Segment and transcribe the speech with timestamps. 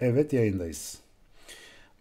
[0.00, 0.98] Evet yayındayız.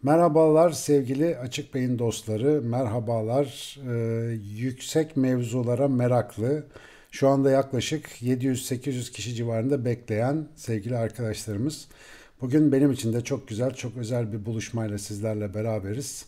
[0.04, 2.62] Merhabalar sevgili Açık Beyin dostları.
[2.62, 3.96] Merhabalar e,
[4.58, 6.66] yüksek mevzulara meraklı.
[7.12, 11.88] Şu anda yaklaşık 700-800 kişi civarında bekleyen sevgili arkadaşlarımız.
[12.42, 16.26] Bugün benim için de çok güzel, çok özel bir buluşmayla sizlerle beraberiz.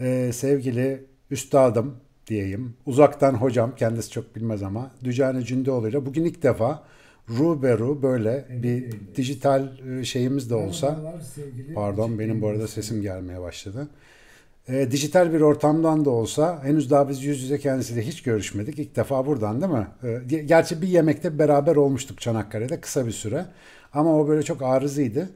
[0.00, 1.96] E, sevgili üstadım
[2.26, 6.82] diyeyim, uzaktan hocam, kendisi çok bilmez ama Dücane Cündoğlu ile bugün ilk defa
[7.30, 11.14] ruberu böyle bir dijital e, şeyimiz de olsa
[11.74, 13.88] pardon benim bu arada sesim gelmeye başladı.
[14.68, 18.78] E, dijital bir ortamdan da olsa henüz daha biz yüz yüze kendisiyle hiç görüşmedik.
[18.78, 19.86] İlk defa buradan değil mi?
[20.32, 23.46] E, gerçi bir yemekte beraber olmuştuk Çanakkale'de kısa bir süre.
[23.92, 25.30] Ama o böyle çok arızıydı.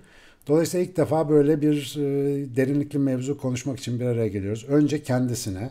[0.49, 4.67] Dolayısıyla ilk defa böyle bir e, derinlikli mevzu konuşmak için bir araya geliyoruz.
[4.69, 5.71] Önce kendisine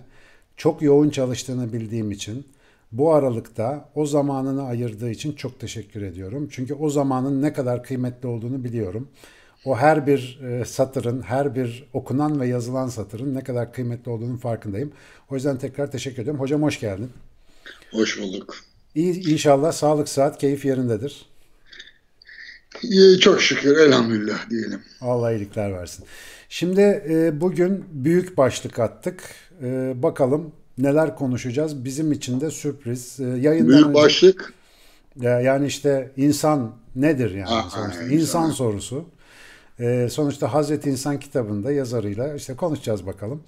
[0.58, 2.46] çok yoğun çalıştığını bildiğim için
[2.92, 6.48] bu aralıkta o zamanını ayırdığı için çok teşekkür ediyorum.
[6.52, 9.10] Çünkü o zamanın ne kadar kıymetli olduğunu biliyorum.
[9.66, 14.38] O her bir e, satırın, her bir okunan ve yazılan satırın ne kadar kıymetli olduğunun
[14.38, 14.92] farkındayım.
[15.30, 16.42] O yüzden tekrar teşekkür ediyorum.
[16.42, 17.12] Hocam hoş geldin.
[17.92, 18.56] Hoş bulduk.
[18.96, 21.26] İyi, inşallah sağlık, saat, keyif yerindedir.
[23.20, 24.82] Çok şükür elhamdülillah diyelim.
[25.02, 26.06] Allah iyilikler versin.
[26.50, 29.24] Şimdi e, bugün büyük başlık attık.
[29.62, 31.86] E, bakalım neler konuşacağız.
[31.86, 33.20] Bizim için de sürpriz.
[33.20, 34.54] Yayından Büyük önce, başlık.
[35.22, 38.04] Yani işte insan nedir yani Aha, sonuçta?
[38.04, 39.06] İnsan, insan sorusu.
[39.80, 43.44] Ee, sonuçta Hazreti İnsan kitabında yazarıyla işte konuşacağız bakalım.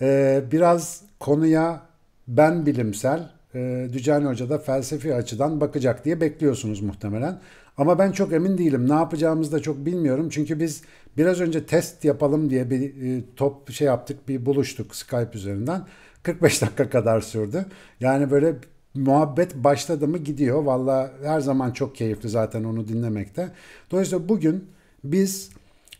[0.00, 1.80] Ee, biraz konuya
[2.28, 7.40] ben bilimsel, e, Dücani Hoca da felsefi açıdan bakacak diye bekliyorsunuz muhtemelen.
[7.76, 8.88] Ama ben çok emin değilim.
[8.88, 10.28] Ne yapacağımızı da çok bilmiyorum.
[10.30, 10.82] Çünkü biz
[11.16, 15.86] biraz önce test yapalım diye bir e, top şey yaptık, bir buluştuk Skype üzerinden.
[16.22, 17.66] 45 dakika kadar sürdü.
[18.00, 18.54] Yani böyle
[18.94, 20.62] muhabbet başladı mı gidiyor.
[20.62, 23.48] Valla her zaman çok keyifli zaten onu dinlemekte.
[23.90, 24.64] Dolayısıyla bugün
[25.04, 25.50] biz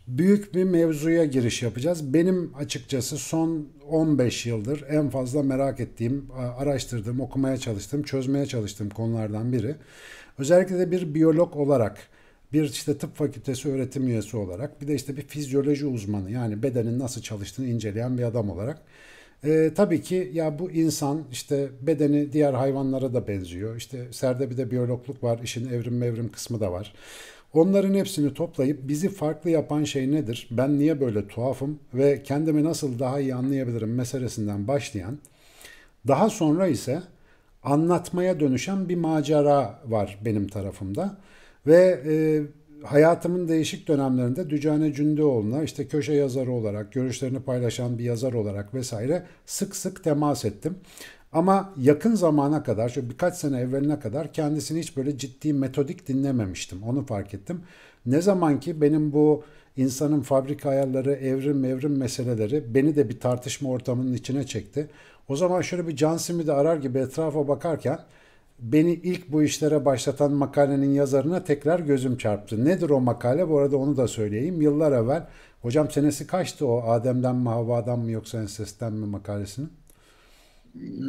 [0.09, 2.15] büyük bir mevzuya giriş yapacağız.
[2.15, 6.27] Benim açıkçası son 15 yıldır en fazla merak ettiğim,
[6.59, 9.75] araştırdığım, okumaya çalıştığım, çözmeye çalıştığım konulardan biri.
[10.39, 11.99] Özellikle de bir biyolog olarak,
[12.53, 16.99] bir işte tıp fakültesi öğretim üyesi olarak, bir de işte bir fizyoloji uzmanı yani bedenin
[16.99, 18.83] nasıl çalıştığını inceleyen bir adam olarak
[19.45, 23.77] e, tabii ki ya bu insan işte bedeni diğer hayvanlara da benziyor.
[23.77, 26.95] İşte serde bir de biyologluk var, işin evrim mevrim kısmı da var.
[27.53, 30.49] Onların hepsini toplayıp bizi farklı yapan şey nedir?
[30.51, 35.19] Ben niye böyle tuhafım ve kendimi nasıl daha iyi anlayabilirim meselesinden başlayan,
[36.09, 37.03] daha sonra ise
[37.63, 41.17] anlatmaya dönüşen bir macera var benim tarafımda.
[41.67, 42.43] Ve e,
[42.85, 49.23] hayatımın değişik dönemlerinde Dücane Cündoğlu'na işte köşe yazarı olarak, görüşlerini paylaşan bir yazar olarak vesaire
[49.47, 50.77] sık sık temas ettim.
[51.33, 56.83] Ama yakın zamana kadar, şu birkaç sene evveline kadar kendisini hiç böyle ciddi metodik dinlememiştim.
[56.83, 57.61] Onu fark ettim.
[58.07, 59.45] Ne zaman ki benim bu
[59.77, 64.89] insanın fabrika ayarları, evrim evrim meseleleri beni de bir tartışma ortamının içine çekti.
[65.29, 67.99] O zaman şöyle bir Can Smith'i arar gibi etrafa bakarken
[68.63, 72.65] beni ilk bu işlere başlatan makalenin yazarına tekrar gözüm çarptı.
[72.65, 73.49] Nedir o makale?
[73.49, 74.63] Bu arada onu da söyleyeyim.
[74.63, 75.27] Yıllar evvel,
[75.63, 79.69] hocam senesi kaçtı o Adem'den mi Havva'dan mı yoksa Enses'ten mi makalesinin?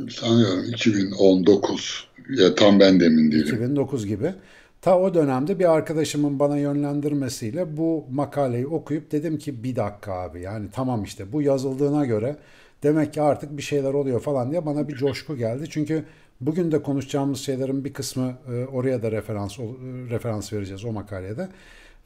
[0.10, 2.08] Sanıyorum 2019.
[2.30, 3.56] Ya tam ben de emin değilim.
[3.56, 4.34] 2009 gibi.
[4.82, 10.42] Ta o dönemde bir arkadaşımın bana yönlendirmesiyle bu makaleyi okuyup dedim ki bir dakika abi
[10.42, 12.36] yani tamam işte bu yazıldığına göre
[12.84, 15.66] demek ki artık bir şeyler oluyor falan diye bana bir coşku geldi.
[15.70, 16.04] Çünkü
[16.46, 19.64] Bugün de konuşacağımız şeylerin bir kısmı e, oraya da referans e,
[20.10, 21.50] referans vereceğiz o makalede.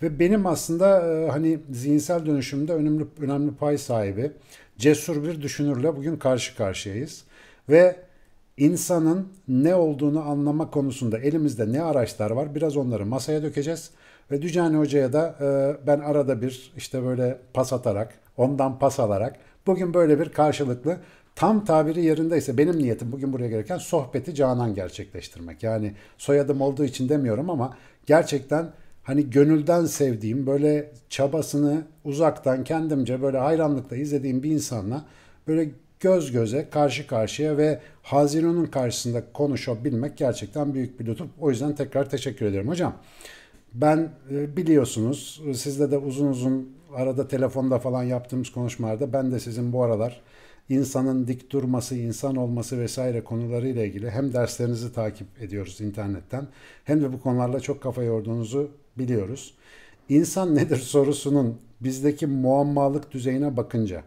[0.01, 4.31] Ve benim aslında e, hani zihinsel dönüşümde önemli önemli pay sahibi
[4.77, 7.23] cesur bir düşünürle bugün karşı karşıyayız.
[7.69, 7.95] Ve
[8.57, 13.91] insanın ne olduğunu anlama konusunda elimizde ne araçlar var biraz onları masaya dökeceğiz.
[14.31, 15.35] Ve Dücani Hoca'ya da
[15.87, 19.35] ben arada bir işte böyle pas atarak, ondan pas alarak
[19.67, 20.97] bugün böyle bir karşılıklı
[21.37, 25.63] tam tabiri yerindeyse benim niyetim bugün buraya gelirken sohbeti canan gerçekleştirmek.
[25.63, 28.69] Yani soyadım olduğu için demiyorum ama gerçekten
[29.03, 35.05] hani gönülden sevdiğim böyle çabasını uzaktan kendimce böyle hayranlıkla izlediğim bir insanla
[35.47, 35.69] böyle
[35.99, 41.27] göz göze karşı karşıya ve Haziran'ın karşısında konuşabilmek gerçekten büyük bir lütuf.
[41.39, 42.93] O yüzden tekrar teşekkür ederim hocam.
[43.73, 49.73] Ben e, biliyorsunuz sizle de uzun uzun arada telefonda falan yaptığımız konuşmalarda ben de sizin
[49.73, 50.21] bu aralar
[50.69, 56.47] insanın dik durması, insan olması vesaire konularıyla ilgili hem derslerinizi takip ediyoruz internetten
[56.83, 59.53] hem de bu konularla çok kafa yorduğunuzu biliyoruz.
[60.09, 64.03] İnsan nedir sorusunun bizdeki muammalık düzeyine bakınca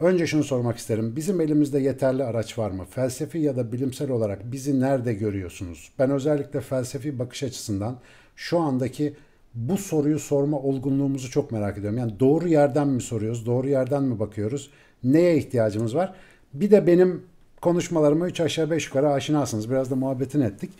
[0.00, 1.16] önce şunu sormak isterim.
[1.16, 2.84] Bizim elimizde yeterli araç var mı?
[2.90, 5.92] Felsefi ya da bilimsel olarak bizi nerede görüyorsunuz?
[5.98, 7.98] Ben özellikle felsefi bakış açısından
[8.36, 9.16] şu andaki
[9.54, 11.98] bu soruyu sorma olgunluğumuzu çok merak ediyorum.
[11.98, 14.70] Yani doğru yerden mi soruyoruz, doğru yerden mi bakıyoruz,
[15.04, 16.14] neye ihtiyacımız var?
[16.54, 17.22] Bir de benim
[17.60, 19.70] konuşmalarıma 3 aşağı 5 yukarı aşinasınız.
[19.70, 20.70] Biraz da muhabbetin ettik.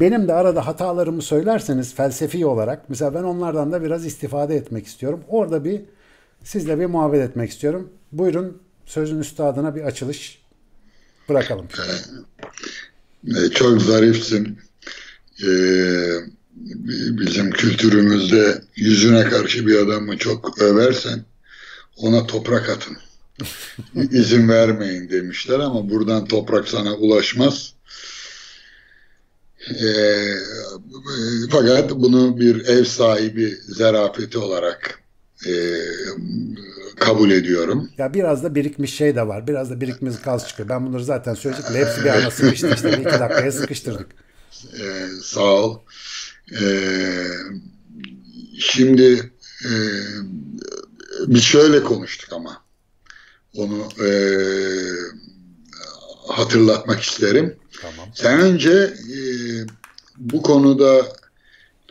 [0.00, 5.20] Benim de arada hatalarımı söylerseniz felsefi olarak mesela ben onlardan da biraz istifade etmek istiyorum.
[5.28, 5.80] Orada bir
[6.44, 7.90] sizle bir muhabbet etmek istiyorum.
[8.12, 10.42] Buyurun sözün üstadına bir açılış
[11.28, 11.66] bırakalım.
[11.70, 13.50] Şöyle.
[13.50, 14.58] Çok zarifsin.
[15.46, 16.14] Ee,
[17.20, 21.24] bizim kültürümüzde yüzüne karşı bir adamı çok översen
[21.96, 22.96] ona toprak atın.
[24.10, 27.74] İzin vermeyin demişler ama buradan toprak sana ulaşmaz.
[29.70, 29.86] E,
[31.50, 35.00] fakat bunu bir ev sahibi zerafeti olarak
[35.46, 35.52] e,
[36.96, 37.90] kabul ediyorum.
[37.98, 39.46] Ya biraz da birikmiş şey de var.
[39.46, 40.68] Biraz da birikmiş kaz çıkıyor.
[40.68, 41.64] Ben bunları zaten söyledik.
[41.72, 42.92] Hepsi bir ana sıkıştı işte.
[42.92, 44.06] Bir iki dakikaya sıkıştırdık.
[44.80, 45.78] E, sağ ol.
[46.60, 46.66] E,
[48.58, 49.32] şimdi
[49.64, 49.72] e,
[51.26, 52.63] biz şöyle konuştuk ama
[53.56, 54.10] onu e,
[56.28, 57.56] hatırlatmak isterim.
[57.82, 58.08] Tamam.
[58.14, 59.18] Sen önce e,
[60.16, 61.12] bu konuda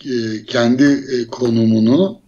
[0.05, 2.21] e, kendi e, konumunu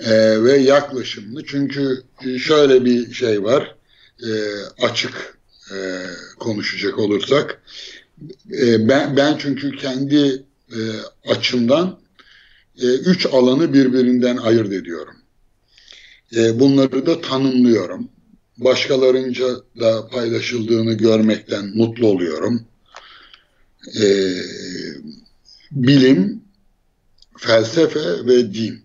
[0.00, 2.02] e, ve yaklaşımını çünkü
[2.38, 3.74] şöyle bir şey var
[4.22, 4.30] e,
[4.82, 5.38] açık
[5.74, 5.76] e,
[6.38, 7.62] konuşacak olursak
[8.52, 10.80] e, ben, ben çünkü kendi e,
[11.28, 12.00] açımdan
[12.82, 15.14] e, üç alanı birbirinden ayırt ediyorum.
[16.36, 18.08] E, bunları da tanımlıyorum
[18.58, 19.46] başkalarınca
[19.80, 22.66] da paylaşıldığını görmekten mutlu oluyorum.
[24.00, 24.34] Ee,
[25.70, 26.42] bilim,
[27.38, 28.82] felsefe ve din.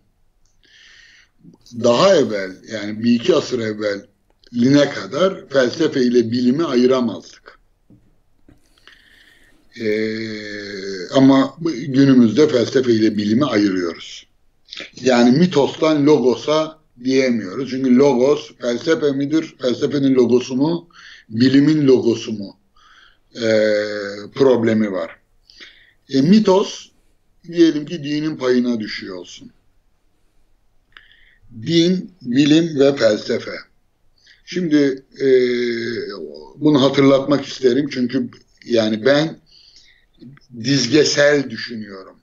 [1.84, 4.06] Daha evvel yani bir iki asır evvel
[4.54, 7.60] line kadar felsefe ile bilimi ayıramazdık.
[9.82, 14.28] Ee, ama günümüzde felsefe ile bilimi ayırıyoruz.
[15.02, 17.70] Yani mitostan logosa diyemiyoruz.
[17.70, 19.56] Çünkü logos felsefe midir?
[19.62, 20.90] Felsefenin logosu mu?
[21.30, 22.58] Bilimin logosu mu?
[23.36, 23.48] E,
[24.36, 25.20] problemi var.
[26.10, 26.90] E, mitos
[27.48, 29.52] diyelim ki dinin payına düşüyor olsun.
[31.62, 33.56] Din, bilim ve felsefe.
[34.46, 35.28] Şimdi e,
[36.56, 38.30] bunu hatırlatmak isterim çünkü
[38.66, 39.40] yani ben
[40.64, 42.16] dizgesel düşünüyorum.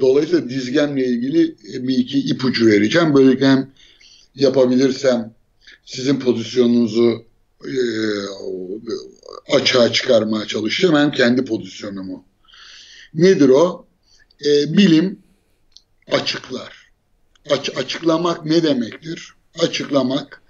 [0.00, 1.56] Dolayısıyla dizgemle ilgili
[1.88, 3.14] bir iki ipucu vereceğim.
[3.14, 3.70] Böylelikle hem
[4.40, 5.34] yapabilirsem
[5.84, 7.24] sizin pozisyonunuzu
[7.64, 7.74] e,
[9.52, 10.96] açığa çıkarmaya çalışacağım.
[10.96, 12.24] Hem kendi pozisyonumu.
[13.14, 13.86] Nedir o?
[14.44, 15.18] E, bilim
[16.12, 16.88] açıklar.
[17.50, 19.34] Aç, açıklamak ne demektir?
[19.58, 20.42] Açıklamak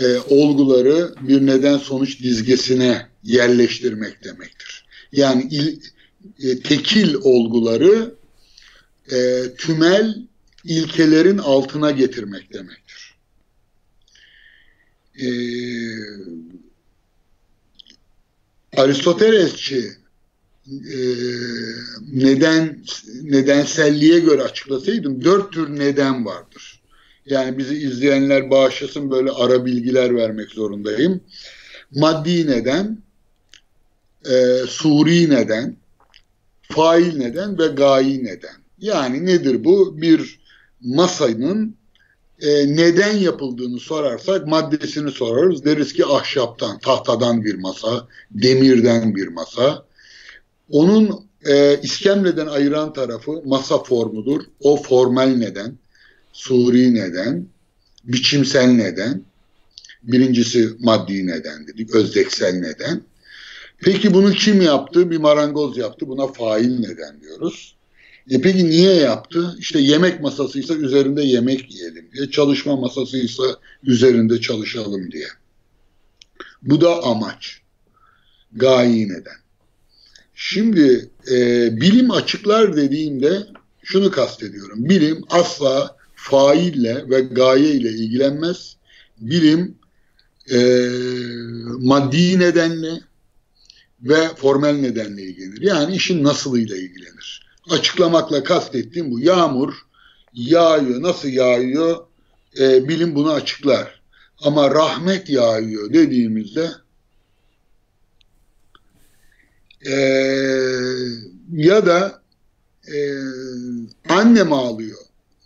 [0.00, 4.84] e, olguları bir neden sonuç dizgesine yerleştirmek demektir.
[5.12, 5.80] Yani il,
[6.40, 8.14] e, tekil olguları
[9.12, 10.16] e, tümel
[10.64, 12.83] ilkelerin altına getirmek demektir.
[15.20, 15.26] Ee,
[18.76, 19.90] Aristotelesçi
[20.68, 20.98] e,
[22.12, 22.84] neden
[23.22, 26.80] nedenselliğe göre açıklasaydım dört tür neden vardır.
[27.26, 31.20] Yani bizi izleyenler bağışlasın böyle ara bilgiler vermek zorundayım.
[31.90, 32.98] Maddi neden,
[34.30, 35.76] e, suri neden,
[36.62, 38.56] fail neden ve gayi neden.
[38.78, 40.02] Yani nedir bu?
[40.02, 40.40] Bir
[40.80, 41.76] masanın
[42.40, 45.64] e, neden yapıldığını sorarsak maddesini sorarız.
[45.64, 49.84] Deriz ki ahşaptan, tahtadan bir masa, demirden bir masa.
[50.70, 54.40] Onun e, iskemleden ayıran tarafı masa formudur.
[54.60, 55.78] O formel neden,
[56.32, 57.46] suri neden,
[58.04, 59.22] biçimsel neden.
[60.02, 63.02] Birincisi maddi neden dedik, özdeksel neden.
[63.78, 65.10] Peki bunu kim yaptı?
[65.10, 66.08] Bir marangoz yaptı.
[66.08, 67.73] Buna fail neden diyoruz.
[68.30, 69.56] E peki niye yaptı?
[69.58, 73.42] İşte yemek masasıysa üzerinde yemek yiyelim diye, çalışma masasıysa
[73.82, 75.28] üzerinde çalışalım diye.
[76.62, 77.60] Bu da amaç.
[78.52, 79.36] Gayi neden.
[80.34, 83.46] Şimdi e, bilim açıklar dediğimde
[83.82, 84.88] şunu kastediyorum.
[84.88, 88.76] Bilim asla faille ve gaye ile ilgilenmez.
[89.20, 89.78] Bilim
[90.50, 90.58] e,
[91.78, 93.00] maddi nedenle
[94.02, 95.62] ve formel nedenle ilgilenir.
[95.62, 99.20] Yani işin nasılıyla ilgilenir açıklamakla kastettiğim bu.
[99.20, 99.74] Yağmur
[100.32, 101.02] yağıyor.
[101.02, 102.06] Nasıl yağıyor?
[102.60, 104.00] E, bilim bunu açıklar.
[104.42, 106.70] Ama rahmet yağıyor dediğimizde
[109.86, 109.94] e,
[111.52, 112.22] ya da
[112.94, 112.98] e,
[114.08, 114.98] annem ağlıyor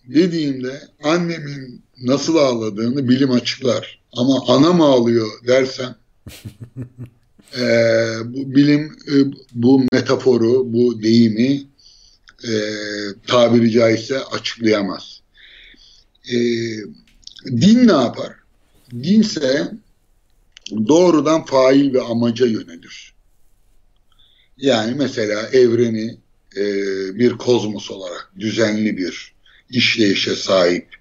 [0.08, 4.00] dediğimde annemin nasıl ağladığını bilim açıklar.
[4.12, 5.94] Ama anam ağlıyor dersem
[7.58, 7.64] e,
[8.25, 9.14] bu bilim e,
[9.52, 11.62] bu metaforu, bu deyimi
[12.45, 12.50] e,
[13.26, 15.21] tabiri caizse açıklayamaz.
[16.33, 16.37] E,
[17.47, 18.33] din ne yapar?
[18.92, 19.73] Dinse
[20.88, 23.14] doğrudan fail ve amaca yönelir.
[24.57, 26.18] Yani mesela evreni
[26.57, 26.64] e,
[27.18, 29.35] bir kozmos olarak düzenli bir
[29.71, 30.99] işleyişe sahip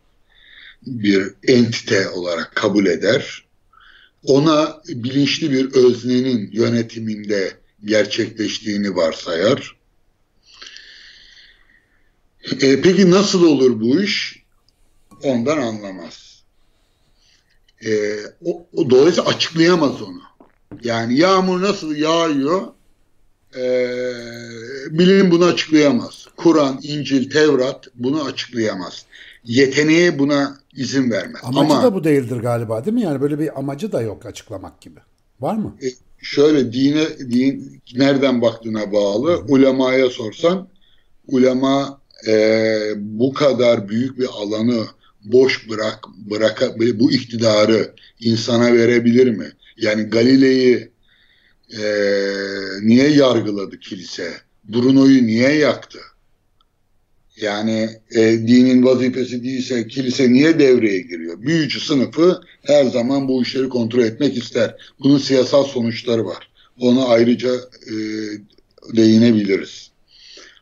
[0.88, 3.46] bir entite olarak kabul eder.
[4.24, 7.54] Ona bilinçli bir öznenin yönetiminde
[7.86, 9.77] gerçekleştiğini varsayar.
[12.52, 14.44] E, peki nasıl olur bu iş?
[15.24, 16.44] Ondan anlamaz.
[17.86, 17.90] E,
[18.46, 20.22] o, o dolayısıyla açıklayamaz onu.
[20.84, 22.62] Yani yağmur nasıl yağıyor?
[23.56, 23.64] E,
[24.90, 26.28] bilim bunu açıklayamaz.
[26.38, 29.06] Kur'an, İncil, Tevrat bunu açıklayamaz.
[29.44, 31.42] Yeteneği buna izin vermez.
[31.44, 33.02] Amacı Ama, da bu değildir galiba değil mi?
[33.02, 35.00] Yani böyle bir amacı da yok açıklamak gibi.
[35.40, 35.76] Var mı?
[35.84, 35.88] E,
[36.22, 39.38] şöyle dine din nereden baktığına bağlı.
[39.48, 40.68] Ulemaya sorsan
[41.28, 41.97] ulema
[42.28, 42.34] e,
[42.98, 44.86] bu kadar büyük bir alanı
[45.24, 49.52] boş bırak bıraka bu iktidarı insana verebilir mi?
[49.78, 50.92] Yani Galile'yi
[51.72, 51.84] e,
[52.82, 54.34] niye yargıladı kilise?
[54.64, 56.00] Bruno'yu niye yaktı?
[57.42, 61.42] Yani e, dinin vazifesi değilse kilise niye devreye giriyor?
[61.42, 64.76] Büyücü sınıfı her zaman bu işleri kontrol etmek ister.
[65.00, 66.52] Bunun siyasal sonuçları var.
[66.80, 67.56] Ona ayrıca
[67.88, 67.94] e,
[68.98, 69.92] değinebiliriz.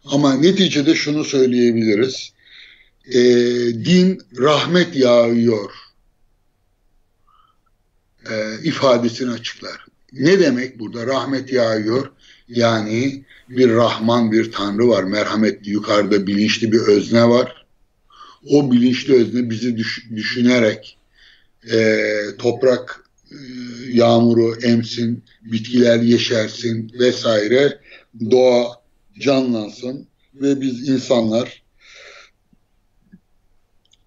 [0.05, 2.31] Ama neticede şunu söyleyebiliriz.
[3.07, 3.19] E,
[3.85, 5.71] din rahmet yağıyor
[8.29, 9.85] e, ifadesini açıklar.
[10.13, 12.12] Ne demek burada rahmet yağıyor?
[12.47, 15.03] Yani bir Rahman, bir Tanrı var.
[15.03, 17.65] Merhametli, yukarıda bilinçli bir özne var.
[18.50, 20.97] O bilinçli özne bizi düş, düşünerek
[21.71, 21.97] e,
[22.38, 23.38] toprak e,
[23.91, 27.79] yağmuru emsin, bitkiler yeşersin vesaire,
[28.31, 28.85] doğa
[29.19, 31.65] canlansın ve biz insanlar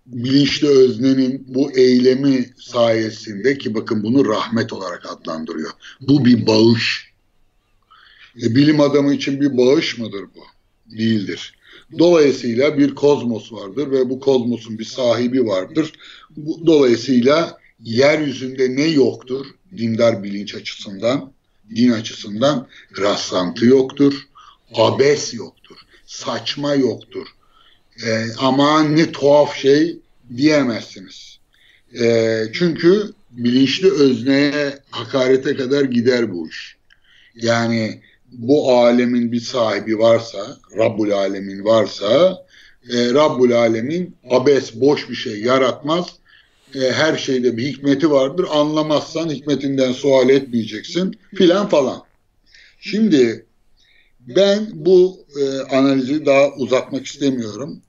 [0.06, 5.70] bilinçli öznenin bu eylemi sayesinde ki bakın bunu rahmet olarak adlandırıyor.
[6.00, 7.12] Bu bir bağış.
[8.42, 10.44] E, bilim adamı için bir bağış mıdır bu?
[10.98, 11.54] Değildir.
[11.98, 15.92] Dolayısıyla bir kozmos vardır ve bu kozmosun bir sahibi vardır.
[16.36, 19.46] Bu, dolayısıyla yeryüzünde ne yoktur
[19.76, 21.32] dindar bilinç açısından,
[21.76, 22.66] din açısından
[22.98, 24.27] rastlantı yoktur,
[24.75, 27.26] abes yoktur, saçma yoktur.
[28.06, 29.98] E, ama ne tuhaf şey
[30.37, 31.38] diyemezsiniz.
[32.00, 36.76] E, çünkü bilinçli özneye hakarete kadar gider bu iş.
[37.34, 38.00] Yani
[38.32, 42.44] bu alemin bir sahibi varsa, Rabbul Alemin varsa,
[42.90, 46.06] e, Rabbul Alemin abes, boş bir şey yaratmaz.
[46.75, 48.46] E, her şeyde bir hikmeti vardır.
[48.50, 52.02] Anlamazsan hikmetinden sual etmeyeceksin filan falan.
[52.80, 53.46] Şimdi
[54.37, 57.82] ben bu e, analizi daha uzatmak istemiyorum.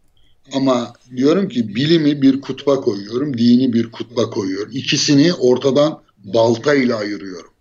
[0.54, 4.72] Ama diyorum ki bilimi bir kutba koyuyorum, dini bir kutba koyuyorum.
[4.74, 7.52] İkisini ortadan balta ile ayırıyorum.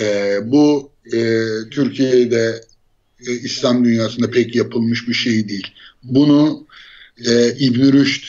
[0.00, 2.64] E, bu e, Türkiye'de
[3.26, 5.66] e, İslam dünyasında pek yapılmış bir şey değil.
[6.02, 6.66] Bunu
[7.26, 8.24] e, İbn Rüşd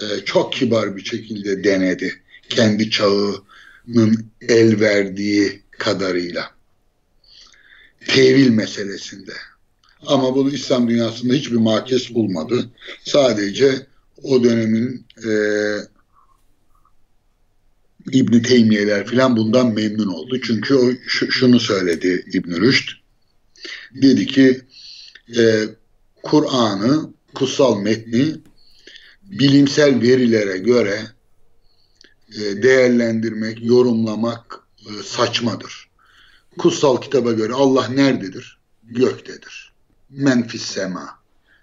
[0.00, 2.14] e, çok kibar bir şekilde denedi.
[2.48, 6.59] Kendi çağının el verdiği kadarıyla.
[8.14, 9.32] Tevil meselesinde.
[10.06, 12.70] Ama bunu İslam dünyasında hiçbir makes bulmadı.
[13.04, 13.86] Sadece
[14.22, 15.30] o dönemin e,
[18.12, 20.40] İbn Teymiyeler filan bundan memnun oldu.
[20.42, 22.88] Çünkü o şunu söyledi İbn Rüşd.
[24.02, 24.60] Dedi ki
[25.38, 25.64] e,
[26.22, 28.36] Kur'an'ı, kutsal metni
[29.22, 31.00] bilimsel verilere göre
[32.34, 35.89] e, değerlendirmek, yorumlamak e, saçmadır.
[36.58, 38.58] Kutsal kitaba göre Allah nerededir?
[38.82, 39.72] Göktedir.
[40.10, 41.08] Menfis sema.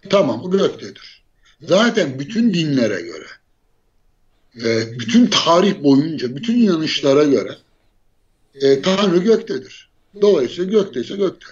[0.10, 1.24] Tamam o göktedir.
[1.62, 3.28] Zaten bütün dinlere göre
[4.64, 7.58] e, bütün tarih boyunca, bütün inanışlara göre
[8.62, 9.90] e, Tanrı göktedir.
[10.22, 11.46] Dolayısıyla gökteyse gökte.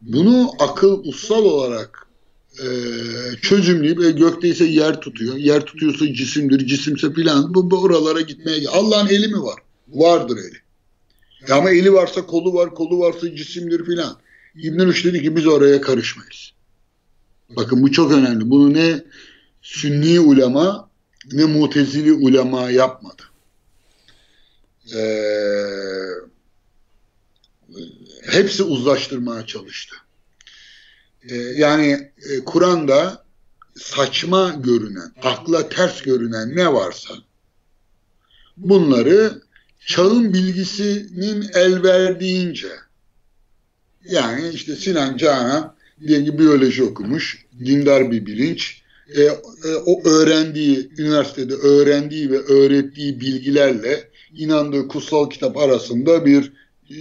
[0.00, 2.06] Bunu akıl ussal olarak
[2.58, 2.66] e,
[3.42, 5.36] çözümleyip e, gökteyse yer tutuyor.
[5.36, 7.54] Yer tutuyorsa cisimdir, cisimse filan.
[7.54, 9.60] Bu, bu oralara gitmeye Allah'ın eli mi var?
[9.88, 10.61] Vardır eli.
[11.48, 14.18] Ya ama eli varsa kolu var, kolu varsa cisimdir filan.
[14.54, 16.52] İbn-i Rüşd dedi ki biz oraya karışmayız.
[17.56, 18.50] Bakın bu çok önemli.
[18.50, 19.04] Bunu ne
[19.62, 20.90] sünni ulema
[21.32, 23.22] ne mutezili ulema yapmadı.
[24.94, 25.22] Ee,
[28.30, 29.96] hepsi uzlaştırmaya çalıştı.
[31.28, 33.24] Ee, yani e, Kur'an'da
[33.76, 37.14] saçma görünen, akla ters görünen ne varsa
[38.56, 39.42] bunları
[39.86, 42.68] çağın bilgisinin el verdiğince
[44.04, 45.74] yani işte Sinan Canan
[46.06, 48.82] diyelim ki biyoloji okumuş, dindar bir bilinç.
[49.16, 49.30] E, e,
[49.86, 56.52] o öğrendiği, üniversitede öğrendiği ve öğrettiği bilgilerle inandığı kutsal kitap arasında bir
[56.90, 56.96] e,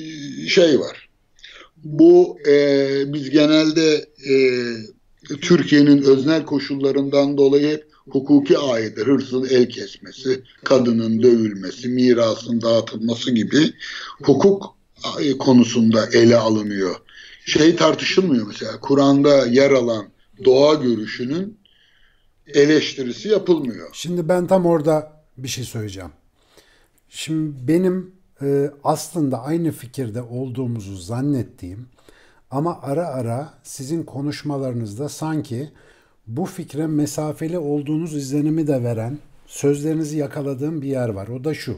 [0.48, 1.10] şey var.
[1.84, 4.36] Bu e, biz genelde e,
[5.42, 13.74] Türkiye'nin öznel koşullarından dolayı hep hukuki ayetler, hırsızın el kesmesi, kadının dövülmesi, mirasın dağıtılması gibi
[14.24, 14.76] hukuk
[15.40, 16.96] konusunda ele alınıyor.
[17.46, 20.06] Şey tartışılmıyor mesela Kur'an'da yer alan
[20.46, 21.58] doğa görüşünün
[22.48, 23.90] eleştirisi yapılmıyor.
[23.94, 26.12] Şimdi ben tam orada bir şey söyleyeceğim.
[27.10, 31.88] Şimdi benim e, aslında aynı fikirde olduğumuzu zannettiğim
[32.52, 35.72] ama ara ara sizin konuşmalarınızda sanki
[36.28, 41.28] bu fikre mesafeli olduğunuz izlenimi de veren sözlerinizi yakaladığım bir yer var.
[41.28, 41.78] O da şu.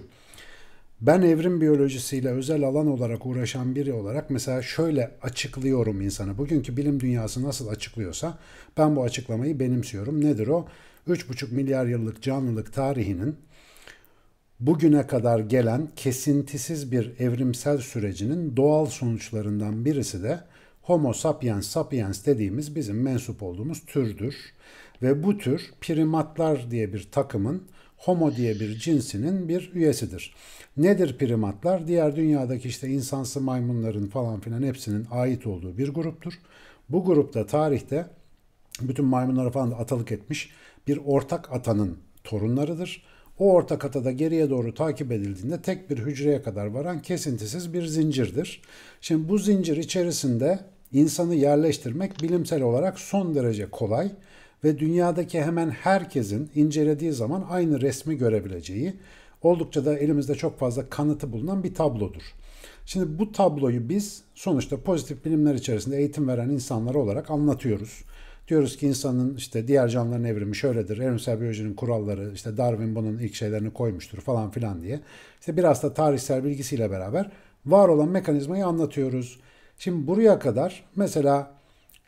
[1.02, 6.38] Ben evrim biyolojisiyle özel alan olarak uğraşan biri olarak mesela şöyle açıklıyorum insanı.
[6.38, 8.38] Bugünkü bilim dünyası nasıl açıklıyorsa
[8.78, 10.26] ben bu açıklamayı benimsiyorum.
[10.26, 10.66] Nedir o?
[11.08, 13.36] 3,5 milyar yıllık canlılık tarihinin
[14.60, 20.40] bugüne kadar gelen kesintisiz bir evrimsel sürecinin doğal sonuçlarından birisi de
[20.84, 24.36] Homo sapiens sapiens dediğimiz bizim mensup olduğumuz türdür.
[25.02, 27.64] Ve bu tür primatlar diye bir takımın
[27.98, 30.36] Homo diye bir cinsinin bir üyesidir.
[30.78, 31.88] Nedir primatlar?
[31.88, 36.34] Diğer dünyadaki işte insansı maymunların falan filan hepsinin ait olduğu bir gruptur.
[36.90, 38.06] Bu grupta tarihte
[38.82, 40.50] bütün maymunlara falan da atalık etmiş
[40.88, 43.04] bir ortak atanın torunlarıdır.
[43.40, 48.62] O ortak atada geriye doğru takip edildiğinde tek bir hücreye kadar varan kesintisiz bir zincirdir.
[49.02, 54.12] Şimdi bu zincir içerisinde insanı yerleştirmek bilimsel olarak son derece kolay
[54.64, 58.94] ve dünyadaki hemen herkesin incelediği zaman aynı resmi görebileceği,
[59.42, 62.24] oldukça da elimizde çok fazla kanıtı bulunan bir tablodur.
[62.86, 68.04] Şimdi bu tabloyu biz sonuçta pozitif bilimler içerisinde eğitim veren insanlar olarak anlatıyoruz.
[68.48, 73.36] Diyoruz ki insanın işte diğer canlıların evrimi şöyledir, evrimsel biyolojinin kuralları, işte Darwin bunun ilk
[73.36, 75.00] şeylerini koymuştur falan filan diye.
[75.40, 77.32] İşte biraz da tarihsel bilgisiyle beraber
[77.66, 79.40] var olan mekanizmayı anlatıyoruz.
[79.84, 81.52] Şimdi buraya kadar mesela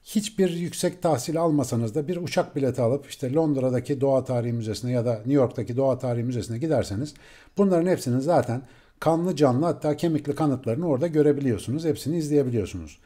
[0.04, 5.06] hiçbir yüksek tahsil almasanız da bir uçak bileti alıp işte Londra'daki Doğa Tarihi Müzesi'ne ya
[5.06, 7.14] da New York'taki Doğa Tarihi Müzesi'ne giderseniz
[7.58, 8.62] bunların hepsinin zaten
[9.00, 11.86] kanlı canlı hatta kemikli kanıtlarını orada görebiliyorsunuz.
[11.86, 13.00] Hepsini izleyebiliyorsunuz.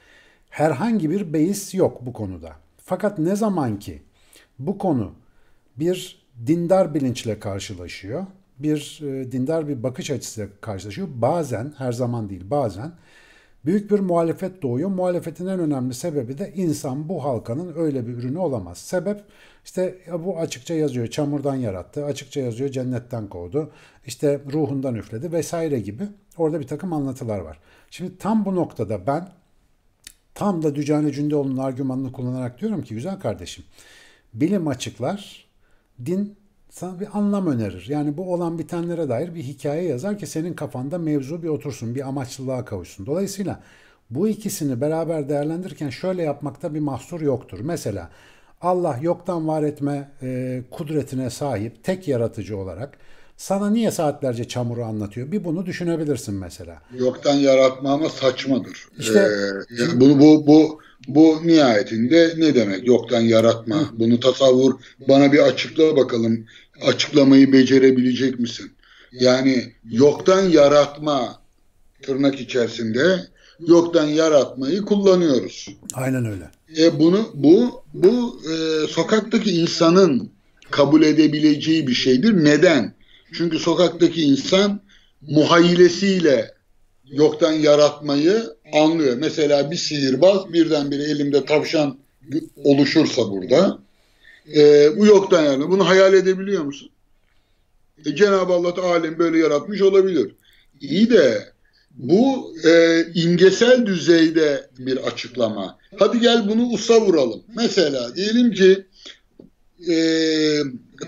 [0.50, 2.52] Herhangi bir beis yok bu konuda.
[2.78, 4.02] Fakat ne zaman ki
[4.60, 5.12] bu konu
[5.78, 8.26] bir dindar bilinçle karşılaşıyor,
[8.60, 12.92] bir e, dindar bir bakış açısıyla karşılaşıyor, bazen, her zaman değil bazen
[13.66, 14.90] Büyük bir muhalefet doğuyor.
[14.90, 18.78] Muhalefetin en önemli sebebi de insan bu halkanın öyle bir ürünü olamaz.
[18.78, 19.24] Sebep
[19.66, 23.72] işte bu açıkça yazıyor çamurdan yarattı, açıkça yazıyor cennetten kovdu,
[24.06, 26.04] işte ruhundan üfledi vesaire gibi
[26.38, 27.60] orada bir takım anlatılar var.
[27.92, 29.30] Şimdi tam bu noktada ben
[30.34, 33.64] tam da Dücane Cündoğlu'nun argümanını kullanarak diyorum ki güzel kardeşim
[34.34, 35.46] bilim açıklar,
[36.06, 36.36] din
[36.70, 37.86] sana bir anlam önerir.
[37.90, 42.08] Yani bu olan bitenlere dair bir hikaye yazar ki senin kafanda mevzu bir otursun, bir
[42.08, 43.06] amaçlılığa kavuşsun.
[43.06, 43.60] Dolayısıyla
[44.10, 47.60] bu ikisini beraber değerlendirirken şöyle yapmakta bir mahsur yoktur.
[47.62, 48.10] Mesela
[48.62, 52.98] Allah yoktan var etme e, kudretine sahip tek yaratıcı olarak
[53.38, 55.32] sana niye saatlerce çamuru anlatıyor?
[55.32, 56.82] Bir bunu düşünebilirsin mesela.
[56.98, 58.88] Yoktan yaratma ama saçmadır.
[59.00, 59.28] İşte
[59.82, 63.90] ee, bu bu bu bu nihayetinde ne demek yoktan yaratma?
[63.94, 64.74] Bunu tasavvur
[65.08, 66.46] bana bir açıkla bakalım.
[66.82, 68.72] Açıklamayı becerebilecek misin?
[69.12, 71.42] Yani yoktan yaratma
[72.02, 73.28] tırnak içerisinde
[73.68, 75.70] yoktan yaratmayı kullanıyoruz.
[75.94, 76.52] Aynen öyle.
[76.78, 80.32] E bunu bu bu e, sokaktaki insanın
[80.72, 82.44] kabul edebileceği bir şeydir.
[82.46, 82.94] Neden?
[83.34, 84.82] Çünkü sokaktaki insan
[85.22, 86.54] muhayyilesiyle
[87.06, 89.18] yoktan yaratmayı anlıyor.
[89.18, 91.98] Mesela bir sihirbaz birdenbire elimde tavşan
[92.64, 93.80] oluşursa burada
[94.56, 96.90] e, bu yoktan yani bunu hayal edebiliyor musun?
[98.06, 100.36] E, Cenab-ı Allah alem böyle yaratmış olabilir.
[100.82, 101.54] İyi de
[101.94, 105.78] bu e, imgesel düzeyde bir açıklama.
[106.00, 107.44] Hadi gel bunu usa vuralım.
[107.56, 108.86] Mesela diyelim ki
[109.92, 109.96] e,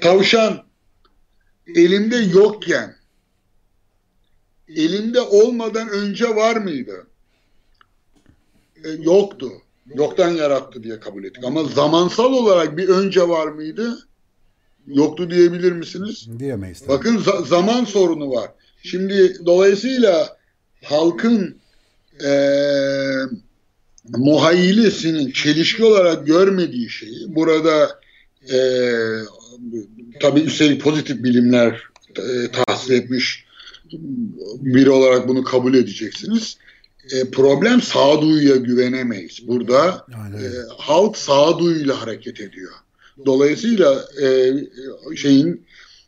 [0.01, 0.63] tavşan
[1.75, 2.95] elimde yokken
[4.67, 7.07] elimde olmadan önce var mıydı?
[8.85, 9.51] E, yoktu.
[9.95, 11.43] Yoktan yarattı diye kabul ettik.
[11.43, 14.07] Ama zamansal olarak bir önce var mıydı?
[14.87, 16.27] Yoktu diyebilir misiniz?
[16.39, 16.83] Diyemeyiz.
[16.87, 18.51] Bakın za- zaman sorunu var.
[18.83, 20.37] Şimdi dolayısıyla
[20.83, 21.55] halkın
[22.25, 22.31] e,
[24.17, 27.99] muhayyilesinin çelişki olarak görmediği şeyi burada
[28.53, 28.57] e,
[30.21, 31.81] tabii üstelik pozitif bilimler
[32.17, 33.45] e, tahsil etmiş
[34.61, 36.57] biri olarak bunu kabul edeceksiniz.
[37.11, 39.47] E, problem sağduyuya güvenemeyiz.
[39.47, 40.43] Burada e,
[40.77, 42.71] halk sağduyuyla hareket ediyor.
[43.25, 44.53] Dolayısıyla e,
[45.15, 45.65] şeyin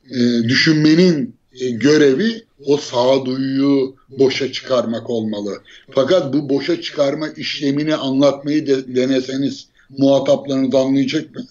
[0.10, 5.62] e, düşünmenin e, görevi o sağduyuyu boşa çıkarmak olmalı.
[5.92, 11.42] Fakat bu boşa çıkarma işlemini anlatmayı de, deneseniz muhataplarınız anlayacak mı?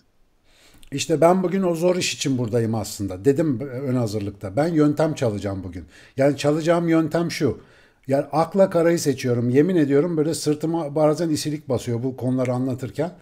[0.92, 3.24] İşte ben bugün o zor iş için buradayım aslında.
[3.24, 4.56] Dedim ön hazırlıkta.
[4.56, 5.84] Ben yöntem çalacağım bugün.
[6.16, 7.58] Yani çalacağım yöntem şu.
[8.08, 9.50] Yani akla karayı seçiyorum.
[9.50, 13.12] Yemin ediyorum böyle sırtıma bazen isilik basıyor bu konuları anlatırken.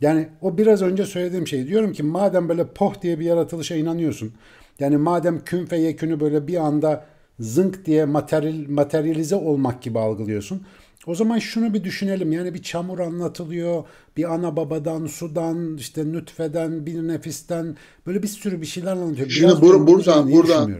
[0.00, 1.66] Yani o biraz önce söylediğim şey.
[1.66, 4.32] Diyorum ki madem böyle poh diye bir yaratılışa inanıyorsun.
[4.80, 7.04] Yani madem kün fe yekünü böyle bir anda
[7.40, 10.62] zınk diye materyal, materyalize olmak gibi algılıyorsun.
[11.06, 12.32] O zaman şunu bir düşünelim.
[12.32, 13.84] Yani bir çamur anlatılıyor.
[14.16, 19.28] Bir ana babadan, sudan, işte nütfeden, bir nefisten böyle bir sürü bir şeyler anlatıyor.
[19.28, 20.74] Şimdi Biraz bur buradan buradan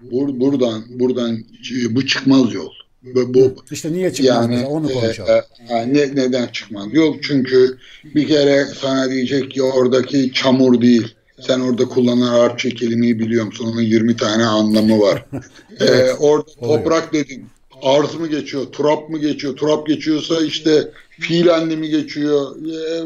[0.00, 1.38] bur buradan buradan
[1.90, 2.70] bu çıkmaz yol.
[3.02, 5.30] Bu, bu işte niye çıkmaz yani, mesela onu konuşalım.
[5.68, 7.16] E, e, ne, neden çıkmaz yol?
[7.22, 11.14] Çünkü bir kere sana diyecek ki oradaki çamur değil.
[11.40, 13.72] Sen orada kullanılan Arapça kelimeyi biliyor musun?
[13.72, 15.26] Onun 20 tane anlamı var.
[15.80, 17.44] evet, ee, orada toprak dedin
[17.82, 20.88] arz mı geçiyor, turap mı geçiyor, turap geçiyorsa işte
[21.20, 22.56] fiil anlamı geçiyor,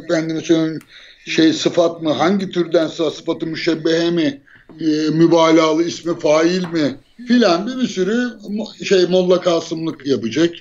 [0.04, 0.78] efendim söyleyeyim
[1.26, 4.40] şey sıfat mı, hangi türdense sıfatı müşebbehe mi,
[4.80, 6.96] e, mübalağalı ismi fail mi
[7.28, 8.30] filan bir, bir sürü
[8.84, 10.54] şey molla kasımlık yapacak.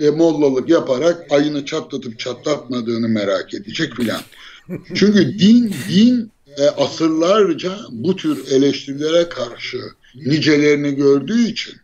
[0.00, 4.20] E, mollalık yaparak ayını çatlatıp çatlatmadığını merak edecek filan.
[4.94, 9.78] Çünkü din din e, asırlarca bu tür eleştirilere karşı
[10.14, 11.74] nicelerini gördüğü için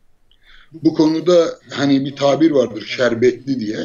[0.73, 3.79] bu konuda hani bir tabir vardır şerbetli diye.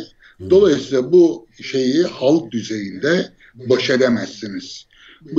[0.49, 4.85] Dolayısıyla bu şeyi halk düzeyinde baş edemezsiniz.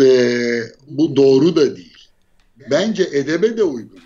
[0.02, 1.91] Ee, bu doğru da değil.
[2.70, 4.02] Bence edebe de uygun değil.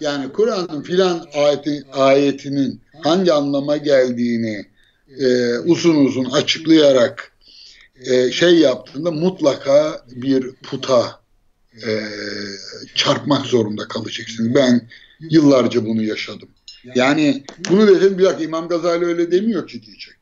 [0.00, 4.66] Yani Kur'an'ın filan ayeti, ayetinin hangi anlama geldiğini
[5.18, 7.32] e, uzun uzun açıklayarak
[8.06, 11.20] e, şey yaptığında mutlaka bir puta
[11.86, 12.00] e,
[12.94, 14.54] çarpmak zorunda kalacaksınız.
[14.54, 14.88] Ben
[15.30, 16.48] Yıllarca bunu yaşadım.
[16.94, 20.14] Yani bunu dedim bir dakika İmam Gazali öyle demiyor ki diyecek.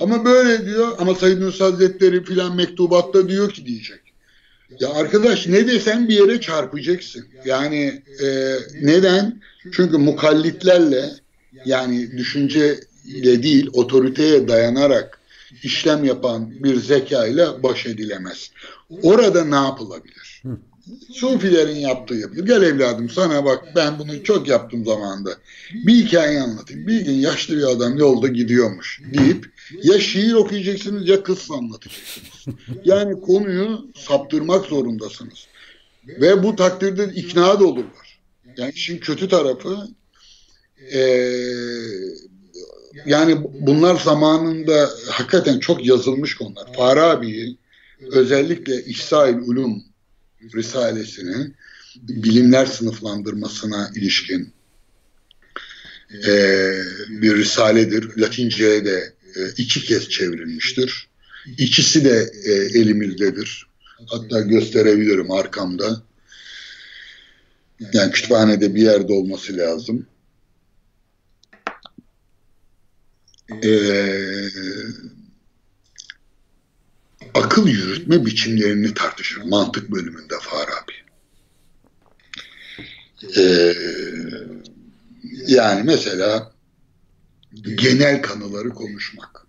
[0.00, 4.00] Ama böyle diyor ama Said Nursi Hazretleri filan mektubatta diyor ki diyecek.
[4.80, 7.26] Ya arkadaş ne desen bir yere çarpacaksın.
[7.44, 9.40] Yani e, neden?
[9.72, 11.10] Çünkü mukallitlerle
[11.64, 15.20] yani düşünce ile değil otoriteye dayanarak
[15.62, 18.50] işlem yapan bir zeka ile baş edilemez.
[19.02, 20.42] Orada ne yapılabilir?
[20.42, 20.58] Hı.
[21.12, 22.46] Sufilerin yaptığı yapılır.
[22.46, 25.30] Gel evladım sana bak ben bunu çok yaptım zamanında.
[25.74, 26.86] Bir hikaye anlatayım.
[26.86, 29.50] Bir gün yaşlı bir adam yolda gidiyormuş deyip
[29.82, 32.58] ya şiir okuyacaksınız ya kıssa anlatacaksınız.
[32.84, 35.46] Yani konuyu saptırmak zorundasınız.
[36.06, 38.20] Ve bu takdirde ikna da olurlar.
[38.56, 39.88] Yani işin kötü tarafı
[40.92, 41.32] ee,
[43.06, 46.72] yani bunlar zamanında hakikaten çok yazılmış konular.
[46.72, 47.58] Farabi'yi
[48.12, 49.84] özellikle İhsa-i Ulum
[50.54, 51.52] Risalesini
[51.96, 54.52] bilimler sınıflandırmasına ilişkin
[56.26, 56.32] e,
[57.08, 58.18] bir risaledir.
[58.18, 59.15] Latince'ye de e,
[59.56, 61.08] iki kez çevrilmiştir.
[61.58, 63.66] İkisi de e, elimizdedir.
[64.06, 66.02] Hatta gösterebilirim arkamda.
[67.92, 70.06] Yani kütüphanede bir yerde olması lazım.
[73.62, 74.50] Eee
[77.34, 80.92] akıl yürütme biçimlerini tartışır mantık bölümünde Farabi.
[83.36, 83.74] Ee,
[85.46, 86.52] yani mesela
[87.62, 89.46] genel kanıları konuşmak.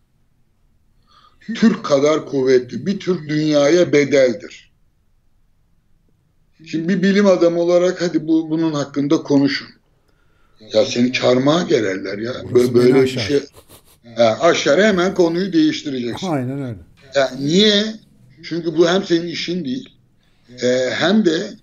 [1.56, 4.72] Türk kadar kuvvetli bir Türk dünyaya bedeldir.
[6.66, 9.68] Şimdi bir bilim adamı olarak hadi bu bunun hakkında konuşun.
[10.74, 12.34] Ya seni çarmıha gelirler ya.
[12.54, 13.44] Böyle, böyle bir şey.
[14.18, 16.28] Ya aşağı hemen konuyu değiştireceksin.
[16.28, 16.80] Aynen öyle.
[17.16, 17.86] Yani niye?
[18.44, 19.98] Çünkü bu hem senin işin değil
[20.64, 21.54] e, hem de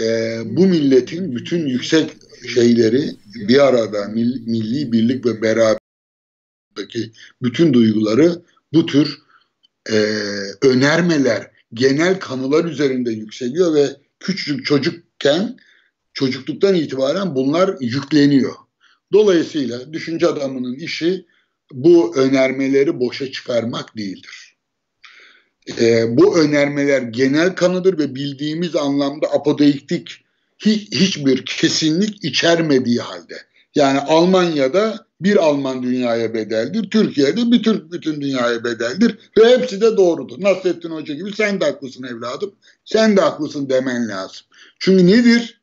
[0.00, 2.10] e, bu milletin bütün yüksek
[2.54, 3.16] şeyleri
[3.48, 9.18] bir arada milli, milli birlik ve beraberlikteki bütün duyguları bu tür
[9.90, 9.96] e,
[10.62, 13.86] önermeler, genel kanılar üzerinde yükseliyor ve
[14.20, 15.56] küçücük çocukken
[16.12, 18.54] çocukluktan itibaren bunlar yükleniyor.
[19.12, 21.26] Dolayısıyla düşünce adamının işi
[21.72, 24.48] bu önermeleri boşa çıkarmak değildir
[25.80, 30.24] e, bu önermeler genel kanıdır ve bildiğimiz anlamda apodeiktik
[30.58, 33.36] hiç, hiçbir kesinlik içermediği halde.
[33.74, 39.96] Yani Almanya'da bir Alman dünyaya bedeldir, Türkiye'de bir Türk bütün dünyaya bedeldir ve hepsi de
[39.96, 40.40] doğrudur.
[40.40, 44.46] Nasrettin Hoca gibi sen de haklısın evladım, sen de haklısın demen lazım.
[44.78, 45.60] Çünkü nedir?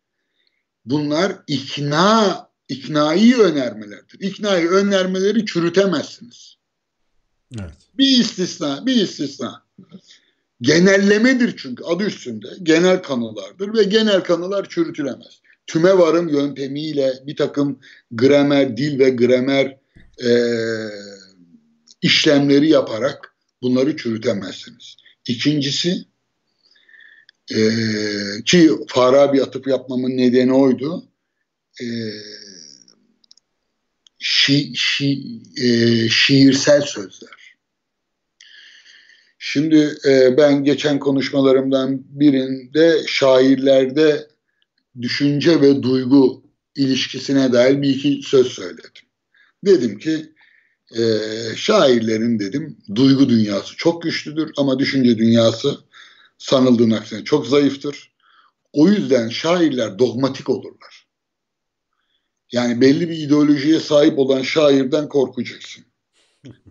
[0.85, 4.19] Bunlar ikna iknai önermelerdir.
[4.19, 6.55] İknai önermeleri çürütemezsiniz.
[7.59, 7.73] Evet.
[7.97, 9.65] Bir istisna, bir istisna.
[10.61, 12.47] Genellemedir çünkü adı üstünde.
[12.63, 15.41] Genel kanılardır ve genel kanılar çürütülemez.
[15.67, 17.79] Tüme varım yöntemiyle bir takım
[18.11, 19.77] gramer, dil ve gramer
[20.23, 20.29] e,
[22.01, 24.95] işlemleri yaparak bunları çürütemezsiniz.
[25.27, 26.05] İkincisi
[27.55, 27.59] e,
[28.45, 31.07] ki Farabi atıp yapmamın nedeni oydu.
[31.81, 31.85] E,
[34.19, 35.23] şi, şi,
[35.57, 35.69] e,
[36.09, 37.44] şiirsel sözler.
[39.47, 44.27] Şimdi e, ben geçen konuşmalarımdan birinde şairlerde
[45.01, 46.43] düşünce ve duygu
[46.75, 48.91] ilişkisine dair bir iki söz söyledim.
[49.65, 50.33] Dedim ki
[50.97, 51.03] e,
[51.55, 55.77] şairlerin dedim duygu dünyası çok güçlüdür ama düşünce dünyası
[56.37, 58.11] sanıldığın aksine çok zayıftır.
[58.73, 61.07] O yüzden şairler dogmatik olurlar.
[62.51, 65.85] Yani belli bir ideolojiye sahip olan şairden korkacaksın.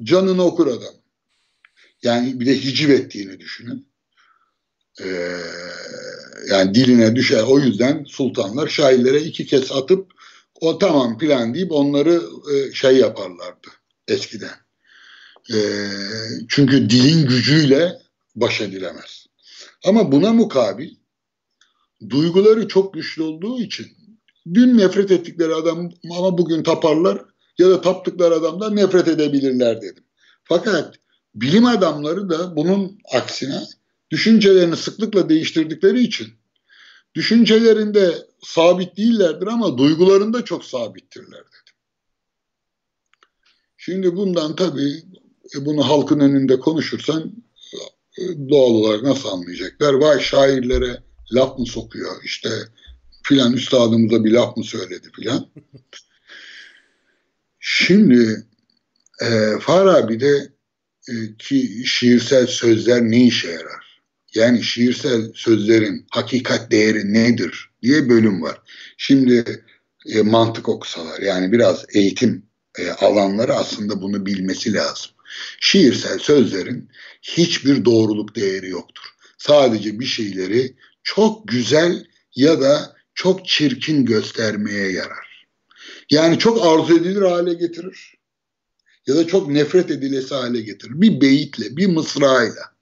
[0.03, 1.04] Canını okur adam.
[2.05, 3.89] Yani bir de hiciv ettiğini düşünün.
[5.03, 5.39] Ee,
[6.51, 7.43] yani diline düşer.
[7.43, 10.13] O yüzden sultanlar şairlere iki kez atıp
[10.61, 12.23] o tamam plan deyip onları
[12.55, 13.69] e, şey yaparlardı
[14.09, 14.55] eskiden.
[15.55, 15.59] E,
[16.49, 17.99] çünkü dilin gücüyle
[18.37, 19.27] baş edilemez.
[19.85, 20.91] Ama buna mukabil
[22.11, 23.87] duyguları çok güçlü olduğu için
[24.55, 27.25] dün nefret ettikleri adam ama bugün taparlar
[27.59, 30.05] ya da taptıkları adamdan nefret edebilirler dedim.
[30.45, 30.95] Fakat
[31.35, 33.63] bilim adamları da bunun aksine
[34.11, 36.29] düşüncelerini sıklıkla değiştirdikleri için
[37.15, 41.75] düşüncelerinde sabit değillerdir ama duygularında çok sabittirler dedim.
[43.77, 45.03] Şimdi bundan tabii
[45.57, 47.33] e, bunu halkın önünde konuşursan
[48.19, 49.95] e, doğal olarak nasıl anlayacaklar?
[49.95, 52.49] Vay şairlere laf mı sokuyor işte
[53.23, 55.51] filan üstadımıza bir laf mı söyledi filan.
[57.61, 58.47] Şimdi
[59.23, 60.54] e, Farabi'de e,
[61.39, 64.01] ki şiirsel sözler ne işe yarar?
[64.35, 68.63] Yani şiirsel sözlerin hakikat değeri nedir diye bölüm var.
[68.97, 69.65] Şimdi
[70.07, 72.47] e, mantık okusalar yani biraz eğitim
[72.79, 75.11] e, alanları aslında bunu bilmesi lazım.
[75.61, 76.91] Şiirsel sözlerin
[77.23, 79.05] hiçbir doğruluk değeri yoktur.
[79.39, 85.47] Sadece bir şeyleri çok güzel ya da çok çirkin göstermeye yarar.
[86.11, 88.15] Yani çok arzu edilir hale getirir
[89.07, 91.01] ya da çok nefret edilesi hale getirir.
[91.01, 92.75] Bir beyitle, bir mısrayla.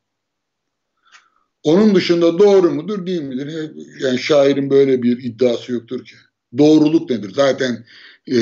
[1.62, 3.70] Onun dışında doğru mudur değil midir?
[4.00, 6.14] Yani şairin böyle bir iddiası yoktur ki.
[6.58, 7.32] Doğruluk nedir?
[7.34, 7.84] Zaten
[8.26, 8.36] e,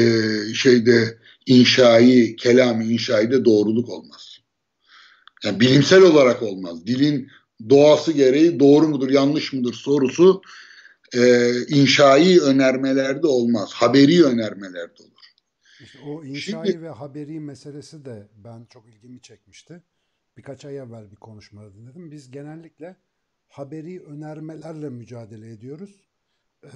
[0.55, 4.38] şeyde inşai, kelam inşaide doğruluk olmaz.
[5.45, 6.87] Yani bilimsel olarak olmaz.
[6.87, 7.29] Dilin
[7.71, 10.43] doğası gereği doğru mudur, yanlış mıdır sorusu
[11.14, 13.71] e, inşai önermelerde olmaz.
[13.73, 15.20] Haberi önermelerde olur.
[15.85, 19.83] İşte o inşai Şimdi, ve haberi meselesi de ben çok ilgimi çekmişti.
[20.37, 22.11] Birkaç ay evvel bir konuşmada dinledim.
[22.11, 22.97] Biz genellikle
[23.49, 25.90] haberi önermelerle mücadele ediyoruz.
[26.64, 26.69] Ee,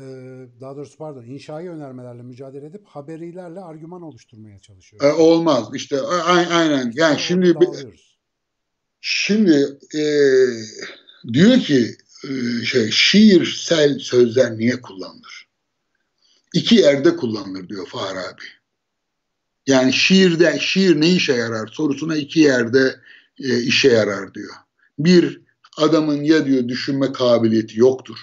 [0.61, 5.09] daha doğrusu pardon inşai önermelerle mücadele edip haberilerle argüman oluşturmaya çalışıyoruz.
[5.09, 7.55] E, olmaz işte aynen yani şimdi
[9.01, 10.05] şimdi e,
[11.33, 11.97] diyor ki
[12.29, 15.49] e, şey şiirsel sözler niye kullanılır?
[16.55, 18.43] İki yerde kullanılır diyor Farabi.
[19.67, 23.01] Yani şiirde şiir ne işe yarar sorusuna iki yerde
[23.39, 24.55] e, işe yarar diyor.
[24.99, 25.41] Bir
[25.77, 28.19] adamın ya diyor düşünme kabiliyeti yoktur.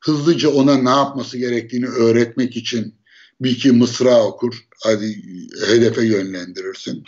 [0.00, 2.94] Hızlıca ona ne yapması gerektiğini öğretmek için
[3.40, 5.22] bir iki mısra okur, hadi
[5.66, 7.04] hedefe yönlendirirsin.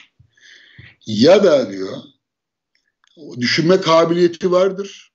[1.07, 1.97] Ya da diyor
[3.41, 5.13] düşünme kabiliyeti vardır.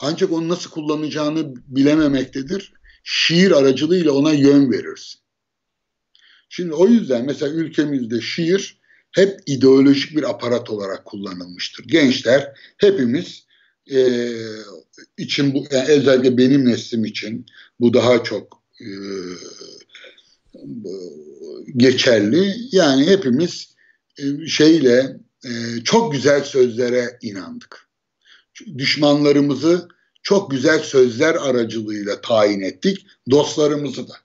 [0.00, 2.72] Ancak onu nasıl kullanacağını bilememektedir.
[3.04, 5.23] Şiir aracılığıyla ona yön verirsin.
[6.56, 8.80] Şimdi o yüzden mesela ülkemizde şiir
[9.12, 11.84] hep ideolojik bir aparat olarak kullanılmıştır.
[11.84, 13.46] Gençler hepimiz
[13.90, 14.28] e,
[15.18, 17.46] için bu yani özellikle benim neslim için
[17.80, 18.88] bu daha çok e,
[21.76, 22.54] geçerli.
[22.72, 23.74] Yani hepimiz
[24.18, 25.50] e, şeyle e,
[25.84, 27.88] çok güzel sözlere inandık.
[28.78, 29.88] Düşmanlarımızı
[30.22, 33.06] çok güzel sözler aracılığıyla tayin ettik.
[33.30, 34.23] Dostlarımızı da.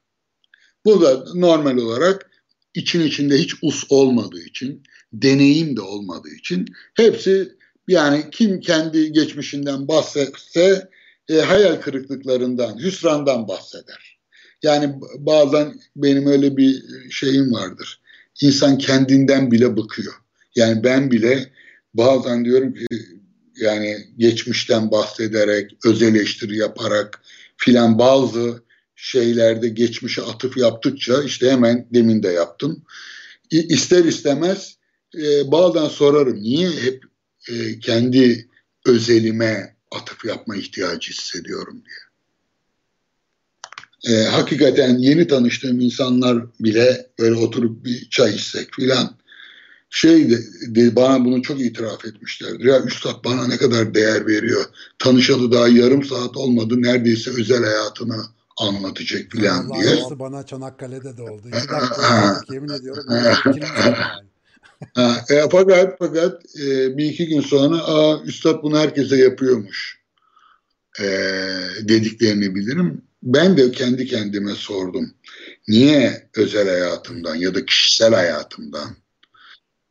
[0.86, 2.30] Bu da normal olarak
[2.74, 7.52] için içinde hiç us olmadığı için, deneyim de olmadığı için hepsi
[7.88, 10.90] yani kim kendi geçmişinden bahsetse
[11.30, 14.20] e, hayal kırıklıklarından, hüsrandan bahseder.
[14.64, 18.02] Yani bazen benim öyle bir şeyim vardır.
[18.42, 20.14] İnsan kendinden bile bıkıyor.
[20.56, 21.52] Yani ben bile
[21.94, 22.86] bazen diyorum ki
[23.56, 27.22] yani geçmişten bahsederek, öz eleştiri yaparak
[27.58, 28.64] filan bazı
[29.02, 32.84] şeylerde geçmişe atıf yaptıkça işte hemen demin de yaptım.
[33.52, 34.78] İster istemez
[35.18, 37.04] e, bazen sorarım niye hep
[37.50, 38.50] e, kendi
[38.86, 42.10] özelime atıf yapma ihtiyacı hissediyorum diye.
[44.16, 49.20] E, hakikaten yeni tanıştığım insanlar bile böyle oturup bir çay içsek filan
[49.90, 52.66] şey de, de, bana bunu çok itiraf etmişlerdir.
[52.66, 54.66] Ya üstad bana ne kadar değer veriyor.
[55.00, 56.82] Tanışalı daha yarım saat olmadı.
[56.82, 58.26] Neredeyse özel hayatını
[58.60, 60.04] anlatacak filan diye.
[60.04, 61.48] Allah bana Çanakkale'de de oldu.
[61.48, 63.04] İki dakika yemin ediyorum.
[64.96, 70.00] ha, e, fakat fakat e, bir iki gün sonra Aa, üstad bunu herkese yapıyormuş
[71.00, 71.06] e,
[71.82, 73.02] dediklerini bilirim.
[73.24, 75.14] Ben de kendi kendime sordum.
[75.68, 78.96] Niye özel hayatımdan ya da kişisel hayatımdan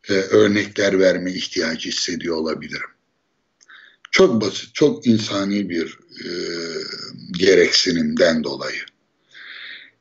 [0.09, 2.91] e, örnekler verme ihtiyacı hissediyor olabilirim.
[4.11, 6.31] Çok basit, çok insani bir e,
[7.33, 8.81] gereksinimden dolayı.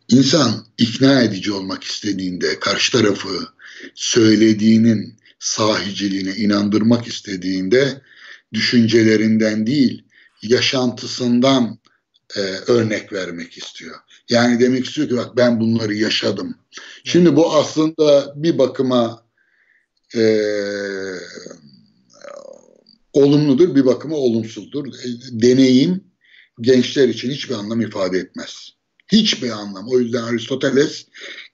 [0.09, 3.47] İnsan ikna edici olmak istediğinde karşı tarafı
[3.95, 8.01] söylediğinin sahiciliğine inandırmak istediğinde
[8.53, 10.03] düşüncelerinden değil
[10.41, 11.79] yaşantısından
[12.35, 13.95] e, örnek vermek istiyor.
[14.29, 16.55] Yani demek istiyor ki bak ben bunları yaşadım.
[17.03, 19.23] Şimdi bu aslında bir bakıma
[20.15, 20.41] e,
[23.13, 24.87] olumludur, bir bakıma olumsuzdur.
[24.87, 26.03] E, deneyim
[26.61, 28.69] gençler için hiçbir anlam ifade etmez.
[29.11, 29.87] Hiçbir anlam.
[29.87, 31.05] O yüzden Aristoteles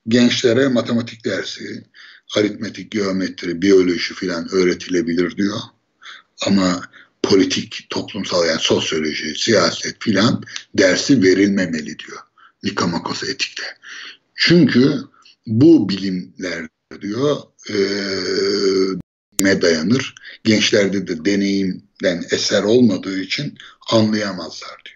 [0.08, 1.84] gençlere matematik dersi,
[2.36, 5.58] aritmetik, geometri, biyoloji filan öğretilebilir diyor.
[6.46, 6.82] Ama
[7.22, 10.42] politik, toplumsal yani sosyoloji, siyaset filan
[10.78, 12.18] dersi verilmemeli diyor.
[12.62, 13.64] Nikomakos etikte.
[14.34, 15.00] Çünkü
[15.46, 16.68] bu bilimler
[17.00, 17.36] diyor
[17.70, 17.76] e,
[19.62, 20.14] dayanır.
[20.44, 23.58] Gençlerde de deneyimden eser olmadığı için
[23.90, 24.93] anlayamazlar diyor.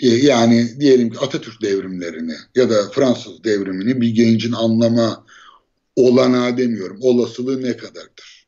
[0.00, 5.26] E, yani diyelim ki Atatürk devrimlerini ya da Fransız devrimini bir gencin anlama
[5.96, 6.98] olanağı demiyorum.
[7.00, 8.46] Olasılığı ne kadardır?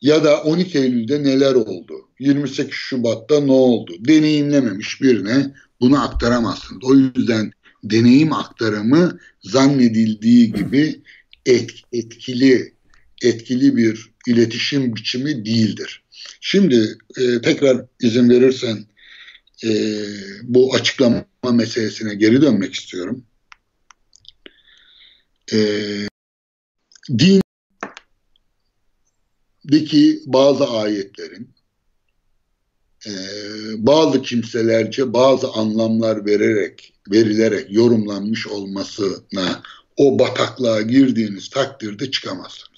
[0.00, 2.08] Ya da 12 Eylül'de neler oldu?
[2.20, 3.92] 28 Şubat'ta ne oldu?
[4.00, 6.84] Deneyimlememiş birine bunu aktaramazsınız.
[6.84, 7.52] O yüzden
[7.84, 11.00] deneyim aktarımı zannedildiği gibi
[11.46, 12.72] et, etkili
[13.22, 16.02] etkili bir iletişim biçimi değildir.
[16.40, 18.86] Şimdi e, tekrar izin verirsen
[19.64, 19.70] e,
[20.42, 23.24] bu açıklama meselesine geri dönmek istiyorum.
[25.52, 25.58] E,
[29.68, 31.54] dindeki bazı ayetlerin
[33.06, 33.12] e,
[33.76, 39.62] bazı kimselerce bazı anlamlar vererek verilerek yorumlanmış olmasına
[39.96, 42.71] o bataklığa girdiğiniz takdirde çıkamazsınız.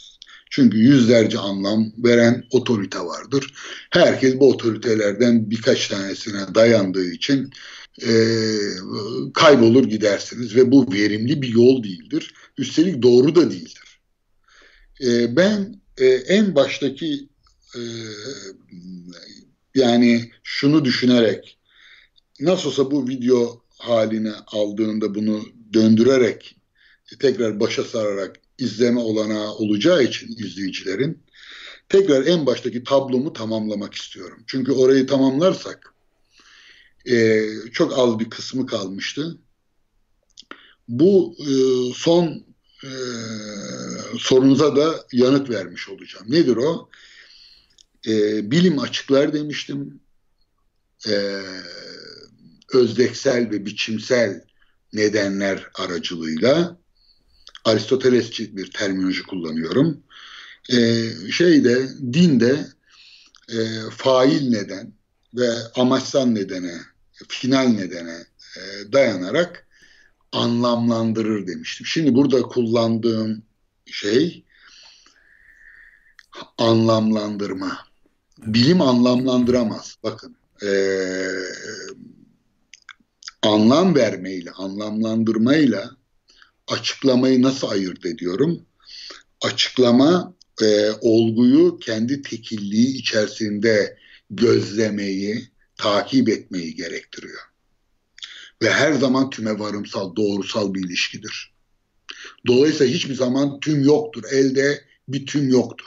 [0.55, 3.55] Çünkü yüzlerce anlam veren otorite vardır.
[3.91, 7.51] Herkes bu otoritelerden birkaç tanesine dayandığı için
[8.03, 8.11] e,
[9.35, 12.35] kaybolur gidersiniz ve bu verimli bir yol değildir.
[12.59, 14.01] Üstelik doğru da değildir.
[15.05, 17.29] E, ben e, en baştaki
[17.77, 17.83] e,
[19.75, 21.59] yani şunu düşünerek
[22.41, 26.57] nasıl olsa bu video haline aldığında bunu döndürerek
[27.21, 31.23] tekrar başa sararak izleme olanağı olacağı için izleyicilerin
[31.89, 34.45] tekrar en baştaki tablomu tamamlamak istiyorum.
[34.47, 35.95] Çünkü orayı tamamlarsak
[37.11, 39.39] e, çok az bir kısmı kalmıştı.
[40.89, 41.53] Bu e,
[41.95, 42.45] son
[42.85, 42.91] e,
[44.19, 46.27] sorunuza da yanıt vermiş olacağım.
[46.29, 46.89] Nedir o?
[48.07, 50.01] E, bilim açıklar demiştim.
[51.09, 51.41] E,
[52.75, 54.45] özdeksel ve biçimsel
[54.93, 56.84] nedenler aracılığıyla
[57.65, 60.03] Aristotelesçi bir terminoloji kullanıyorum.
[60.71, 62.67] E, şeyde dinde
[63.49, 63.57] e,
[63.91, 64.93] fail neden
[65.35, 66.81] ve amaçsal nedene,
[67.29, 68.25] final nedene
[68.57, 69.67] e, dayanarak
[70.33, 71.87] anlamlandırır demiştim.
[71.87, 73.43] Şimdi burada kullandığım
[73.87, 74.45] şey
[76.59, 77.79] anlamlandırma.
[78.39, 79.97] Bilim anlamlandıramaz.
[80.03, 80.71] Bakın e,
[83.43, 85.91] anlam vermeyle, anlamlandırmayla
[86.69, 88.67] açıklamayı nasıl ayırt ediyorum?
[89.43, 93.99] Açıklama e, olguyu kendi tekilliği içerisinde
[94.31, 97.41] gözlemeyi, takip etmeyi gerektiriyor.
[98.63, 101.55] Ve her zaman tüme varımsal, doğrusal bir ilişkidir.
[102.47, 104.25] Dolayısıyla hiçbir zaman tüm yoktur.
[104.33, 105.87] Elde bir tüm yoktur.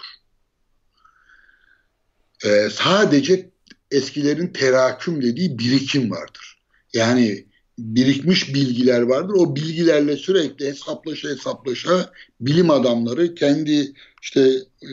[2.46, 3.50] Ee, sadece
[3.92, 6.62] eskilerin teraküm dediği birikim vardır.
[6.94, 7.47] Yani
[7.80, 9.34] birikmiş bilgiler vardır.
[9.34, 12.12] O bilgilerle sürekli hesaplaşa hesaplaşa
[12.42, 14.42] bilim adamları kendi işte
[14.84, 14.92] e,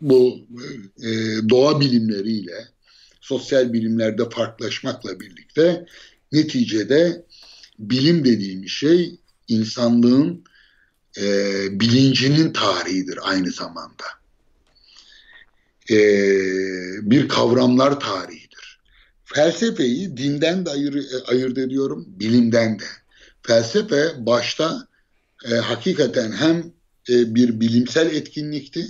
[0.00, 0.38] bu
[1.02, 1.10] e,
[1.48, 2.68] doğa bilimleriyle
[3.20, 5.86] sosyal bilimlerde farklılaşmakla birlikte
[6.32, 7.26] Neticede
[7.78, 9.16] bilim dediğimiz şey
[9.48, 10.44] insanlığın
[11.18, 11.24] e,
[11.80, 14.04] bilincinin tarihidir aynı zamanda.
[15.90, 15.96] E,
[17.10, 18.51] bir kavramlar tarihidir.
[19.34, 22.84] Felsefeyi dinden de ayır, ayırt ediyorum, bilimden de.
[23.42, 24.88] Felsefe başta
[25.50, 26.72] e, hakikaten hem
[27.08, 28.86] e, bir bilimsel etkinlikti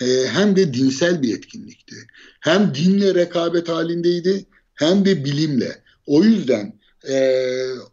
[0.00, 1.96] e, hem de dinsel bir etkinlikti.
[2.40, 5.82] Hem dinle rekabet halindeydi hem de bilimle.
[6.06, 6.78] O yüzden
[7.08, 7.44] e,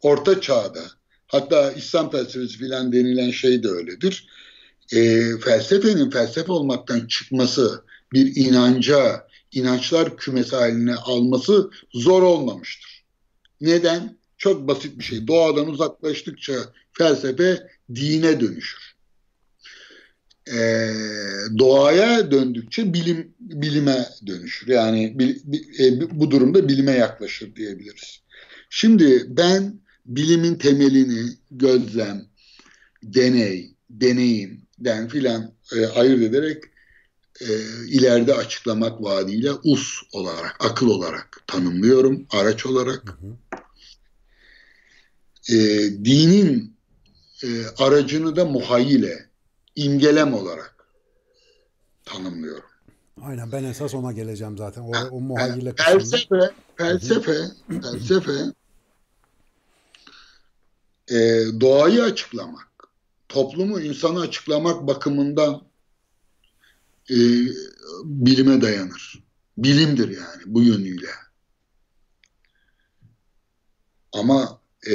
[0.02, 0.84] Orta Çağ'da
[1.28, 4.28] hatta İslam felsefesi filan denilen şey de öyledir.
[4.94, 7.84] E, felsefenin felsefe olmaktan çıkması,
[8.14, 13.06] bir inanca, inançlar kümesi haline alması zor olmamıştır.
[13.62, 14.18] Neden?
[14.38, 15.28] Çok basit bir şey.
[15.28, 16.54] Doğadan uzaklaştıkça
[16.92, 18.96] felsefe dine dönüşür.
[20.54, 20.92] Ee,
[21.58, 24.68] doğaya döndükçe bilim bilime dönüşür.
[24.68, 25.36] Yani bil,
[25.80, 28.22] e, bu durumda bilime yaklaşır diyebiliriz.
[28.70, 32.26] Şimdi ben bilimin temelini gözlem,
[33.04, 36.64] deney, deneyimden filan e, ayırt ederek
[37.42, 37.46] e,
[37.88, 43.04] ileride açıklamak vaadiyle us olarak, akıl olarak tanımlıyorum, araç olarak.
[43.06, 43.36] Hı hı.
[45.50, 45.58] E,
[46.06, 46.76] dinin
[47.44, 49.30] e, aracını da muhayyile,
[49.76, 50.76] imgelem olarak
[52.06, 52.70] tanımlıyorum.
[53.22, 54.82] Aynen ben esas ona geleceğim zaten.
[54.82, 57.38] O, o muhayyile Felsefe, felsefe,
[57.82, 58.32] felsefe
[61.12, 61.16] e,
[61.62, 62.68] doğayı açıklamak,
[63.30, 65.62] toplumu, insanı açıklamak bakımından
[67.10, 67.18] e,
[68.04, 69.24] bilime dayanır.
[69.58, 71.10] Bilimdir yani bu yönüyle.
[74.14, 74.94] Ama e,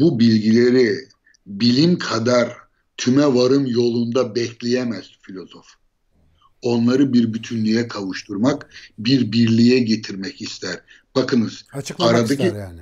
[0.00, 1.08] bu bilgileri
[1.46, 2.56] bilim kadar
[2.96, 5.66] tüme varım yolunda bekleyemez filozof.
[6.62, 10.80] Onları bir bütünlüğe kavuşturmak, bir birliğe getirmek ister.
[11.14, 12.80] Bakınız Açıklamak aradaki ister yani.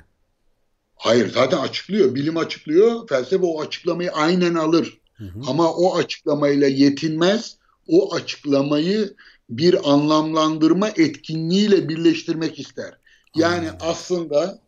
[0.95, 2.15] Hayır zaten açıklıyor.
[2.15, 3.07] Bilim açıklıyor.
[3.07, 5.01] Felsefe o açıklamayı aynen alır.
[5.13, 5.41] Hı hı.
[5.47, 7.56] Ama o açıklamayla yetinmez.
[7.87, 9.15] O açıklamayı
[9.49, 12.97] bir anlamlandırma etkinliğiyle birleştirmek ister.
[13.35, 13.77] Yani Aynen.
[13.79, 14.59] aslında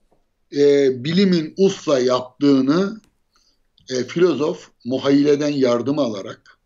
[0.56, 3.02] e, bilimin usla yaptığını
[3.90, 6.60] e, filozof muhayyileden yardım alarak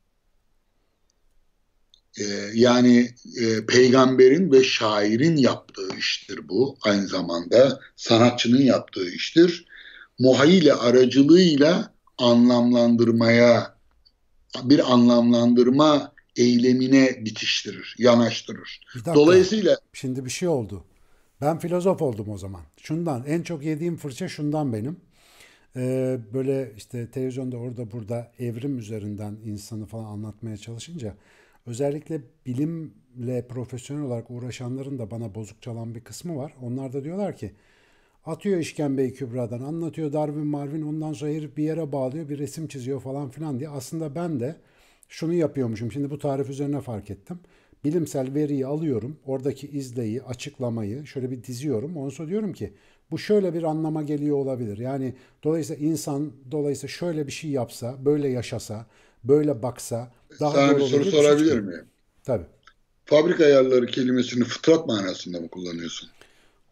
[2.20, 2.24] e,
[2.54, 6.78] yani e, peygamberin ve şairin yaptığı iştir bu.
[6.82, 9.66] Aynı zamanda sanatçının yaptığı iştir.
[10.20, 13.76] Muhayyile aracılığıyla anlamlandırmaya
[14.64, 18.82] bir anlamlandırma eylemine bitiştirir, yanaştırır.
[19.06, 20.84] Dolayısıyla şimdi bir şey oldu.
[21.42, 22.62] Ben filozof oldum o zaman.
[22.78, 24.98] Şundan en çok yediğim fırça şundan benim.
[25.76, 31.16] Ee, böyle işte televizyonda orada burada evrim üzerinden insanı falan anlatmaya çalışınca
[31.66, 36.54] özellikle bilimle profesyonel olarak uğraşanların da bana bozuk çalan bir kısmı var.
[36.62, 37.52] Onlar da diyorlar ki
[38.26, 43.02] atıyor işkembeyi kübradan anlatıyor Darwin Marvin ondan sonra herif bir yere bağlıyor bir resim çiziyor
[43.02, 43.70] falan filan diye.
[43.70, 44.56] Aslında ben de
[45.14, 45.92] şunu yapıyormuşum.
[45.92, 47.40] Şimdi bu tarif üzerine fark ettim.
[47.84, 49.18] Bilimsel veriyi alıyorum.
[49.26, 51.98] Oradaki izleyi, açıklamayı şöyle bir diziyorum.
[51.98, 52.74] Ondan sonra diyorum ki
[53.12, 54.78] bu şöyle bir anlama geliyor olabilir.
[54.78, 58.86] Yani dolayısıyla insan dolayısıyla şöyle bir şey yapsa, böyle yaşasa,
[59.24, 61.86] böyle baksa daha Sana bir soru sorabilir miyim?
[62.24, 62.46] Tabii.
[63.06, 66.10] Fabrika ayarları kelimesini fıtrat manasında mı kullanıyorsun?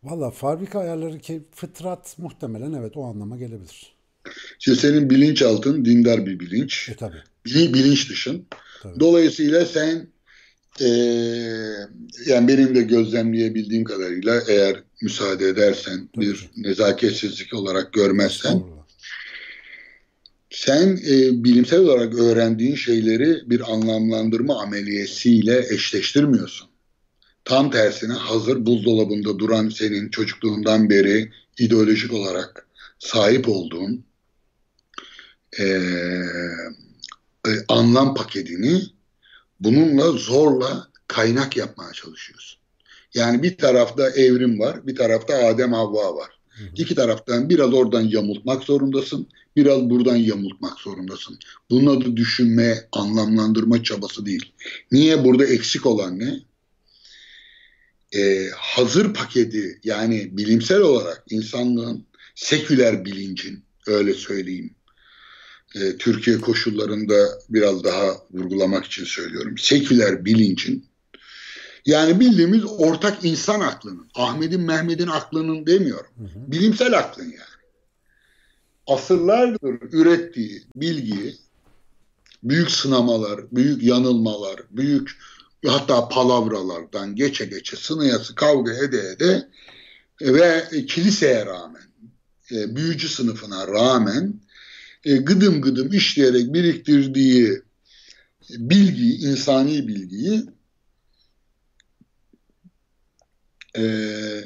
[0.04, 3.96] Valla fabrika ayarları ki fıtrat muhtemelen evet o anlama gelebilir.
[4.60, 6.90] Şimdi senin bilinçaltın dindar bir bilinç.
[6.90, 7.24] E tabii.
[7.46, 8.46] Bilinç dışın.
[8.84, 9.00] Tabii.
[9.00, 10.08] Dolayısıyla sen
[10.82, 10.88] e,
[12.26, 16.26] yani benim de gözlemleyebildiğim kadarıyla eğer müsaade edersen tabii.
[16.26, 18.62] bir nezaketsizlik olarak görmezsen
[20.52, 26.68] sen e, bilimsel olarak öğrendiğin şeyleri bir anlamlandırma ameliyesiyle eşleştirmiyorsun.
[27.46, 32.68] Tam tersine hazır buzdolabında duran senin çocukluğundan beri ideolojik olarak
[33.00, 34.06] sahip olduğun
[35.60, 35.82] e,
[37.48, 38.82] e, anlam paketini
[39.60, 42.60] bununla zorla kaynak yapmaya çalışıyorsun.
[43.14, 46.30] Yani bir tarafta evrim var, bir tarafta Adem Havva var.
[46.50, 46.68] Hı hı.
[46.76, 51.40] İki taraftan biraz oradan yamultmak zorundasın, biraz buradan yamultmak zorundasın.
[51.70, 54.54] Bunun adı düşünme, anlamlandırma çabası değil.
[54.92, 56.40] Niye burada eksik olan ne?
[58.16, 64.76] Ee, hazır paketi yani bilimsel olarak insanlığın seküler bilincin öyle söyleyeyim
[65.76, 69.58] e, Türkiye koşullarında biraz daha vurgulamak için söylüyorum.
[69.58, 70.92] Seküler bilincin
[71.86, 76.12] yani bildiğimiz ortak insan aklının, Ahmet'in Mehmet'in aklının demiyorum.
[76.18, 76.52] Hı hı.
[76.52, 77.52] Bilimsel aklın yani.
[78.88, 81.36] Asırlardır ürettiği bilgiyi
[82.44, 85.18] büyük sınamalar, büyük yanılmalar, büyük
[85.68, 89.48] hatta palavralardan geçe geçe sınayası kavga ede ede
[90.22, 91.84] ve kiliseye rağmen
[92.52, 94.42] e, büyücü sınıfına rağmen
[95.06, 97.62] e, gıdım gıdım işleyerek biriktirdiği
[98.50, 100.44] bilgiyi, insani bilgiyi
[103.78, 103.84] e,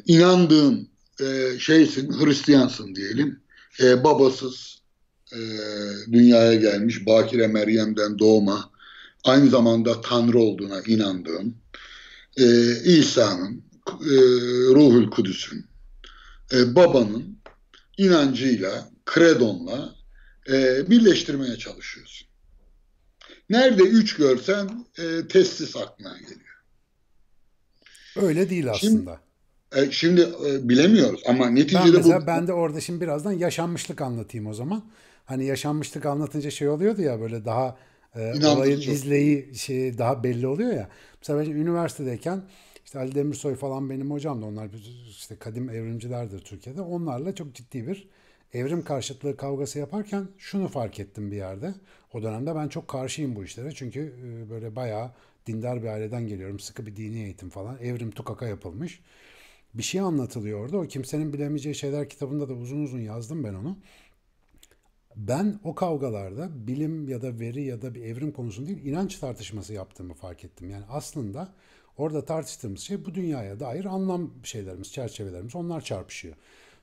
[0.06, 0.90] inandığın
[1.22, 3.40] e, şeysin, Hristiyansın diyelim.
[3.80, 4.82] E, babasız
[5.34, 5.40] e,
[6.12, 8.72] dünyaya gelmiş, Bakire Meryem'den doğma,
[9.24, 11.56] aynı zamanda Tanrı olduğuna inandığın,
[12.38, 12.46] e,
[12.84, 14.16] İsa'nın, e,
[14.76, 15.66] Ruhul Kudüs'ün,
[16.54, 17.38] e, babanın
[17.98, 19.95] inancıyla, kredonla
[20.50, 22.28] e, birleştirmeye çalışıyorsun.
[23.50, 26.64] Nerede üç görsen e, testis aklına geliyor.
[28.16, 29.20] Öyle değil aslında.
[29.74, 32.28] Şimdi, e, şimdi e, bilemiyoruz ama neticede ben mesela bu...
[32.28, 34.86] Ben de orada şimdi birazdan yaşanmışlık anlatayım o zaman.
[35.26, 37.78] Hani yaşanmışlık anlatınca şey oluyordu ya böyle daha
[38.16, 40.90] e, olayın izleyi şey daha belli oluyor ya.
[41.22, 42.44] Mesela ben üniversitedeyken
[42.86, 44.70] işte Ali Demirsoy falan benim hocam da onlar
[45.10, 46.82] işte kadim evrimcilerdir Türkiye'de.
[46.82, 48.08] Onlarla çok ciddi bir
[48.56, 51.74] evrim karşıtlığı kavgası yaparken şunu fark ettim bir yerde.
[52.14, 53.72] O dönemde ben çok karşıyım bu işlere.
[53.72, 55.12] Çünkü e, böyle bayağı
[55.48, 56.60] dindar bir aileden geliyorum.
[56.60, 57.78] Sıkı bir dini eğitim falan.
[57.78, 59.02] Evrim tukaka yapılmış.
[59.74, 60.78] Bir şey anlatılıyor orada.
[60.78, 63.78] O kimsenin bilemeyeceği şeyler kitabında da uzun uzun yazdım ben onu.
[65.16, 69.74] Ben o kavgalarda bilim ya da veri ya da bir evrim konusunda değil inanç tartışması
[69.74, 70.70] yaptığımı fark ettim.
[70.70, 71.54] Yani aslında
[71.98, 76.36] orada tartıştığımız şey bu dünyaya dair anlam şeylerimiz, çerçevelerimiz onlar çarpışıyor.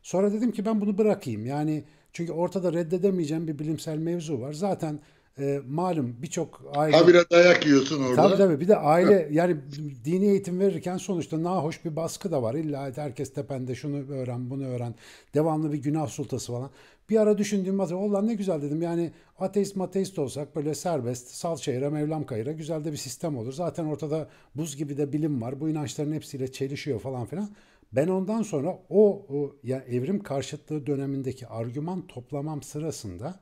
[0.02, 1.46] Sonra dedim ki ben bunu bırakayım.
[1.46, 4.52] Yani çünkü ortada reddedemeyeceğim bir bilimsel mevzu var.
[4.52, 5.00] Zaten
[5.38, 6.96] e, malum birçok aile...
[6.96, 8.16] Habire dayak yiyorsun orada.
[8.16, 9.56] Tabii tabii bir de aile yani
[10.04, 12.54] dini eğitim verirken sonuçta nahoş bir baskı da var.
[12.54, 14.94] İlla herkes tepende şunu öğren bunu öğren.
[15.34, 16.70] Devamlı bir günah sultası falan.
[17.10, 21.56] Bir ara düşündüğüm bazı Allah ne güzel dedim yani ateist mateist olsak böyle serbest sal
[21.56, 23.52] çayıra mevlam kayıra güzel de bir sistem olur.
[23.52, 25.60] Zaten ortada buz gibi de bilim var.
[25.60, 27.50] Bu inançların hepsiyle çelişiyor falan filan.
[27.92, 33.40] Ben ondan sonra o, o yani evrim karşıtlığı dönemindeki argüman toplamam sırasında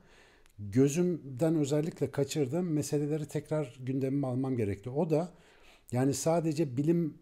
[0.59, 4.89] gözümden özellikle kaçırdığım meseleleri tekrar gündemime almam gerekti.
[4.89, 5.31] O da
[5.91, 7.17] yani sadece bilim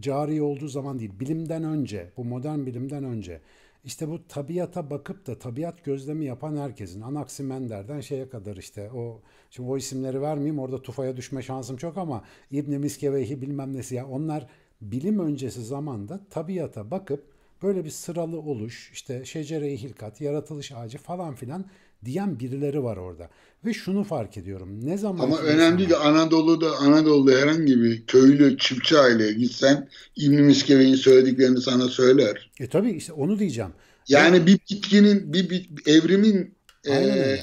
[0.00, 3.40] cari olduğu zaman değil, bilimden önce, bu modern bilimden önce
[3.84, 9.70] işte bu tabiata bakıp da tabiat gözlemi yapan herkesin Anaximender'den şeye kadar işte o şimdi
[9.70, 14.46] o isimleri vermeyeyim orada tufaya düşme şansım çok ama İbn Miskevehi bilmem nesi ya onlar
[14.80, 17.24] bilim öncesi zamanda tabiata bakıp
[17.62, 21.64] böyle bir sıralı oluş, işte şecere-i hilkat, yaratılış ağacı falan filan
[22.04, 23.30] diyen birileri var orada.
[23.64, 24.86] Ve şunu fark ediyorum.
[24.86, 30.94] Ne zaman Ama önemli değil Anadolu'da Anadolu'da herhangi bir köylü çiftçi aileye gitsen İbn Miskeve'nin
[30.94, 32.50] söylediklerini sana söyler.
[32.60, 33.70] E tabii işte onu diyeceğim.
[34.08, 36.54] Yani ya, bir bitkinin bir, bir evrimin
[36.88, 37.36] e,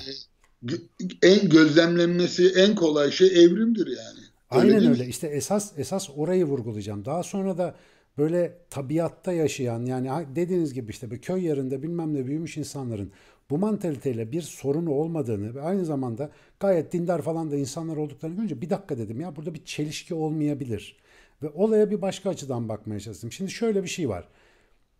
[1.22, 4.17] en gözlemlenmesi en kolay şey evrimdir yani.
[4.50, 4.90] Aynen öyle.
[4.90, 5.10] Mi?
[5.10, 7.06] İşte esas esas orayı vurgulayacağım.
[7.06, 7.76] Daha sonra da
[8.18, 13.12] böyle tabiatta yaşayan yani dediğiniz gibi işte bir köy yerinde bilmem ne büyümüş insanların
[13.50, 18.62] bu mantaliteyle bir sorunu olmadığını ve aynı zamanda gayet dindar falan da insanlar olduklarını görünce
[18.62, 20.98] bir dakika dedim ya burada bir çelişki olmayabilir.
[21.44, 23.32] Ve olaya bir başka açıdan bakmaya çalıştım.
[23.32, 24.28] Şimdi şöyle bir şey var.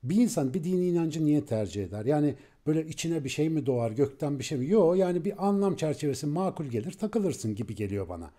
[0.04, 2.06] Bir insan bir dini inancı niye tercih eder?
[2.06, 2.36] Yani
[2.68, 4.70] böyle içine bir şey mi doğar, gökten bir şey mi?
[4.70, 8.32] Yok yani bir anlam çerçevesi makul gelir, takılırsın gibi geliyor bana.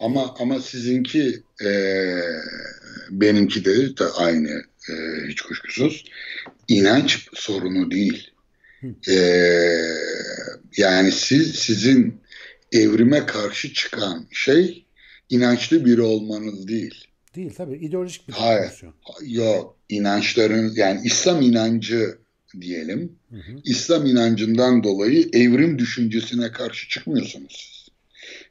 [0.00, 1.70] Ama ama sizinki e,
[3.10, 4.50] benimki de, de aynı
[4.88, 4.92] e,
[5.28, 6.04] hiç kuşkusuz.
[6.68, 8.30] İnanç sorunu değil.
[9.08, 9.14] E,
[10.76, 12.20] yani siz sizin
[12.72, 14.86] evrime karşı çıkan şey
[15.30, 17.04] inançlı biri olmanız değil.
[17.36, 18.62] Değil tabii ideolojik bir Hayır.
[18.62, 18.94] Pozisyon.
[19.22, 22.18] Yok inançların yani İslam inancı
[22.60, 23.12] diyelim.
[23.30, 23.52] Hı hı.
[23.64, 27.79] İslam inancından dolayı evrim düşüncesine karşı çıkmıyorsunuz.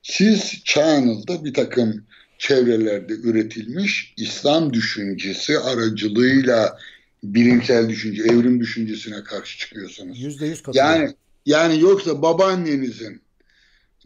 [0.03, 2.05] Siz çağınızda bir takım
[2.37, 6.77] çevrelerde üretilmiş İslam düşüncesi aracılığıyla
[7.23, 10.21] bilimsel düşünce, evrim düşüncesine karşı çıkıyorsunuz.
[10.21, 11.13] Yüzde yüz Yani
[11.45, 13.21] yani yoksa babaannenizin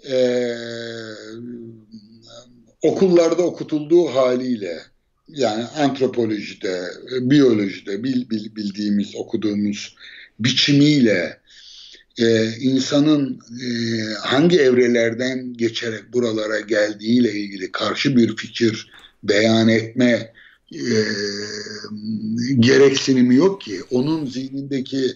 [0.09, 0.17] e,
[2.81, 4.81] okullarda okutulduğu haliyle
[5.27, 6.81] yani antropolojide,
[7.21, 9.95] biyolojide bil, bil, bildiğimiz, okuduğumuz
[10.39, 11.39] biçimiyle
[12.17, 13.67] e, insanın e,
[14.13, 18.91] hangi evrelerden geçerek buralara geldiğiyle ilgili karşı bir fikir
[19.23, 20.33] beyan etme
[20.73, 20.93] e,
[22.59, 23.81] gereksinimi yok ki.
[23.91, 25.11] Onun zihnindeki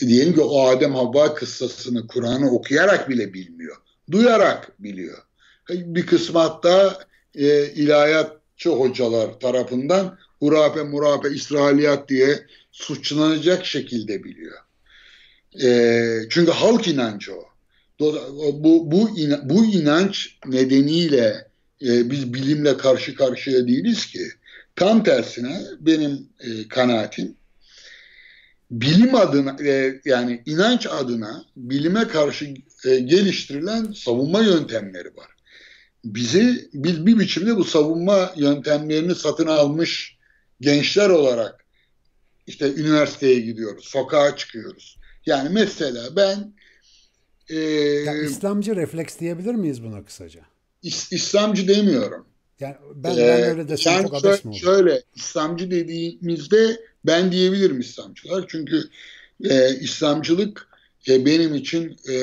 [0.00, 3.76] diyelim ki o Adem Havva kıssasını Kur'an'ı okuyarak bile bilmiyor.
[4.10, 5.18] Duyarak biliyor.
[5.70, 6.98] Bir kısmı hatta
[7.34, 14.58] e, ilahiyatçı hocalar tarafından hurafe murafe İsrailiyat diye suçlanacak şekilde biliyor.
[15.62, 17.44] E, çünkü halk inancı o.
[18.00, 18.14] Bu,
[18.64, 18.90] bu,
[19.42, 21.48] bu inanç nedeniyle
[21.82, 24.28] e, biz bilimle karşı karşıya değiliz ki.
[24.76, 27.36] Tam tersine benim e, kanaatim
[28.70, 35.30] bilim adına e, yani inanç adına bilime karşı e, geliştirilen savunma yöntemleri var.
[36.04, 40.16] Bizi biz bir biçimde bu savunma yöntemlerini satın almış
[40.60, 41.64] gençler olarak
[42.46, 44.98] işte üniversiteye gidiyoruz, sokağa çıkıyoruz.
[45.26, 46.54] Yani mesela ben
[47.48, 47.58] e,
[48.04, 50.40] ya İslamcı refleks diyebilir miyiz buna kısaca?
[50.82, 52.26] İs, İslamcı demiyorum.
[52.60, 54.58] Yani ben, ben öyle desem yani çok abes mi olur?
[54.60, 58.44] Şöyle İslamcı dediğimizde ben diyebilirim İslamcılar.
[58.48, 58.82] Çünkü
[59.44, 60.68] e, İslamcılık
[61.08, 62.16] e, benim için e,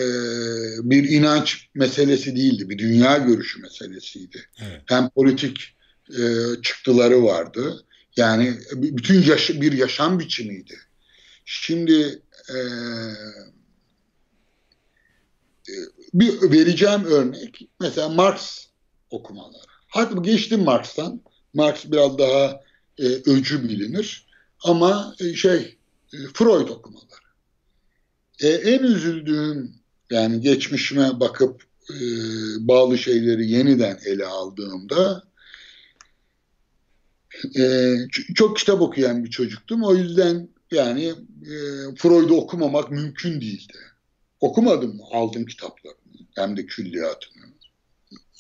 [0.90, 2.70] bir inanç meselesi değildi.
[2.70, 4.38] Bir dünya görüşü meselesiydi.
[4.62, 4.82] Evet.
[4.86, 5.76] Hem politik
[6.10, 6.22] e,
[6.62, 7.86] çıktıları vardı.
[8.18, 10.76] Yani bütün yaş bir yaşam biçimiydi.
[11.46, 12.58] Şimdi e,
[15.70, 15.74] e
[16.14, 18.66] bir vereceğim örnek mesela Marx
[19.10, 19.66] okumaları.
[19.88, 21.22] Hadi geçtim Marx'tan.
[21.54, 22.62] Marx biraz daha
[22.98, 24.28] e, öcü bilinir.
[24.64, 25.78] Ama e, şey
[26.14, 27.08] e, Freud okumaları.
[28.40, 29.76] E, en üzüldüğüm
[30.10, 31.98] yani geçmişime bakıp e,
[32.60, 35.24] bağlı şeyleri yeniden ele aldığımda
[37.58, 37.96] e,
[38.36, 39.84] çok kitap okuyan bir çocuktum.
[39.84, 41.06] O yüzden yani
[41.42, 41.56] e,
[41.98, 43.78] Freud'u okumamak mümkün değildi.
[44.40, 45.98] Okumadım aldım kitaplarını
[46.36, 47.44] hem de külliyatını.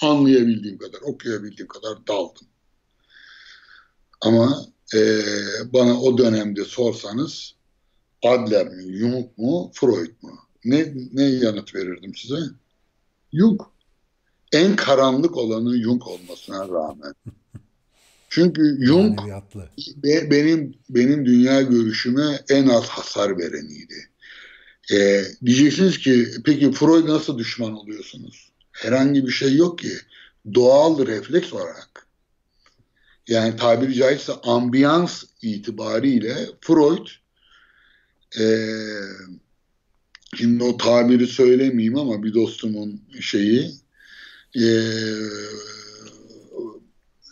[0.02, 2.48] Anlayabildiğim kadar, okuyabildiğim kadar daldım.
[4.22, 4.66] Ama
[4.96, 5.22] e,
[5.74, 7.56] bana o dönemde sorsanız
[8.24, 10.32] Adler mi, Jung mu, Freud mu?
[10.66, 12.40] Ne, ne yanıt verirdim size?
[13.34, 13.62] Jung.
[14.52, 17.14] En karanlık olanı Jung olmasına rağmen.
[18.34, 19.20] Çünkü Jung
[20.04, 24.10] be, benim benim dünya görüşüme en az hasar vereniydi.
[24.94, 28.52] Ee, diyeceksiniz ki peki Freud nasıl düşman oluyorsunuz?
[28.72, 29.92] Herhangi bir şey yok ki.
[30.54, 32.08] Doğal refleks olarak
[33.28, 37.08] yani tabiri caizse ambiyans itibariyle Freud
[38.40, 38.46] e,
[40.36, 43.72] şimdi o tabiri söylemeyeyim ama bir dostumun şeyi
[44.56, 44.66] e,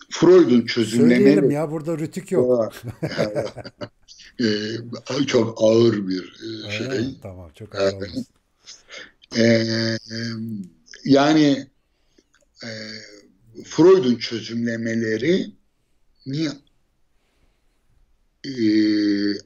[0.10, 1.18] Freud'un çözümlemeli...
[1.18, 2.74] Söyleyelim ya burada rütük yok.
[4.42, 6.88] e, çok ağır bir e, şey.
[6.88, 7.94] Evet, tamam çok ağır
[9.38, 9.98] e, e,
[11.06, 11.68] yani
[12.64, 12.70] e,
[13.64, 15.52] Freud'un çözümlemeleri
[16.26, 16.50] ni
[18.46, 18.54] e,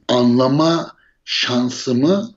[0.08, 2.34] anlama şansımı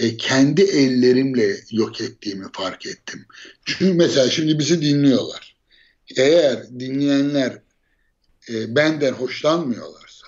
[0.00, 3.26] e, kendi ellerimle yok ettiğimi fark ettim.
[3.64, 5.47] Çünkü mesela şimdi bizi dinliyorlar.
[6.16, 7.62] Eğer dinleyenler
[8.48, 10.26] e, benden hoşlanmıyorlarsa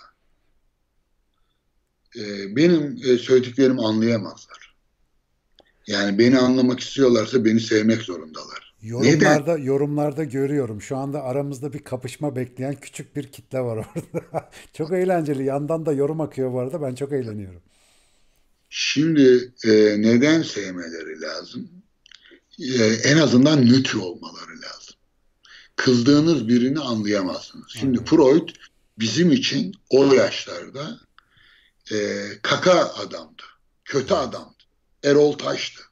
[2.16, 4.76] e, benim e, söylediklerimi anlayamazlar.
[5.86, 8.74] Yani beni anlamak istiyorlarsa beni sevmek zorundalar.
[8.82, 9.64] Yorumlarda Neden?
[9.64, 10.82] yorumlarda görüyorum.
[10.82, 14.50] Şu anda aramızda bir kapışma bekleyen küçük bir kitle var orada.
[14.72, 15.44] çok eğlenceli.
[15.44, 16.82] Yandan da yorum akıyor bu arada.
[16.82, 17.62] Ben çok eğleniyorum.
[18.70, 19.70] Şimdi e,
[20.02, 21.70] neden sevmeleri lazım?
[22.58, 24.79] E, en azından nötr olmaları lazım.
[25.80, 27.72] Kızdığınız birini anlayamazsınız.
[27.78, 28.04] Şimdi.
[28.04, 28.48] Freud
[28.98, 31.00] bizim için o yaşlarda
[31.92, 33.42] e, kaka adamdı.
[33.84, 34.54] Kötü adamdı.
[35.04, 35.82] Erol Taş'tı.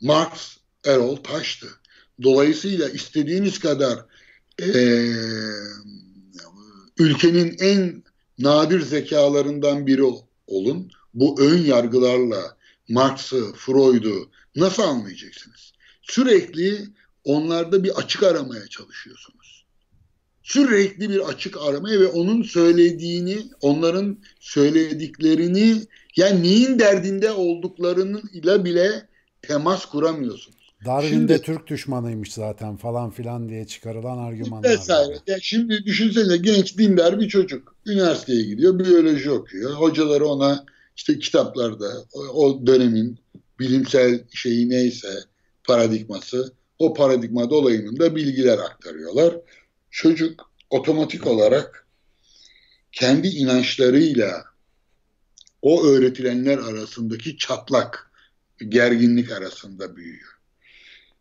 [0.00, 1.68] Marx Erol Taş'tı.
[2.22, 3.98] Dolayısıyla istediğiniz kadar
[4.62, 4.68] e,
[6.98, 8.02] ülkenin en
[8.38, 10.04] nadir zekalarından biri
[10.46, 10.90] olun.
[11.14, 12.56] Bu ön yargılarla
[12.88, 15.72] Marx'ı, Freud'u nasıl anlayacaksınız?
[16.02, 16.88] Sürekli
[17.24, 19.64] onlarda bir açık aramaya çalışıyorsunuz.
[20.42, 25.76] Sürekli bir açık aramaya ve onun söylediğini, onların söylediklerini
[26.16, 29.08] yani neyin derdinde olduklarının ile bile
[29.42, 30.62] temas kuramıyorsunuz.
[30.84, 34.70] Darwin de Türk düşmanıymış zaten falan filan diye çıkarılan argümanlar.
[34.70, 35.18] Vesaire.
[35.26, 39.74] Ya şimdi düşünsene genç dindar bir çocuk üniversiteye gidiyor, biyoloji okuyor.
[39.74, 40.64] Hocaları ona
[40.96, 43.18] işte kitaplarda o, o dönemin
[43.60, 45.08] bilimsel şeyi neyse
[45.64, 46.52] paradigması
[46.82, 49.34] o paradigma dolayımında bilgiler aktarıyorlar.
[49.90, 51.86] Çocuk otomatik olarak
[52.92, 54.44] kendi inançlarıyla
[55.62, 58.10] o öğretilenler arasındaki çatlak,
[58.68, 60.32] gerginlik arasında büyüyor.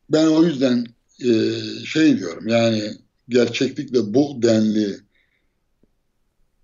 [0.09, 0.85] Ben o yüzden
[1.19, 1.31] e,
[1.85, 2.91] şey diyorum yani
[3.29, 4.99] gerçeklikle bu denli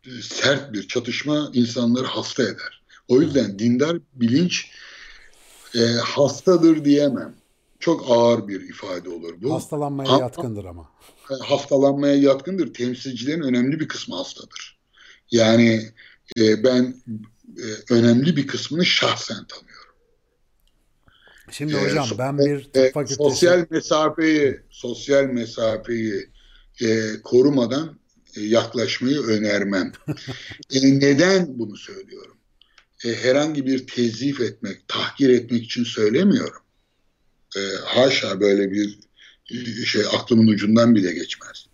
[0.05, 2.83] e, sert bir çatışma insanları hasta eder.
[3.07, 4.71] O yüzden dindar bilinç
[5.75, 7.36] e, hastadır diyemem.
[7.79, 9.53] Çok ağır bir ifade olur bu.
[9.53, 10.89] Hastalanmaya ama, yatkındır ama.
[11.31, 12.73] E, hastalanmaya yatkındır.
[12.73, 14.77] Temsilcilerin önemli bir kısmı hastadır.
[15.31, 15.91] Yani
[16.39, 16.95] e, ben
[17.57, 19.95] e, önemli bir kısmını şahsen tanıyorum.
[21.51, 23.17] Şimdi e, hocam ben bir tıp e, fakültesi...
[23.17, 26.29] Sosyal mesafeyi, sosyal mesafeyi
[26.81, 27.99] e, korumadan
[28.37, 29.91] e, yaklaşmayı önermem.
[30.73, 32.37] e, neden bunu söylüyorum?
[33.05, 36.61] e, herhangi bir tezif etmek, tahkir etmek için söylemiyorum.
[37.57, 38.99] E, haşa böyle bir
[39.51, 41.65] e, şey aklımın ucundan bile geçmez.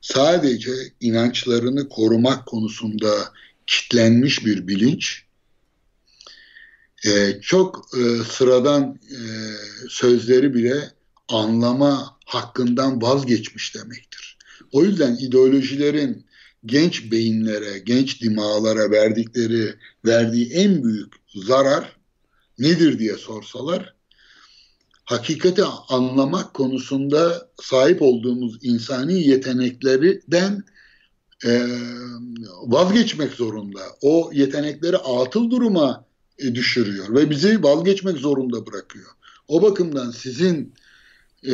[0.00, 3.32] Sadece inançlarını korumak konusunda
[3.66, 5.22] kitlenmiş bir bilinç
[7.06, 9.20] e, çok e, sıradan e,
[9.88, 10.90] sözleri bile
[11.28, 14.38] anlama hakkından vazgeçmiş demektir.
[14.72, 16.26] O yüzden ideolojilerin
[16.66, 19.74] genç beyinlere, genç dimağlara verdikleri,
[20.04, 21.96] verdiği en büyük zarar
[22.58, 23.94] nedir diye sorsalar,
[25.08, 30.64] hakikati anlamak konusunda sahip olduğumuz insani yeteneklerden
[31.44, 31.62] e,
[32.66, 33.80] vazgeçmek zorunda.
[34.02, 36.04] O yetenekleri atıl duruma
[36.38, 39.10] e, düşürüyor ve bizi vazgeçmek zorunda bırakıyor.
[39.48, 40.74] O bakımdan sizin
[41.42, 41.52] e,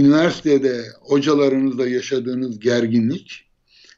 [0.00, 3.44] üniversitede hocalarınızla yaşadığınız gerginlik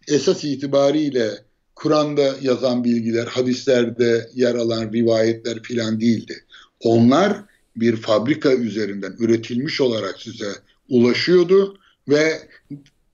[0.08, 1.30] esas itibariyle
[1.74, 6.44] Kur'an'da yazan bilgiler, hadislerde yer alan rivayetler filan değildi.
[6.80, 10.52] Onlar bir fabrika üzerinden üretilmiş olarak size
[10.88, 12.48] ulaşıyordu ve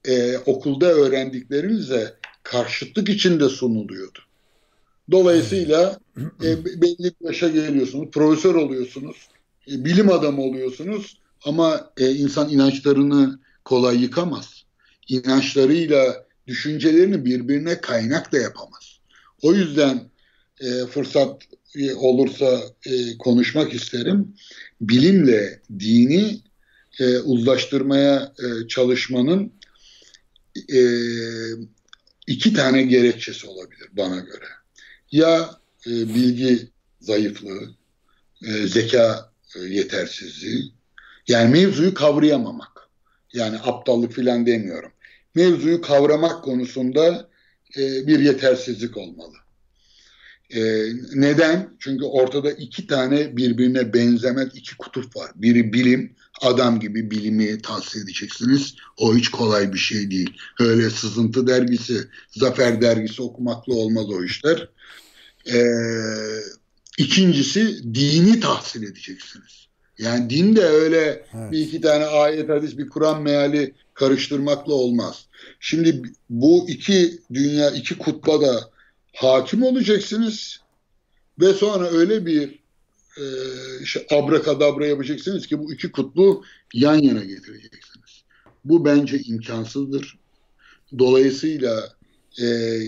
[0.05, 4.19] e, okulda öğrendiklerinizle karşıtlık içinde sunuluyordu.
[5.11, 5.99] Dolayısıyla
[6.43, 9.27] e, belli bir yaşa geliyorsunuz, profesör oluyorsunuz,
[9.71, 14.63] e, bilim adamı oluyorsunuz ama e, insan inançlarını kolay yıkamaz.
[15.07, 18.99] İnançlarıyla düşüncelerini birbirine kaynak da yapamaz.
[19.41, 20.01] O yüzden
[20.59, 21.41] e, fırsat
[21.75, 24.35] e, olursa e, konuşmak isterim.
[24.81, 26.41] Bilimle dini
[26.99, 29.53] e, uzlaştırmaya e, çalışmanın
[30.73, 30.81] e,
[32.27, 34.45] iki tane gerekçesi olabilir bana göre.
[35.11, 36.67] Ya e, bilgi
[37.01, 37.75] zayıflığı,
[38.47, 40.71] e, zeka e, yetersizliği,
[41.27, 42.89] yani mevzuyu kavrayamamak.
[43.33, 44.91] Yani aptallık filan demiyorum.
[45.35, 47.29] Mevzuyu kavramak konusunda
[47.77, 49.35] e, bir yetersizlik olmalı.
[50.55, 50.61] E,
[51.15, 51.69] neden?
[51.79, 55.31] Çünkü ortada iki tane birbirine benzemez iki kutup var.
[55.35, 58.75] Biri bilim, adam gibi bilimi tahsil edeceksiniz.
[58.97, 60.37] O hiç kolay bir şey değil.
[60.59, 64.69] Öyle sızıntı dergisi, zafer dergisi okumakla olmaz o işler.
[65.53, 65.57] E,
[66.97, 69.67] ikincisi dini tahsil edeceksiniz.
[69.97, 71.51] Yani din de öyle evet.
[71.51, 75.25] bir iki tane ayet hadis bir Kur'an meali karıştırmakla olmaz.
[75.59, 78.72] Şimdi bu iki dünya iki kutba da
[79.13, 80.59] hakim olacaksınız
[81.39, 82.59] ve sonra öyle bir
[83.17, 83.23] e,
[83.81, 86.43] işte abrakadabra yapacaksınız ki bu iki kutbu
[86.73, 88.23] yan yana getireceksiniz.
[88.65, 90.19] Bu bence imkansızdır.
[90.99, 91.93] Dolayısıyla
[92.41, 92.79] e,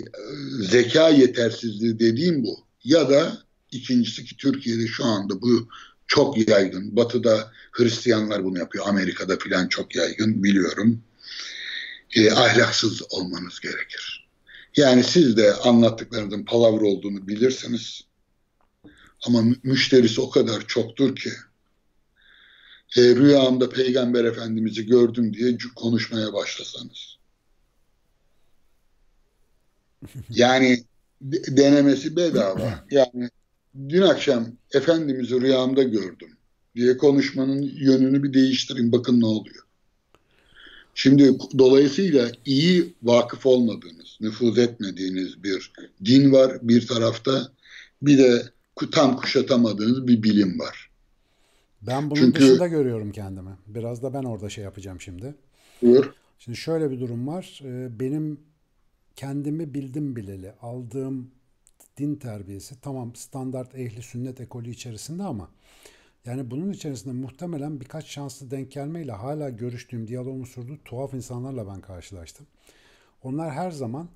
[0.59, 2.59] zeka yetersizliği dediğim bu.
[2.83, 3.37] Ya da
[3.71, 5.67] ikincisi ki Türkiye'de şu anda bu
[6.07, 6.95] çok yaygın.
[6.95, 8.85] Batı'da Hristiyanlar bunu yapıyor.
[8.87, 11.03] Amerika'da filan çok yaygın biliyorum.
[12.15, 14.24] E, ahlaksız olmanız gerekir.
[14.77, 18.01] Yani siz de anlattıklarınızın palavra olduğunu bilirsiniz.
[19.27, 21.29] Ama müşterisi o kadar çoktur ki
[22.97, 27.15] e, rüyamda Peygamber Efendimiz'i gördüm diye konuşmaya başlasanız.
[30.29, 30.83] Yani
[31.29, 32.85] denemesi bedava.
[32.91, 33.29] Yani
[33.89, 36.37] dün akşam Efendimiz'i rüyamda gördüm
[36.75, 39.64] diye konuşmanın yönünü bir değiştirin bakın ne oluyor.
[40.97, 45.71] Şimdi dolayısıyla iyi vakıf olmadığınız, nüfuz etmediğiniz bir
[46.05, 47.51] din var bir tarafta.
[48.01, 48.43] Bir de
[48.91, 50.89] tam kuşatamadığınız bir bilim var.
[51.81, 53.49] Ben bunun Çünkü, dışında görüyorum kendimi.
[53.67, 55.35] Biraz da ben orada şey yapacağım şimdi.
[55.81, 56.13] Buyur.
[56.39, 57.61] Şimdi şöyle bir durum var.
[57.63, 58.39] Ee, benim
[59.15, 61.31] kendimi bildim bileli aldığım
[61.97, 65.49] din terbiyesi tamam standart ehli sünnet ekolü içerisinde ama
[66.25, 71.81] yani bunun içerisinde muhtemelen birkaç şanslı denk gelmeyle hala görüştüğüm, diyaloğumun sürdüğü tuhaf insanlarla ben
[71.81, 72.47] karşılaştım.
[73.23, 74.09] Onlar her zaman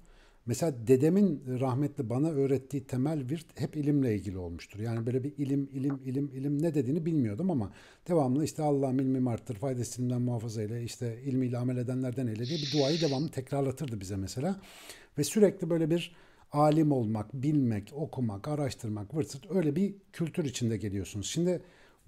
[0.46, 4.80] mesela dedemin rahmetli bana öğrettiği temel bir hep ilimle ilgili olmuştur.
[4.80, 7.72] Yani böyle bir ilim, ilim, ilim, ilim ne dediğini bilmiyordum ama
[8.08, 12.60] devamlı işte Allah'ım ilmimi arttır, faydası ilimden muhafaza eyle, işte ilmiyle amel edenlerden eyle diye
[12.60, 14.62] bir duayı devamlı tekrarlatırdı bize mesela.
[15.18, 16.16] Ve sürekli böyle bir
[16.52, 21.28] alim olmak, bilmek, okumak, araştırmak, vırsıt öyle bir kültür içinde geliyorsunuz.
[21.28, 21.62] Şimdi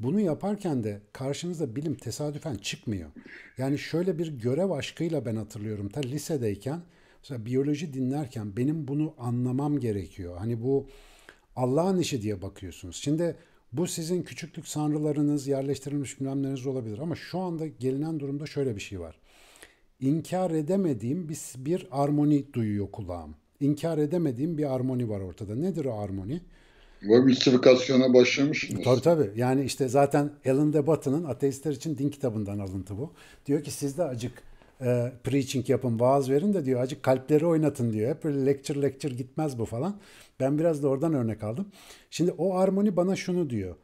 [0.04, 3.10] bunu yaparken de karşınıza bilim tesadüfen çıkmıyor.
[3.58, 5.90] Yani şöyle bir görev aşkıyla ben hatırlıyorum.
[5.90, 6.82] Ta lisedeyken
[7.22, 10.38] mesela biyoloji dinlerken benim bunu anlamam gerekiyor.
[10.38, 10.88] Hani bu
[11.56, 12.96] Allah'ın işi diye bakıyorsunuz.
[12.96, 13.36] Şimdi
[13.74, 17.00] bu sizin küçüklük sanrılarınız, yerleştirilmiş bilmemleriniz olabilir.
[17.00, 19.20] Ama şu anda gelinen durumda şöyle bir şey var.
[20.00, 23.36] İnkar edemediğim bir, bir armoni duyuyor kulağım.
[23.60, 25.56] İnkar edemediğim bir armoni var ortada.
[25.56, 26.42] Nedir o armoni?
[27.08, 28.84] Bu mistifikasyona başlamışsınız.
[28.84, 29.32] Tabii tabii.
[29.36, 33.14] Yani işte zaten Alan de Botton'ın Ateistler için Din kitabından alıntı bu.
[33.46, 34.44] Diyor ki sizde acık
[34.82, 38.16] e, preaching yapın, vaaz verin de diyor acık kalpleri oynatın diyor.
[38.16, 40.00] Hep böyle lecture lecture gitmez bu falan.
[40.40, 41.68] Ben biraz da oradan örnek aldım.
[42.10, 43.76] Şimdi o armoni bana şunu diyor.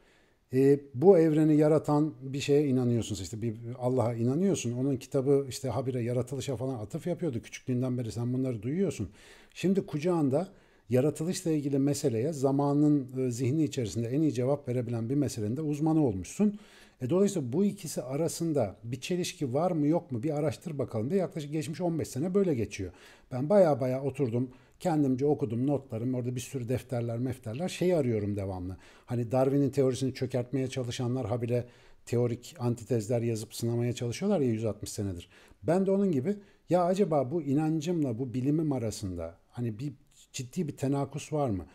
[0.54, 4.72] E, bu evreni yaratan bir şeye inanıyorsunuz işte bir Allah'a inanıyorsun.
[4.72, 7.42] Onun kitabı işte habire yaratılışa falan atıf yapıyordu.
[7.42, 9.10] Küçüklüğünden beri sen bunları duyuyorsun.
[9.54, 10.48] Şimdi kucağında
[10.90, 16.60] yaratılışla ilgili meseleye zamanın e, zihni içerisinde en iyi cevap verebilen bir meselenin uzmanı olmuşsun.
[17.02, 21.20] E, dolayısıyla bu ikisi arasında bir çelişki var mı yok mu bir araştır bakalım diye
[21.20, 22.92] yaklaşık geçmiş 15 sene böyle geçiyor.
[23.32, 28.78] Ben baya baya oturdum kendimce okudum notlarım orada bir sürü defterler mefterler şeyi arıyorum devamlı.
[29.06, 31.66] Hani Darwin'in teorisini çökertmeye çalışanlar habire
[32.06, 35.30] teorik antitezler yazıp sınamaya çalışıyorlar ya 160 senedir.
[35.64, 36.36] Ben de onun gibi
[36.70, 39.94] ya acaba bu inancımla bu bilimim arasında hani bir
[40.32, 41.66] ciddi bir tenakus var mı?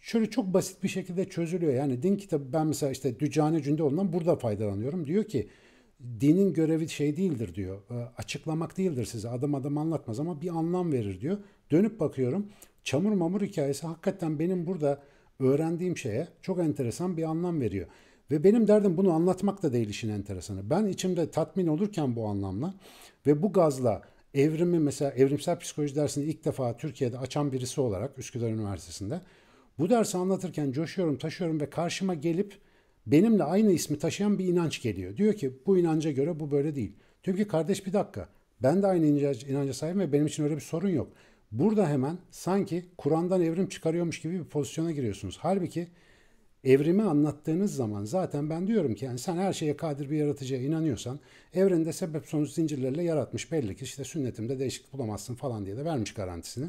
[0.00, 1.74] Şöyle çok basit bir şekilde çözülüyor.
[1.74, 5.06] Yani din kitabı ben mesela işte Dücane Cündeoğlu'ndan burada faydalanıyorum.
[5.06, 5.48] Diyor ki
[6.20, 7.78] dinin görevi şey değildir diyor.
[7.90, 9.28] E, açıklamak değildir size.
[9.28, 11.38] Adım adım anlatmaz ama bir anlam verir diyor.
[11.70, 12.46] Dönüp bakıyorum.
[12.84, 15.02] Çamur mamur hikayesi hakikaten benim burada
[15.38, 17.86] öğrendiğim şeye çok enteresan bir anlam veriyor.
[18.30, 20.70] Ve benim derdim bunu anlatmak da değil işin enteresanı.
[20.70, 22.74] Ben içimde tatmin olurken bu anlamla
[23.26, 24.02] ve bu gazla
[24.34, 29.20] evrimi mesela evrimsel psikoloji dersini ilk defa Türkiye'de açan birisi olarak Üsküdar Üniversitesi'nde
[29.78, 32.58] bu dersi anlatırken coşuyorum, taşıyorum ve karşıma gelip
[33.06, 35.16] benimle aynı ismi taşıyan bir inanç geliyor.
[35.16, 36.92] Diyor ki bu inanca göre bu böyle değil.
[37.24, 38.28] Diyor ki kardeş bir dakika
[38.62, 41.12] ben de aynı inanca, sahibim ve benim için öyle bir sorun yok.
[41.52, 45.38] Burada hemen sanki Kur'an'dan evrim çıkarıyormuş gibi bir pozisyona giriyorsunuz.
[45.40, 45.88] Halbuki
[46.64, 51.20] evrimi anlattığınız zaman zaten ben diyorum ki yani sen her şeye kadir bir yaratıcıya inanıyorsan
[51.54, 56.14] evrende sebep sonuç zincirleriyle yaratmış belli ki işte sünnetimde değişiklik bulamazsın falan diye de vermiş
[56.14, 56.66] garantisini.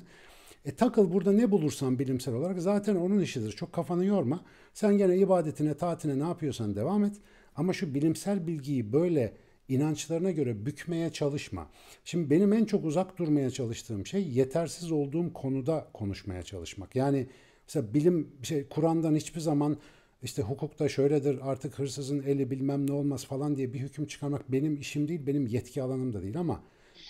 [0.65, 3.51] E takıl burada ne bulursan bilimsel olarak zaten onun işidir.
[3.51, 4.45] Çok kafanı yorma.
[4.73, 7.15] Sen gene ibadetine, taatine ne yapıyorsan devam et.
[7.55, 9.33] Ama şu bilimsel bilgiyi böyle
[9.69, 11.69] inançlarına göre bükmeye çalışma.
[12.05, 16.95] Şimdi benim en çok uzak durmaya çalıştığım şey yetersiz olduğum konuda konuşmaya çalışmak.
[16.95, 17.27] Yani
[17.67, 19.77] mesela bilim şey Kur'an'dan hiçbir zaman
[20.23, 24.79] işte hukukta şöyledir artık hırsızın eli bilmem ne olmaz falan diye bir hüküm çıkarmak benim
[24.79, 26.63] işim değil, benim yetki alanım da değil ama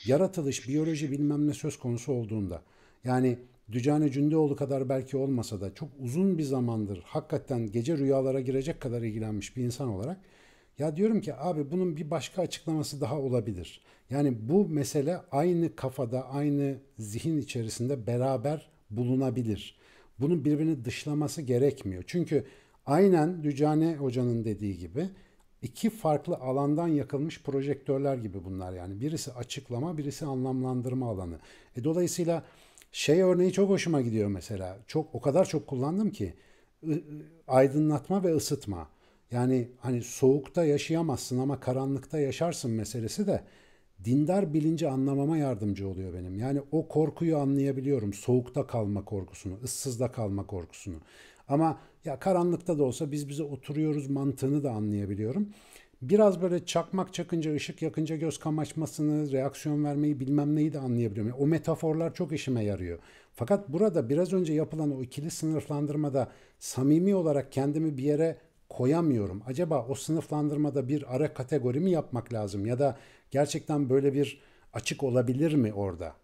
[0.05, 2.61] yaratılış, biyoloji bilmem ne söz konusu olduğunda
[3.03, 3.37] yani
[3.71, 9.01] Dücane Cündeoğlu kadar belki olmasa da çok uzun bir zamandır hakikaten gece rüyalara girecek kadar
[9.01, 10.17] ilgilenmiş bir insan olarak
[10.79, 13.81] ya diyorum ki abi bunun bir başka açıklaması daha olabilir.
[14.09, 19.77] Yani bu mesele aynı kafada, aynı zihin içerisinde beraber bulunabilir.
[20.20, 22.03] Bunun birbirini dışlaması gerekmiyor.
[22.07, 22.45] Çünkü
[22.86, 25.09] aynen Dücane Hoca'nın dediği gibi
[25.61, 29.01] iki farklı alandan yakılmış projektörler gibi bunlar yani.
[29.01, 31.39] Birisi açıklama, birisi anlamlandırma alanı.
[31.76, 32.43] E dolayısıyla
[32.91, 34.78] şey örneği çok hoşuma gidiyor mesela.
[34.88, 36.34] Çok o kadar çok kullandım ki
[37.47, 38.89] aydınlatma ve ısıtma.
[39.32, 43.43] Yani hani soğukta yaşayamazsın ama karanlıkta yaşarsın meselesi de
[44.03, 46.37] dindar bilinci anlamama yardımcı oluyor benim.
[46.37, 48.13] Yani o korkuyu anlayabiliyorum.
[48.13, 50.97] Soğukta kalma korkusunu, ıssızda kalma korkusunu.
[51.47, 55.49] Ama ya karanlıkta da olsa biz bize oturuyoruz mantığını da anlayabiliyorum
[56.01, 61.31] biraz böyle çakmak çakınca, ışık yakınca göz kamaşmasını, reaksiyon vermeyi bilmem neyi de anlayabiliyorum.
[61.31, 62.99] Yani o metaforlar çok işime yarıyor.
[63.33, 68.37] Fakat burada biraz önce yapılan o ikili sınıflandırmada samimi olarak kendimi bir yere
[68.70, 69.43] koyamıyorum.
[69.45, 72.97] Acaba o sınıflandırmada bir ara kategori mi yapmak lazım ya da
[73.32, 74.41] gerçekten böyle bir
[74.74, 76.16] açık olabilir mi orada?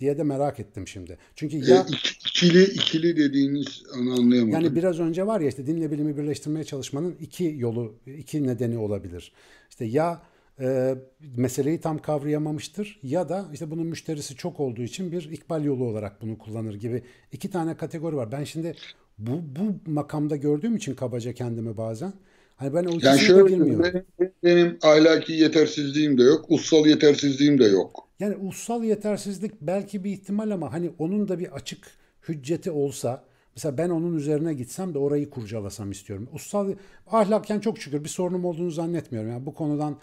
[0.00, 1.18] diye de merak ettim şimdi.
[1.36, 1.86] Çünkü ya e,
[2.28, 4.48] ikili ikili dediğiniz onu anlayamadım.
[4.48, 9.32] Yani biraz önce var ya işte dinle bilimi birleştirmeye çalışmanın iki yolu, iki nedeni olabilir.
[9.70, 10.22] İşte ya
[10.60, 10.94] e,
[11.36, 16.22] meseleyi tam kavrayamamıştır ya da işte bunun müşterisi çok olduğu için bir ikbal yolu olarak
[16.22, 18.32] bunu kullanır gibi iki tane kategori var.
[18.32, 18.74] Ben şimdi
[19.18, 22.12] bu bu makamda gördüğüm için kabaca kendimi bazen
[22.56, 24.04] Hani ben o yani şöyle bilmiyorum.
[24.18, 28.08] Benim, benim ahlaki yetersizliğim de yok, ussal yetersizliğim de yok.
[28.20, 31.86] Yani ussal yetersizlik belki bir ihtimal ama hani onun da bir açık
[32.28, 33.24] hücceti olsa
[33.56, 36.28] mesela ben onun üzerine gitsem de orayı kurcalasam istiyorum.
[36.32, 36.74] Ussal
[37.06, 39.30] ahlakken çok şükür bir sorunum olduğunu zannetmiyorum.
[39.30, 39.96] Yani bu konudan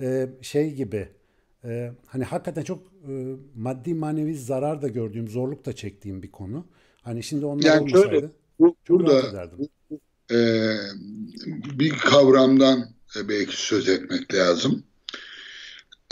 [0.00, 1.08] e, şey gibi
[1.64, 6.66] e, hani hakikaten çok e, maddi manevi zarar da gördüğüm, zorluk da çektiğim bir konu.
[7.02, 8.26] Hani şimdi onlar yani olmasaydı şöyle,
[8.58, 9.50] bu, burada
[10.30, 10.38] e,
[11.78, 14.84] bir kavramdan belki söz etmek lazım.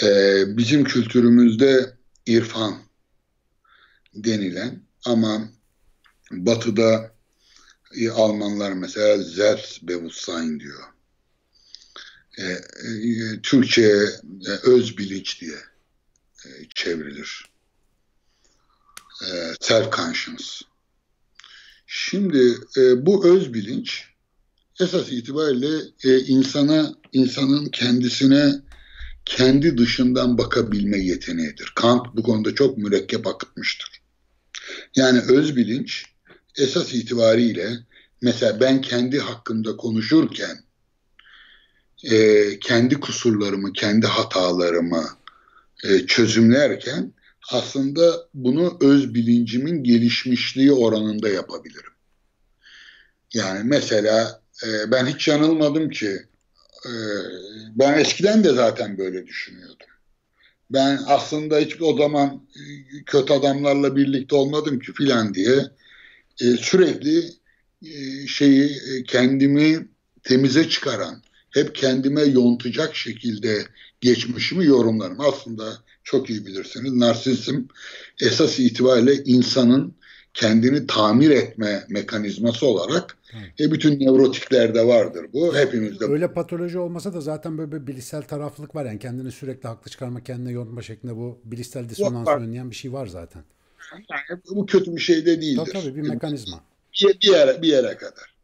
[0.03, 0.09] E,
[0.57, 2.79] bizim kültürümüzde irfan
[4.15, 5.49] denilen ama
[6.31, 7.15] batıda
[7.97, 10.85] e, Almanlar mesela Selbstbewusstsein diyor.
[12.39, 13.83] E, e, Türkçe
[14.47, 15.59] e, öz bilinç diye
[16.47, 17.51] e, çevrilir.
[19.23, 20.45] E, self conscience.
[21.87, 24.05] Şimdi e, bu öz bilinç
[24.81, 28.55] esas itibariyle e, insana insanın kendisine
[29.25, 31.73] kendi dışından bakabilme yeteneğidir.
[31.75, 34.03] Kant bu konuda çok mürekkep akıtmıştır.
[34.97, 36.05] Yani öz bilinç
[36.59, 37.71] esas itibariyle
[38.23, 40.65] mesela ben kendi hakkımda konuşurken
[42.05, 45.05] e, kendi kusurlarımı, kendi hatalarımı
[45.85, 47.13] e, çözümlerken
[47.51, 51.93] aslında bunu öz bilincimin gelişmişliği oranında yapabilirim.
[53.35, 56.19] Yani mesela e, ben hiç yanılmadım ki
[56.87, 56.93] e,
[57.75, 59.87] ben eskiden de zaten böyle düşünüyordum.
[60.71, 62.63] Ben aslında hiç o zaman e,
[63.07, 65.57] kötü adamlarla birlikte olmadım ki filan diye
[66.41, 67.19] e, sürekli
[67.83, 69.89] e, şeyi e, kendimi
[70.23, 73.67] temize çıkaran, hep kendime yontacak şekilde
[74.01, 75.21] geçmişimi yorumlarım.
[75.21, 76.93] Aslında çok iyi bilirsiniz.
[76.93, 77.63] Narsizm
[78.21, 79.95] esas itibariyle insanın
[80.35, 83.17] kendini tamir etme mekanizması olarak
[83.61, 85.57] e, bütün nevrotiklerde vardır bu.
[85.57, 86.05] Hepimizde.
[86.05, 88.85] Öyle patoloji olmasa da zaten böyle bir bilişsel taraflılık var.
[88.85, 93.07] Yani kendini sürekli haklı çıkarma, kendine yontma şeklinde bu bilişsel disonans oynayan bir şey var
[93.07, 93.43] zaten.
[93.93, 95.71] Yani bu kötü bir şey de değildir.
[95.73, 96.61] Tabii tabii bir mekanizma.
[97.03, 98.35] Bir, bir, yere, bir yere kadar.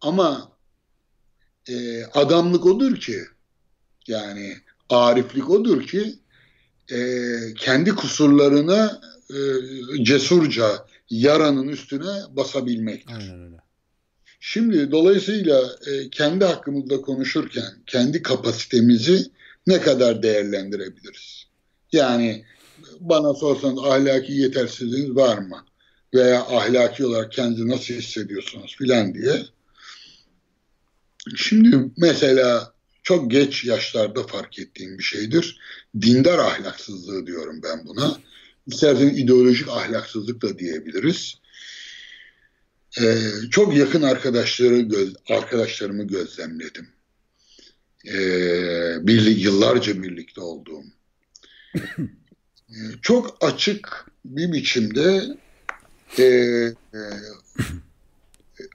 [0.00, 0.52] Ama
[1.68, 3.18] e, adamlık odur ki
[4.06, 4.56] yani
[4.90, 6.14] ariflik odur ki
[6.92, 6.98] e,
[7.56, 9.38] kendi kusurlarına e,
[10.04, 13.14] cesurca yaranın üstüne basabilmektir.
[13.14, 13.56] Aynen öyle.
[14.40, 19.30] Şimdi dolayısıyla e, kendi hakkımızda konuşurken kendi kapasitemizi
[19.66, 21.46] ne kadar değerlendirebiliriz?
[21.92, 22.44] Yani
[23.00, 25.64] bana sorsanız ahlaki yetersizliğiniz var mı?
[26.14, 29.42] Veya ahlaki olarak kendinizi nasıl hissediyorsunuz filan diye.
[31.36, 32.72] Şimdi mesela
[33.08, 35.60] çok geç yaşlarda fark ettiğim bir şeydir.
[36.00, 38.20] Dindar ahlaksızlığı diyorum ben buna.
[38.66, 41.34] İsterseniz ideolojik ahlaksızlık da diyebiliriz.
[43.00, 43.16] Ee,
[43.50, 46.88] çok yakın arkadaşları göz, arkadaşlarımı gözlemledim.
[48.06, 50.84] Ee, birlik yıllarca birlikte olduğum.
[52.70, 55.36] Ee, çok açık bir biçimde
[56.18, 57.00] e, e,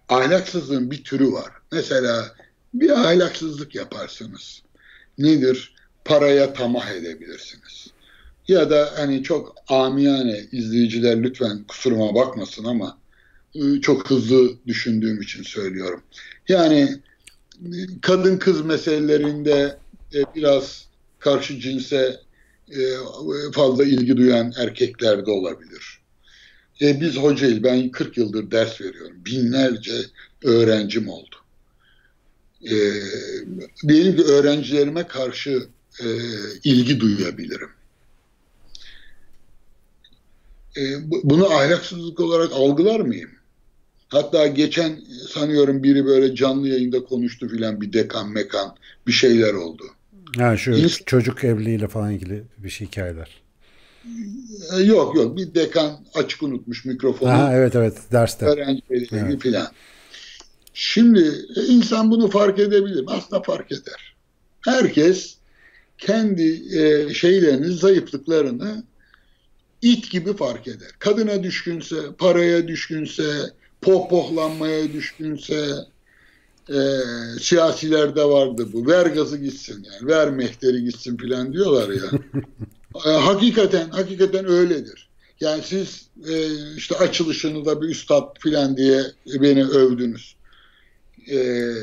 [0.10, 1.52] ahlaksızlığın bir türü var.
[1.72, 2.36] Mesela
[2.74, 4.62] bir ahlaksızlık yaparsınız.
[5.18, 5.76] Nedir?
[6.06, 7.88] Paraya tamah edebilirsiniz.
[8.48, 12.98] Ya da hani çok amiyane izleyiciler lütfen kusuruma bakmasın ama
[13.56, 16.04] e, çok hızlı düşündüğüm için söylüyorum.
[16.48, 16.90] Yani
[18.02, 19.78] kadın kız meselelerinde
[20.14, 20.88] e, biraz
[21.20, 22.20] karşı cinse
[22.70, 22.82] e,
[23.52, 26.00] fazla ilgi duyan erkekler de olabilir.
[26.82, 27.64] E biz hocayız.
[27.64, 29.18] Ben 40 yıldır ders veriyorum.
[29.26, 29.94] Binlerce
[30.44, 31.36] öğrencim oldu.
[32.66, 32.76] E,
[33.88, 35.68] diyelim ki öğrencilerime karşı
[36.00, 36.08] e,
[36.64, 37.70] ilgi duyabilirim.
[40.78, 40.82] E,
[41.24, 43.30] bunu ahlaksızlık olarak algılar mıyım?
[44.08, 45.00] Hatta geçen
[45.30, 48.76] sanıyorum biri böyle canlı yayında konuştu filan bir dekan mekan
[49.08, 49.84] bir şeyler oldu.
[50.38, 53.44] Ha şu İns- çocuk evliliğiyle falan ilgili bir şey hikayeler.
[54.78, 57.32] E, yok yok bir dekan açık unutmuş mikrofonu.
[57.32, 58.46] Ha, evet evet derste.
[58.46, 59.42] Öğrencileri evet.
[59.42, 59.68] filan.
[60.74, 63.08] Şimdi e, insan bunu fark edebilir mi?
[63.08, 64.16] Aslında fark eder.
[64.62, 65.36] Herkes
[65.98, 68.84] kendi e, şeylerini, zayıflıklarını
[69.82, 70.90] it gibi fark eder.
[71.00, 73.24] Kadına düşkünse, paraya düşkünse,
[73.82, 75.76] pohpohlanmaya düşkünse,
[76.70, 76.78] e,
[77.40, 78.88] siyasilerde vardı bu.
[78.88, 80.08] Ver gazı gitsin yani.
[80.08, 82.20] Ver mehteri gitsin filan diyorlar ya.
[83.06, 85.10] e, hakikaten, hakikaten öyledir.
[85.40, 86.34] Yani siz e,
[86.76, 90.36] işte açılışınızda bir üstad filan diye beni övdünüz.
[91.32, 91.74] E,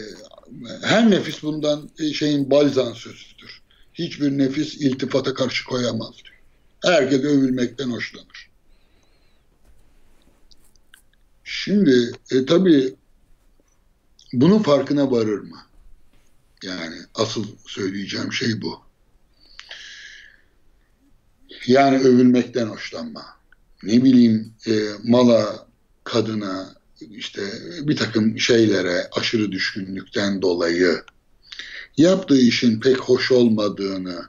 [0.83, 3.63] her nefis bundan e, şeyin balzan sözüdür.
[3.95, 6.41] Hiçbir nefis iltifata karşı koyamaz diyor.
[6.85, 8.51] Herkes övülmekten hoşlanır.
[11.45, 12.95] Şimdi e, tabii
[14.33, 15.59] bunun farkına varır mı?
[16.63, 18.81] Yani asıl söyleyeceğim şey bu.
[21.67, 23.25] Yani övülmekten hoşlanma.
[23.83, 24.73] Ne bileyim e,
[25.03, 25.67] mala,
[26.05, 26.75] kadına,
[27.11, 27.43] işte
[27.83, 31.03] bir takım şeylere aşırı düşkünlükten dolayı
[31.97, 34.29] yaptığı işin pek hoş olmadığını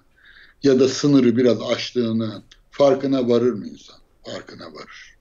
[0.64, 3.96] ya da sınırı biraz aştığını farkına varır mı insan?
[4.26, 5.18] Farkına varır.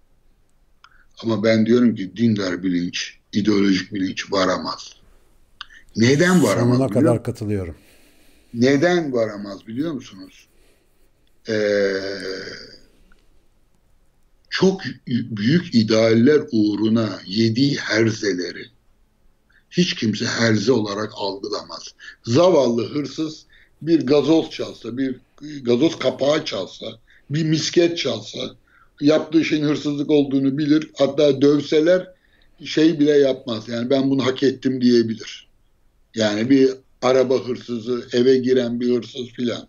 [1.23, 4.93] Ama ben diyorum ki dindar bilinç, ideolojik bilinç varamaz.
[5.97, 6.79] Neden varamaz?
[6.79, 7.75] Sonuna kadar katılıyorum.
[8.55, 10.49] Neden varamaz biliyor musunuz?
[11.49, 11.55] Ee,
[14.51, 18.67] çok büyük idealler uğruna yediği herzeleri
[19.71, 21.95] hiç kimse herze olarak algılamaz.
[22.25, 23.45] Zavallı hırsız
[23.83, 25.17] bir gazoz çalsa, bir
[25.63, 26.87] gazoz kapağı çalsa,
[27.31, 28.39] bir misket çalsa
[29.01, 30.91] yaptığı şeyin hırsızlık olduğunu bilir.
[30.99, 32.09] Hatta dövseler
[32.65, 33.69] şey bile yapmaz.
[33.69, 35.49] Yani ben bunu hak ettim diyebilir.
[36.15, 36.71] Yani bir
[37.03, 39.69] araba hırsızı, eve giren bir hırsız filan.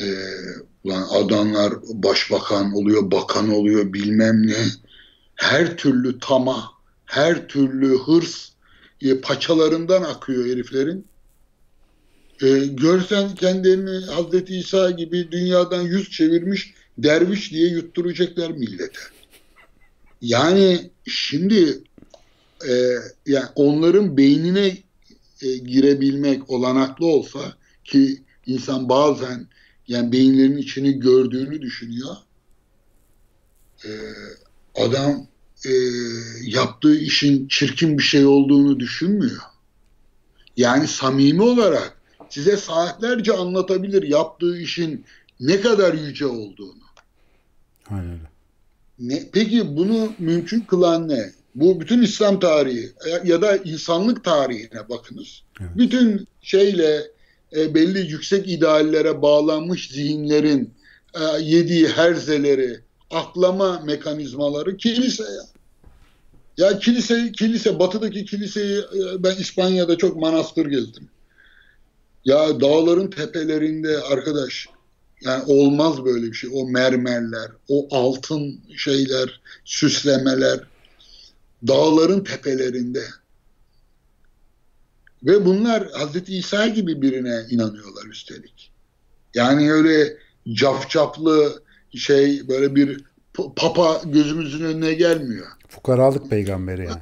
[0.00, 0.06] E,
[0.84, 4.66] ulan adamlar başbakan oluyor, bakan oluyor bilmem ne.
[5.34, 6.70] Her türlü tama,
[7.06, 8.48] her türlü hırs
[9.02, 11.06] e, paçalarından akıyor heriflerin.
[12.42, 19.00] E, görsen kendilerini Hazreti İsa gibi dünyadan yüz çevirmiş derviş diye yutturacaklar millete.
[20.20, 21.82] Yani şimdi
[22.68, 22.72] e,
[23.26, 24.78] yani onların beynine
[25.42, 27.40] e, girebilmek olanaklı olsa
[27.84, 29.46] ki insan bazen
[29.88, 32.16] yani beyinlerin içini gördüğünü düşünüyor.
[33.84, 33.90] E,
[34.74, 35.26] adam
[35.66, 35.72] e,
[36.42, 39.42] yaptığı işin çirkin bir şey olduğunu düşünmüyor.
[40.56, 45.04] Yani samimi olarak size saatlerce anlatabilir yaptığı işin
[45.40, 46.84] ne kadar yüce olduğunu.
[47.90, 48.18] Aynen
[48.98, 51.32] Ne, peki bunu mümkün kılan ne?
[51.54, 52.92] Bu bütün İslam tarihi
[53.24, 55.42] ya da insanlık tarihine bakınız.
[55.60, 55.70] Evet.
[55.76, 57.13] Bütün şeyle
[57.56, 60.74] e, belli yüksek ideallere bağlanmış zihinlerin
[61.14, 62.80] e, yediği herzeleri,
[63.10, 65.44] aklama mekanizmaları kilise ya.
[66.56, 71.08] Ya kilise, kilise, batıdaki kiliseyi e, ben İspanya'da çok manastır gezdim.
[72.24, 74.68] Ya dağların tepelerinde arkadaş
[75.24, 76.50] yani olmaz böyle bir şey.
[76.54, 80.60] O mermerler, o altın şeyler, süslemeler
[81.68, 83.04] dağların tepelerinde.
[85.24, 88.70] Ve bunlar Hazreti İsa gibi birine inanıyorlar üstelik.
[89.34, 90.16] Yani öyle
[90.52, 91.62] cafcaflı
[91.94, 93.04] şey böyle bir
[93.56, 95.46] papa gözümüzün önüne gelmiyor.
[95.68, 97.00] Fukaralık peygamberi yani.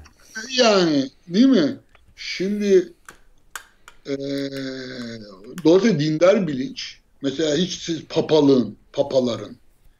[0.58, 1.76] Yani değil mi?
[2.16, 2.92] Şimdi
[4.06, 4.14] e,
[5.64, 9.56] dolayısıyla dindar bilinç mesela hiç siz papalığın, papaların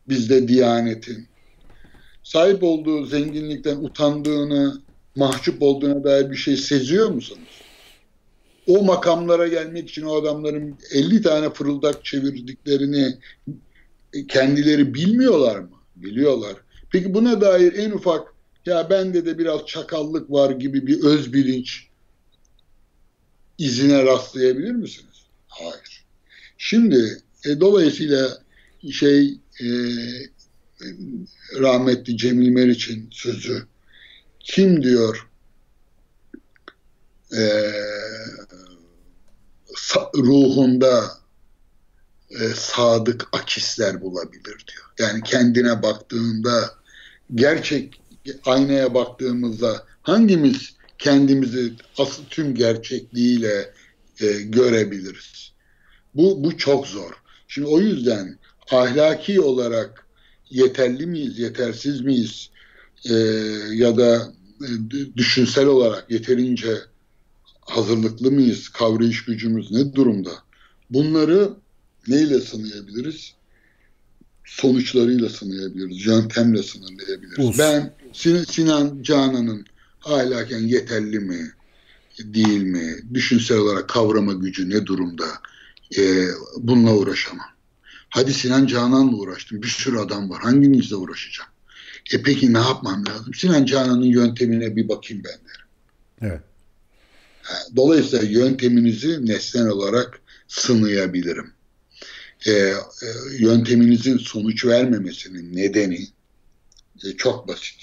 [0.09, 1.27] bizde diyanetin
[2.23, 4.81] sahip olduğu zenginlikten utandığını,
[5.17, 7.62] mahcup olduğuna dair bir şey seziyor musunuz?
[8.67, 13.19] O makamlara gelmek için o adamların 50 tane fırıldak çevirdiklerini
[14.29, 15.71] kendileri bilmiyorlar mı?
[15.97, 16.57] Biliyorlar.
[16.91, 18.35] Peki buna dair en ufak
[18.67, 21.87] ya bende de biraz çakallık var gibi bir öz bilinç
[23.59, 25.27] izine rastlayabilir misiniz?
[25.49, 26.05] Hayır.
[26.59, 28.39] Şimdi e, dolayısıyla
[28.91, 29.67] şey e,
[31.61, 33.63] rahmetli Cemil Meriç'in sözü
[34.41, 35.29] kim diyor
[37.37, 37.73] e,
[40.17, 41.11] ruhunda
[42.31, 44.93] e, sadık akisler bulabilir diyor.
[44.99, 46.75] Yani kendine baktığında
[47.35, 48.01] gerçek
[48.45, 53.73] aynaya baktığımızda hangimiz kendimizi asıl tüm gerçekliğiyle
[54.21, 55.53] e, görebiliriz?
[56.15, 57.13] Bu, bu çok zor.
[57.49, 58.39] Şimdi o yüzden
[58.71, 60.07] ahlaki olarak
[60.51, 62.51] yeterli miyiz, yetersiz miyiz
[63.11, 63.15] e,
[63.73, 64.69] ya da e,
[65.17, 66.77] düşünsel olarak yeterince
[67.77, 70.31] hazırlıklı mıyız, kavrayış gücümüz ne durumda?
[70.91, 71.51] Bunları
[72.09, 73.35] neyle sınayabiliriz?
[74.45, 77.39] Sonuçlarıyla sınayabiliriz, yöntemle sınırlayabiliriz.
[77.39, 77.59] Of.
[77.59, 79.67] Ben Sin Sinan Canan'ın
[80.05, 81.53] ahlaken yeterli mi,
[82.19, 85.25] değil mi, düşünsel olarak kavrama gücü ne durumda,
[85.99, 87.47] e, bununla uğraşamam.
[88.09, 89.63] Hadi Sinan Canan'la uğraştım.
[89.63, 90.43] Bir sürü adam var.
[90.43, 91.51] Hanginizle uğraşacağım?
[92.13, 93.35] E peki ne yapmam lazım?
[93.35, 95.67] Sinan Canan'ın yöntemine bir bakayım ben derim.
[96.21, 96.52] Evet.
[97.77, 101.53] Dolayısıyla yönteminizi nesnel olarak sınayabilirim.
[102.47, 102.75] E, e,
[103.39, 106.07] yönteminizin sonuç vermemesinin nedeni
[107.05, 107.77] e, çok basit.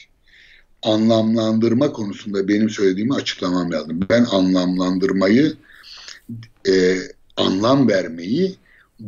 [0.84, 4.00] Anlamlandırma konusunda benim söylediğimi açıklamam lazım.
[4.10, 5.54] Ben anlamlandırmayı,
[6.68, 6.98] e,
[7.38, 8.56] anlam vermeyi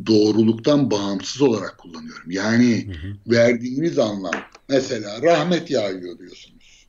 [0.08, 2.32] doğruluktan bağımsız olarak kullanıyorum.
[2.32, 3.14] Yani hı hı.
[3.28, 4.34] verdiğiniz anlam
[4.70, 6.88] mesela rahmet yağıyor diyorsunuz.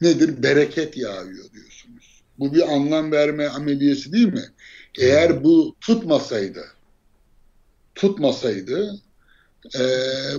[0.00, 0.42] Nedir?
[0.42, 1.67] Bereket yağıyor diyorsunuz.
[2.38, 4.44] Bu bir anlam verme ameliyesi değil mi?
[4.98, 6.64] Eğer bu tutmasaydı
[7.98, 9.00] tutmasaydı
[9.74, 9.82] e,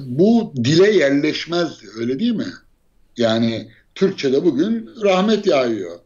[0.01, 1.87] bu dile yerleşmezdi.
[1.97, 2.53] Öyle değil mi?
[3.17, 5.99] Yani Türkçe'de bugün rahmet yağıyor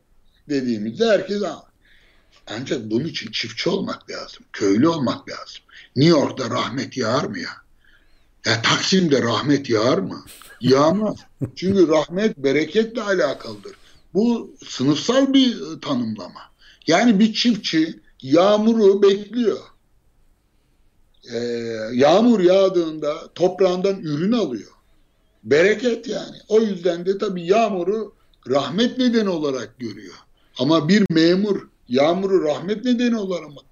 [0.49, 1.41] dediğimizde herkes
[2.48, 4.44] ancak bunun için çiftçi olmak lazım.
[4.53, 5.61] Köylü olmak lazım.
[5.95, 7.49] New York'ta rahmet yağar mı ya?
[8.45, 10.26] Ya Taksim'de rahmet yağar mı?
[10.61, 11.18] Yağmaz.
[11.56, 13.74] Çünkü rahmet bereketle alakalıdır.
[14.14, 16.41] Bu sınıfsal bir e, tanımlama.
[16.88, 19.60] Yani bir çiftçi yağmuru bekliyor.
[21.34, 21.38] Ee,
[21.94, 24.72] yağmur yağdığında toprağından ürün alıyor.
[25.44, 26.38] Bereket yani.
[26.48, 28.14] O yüzden de tabii yağmuru
[28.49, 30.15] rahmet nedeni olarak görüyor.
[30.57, 33.18] Ama bir memur yağmuru rahmet nedeni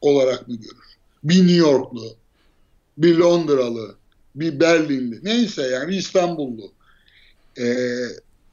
[0.02, 0.98] olarak, mı görür?
[1.24, 2.16] Bir New Yorklu,
[2.98, 3.96] bir Londralı,
[4.36, 6.72] bir Berlinli, neyse yani İstanbullu.
[7.60, 7.96] Ee,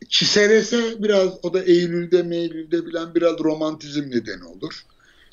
[0.08, 4.84] çiselese biraz o da Eylül'de Meylül'de filan biraz romantizm nedeni olur.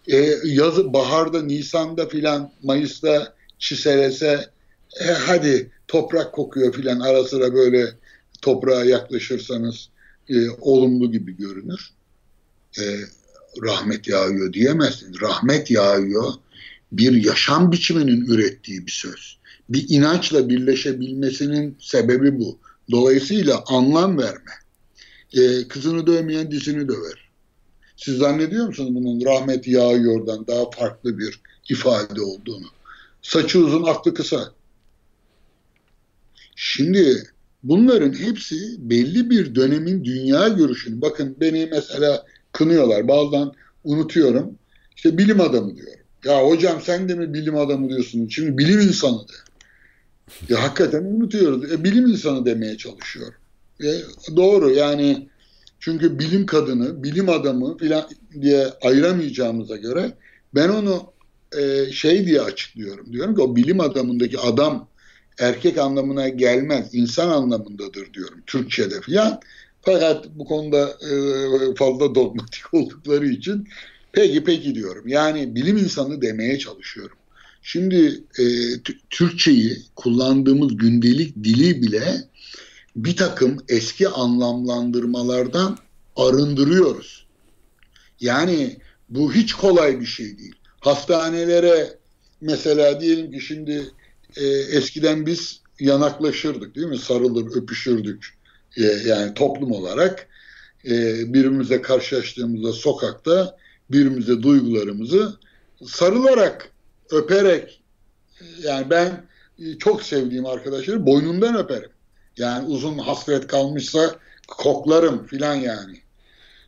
[0.07, 4.49] Ee, yazı baharda, Nisan'da filan Mayıs'ta çiselese
[5.01, 7.93] e, hadi toprak kokuyor filan ara sıra böyle
[8.41, 9.89] toprağa yaklaşırsanız
[10.29, 11.89] e, olumlu gibi görünür.
[12.79, 12.83] E,
[13.63, 15.21] rahmet yağıyor diyemezsiniz.
[15.21, 16.33] Rahmet yağıyor
[16.91, 19.37] bir yaşam biçiminin ürettiği bir söz.
[19.69, 22.59] Bir inançla birleşebilmesinin sebebi bu.
[22.91, 24.51] Dolayısıyla anlam verme.
[25.35, 27.29] Ee, kızını dövmeyen dizini döver.
[27.97, 32.65] Siz zannediyor musunuz bunun rahmet yağıyordan daha farklı bir ifade olduğunu?
[33.21, 34.51] Saçı uzun, aklı kısa.
[36.55, 37.23] Şimdi
[37.63, 41.01] bunların hepsi belli bir dönemin dünya görüşünü.
[41.01, 43.07] Bakın beni mesela kınıyorlar.
[43.07, 43.51] Bazen
[43.83, 44.55] unutuyorum.
[44.95, 45.99] İşte bilim adamı diyorum.
[46.25, 48.27] Ya hocam sen de mi bilim adamı diyorsun?
[48.27, 49.33] Şimdi bilim insanı de.
[50.49, 51.71] Ya hakikaten unutuyoruz.
[51.71, 53.33] E, bilim insanı demeye çalışıyor.
[53.83, 53.87] E,
[54.35, 55.29] doğru yani
[55.79, 58.09] çünkü bilim kadını, bilim adamı filan
[58.41, 60.11] diye ayıramayacağımıza göre
[60.55, 61.13] ben onu
[61.57, 63.13] e, şey diye açıklıyorum.
[63.13, 64.87] Diyorum ki o bilim adamındaki adam
[65.39, 69.39] erkek anlamına gelmez, insan anlamındadır diyorum Türkçe'de filan.
[69.81, 71.15] Fakat bu konuda e,
[71.75, 73.67] fazla dogmatik oldukları için
[74.11, 75.07] peki peki diyorum.
[75.07, 77.17] Yani bilim insanı demeye çalışıyorum.
[77.61, 78.45] Şimdi e,
[79.09, 82.23] Türkçeyi kullandığımız gündelik dili bile
[82.95, 85.77] bir takım eski anlamlandırmalardan
[86.15, 87.25] arındırıyoruz.
[88.19, 88.77] Yani
[89.09, 90.55] bu hiç kolay bir şey değil.
[90.79, 91.97] Hastanelere
[92.41, 93.91] mesela diyelim ki şimdi
[94.37, 96.97] e, eskiden biz yanaklaşırdık değil mi?
[96.97, 98.37] Sarılır, öpüşürdük.
[98.77, 100.27] E, yani toplum olarak
[100.85, 100.93] e,
[101.33, 103.57] birbirimize karşılaştığımızda sokakta
[103.91, 105.39] birbirimize duygularımızı
[105.85, 106.71] sarılarak
[107.09, 107.81] öperek
[108.63, 109.25] yani ben
[109.79, 111.89] çok sevdiğim arkadaşları boynundan öperim.
[112.37, 116.01] Yani uzun hasret kalmışsa koklarım filan yani.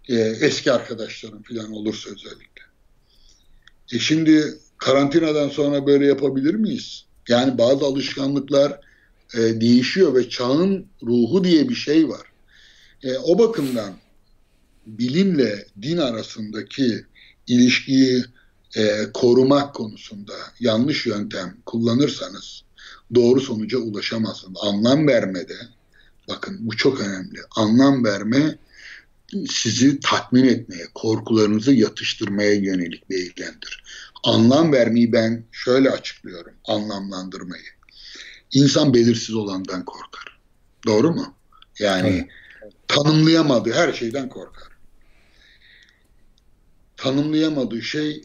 [0.09, 2.61] Ee, eski arkadaşlarım filan olursa özellikle.
[3.93, 7.05] E şimdi karantinadan sonra böyle yapabilir miyiz?
[7.27, 8.79] Yani bazı alışkanlıklar
[9.33, 12.27] e, değişiyor ve çağın ruhu diye bir şey var.
[13.03, 13.93] E, o bakımdan
[14.85, 17.05] bilimle din arasındaki
[17.47, 18.25] ilişkiyi
[18.75, 22.63] e, korumak konusunda yanlış yöntem kullanırsanız
[23.15, 24.57] doğru sonuca ulaşamazsınız.
[24.61, 25.55] Anlam vermede,
[26.29, 28.57] bakın bu çok önemli, anlam verme
[29.49, 33.83] sizi tatmin etmeye, korkularınızı yatıştırmaya yönelik bir eylemdir.
[34.23, 37.63] Anlam vermeyi ben şöyle açıklıyorum, anlamlandırmayı.
[38.51, 40.39] İnsan belirsiz olandan korkar.
[40.85, 41.35] Doğru mu?
[41.79, 42.27] Yani
[42.63, 42.73] evet.
[42.87, 44.67] tanımlayamadığı her şeyden korkar.
[46.97, 48.23] Tanımlayamadığı şey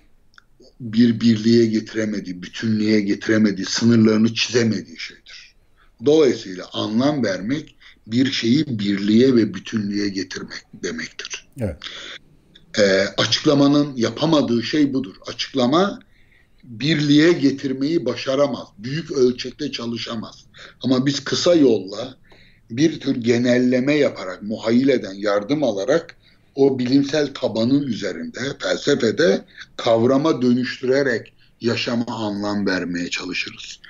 [0.80, 5.54] bir birliğe getiremediği, bütünlüğe getiremediği, sınırlarını çizemediği şeydir.
[6.04, 7.76] Dolayısıyla anlam vermek
[8.06, 11.48] bir şeyi birliğe ve bütünlüğe getirmek demektir.
[11.60, 11.76] Evet.
[12.78, 15.14] Ee, açıklamanın yapamadığı şey budur.
[15.26, 16.00] Açıklama
[16.64, 18.68] birliğe getirmeyi başaramaz.
[18.78, 20.44] Büyük ölçekte çalışamaz.
[20.82, 22.16] Ama biz kısa yolla
[22.70, 26.16] bir tür genelleme yaparak, muhayyil eden, yardım alarak
[26.54, 29.44] o bilimsel tabanın üzerinde felsefede
[29.76, 33.80] kavrama dönüştürerek yaşama anlam vermeye çalışırız.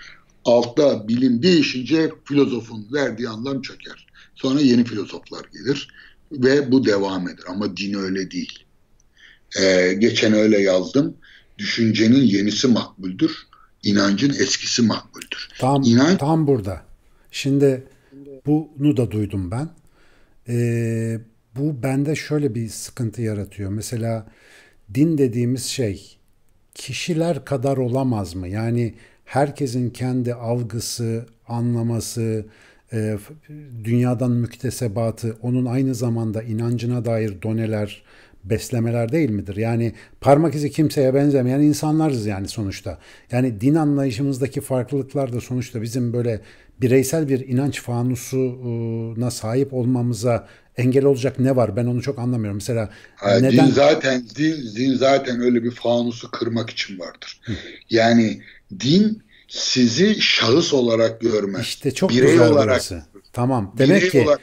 [0.44, 4.06] Altta bilim değişince filozofun verdiği anlam çöker.
[4.34, 5.88] Sonra yeni filozoflar gelir
[6.32, 7.44] ve bu devam eder.
[7.48, 8.64] Ama din öyle değil.
[9.60, 11.16] Ee, geçen öyle yazdım.
[11.58, 13.46] Düşüncenin yenisi makbuldür.
[13.82, 15.48] inancın eskisi makbuldür.
[15.58, 16.18] Tam, İnanç...
[16.20, 16.82] tam burada.
[17.30, 17.84] Şimdi
[18.46, 19.68] bunu da duydum ben.
[20.48, 21.20] Ee,
[21.56, 23.70] bu bende şöyle bir sıkıntı yaratıyor.
[23.70, 24.26] Mesela
[24.94, 26.16] din dediğimiz şey
[26.74, 28.48] kişiler kadar olamaz mı?
[28.48, 32.46] Yani herkesin kendi algısı, anlaması,
[32.92, 33.16] e,
[33.84, 38.02] dünyadan müktesebatı, onun aynı zamanda inancına dair doneler,
[38.44, 39.56] beslemeler değil midir?
[39.56, 42.98] Yani parmak izi kimseye benzemeyen insanlarız yani sonuçta.
[43.30, 46.40] Yani din anlayışımızdaki farklılıklar da sonuçta bizim böyle
[46.82, 51.76] bireysel bir inanç fanusuna sahip olmamıza engel olacak ne var?
[51.76, 52.56] Ben onu çok anlamıyorum.
[52.56, 57.40] Mesela Hayır, neden din zaten din, din zaten öyle bir fanusu kırmak için vardır.
[57.42, 57.52] Hı.
[57.90, 58.42] Yani
[58.80, 61.62] din sizi şahıs olarak görmez.
[61.62, 62.66] İşte çok birey güzel olarak.
[62.66, 63.02] Burası.
[63.32, 63.74] Tamam.
[63.78, 64.40] Demek ki olarak,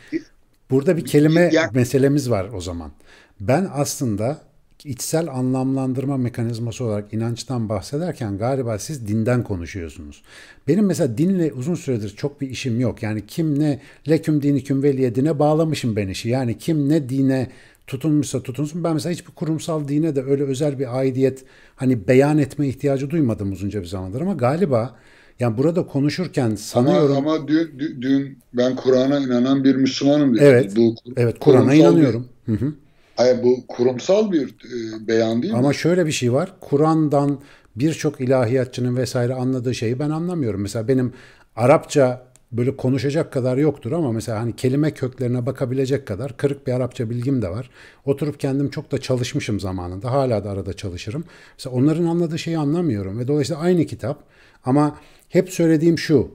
[0.72, 2.92] burada bir kelime yani, meselemiz var o zaman.
[3.40, 4.42] Ben aslında
[4.86, 10.22] içsel anlamlandırma mekanizması olarak inançtan bahsederken galiba siz dinden konuşuyorsunuz.
[10.68, 13.04] Benim mesela dinle uzun süredir çok bir işim yok.
[13.04, 13.80] Yani kim ne
[14.10, 16.30] leküm diniküm veliye dine bağlamışım ben işi.
[16.30, 17.48] Yani kim ne dine
[17.88, 18.84] tutunmuşsa tutunsun.
[18.84, 21.44] Ben mesela hiçbir kurumsal dine de öyle özel bir aidiyet
[21.76, 24.96] hani beyan etme ihtiyacı duymadım uzunca bir zamandır ama galiba
[25.40, 27.18] yani burada konuşurken sanıyorum...
[27.18, 30.48] Ama, ama dün, dün ben Kur'an'a inanan bir Müslümanım dedim.
[30.48, 32.28] Evet, bu, evet Kur'an'a inanıyorum.
[32.48, 32.74] Bir, hı hı.
[33.20, 35.76] Hayır bu kurumsal bir e, beyan değil Ama mi?
[35.76, 36.54] şöyle bir şey var.
[36.62, 37.40] Kur'an'dan
[37.76, 40.62] birçok ilahiyatçının vesaire anladığı şeyi ben anlamıyorum.
[40.62, 41.14] Mesela benim
[41.56, 47.10] Arapça böyle konuşacak kadar yoktur ama mesela hani kelime köklerine bakabilecek kadar kırık bir Arapça
[47.10, 47.70] bilgim de var.
[48.06, 50.12] Oturup kendim çok da çalışmışım zamanında.
[50.12, 51.24] Hala da arada çalışırım.
[51.58, 54.24] Mesela onların anladığı şeyi anlamıyorum ve dolayısıyla aynı kitap
[54.66, 54.98] ama
[55.30, 56.32] hep söylediğim şu.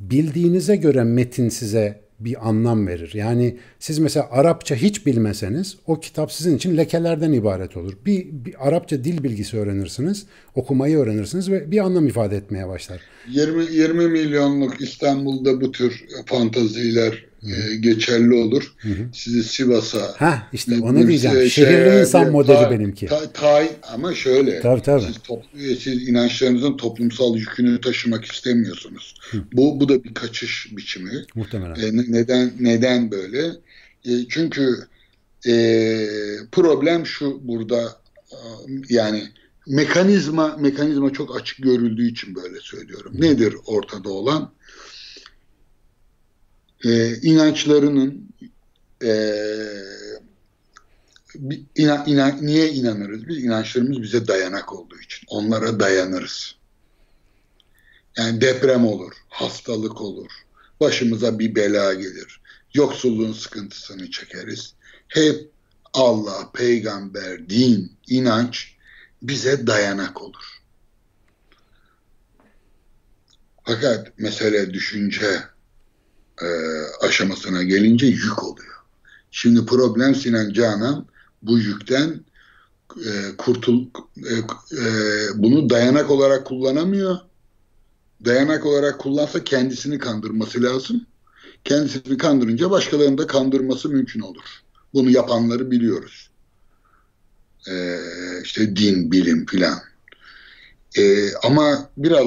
[0.00, 3.10] Bildiğinize göre metin size bir anlam verir.
[3.14, 7.92] Yani siz mesela Arapça hiç bilmeseniz o kitap sizin için lekelerden ibaret olur.
[8.06, 13.00] Bir, bir Arapça dil bilgisi öğrenirsiniz, okumayı öğrenirsiniz ve bir anlam ifade etmeye başlar.
[13.30, 18.74] 20 20 milyonluk İstanbul'da bu tür fantaziler e, geçerli olur.
[18.78, 19.08] Hı hı.
[19.12, 21.36] Sizi Sivas'a Ha işte onu diyeceğim.
[21.36, 23.06] Şey, Şehirli insan modeli ta, benimki.
[23.06, 24.60] Ta, ta, ama şöyle.
[24.60, 25.02] Tabii, tabii.
[25.02, 29.14] Siz, toplu, siz inançlarınızın toplumsal yükünü taşımak istemiyorsunuz.
[29.30, 29.38] Hı.
[29.52, 31.24] Bu bu da bir kaçış biçimi.
[31.34, 31.74] Muhtemelen.
[31.74, 33.46] E, neden neden böyle?
[34.04, 34.74] E, çünkü
[35.46, 35.52] e,
[36.52, 37.96] problem şu burada
[38.88, 39.22] yani
[39.68, 43.12] mekanizma mekanizma çok açık görüldüğü için böyle söylüyorum.
[43.14, 44.52] Nedir ortada olan?
[46.84, 48.28] e, inançlarının
[49.04, 49.34] e,
[51.76, 53.28] inan, inan, niye inanırız?
[53.28, 55.26] Biz inançlarımız bize dayanak olduğu için.
[55.28, 56.54] Onlara dayanırız.
[58.16, 60.30] Yani deprem olur, hastalık olur,
[60.80, 62.40] başımıza bir bela gelir,
[62.74, 64.74] yoksulluğun sıkıntısını çekeriz.
[65.08, 65.50] Hep
[65.94, 68.74] Allah, peygamber, din, inanç
[69.22, 70.62] bize dayanak olur.
[73.64, 75.42] Fakat mesele düşünce,
[76.42, 76.48] e,
[77.06, 78.74] aşamasına gelince yük oluyor.
[79.30, 81.06] Şimdi problem Sinan Canan
[81.42, 82.20] bu yükten
[82.96, 83.86] e, kurtul
[84.16, 84.34] e,
[84.78, 84.84] e,
[85.34, 87.16] bunu dayanak olarak kullanamıyor.
[88.24, 91.06] Dayanak olarak kullansa kendisini kandırması lazım.
[91.64, 94.44] Kendisini kandırınca başkalarını da kandırması mümkün olur.
[94.94, 96.27] Bunu yapanları biliyoruz.
[97.66, 97.98] Ee,
[98.44, 99.78] işte din, bilim filan.
[100.98, 102.26] Ee, ama biraz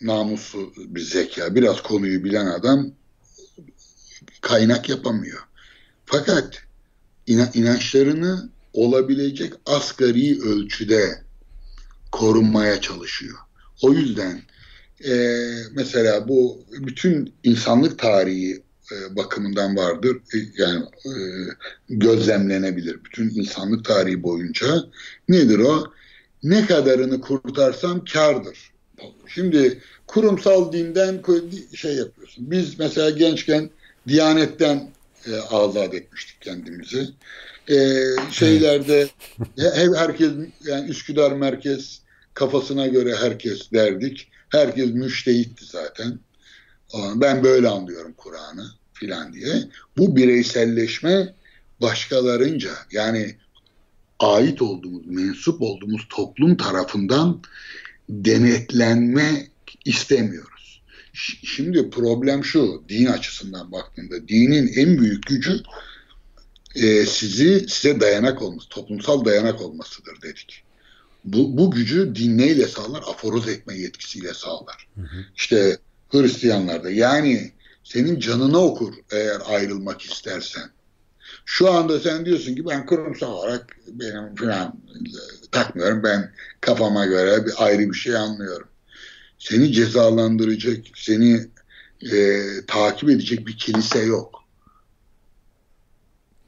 [0.00, 2.90] namuslu bir zeka, biraz konuyu bilen adam
[4.40, 5.40] kaynak yapamıyor.
[6.06, 6.62] Fakat
[7.26, 11.24] inançlarını olabilecek asgari ölçüde
[12.12, 13.38] korunmaya çalışıyor.
[13.82, 14.42] O yüzden
[15.04, 15.14] e,
[15.72, 18.62] mesela bu bütün insanlık tarihi e,
[19.16, 20.16] bakımından vardır.
[20.16, 21.12] E, yani e,
[21.88, 23.04] gözlemlenebilir.
[23.04, 24.84] Bütün insanlık tarihi boyunca
[25.28, 25.92] nedir o?
[26.42, 28.72] Ne kadarını kurtarsam kardır.
[29.26, 31.22] Şimdi kurumsal dinden
[31.74, 32.50] şey yapıyorsun.
[32.50, 33.70] Biz mesela gençken
[34.08, 34.90] Diyanetten
[35.26, 37.08] e, azat etmiştik kendimizi.
[37.70, 37.76] E,
[38.30, 39.08] şeylerde
[39.58, 40.30] he, herkes
[40.64, 42.00] yani Üsküdar merkez
[42.34, 44.28] kafasına göre herkes derdik.
[44.48, 46.18] Herkes müştehitti zaten.
[47.14, 49.54] Ben böyle anlıyorum Kur'an'ı filan diye.
[49.96, 51.34] Bu bireyselleşme
[51.80, 53.36] başkalarınca yani
[54.18, 57.42] ait olduğumuz, mensup olduğumuz toplum tarafından
[58.08, 59.48] denetlenme
[59.84, 60.48] istemiyor.
[61.42, 65.62] Şimdi problem şu, din açısından baktığında dinin en büyük gücü
[66.74, 70.62] e, sizi size dayanak olması, toplumsal dayanak olmasıdır dedik.
[71.24, 73.02] Bu, bu gücü din neyle sağlar?
[73.02, 74.88] Aforoz etme yetkisiyle sağlar.
[74.94, 75.24] Hı hı.
[75.36, 75.78] İşte
[76.22, 77.52] Hristiyanlarda yani
[77.84, 80.70] senin canına okur eğer ayrılmak istersen.
[81.44, 84.74] Şu anda sen diyorsun ki ben kurumsal olarak benim falan
[85.52, 86.02] takmıyorum.
[86.02, 88.68] Ben kafama göre bir ayrı bir şey anlıyorum
[89.44, 91.40] seni cezalandıracak, seni
[92.12, 94.44] e, takip edecek bir kilise yok.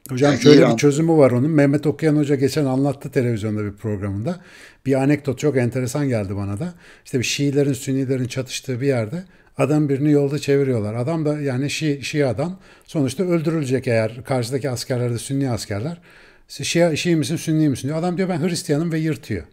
[0.09, 0.71] Hocam yani şöyle İran...
[0.71, 1.51] bir çözümü var onun.
[1.51, 4.39] Mehmet Okuyan Hoca geçen anlattı televizyonda bir programında.
[4.85, 6.73] Bir anekdot çok enteresan geldi bana da.
[7.05, 9.23] İşte bir Şiilerin, Sünnilerin çatıştığı bir yerde
[9.57, 10.93] adam birini yolda çeviriyorlar.
[10.93, 16.01] Adam da yani Şii, Şii adam sonuçta öldürülecek eğer karşıdaki askerler de Sünni askerler.
[16.47, 17.99] Şii, Şii misin, Sünni misin diyor.
[17.99, 19.43] Adam diyor ben Hristiyanım ve yırtıyor.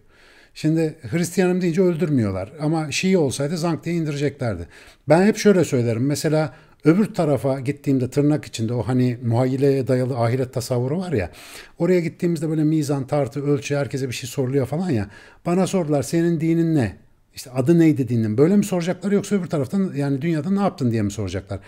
[0.54, 4.68] Şimdi Hristiyanım deyince öldürmüyorlar ama Şii olsaydı zank diye indireceklerdi.
[5.08, 6.06] Ben hep şöyle söylerim.
[6.06, 6.54] Mesela
[6.84, 11.30] öbür tarafa gittiğimde tırnak içinde o hani muhayyileye dayalı ahiret tasavvuru var ya.
[11.78, 15.10] Oraya gittiğimizde böyle mizan, tartı, ölçü herkese bir şey soruluyor falan ya.
[15.46, 17.03] Bana sordular senin dinin ne?
[17.34, 18.38] İşte adı neydi dinin?
[18.38, 21.60] Böyle mi soracaklar yoksa öbür taraftan yani dünyada ne yaptın diye mi soracaklar?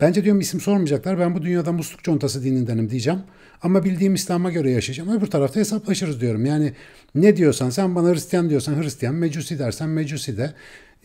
[0.00, 1.18] Bence diyorum isim sormayacaklar.
[1.18, 3.20] Ben bu dünyada musluk contası dinindenim diyeceğim.
[3.62, 5.18] Ama bildiğim İslam'a göre yaşayacağım.
[5.18, 6.46] Öbür tarafta hesaplaşırız diyorum.
[6.46, 6.72] Yani
[7.14, 10.54] ne diyorsan sen bana Hristiyan diyorsan Hristiyan, Mecusi dersen Mecusi de.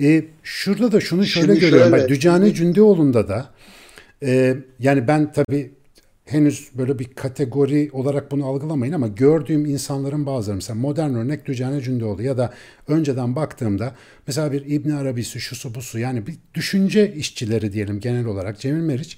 [0.02, 1.90] E, şurada da şunu şöyle Şimdi görüyorum.
[1.92, 3.50] Şöyle, Bak Dücane Cündioğlu'nda da
[4.24, 5.72] e, yani ben tabii
[6.32, 11.82] henüz böyle bir kategori olarak bunu algılamayın ama gördüğüm insanların bazıları mesela modern örnek Dücane
[11.82, 12.54] Cündioğlu ya da
[12.88, 13.96] önceden baktığımda
[14.28, 19.18] mesela bir İbn Arabisi şusu busu yani bir düşünce işçileri diyelim genel olarak Cemil Meriç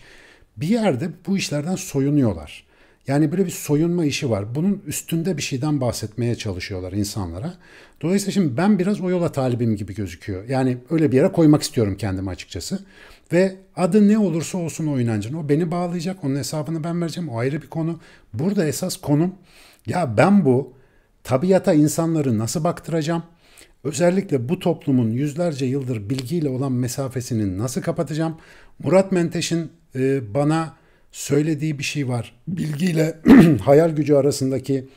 [0.57, 2.71] bir yerde bu işlerden soyunuyorlar.
[3.07, 4.55] Yani böyle bir soyunma işi var.
[4.55, 7.53] Bunun üstünde bir şeyden bahsetmeye çalışıyorlar insanlara.
[8.01, 10.49] Dolayısıyla şimdi ben biraz o yola talibim gibi gözüküyor.
[10.49, 12.79] Yani öyle bir yere koymak istiyorum kendimi açıkçası.
[13.33, 15.33] Ve adı ne olursa olsun o inancın.
[15.33, 16.23] O beni bağlayacak.
[16.23, 17.29] Onun hesabını ben vereceğim.
[17.29, 17.99] O ayrı bir konu.
[18.33, 19.35] Burada esas konum
[19.87, 20.73] ya ben bu
[21.23, 23.23] tabiata insanları nasıl baktıracağım?
[23.83, 28.37] Özellikle bu toplumun yüzlerce yıldır bilgiyle olan mesafesini nasıl kapatacağım?
[28.83, 30.73] Murat Menteş'in e, bana
[31.11, 32.35] söylediği bir şey var.
[32.47, 33.19] Bilgiyle
[33.65, 34.87] hayal gücü arasındaki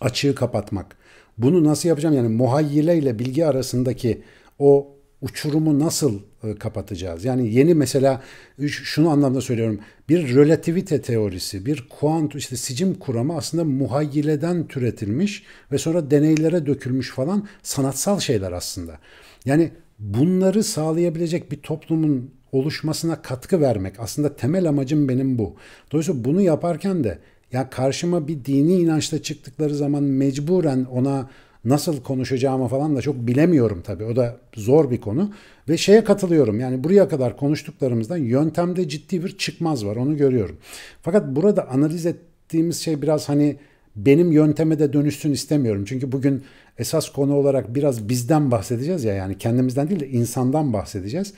[0.00, 0.96] açığı kapatmak.
[1.38, 2.14] Bunu nasıl yapacağım?
[2.14, 4.22] Yani muhayyile ile bilgi arasındaki
[4.58, 4.94] o
[5.24, 7.24] uçurumu nasıl e, kapatacağız?
[7.24, 8.22] Yani yeni mesela
[8.66, 9.80] şunu anlamda söylüyorum.
[10.08, 15.42] Bir relativite teorisi, bir kuant işte sicim kuramı aslında muhayyileden türetilmiş
[15.72, 18.98] ve sonra deneylere dökülmüş falan sanatsal şeyler aslında.
[19.44, 24.00] Yani bunları sağlayabilecek bir toplumun oluşmasına katkı vermek.
[24.00, 25.56] Aslında temel amacım benim bu.
[25.92, 27.18] Dolayısıyla bunu yaparken de
[27.52, 31.30] ya karşıma bir dini inançla çıktıkları zaman mecburen ona
[31.64, 34.04] nasıl konuşacağımı falan da çok bilemiyorum tabii.
[34.04, 35.32] O da zor bir konu.
[35.68, 36.60] Ve şeye katılıyorum.
[36.60, 39.96] Yani buraya kadar konuştuklarımızdan yöntemde ciddi bir çıkmaz var.
[39.96, 40.56] Onu görüyorum.
[41.02, 43.56] Fakat burada analiz ettiğimiz şey biraz hani
[43.96, 45.84] benim yönteme de dönüşsün istemiyorum.
[45.86, 46.44] Çünkü bugün
[46.78, 51.34] esas konu olarak biraz bizden bahsedeceğiz ya yani kendimizden değil de insandan bahsedeceğiz.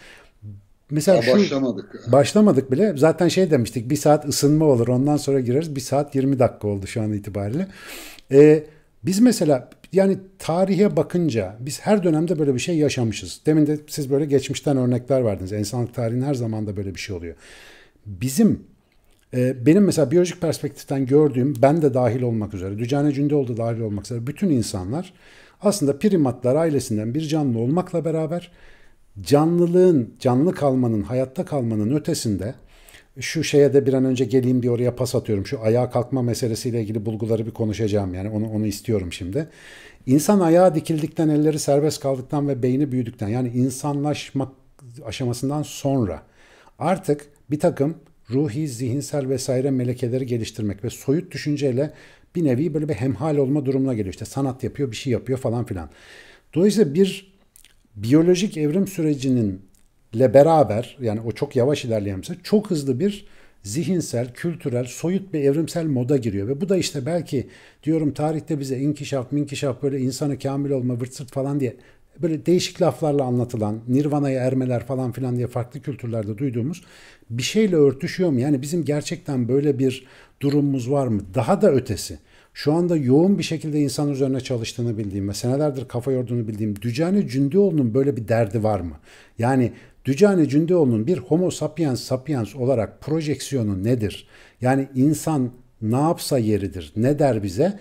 [0.91, 2.13] Mesela şu, başlamadık.
[2.13, 2.97] Başlamadık bile.
[2.97, 5.77] Zaten şey demiştik bir saat ısınma olur ondan sonra gireriz.
[5.77, 7.69] Bir saat 20 dakika oldu şu an itibariyle.
[8.33, 8.65] Ee,
[9.05, 13.41] biz mesela yani tarihe bakınca biz her dönemde böyle bir şey yaşamışız.
[13.47, 15.53] Demin de siz böyle geçmişten örnekler verdiniz.
[15.53, 17.35] İnsanlık tarihinin her zaman da böyle bir şey oluyor.
[18.07, 18.65] Bizim
[19.35, 23.81] e, benim mesela biyolojik perspektiften gördüğüm ben de dahil olmak üzere, Dücane Cündoğlu da dahil
[23.81, 25.13] olmak üzere bütün insanlar
[25.61, 28.53] aslında primatlar ailesinden bir canlı olmakla beraber
[29.21, 32.55] canlılığın, canlı kalmanın, hayatta kalmanın ötesinde
[33.21, 35.47] şu şeye de bir an önce geleyim diye oraya pas atıyorum.
[35.47, 39.49] Şu ayağa kalkma meselesiyle ilgili bulguları bir konuşacağım yani onu onu istiyorum şimdi.
[40.07, 44.53] İnsan ayağa dikildikten, elleri serbest kaldıktan ve beyni büyüdükten yani insanlaşmak
[45.05, 46.23] aşamasından sonra
[46.79, 47.97] artık bir takım
[48.31, 51.93] ruhi, zihinsel vesaire melekeleri geliştirmek ve soyut düşünceyle
[52.35, 54.13] bir nevi böyle bir hemhal olma durumuna geliyor.
[54.13, 55.91] İşte sanat yapıyor, bir şey yapıyor falan filan.
[56.55, 57.37] Dolayısıyla bir
[57.97, 59.63] biyolojik evrim sürecinin
[60.17, 63.27] ile beraber yani o çok yavaş ilerleyen çok hızlı bir
[63.63, 66.49] zihinsel, kültürel, soyut bir evrimsel moda giriyor.
[66.49, 67.47] Ve bu da işte belki
[67.83, 71.77] diyorum tarihte bize inkişaf, minkişaf böyle insanı kamil olma, vırt sırt falan diye
[72.23, 76.83] böyle değişik laflarla anlatılan, nirvana'ya ermeler falan filan diye farklı kültürlerde duyduğumuz
[77.31, 78.41] bir şeyle örtüşüyor mu?
[78.41, 80.07] Yani bizim gerçekten böyle bir
[80.41, 81.21] durumumuz var mı?
[81.35, 82.19] Daha da ötesi
[82.55, 87.29] şu anda yoğun bir şekilde insan üzerine çalıştığını bildiğim ve senelerdir kafa yorduğunu bildiğim Dücane
[87.29, 88.97] Cündioğlu'nun böyle bir derdi var mı?
[89.39, 89.73] Yani
[90.07, 94.29] Dücane Cündioğlu'nun bir homo sapiens sapiens olarak projeksiyonu nedir?
[94.61, 95.51] Yani insan
[95.83, 97.79] ne yapsa yeridir, ne der bize?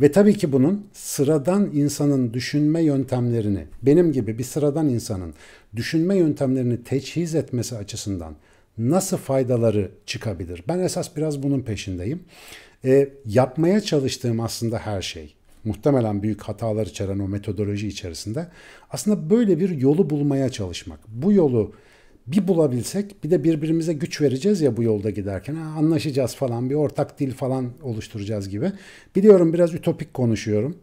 [0.00, 5.34] Ve tabii ki bunun sıradan insanın düşünme yöntemlerini, benim gibi bir sıradan insanın
[5.76, 8.36] düşünme yöntemlerini teçhiz etmesi açısından
[8.78, 10.64] nasıl faydaları çıkabilir?
[10.68, 12.24] Ben esas biraz bunun peşindeyim.
[12.84, 18.48] E, yapmaya çalıştığım aslında her şey, muhtemelen büyük hatalar içeren o metodoloji içerisinde
[18.90, 21.00] aslında böyle bir yolu bulmaya çalışmak.
[21.08, 21.72] Bu yolu
[22.26, 26.74] bir bulabilsek bir de birbirimize güç vereceğiz ya bu yolda giderken ha, anlaşacağız falan bir
[26.74, 28.72] ortak dil falan oluşturacağız gibi.
[29.16, 30.76] Biliyorum biraz ütopik konuşuyorum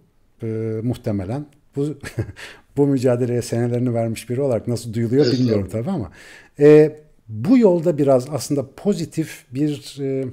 [0.43, 0.47] e,
[0.83, 1.45] muhtemelen.
[1.75, 1.87] Bu
[2.77, 6.11] bu mücadeleye senelerini vermiş biri olarak nasıl duyuluyor bilmiyorum tabii ama
[6.59, 10.25] e, bu yolda biraz aslında pozitif bir e,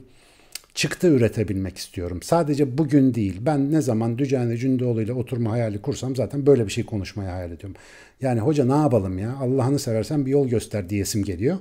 [0.76, 2.22] çıktı üretebilmek istiyorum.
[2.22, 3.36] Sadece bugün değil.
[3.40, 7.52] Ben ne zaman Dücane Cündoğlu ile oturma hayali kursam zaten böyle bir şey konuşmayı hayal
[7.52, 7.76] ediyorum.
[8.20, 11.58] Yani hoca ne yapalım ya Allah'ını seversen bir yol göster diyesim geliyor.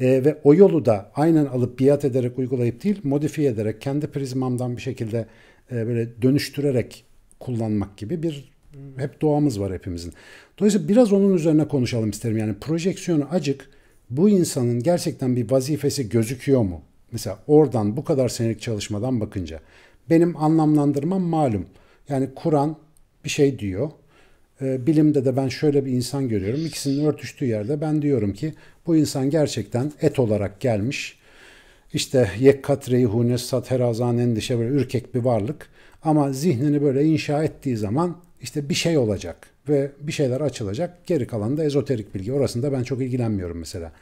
[0.00, 4.76] E, ve o yolu da aynen alıp biat ederek uygulayıp değil modifiye ederek kendi prizmamdan
[4.76, 5.26] bir şekilde
[5.72, 7.04] e, böyle dönüştürerek
[7.40, 8.52] kullanmak gibi bir
[8.96, 10.12] hep doğamız var hepimizin.
[10.58, 12.38] Dolayısıyla biraz onun üzerine konuşalım isterim.
[12.38, 13.68] Yani projeksiyonu acık
[14.10, 16.82] bu insanın gerçekten bir vazifesi gözüküyor mu?
[17.12, 19.60] Mesela oradan bu kadar senelik çalışmadan bakınca
[20.10, 21.66] benim anlamlandırmam malum.
[22.08, 22.76] Yani Kur'an
[23.24, 23.90] bir şey diyor.
[24.62, 26.66] E, bilimde de ben şöyle bir insan görüyorum.
[26.66, 28.54] İkisinin örtüştüğü yerde ben diyorum ki
[28.86, 31.18] bu insan gerçekten et olarak gelmiş.
[31.92, 35.68] İşte yekkatreyi hunesat herazan endişe böyle ürkek bir varlık.
[36.02, 41.06] Ama zihnini böyle inşa ettiği zaman işte bir şey olacak ve bir şeyler açılacak.
[41.06, 42.32] Geri kalan da ezoterik bilgi.
[42.32, 43.92] Orasında ben çok ilgilenmiyorum mesela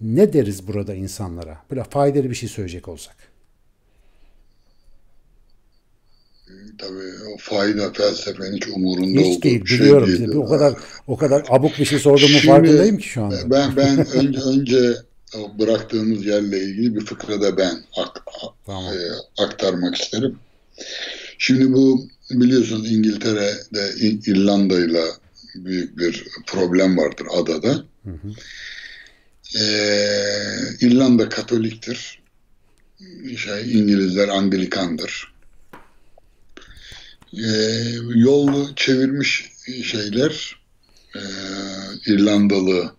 [0.00, 1.58] ne deriz burada insanlara?
[1.70, 3.16] Böyle faydalı bir şey söyleyecek olsak.
[6.78, 10.08] Tabii o fayda felsefenin hiç umurunda hiç olduğu değil, bir şey biliyorum.
[10.08, 10.28] değil.
[10.28, 10.74] O kadar
[11.06, 13.50] o kadar abuk bir şey sorduğumu farkındayım ki şu anda.
[13.50, 14.96] Ben ben önce, önce
[15.58, 18.22] bıraktığımız yerle ilgili bir fıkra da ben ak,
[18.66, 18.84] tamam.
[18.84, 18.98] e,
[19.42, 20.38] aktarmak isterim.
[21.38, 25.02] Şimdi bu biliyorsunuz İngiltere'de İrlanda ile
[25.54, 27.84] büyük bir problem vardır adada.
[28.04, 28.32] Hı hı.
[29.60, 32.22] Ee, İrlanda Katoliktir.
[33.36, 35.34] Şey, İngilizler Anglikandır.
[37.32, 39.52] Ee, yolu çevirmiş
[39.84, 40.62] şeyler
[41.16, 41.20] e,
[42.06, 42.96] İrlandalı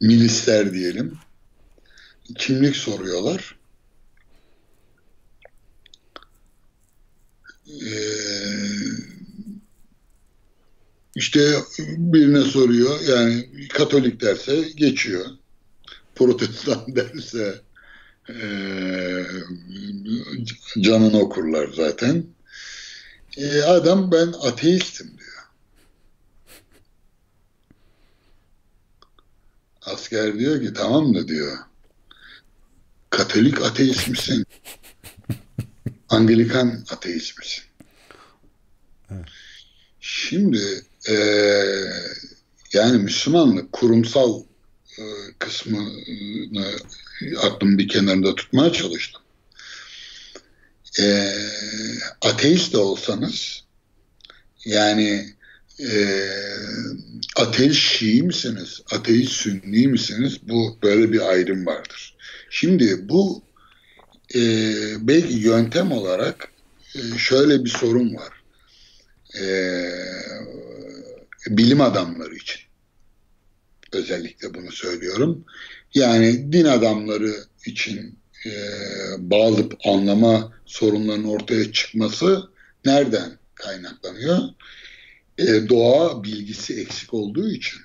[0.00, 1.18] milisler diyelim
[2.38, 3.58] kimlik soruyorlar.
[7.68, 8.00] Ee,
[11.14, 11.54] işte
[11.98, 15.26] birine soruyor yani Katolik derse geçiyor.
[16.20, 17.60] Protestan derse
[18.28, 18.36] e,
[20.80, 22.26] canını okurlar zaten.
[23.36, 25.44] E, adam ben ateistim diyor.
[29.82, 31.58] Asker diyor ki tamam da diyor.
[33.10, 34.44] Katolik ateist misin?
[36.08, 37.64] Anglikan ateist misin?
[40.00, 41.14] Şimdi e,
[42.72, 44.49] yani Müslümanlık kurumsal
[45.38, 45.90] kısmını
[47.40, 49.22] aklım bir kenarında tutmaya çalıştım.
[51.00, 51.32] E,
[52.22, 53.64] ateist de olsanız
[54.64, 55.34] yani
[55.80, 56.28] e,
[57.36, 60.38] ateist Şii misiniz, ateist Sünni misiniz?
[60.42, 62.16] Bu böyle bir ayrım vardır.
[62.50, 63.42] Şimdi bu
[64.34, 64.40] e,
[65.00, 66.48] belki yöntem olarak
[66.94, 68.32] e, şöyle bir sorun var.
[69.40, 69.44] E,
[71.46, 72.69] bilim adamları için
[73.92, 75.44] özellikle bunu söylüyorum.
[75.94, 77.34] Yani din adamları
[77.66, 78.50] için e,
[79.18, 82.42] bazı anlama sorunlarının ortaya çıkması
[82.84, 84.38] nereden kaynaklanıyor?
[85.38, 87.80] E, doğa bilgisi eksik olduğu için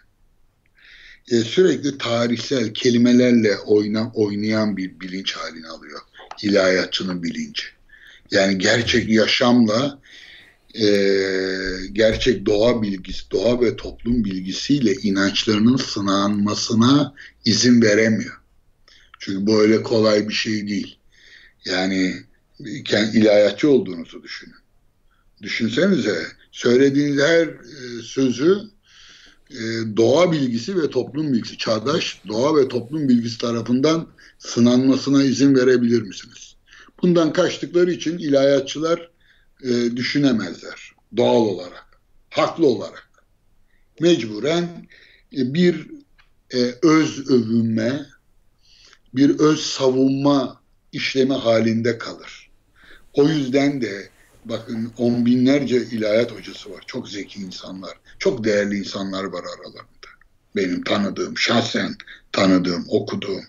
[1.32, 6.00] e, sürekli tarihsel kelimelerle oyna, oynayan bir bilinç halini alıyor.
[6.44, 7.64] İlahiyatçının bilinci.
[8.32, 10.00] Yani gerçek yaşamla
[10.82, 10.88] e,
[11.92, 17.14] gerçek doğa bilgisi, doğa ve toplum bilgisiyle inançlarının sınanmasına
[17.46, 18.42] izin veremiyor.
[19.20, 20.98] Çünkü bu öyle kolay bir şey değil.
[21.66, 22.14] Yani
[22.90, 24.56] ilahiyatçı olduğunuzu düşünün.
[25.42, 28.62] Düşünsenize söylediğiniz her e, sözü
[29.52, 29.58] e,
[29.98, 34.08] doğa bilgisi ve toplum bilgisi, çağdaş doğa ve toplum bilgisi tarafından
[34.40, 36.56] sınanmasına izin verebilir misiniz?
[37.02, 39.10] Bundan kaçtıkları için ilahiyatçılar
[39.64, 42.00] e, düşünemezler doğal olarak,
[42.30, 43.10] haklı olarak.
[44.00, 44.88] Mecburen
[45.38, 45.92] e, bir
[46.54, 48.06] e, öz övünme,
[49.14, 50.62] bir öz savunma
[50.92, 52.52] işlemi halinde kalır.
[53.14, 54.10] O yüzden de
[54.46, 56.84] bakın on binlerce ilahiyat hocası var.
[56.88, 60.10] Çok zeki insanlar, çok değerli insanlar var aralarında.
[60.56, 61.96] Benim tanıdığım, şahsen
[62.32, 63.44] tanıdığım, okuduğum.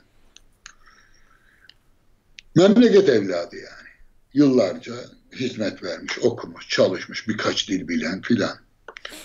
[2.55, 3.89] Memleket evladı yani.
[4.35, 4.95] Yıllarca
[5.41, 8.59] hizmet vermiş, okumuş, çalışmış, birkaç dil bilen filan.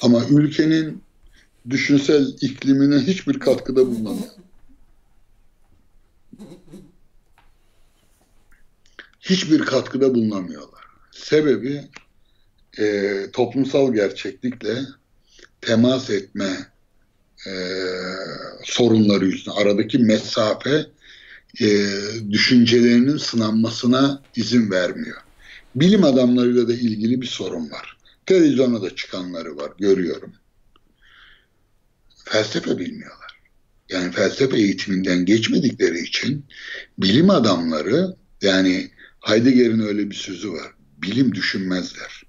[0.02, 1.04] Ama ülkenin
[1.70, 4.32] düşünsel iklimine hiçbir katkıda bulunamıyor.
[9.20, 10.84] Hiçbir katkıda bulunamıyorlar.
[11.12, 11.82] Sebebi
[12.80, 14.80] e, toplumsal gerçeklikle
[15.62, 16.58] temas etme
[17.48, 17.54] e,
[18.64, 20.86] sorunları yüzünden aradaki mesafe
[21.62, 21.68] e,
[22.32, 25.22] düşüncelerinin sınanmasına izin vermiyor.
[25.76, 27.98] Bilim adamlarıyla da ilgili bir sorun var.
[28.26, 30.34] Televizyona da çıkanları var, görüyorum.
[32.26, 33.40] Felsefe bilmiyorlar.
[33.90, 36.46] Yani felsefe eğitiminden geçmedikleri için
[36.98, 40.72] bilim adamları yani Heidegger'in öyle bir sözü var.
[40.98, 42.24] Bilim düşünmezler.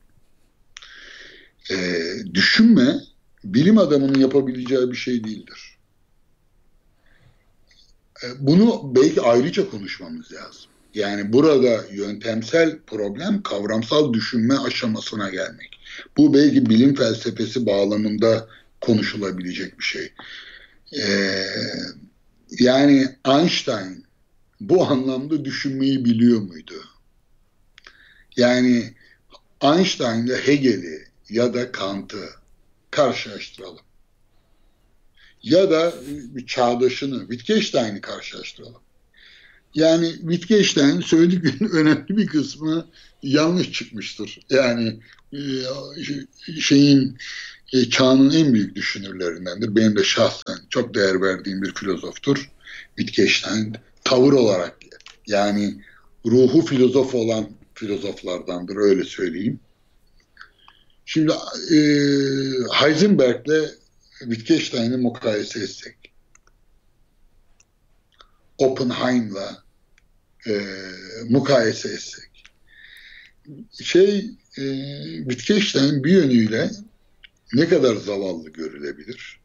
[1.71, 2.01] Ee,
[2.35, 3.01] düşünme
[3.45, 5.79] bilim adamının yapabileceği bir şey değildir.
[8.25, 10.72] Ee, bunu belki ayrıca konuşmamız lazım.
[10.95, 15.79] Yani burada yöntemsel problem kavramsal düşünme aşamasına gelmek.
[16.17, 18.49] Bu belki bilim felsefesi bağlamında
[18.81, 20.13] konuşulabilecek bir şey.
[20.93, 21.47] Ee,
[22.51, 24.05] yani Einstein
[24.61, 26.85] bu anlamda düşünmeyi biliyor muydu?
[28.37, 28.95] Yani
[29.63, 32.29] Einstein ile Hegel'i ya da Kant'ı
[32.91, 33.85] karşılaştıralım.
[35.43, 38.83] Ya da bir çağdaşını, Wittgenstein'i karşılaştıralım.
[39.75, 42.87] Yani Wittgenstein söylediklerinin önemli bir kısmı
[43.23, 44.41] yanlış çıkmıştır.
[44.51, 45.01] Yani
[45.33, 45.41] e,
[46.61, 47.19] şeyin
[47.73, 49.77] e, çağının en büyük düşünürlerindendir.
[49.77, 52.51] Benim de şahsen çok değer verdiğim bir filozoftur.
[52.97, 54.77] Wittgenstein tavır olarak
[55.27, 55.85] yani
[56.27, 59.61] ruhu filozof olan filozoflardandır öyle söyleyeyim.
[61.05, 61.33] Şimdi
[61.71, 61.79] e,
[62.73, 63.71] Heisenberg'le
[64.19, 65.97] Wittgenstein'i mukayese etsek
[68.59, 69.62] Oppenheim'la
[70.47, 70.61] e,
[71.29, 72.45] mukayese etsek.
[73.83, 74.65] Şey e,
[75.29, 76.71] Wittgenstein bir yönüyle
[77.53, 79.41] ne kadar zavallı görülebilir?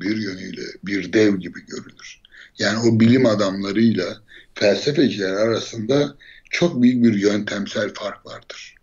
[0.00, 2.20] Bir yönüyle bir dev gibi görülür.
[2.58, 4.22] Yani o bilim adamlarıyla
[4.54, 6.16] felsefeciler arasında
[6.50, 8.74] çok büyük bir yöntemsel fark vardır.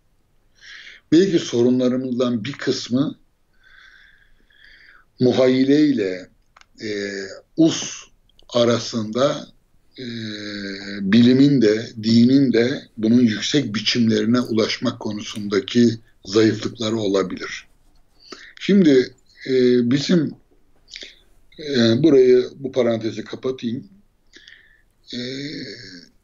[1.12, 3.18] Belki sorunlarımızdan bir kısmı
[5.20, 6.30] muhayyile ile
[6.82, 6.88] e,
[7.56, 8.04] us
[8.48, 9.46] arasında
[10.00, 10.06] e,
[11.12, 17.66] bilimin de dinin de bunun yüksek biçimlerine ulaşmak konusundaki zayıflıkları olabilir.
[18.60, 19.14] Şimdi
[19.46, 19.54] e,
[19.90, 20.34] bizim
[21.58, 23.88] e, burayı bu parantezi kapatayım.
[25.14, 25.18] E,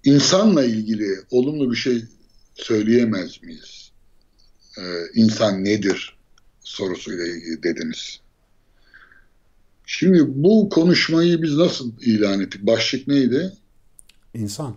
[0.04, 2.04] insanla ilgili olumlu bir şey
[2.54, 3.90] söyleyemez miyiz?
[4.78, 4.82] E,
[5.14, 6.16] insan nedir
[6.60, 8.20] sorusuyla ilgili dediniz.
[9.86, 12.62] Şimdi bu konuşmayı biz nasıl ilan ettik?
[12.62, 13.52] Başlık neydi?
[14.36, 14.74] İnsan.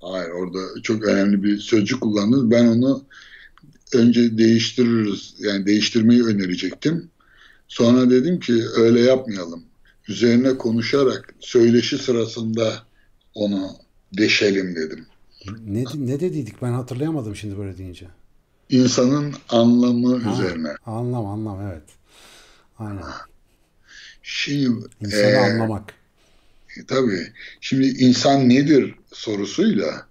[0.00, 2.50] Hayır orada çok önemli bir sözcük kullandınız.
[2.50, 3.04] Ben onu
[3.94, 5.34] önce değiştiririz.
[5.38, 7.10] Yani değiştirmeyi önerecektim.
[7.68, 9.64] Sonra dedim ki öyle yapmayalım.
[10.08, 12.72] Üzerine konuşarak söyleşi sırasında
[13.34, 13.70] onu
[14.16, 15.06] deşelim dedim.
[15.66, 18.06] Ne, ne dediydik ben hatırlayamadım şimdi böyle deyince.
[18.70, 20.68] İnsanın anlamı ha, üzerine.
[20.86, 21.82] Anlam anlam evet.
[22.78, 23.02] Aynen.
[24.22, 25.94] Şimdi İnsanı e, anlamak.
[26.88, 27.32] Tabii.
[27.60, 30.06] Şimdi insan nedir sorusuyla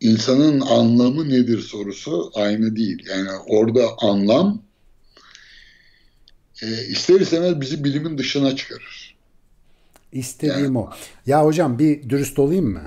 [0.00, 3.06] insanın anlamı nedir sorusu aynı değil.
[3.08, 4.62] Yani orada anlam
[6.62, 9.16] e, ister istemez bizi bilimin dışına çıkarır.
[10.12, 10.90] İstediğim yani, o.
[11.26, 12.82] Ya hocam bir dürüst olayım mı?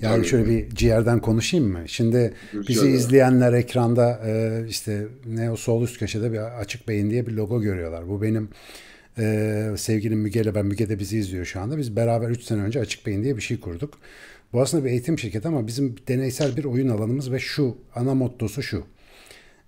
[0.00, 1.80] Yani Tabii şöyle bir ciğerden konuşayım mı?
[1.86, 2.94] Şimdi Dürüst bizi ya.
[2.94, 7.60] izleyenler ekranda e, işte ne o sol üst köşede bir açık beyin diye bir logo
[7.60, 8.08] görüyorlar.
[8.08, 8.48] Bu benim
[9.18, 11.78] e, sevgilim Müge ile ben Müge de bizi izliyor şu anda.
[11.78, 13.98] Biz beraber 3 sene önce Açık Beyin diye bir şey kurduk.
[14.52, 18.62] Bu aslında bir eğitim şirketi ama bizim deneysel bir oyun alanımız ve şu ana mottosu
[18.62, 18.84] şu.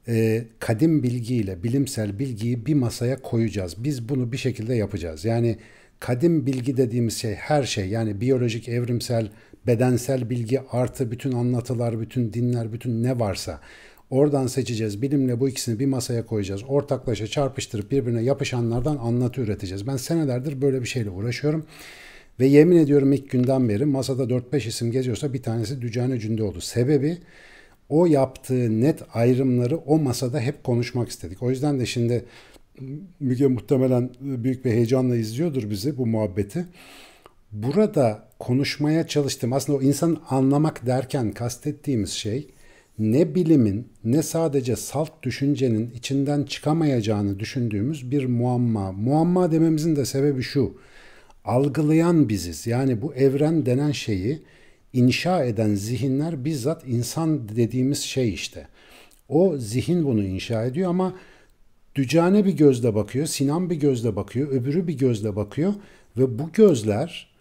[0.08, 3.84] E, kadim bilgiyle bilimsel bilgiyi bir masaya koyacağız.
[3.84, 5.24] Biz bunu bir şekilde yapacağız.
[5.24, 5.56] Yani
[6.00, 9.28] kadim bilgi dediğimiz şey her şey yani biyolojik, evrimsel,
[9.66, 13.60] bedensel bilgi artı bütün anlatılar, bütün dinler, bütün ne varsa
[14.10, 15.02] oradan seçeceğiz.
[15.02, 16.62] Bilimle bu ikisini bir masaya koyacağız.
[16.68, 19.86] Ortaklaşa çarpıştırıp birbirine yapışanlardan anlatı üreteceğiz.
[19.86, 21.66] Ben senelerdir böyle bir şeyle uğraşıyorum.
[22.40, 26.60] Ve yemin ediyorum ilk günden beri masada 4-5 isim geziyorsa bir tanesi Dücane Cündoğdu.
[26.60, 27.18] Sebebi
[27.88, 31.42] o yaptığı net ayrımları o masada hep konuşmak istedik.
[31.42, 32.24] O yüzden de şimdi
[33.20, 36.66] Müge muhtemelen büyük bir heyecanla izliyordur bizi bu muhabbeti.
[37.52, 39.52] Burada konuşmaya çalıştım.
[39.52, 42.48] Aslında o insanı anlamak derken kastettiğimiz şey
[42.98, 48.92] ne bilimin ne sadece salt düşüncenin içinden çıkamayacağını düşündüğümüz bir muamma.
[48.92, 50.76] Muamma dememizin de sebebi şu
[51.44, 52.66] algılayan biziz.
[52.66, 54.42] Yani bu evren denen şeyi
[54.92, 58.68] inşa eden zihinler bizzat insan dediğimiz şey işte.
[59.28, 61.14] O zihin bunu inşa ediyor ama
[61.94, 65.74] Dücane bir gözle bakıyor, Sinan bir gözle bakıyor, öbürü bir gözle bakıyor
[66.16, 67.33] ve bu gözler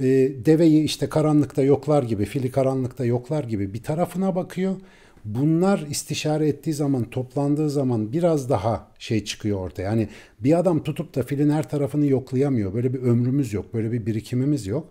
[0.00, 0.04] e,
[0.44, 4.76] deveyi işte karanlıkta yoklar gibi, fili karanlıkta yoklar gibi bir tarafına bakıyor.
[5.24, 9.82] Bunlar istişare ettiği zaman, toplandığı zaman biraz daha şey çıkıyor ortaya.
[9.82, 10.08] Yani
[10.40, 12.74] bir adam tutup da filin her tarafını yoklayamıyor.
[12.74, 14.88] Böyle bir ömrümüz yok, böyle bir birikimimiz yok.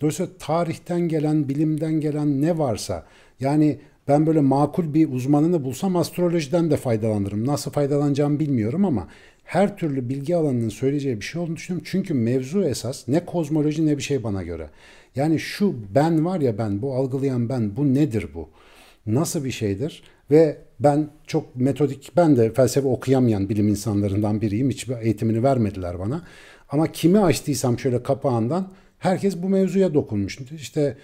[0.00, 3.06] Dolayısıyla tarihten gelen, bilimden gelen ne varsa
[3.40, 3.78] yani
[4.08, 7.46] ben böyle makul bir uzmanını bulsam astrolojiden de faydalanırım.
[7.46, 9.08] Nasıl faydalanacağımı bilmiyorum ama
[9.44, 11.86] her türlü bilgi alanının söyleyeceği bir şey olduğunu düşünüyorum.
[11.90, 14.70] Çünkü mevzu esas ne kozmoloji ne bir şey bana göre.
[15.16, 18.48] Yani şu ben var ya ben, bu algılayan ben, bu nedir bu?
[19.06, 20.02] Nasıl bir şeydir?
[20.30, 24.70] Ve ben çok metodik, ben de felsefe okuyamayan bilim insanlarından biriyim.
[24.70, 26.22] Hiçbir eğitimini vermediler bana.
[26.68, 30.38] Ama kimi açtıysam şöyle kapağından herkes bu mevzuya dokunmuş.
[30.56, 30.96] İşte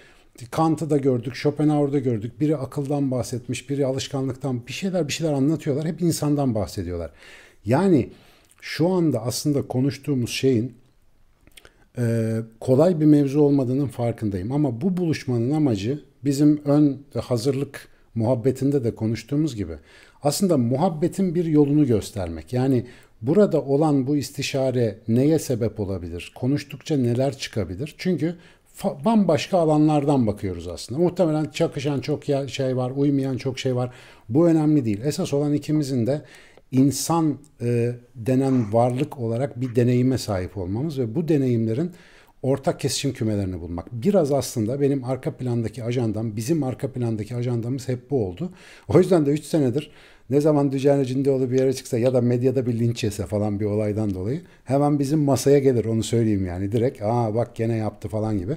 [0.51, 2.39] Kant'ı da gördük, Schopenhauer'da gördük.
[2.39, 5.85] Biri akıldan bahsetmiş, biri alışkanlıktan bir şeyler bir şeyler anlatıyorlar.
[5.85, 7.11] Hep insandan bahsediyorlar.
[7.65, 8.09] Yani
[8.61, 10.73] şu anda aslında konuştuğumuz şeyin
[11.97, 14.51] e, kolay bir mevzu olmadığının farkındayım.
[14.51, 19.73] Ama bu buluşmanın amacı bizim ön hazırlık muhabbetinde de konuştuğumuz gibi
[20.23, 22.53] aslında muhabbetin bir yolunu göstermek.
[22.53, 22.85] Yani
[23.21, 26.31] burada olan bu istişare neye sebep olabilir?
[26.35, 27.95] Konuştukça neler çıkabilir?
[27.97, 28.35] Çünkü
[29.05, 31.01] bambaşka alanlardan bakıyoruz aslında.
[31.01, 33.91] Muhtemelen çakışan çok şey var, uymayan çok şey var.
[34.29, 35.01] Bu önemli değil.
[35.03, 36.21] Esas olan ikimizin de
[36.71, 41.91] insan e, denen varlık olarak bir deneyime sahip olmamız ve bu deneyimlerin
[42.41, 43.87] ortak kesişim kümelerini bulmak.
[43.91, 48.51] Biraz aslında benim arka plandaki ajandam, bizim arka plandaki ajandamız hep bu oldu.
[48.87, 49.91] O yüzden de 3 senedir
[50.29, 53.65] ne zaman Dücane Cündoğlu bir yere çıksa ya da medyada bir linç yese falan bir
[53.65, 57.01] olaydan dolayı hemen bizim masaya gelir onu söyleyeyim yani direkt.
[57.01, 58.53] Aa bak gene yaptı falan gibi.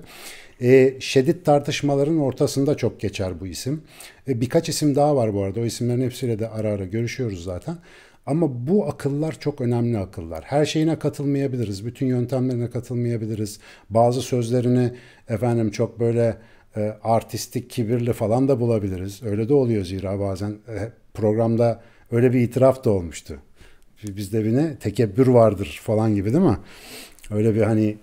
[0.65, 3.83] E, şiddet tartışmaların ortasında çok geçer bu isim.
[4.29, 5.61] E, birkaç isim daha var bu arada.
[5.61, 7.77] O isimlerin hepsiyle de ara ara görüşüyoruz zaten.
[8.27, 10.45] Ama bu akıllar çok önemli akıllar.
[10.45, 11.87] Her şeyine katılmayabiliriz.
[11.87, 13.61] Bütün yöntemlerine katılmayabiliriz.
[13.91, 14.93] Bazı sözlerini
[15.29, 16.37] efendim çok böyle
[16.77, 19.23] e, artistik, kibirli falan da bulabiliriz.
[19.23, 21.83] Öyle de oluyor zira bazen e, programda
[22.13, 23.39] öyle bir itiraf da olmuştu.
[24.03, 24.77] Bizde bir ne?
[24.77, 26.59] Tekebbür vardır falan gibi değil mi?
[27.31, 27.97] Öyle bir hani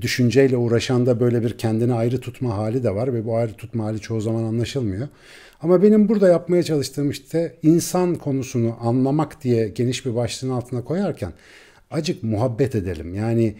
[0.00, 3.84] düşünceyle uğraşan da böyle bir kendini ayrı tutma hali de var ve bu ayrı tutma
[3.84, 5.08] hali çoğu zaman anlaşılmıyor.
[5.60, 11.32] Ama benim burada yapmaya çalıştığım işte insan konusunu anlamak diye geniş bir başlığın altına koyarken
[11.90, 13.14] acık muhabbet edelim.
[13.14, 13.54] Yani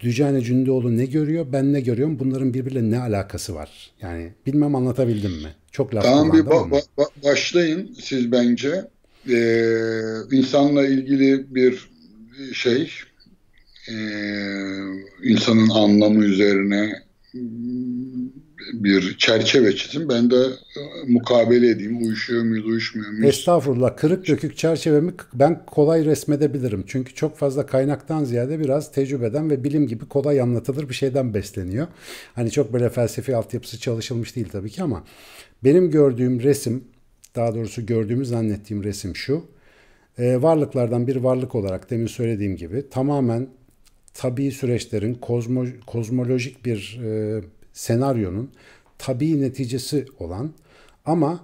[0.00, 3.90] Dücane Cündoğlu ne görüyor, ben ne görüyorum, bunların birbiriyle ne alakası var?
[4.02, 5.54] Yani bilmem anlatabildim mi?
[5.72, 8.84] Çok laf Tamam bir ba- ba- başlayın siz bence.
[9.30, 9.74] Ee,
[10.32, 11.90] insanla ilgili bir
[12.52, 12.90] şey,
[13.88, 13.94] e,
[15.22, 17.02] insanın anlamı üzerine
[18.72, 20.08] bir çerçeve çizin.
[20.08, 20.46] Ben de
[21.06, 22.02] mukabele edeyim.
[22.02, 23.28] Uyuşuyor muyuz, uyuşmuyor muyuz?
[23.28, 23.96] Estağfurullah.
[23.96, 26.84] Kırık dökük çerçevemi ben kolay resmedebilirim.
[26.86, 31.86] Çünkü çok fazla kaynaktan ziyade biraz tecrübeden ve bilim gibi kolay anlatılır bir şeyden besleniyor.
[32.34, 35.04] Hani çok böyle felsefi altyapısı çalışılmış değil tabii ki ama
[35.64, 36.84] benim gördüğüm resim,
[37.36, 39.44] daha doğrusu gördüğümü zannettiğim resim şu.
[40.18, 43.48] Ee, varlıklardan bir varlık olarak demin söylediğim gibi tamamen
[44.14, 48.50] tabii süreçlerin kozmo, kozmolojik bir e, senaryonun
[48.98, 50.52] tabii neticesi olan
[51.04, 51.40] ama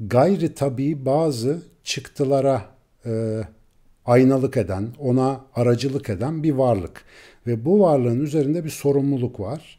[0.00, 2.64] gayri tabii bazı çıktılara
[3.06, 3.40] e,
[4.06, 7.04] aynalık eden, ona aracılık eden bir varlık.
[7.46, 9.77] Ve bu varlığın üzerinde bir sorumluluk var.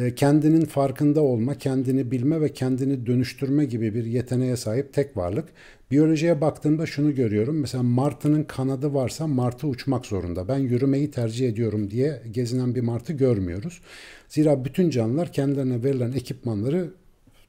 [0.00, 5.48] E, kendinin farkında olma, kendini bilme ve kendini dönüştürme gibi bir yeteneğe sahip tek varlık.
[5.90, 7.60] Biyolojiye baktığımda şunu görüyorum.
[7.60, 10.48] Mesela martının kanadı varsa martı uçmak zorunda.
[10.48, 13.80] Ben yürümeyi tercih ediyorum diye gezinen bir martı görmüyoruz.
[14.28, 16.90] Zira bütün canlılar kendilerine verilen ekipmanları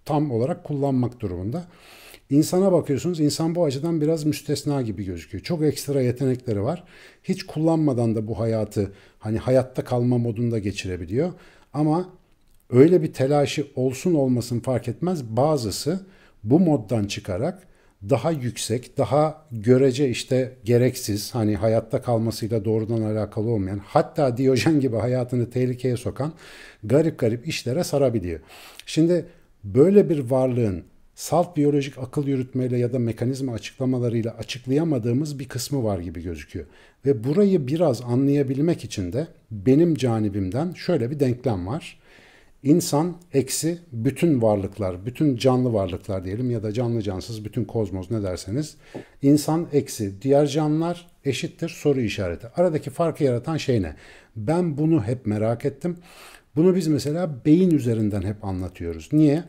[0.05, 1.65] tam olarak kullanmak durumunda.
[2.29, 5.43] İnsana bakıyorsunuz insan bu açıdan biraz müstesna gibi gözüküyor.
[5.43, 6.83] Çok ekstra yetenekleri var.
[7.23, 11.33] Hiç kullanmadan da bu hayatı hani hayatta kalma modunda geçirebiliyor.
[11.73, 12.20] Ama
[12.71, 15.23] öyle bir telaşı olsun olmasın fark etmez.
[15.23, 15.99] Bazısı
[16.43, 17.67] bu moddan çıkarak
[18.09, 24.95] daha yüksek, daha görece işte gereksiz, hani hayatta kalmasıyla doğrudan alakalı olmayan, hatta Diyojen gibi
[24.95, 26.33] hayatını tehlikeye sokan
[26.83, 28.39] garip garip işlere sarabiliyor.
[28.85, 29.25] Şimdi
[29.63, 30.83] böyle bir varlığın
[31.15, 36.65] salt biyolojik akıl yürütmeyle ya da mekanizma açıklamalarıyla açıklayamadığımız bir kısmı var gibi gözüküyor.
[37.05, 42.00] Ve burayı biraz anlayabilmek için de benim canibimden şöyle bir denklem var.
[42.63, 48.23] İnsan eksi bütün varlıklar, bütün canlı varlıklar diyelim ya da canlı cansız bütün kozmos ne
[48.23, 48.77] derseniz.
[49.21, 52.47] İnsan eksi diğer canlılar eşittir soru işareti.
[52.55, 53.95] Aradaki farkı yaratan şey ne?
[54.35, 55.97] Ben bunu hep merak ettim.
[56.55, 59.09] Bunu biz mesela beyin üzerinden hep anlatıyoruz.
[59.11, 59.43] Niye?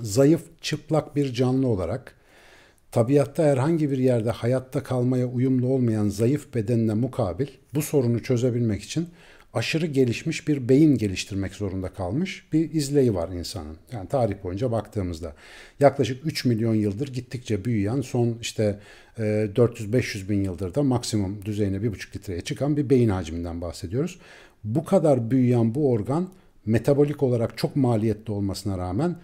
[0.00, 2.14] Zayıf, çıplak bir canlı olarak
[2.92, 9.08] tabiatta herhangi bir yerde hayatta kalmaya uyumlu olmayan zayıf bedenine mukabil bu sorunu çözebilmek için
[9.54, 13.76] aşırı gelişmiş bir beyin geliştirmek zorunda kalmış bir izleyi var insanın.
[13.92, 15.32] Yani tarih boyunca baktığımızda
[15.80, 18.78] yaklaşık 3 milyon yıldır gittikçe büyüyen son işte
[19.18, 24.18] 400-500 e, bin yıldır da maksimum düzeyine 1,5 litreye çıkan bir beyin hacminden bahsediyoruz.
[24.64, 26.28] Bu kadar büyüyen bu organ
[26.66, 29.16] metabolik olarak çok maliyetli olmasına rağmen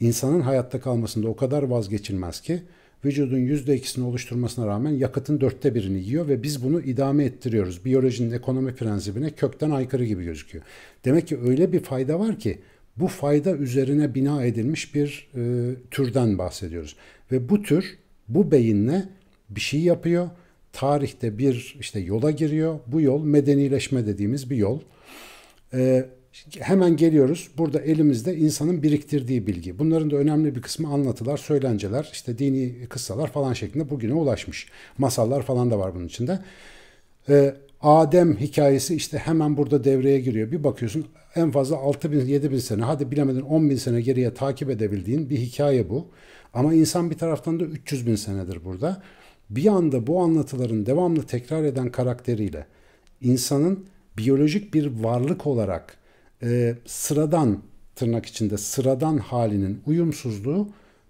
[0.00, 2.62] insanın hayatta kalmasında o kadar vazgeçilmez ki
[3.04, 7.84] vücudun %2'sini oluşturmasına rağmen yakıtın dörtte birini yiyor ve biz bunu idame ettiriyoruz.
[7.84, 10.64] Biyolojinin ekonomi prensibine kökten aykırı gibi gözüküyor.
[11.04, 12.58] Demek ki öyle bir fayda var ki
[12.96, 16.96] bu fayda üzerine bina edilmiş bir e, türden bahsediyoruz.
[17.32, 17.98] Ve bu tür
[18.28, 19.08] bu beyinle
[19.50, 20.30] bir şey yapıyor.
[20.72, 22.78] Tarihte bir işte yola giriyor.
[22.86, 24.80] Bu yol medenileşme dediğimiz bir yol.
[25.74, 26.06] E,
[26.58, 27.50] hemen geliyoruz.
[27.58, 29.78] Burada elimizde insanın biriktirdiği bilgi.
[29.78, 34.68] Bunların da önemli bir kısmı anlatılar, söylenceler, işte dini kıssalar falan şeklinde bugüne ulaşmış.
[34.98, 36.38] Masallar falan da var bunun içinde.
[37.28, 40.52] Ee, Adem hikayesi işte hemen burada devreye giriyor.
[40.52, 44.34] Bir bakıyorsun en fazla 6 bin, 7 bin sene, hadi bilemedin 10 bin sene geriye
[44.34, 46.06] takip edebildiğin bir hikaye bu.
[46.54, 49.02] Ama insan bir taraftan da 300 bin senedir burada.
[49.50, 52.66] Bir anda bu anlatıların devamlı tekrar eden karakteriyle
[53.20, 53.86] insanın
[54.18, 56.01] biyolojik bir varlık olarak
[56.42, 57.62] e, sıradan
[57.94, 60.68] tırnak içinde sıradan halinin uyumsuzluğu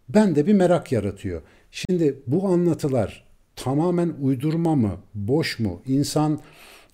[0.09, 1.43] bende bir merak yaratıyor.
[1.71, 3.25] Şimdi bu anlatılar
[3.57, 5.83] tamamen uydurma mı, boş mu?
[5.87, 6.41] İnsan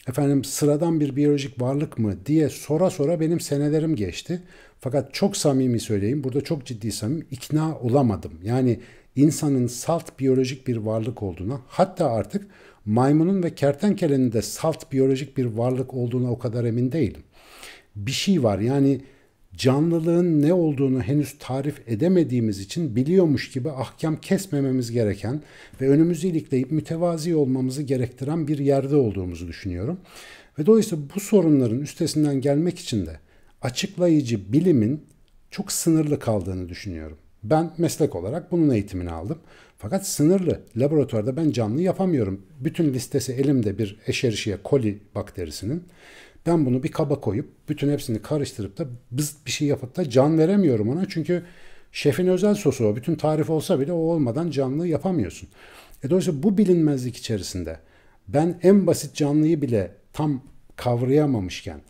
[0.09, 4.43] efendim sıradan bir biyolojik varlık mı diye sora sora benim senelerim geçti.
[4.81, 8.33] Fakat çok samimi söyleyeyim, burada çok ciddi samimi ikna olamadım.
[8.43, 8.81] Yani
[9.17, 12.47] insanın salt biyolojik bir varlık olduğuna, hatta artık
[12.85, 17.23] maymunun ve kertenkelenin de salt biyolojik bir varlık olduğuna o kadar emin değilim.
[18.07, 19.01] Bir şey var yani
[19.57, 25.43] canlılığın ne olduğunu henüz tarif edemediğimiz için biliyormuş gibi ahkam kesmememiz gereken
[25.81, 30.01] ve önümüzü ilikleyip mütevazi olmamızı gerektiren bir yerde olduğumuzu düşünüyorum.
[30.59, 33.21] Ve dolayısıyla bu sorunların üstesinden gelmek için de
[33.63, 35.03] açıklayıcı bilimin
[35.51, 37.19] çok sınırlı kaldığını düşünüyorum.
[37.43, 39.39] Ben meslek olarak bunun eğitimini aldım.
[39.79, 40.61] Fakat sınırlı.
[40.77, 42.43] Laboratuvarda ben canlı yapamıyorum.
[42.61, 45.85] Bütün listesi elimde bir Escherichia coli bakterisinin.
[46.47, 50.39] Ben bunu bir kaba koyup bütün hepsini karıştırıp da bız bir şey yapıp da can
[50.39, 51.09] veremiyorum ona.
[51.09, 51.43] Çünkü
[51.93, 52.97] şefin özel sosu o.
[52.97, 55.49] Bütün tarif olsa bile o olmadan canlı yapamıyorsun.
[56.05, 57.79] E dolayısıyla bu bilinmezlik içerisinde
[58.29, 60.43] ben en basit canlıyı bile tam
[60.77, 61.81] kavrayamamışken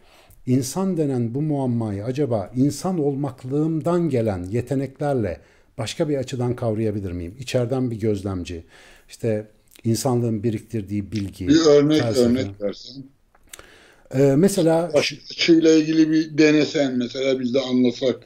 [0.46, 5.40] insan denen bu muammayı acaba insan olmaklığımdan gelen yeteneklerle
[5.78, 7.34] başka bir açıdan kavrayabilir miyim?
[7.38, 8.64] İçeriden bir gözlemci,
[9.08, 9.48] işte
[9.84, 11.48] insanlığın biriktirdiği bilgi.
[11.48, 12.28] Bir örnek felsefe.
[12.28, 13.04] örnek versen.
[14.14, 18.16] Ee, mesela aşıyla ilgili bir denesen mesela biz de anlasak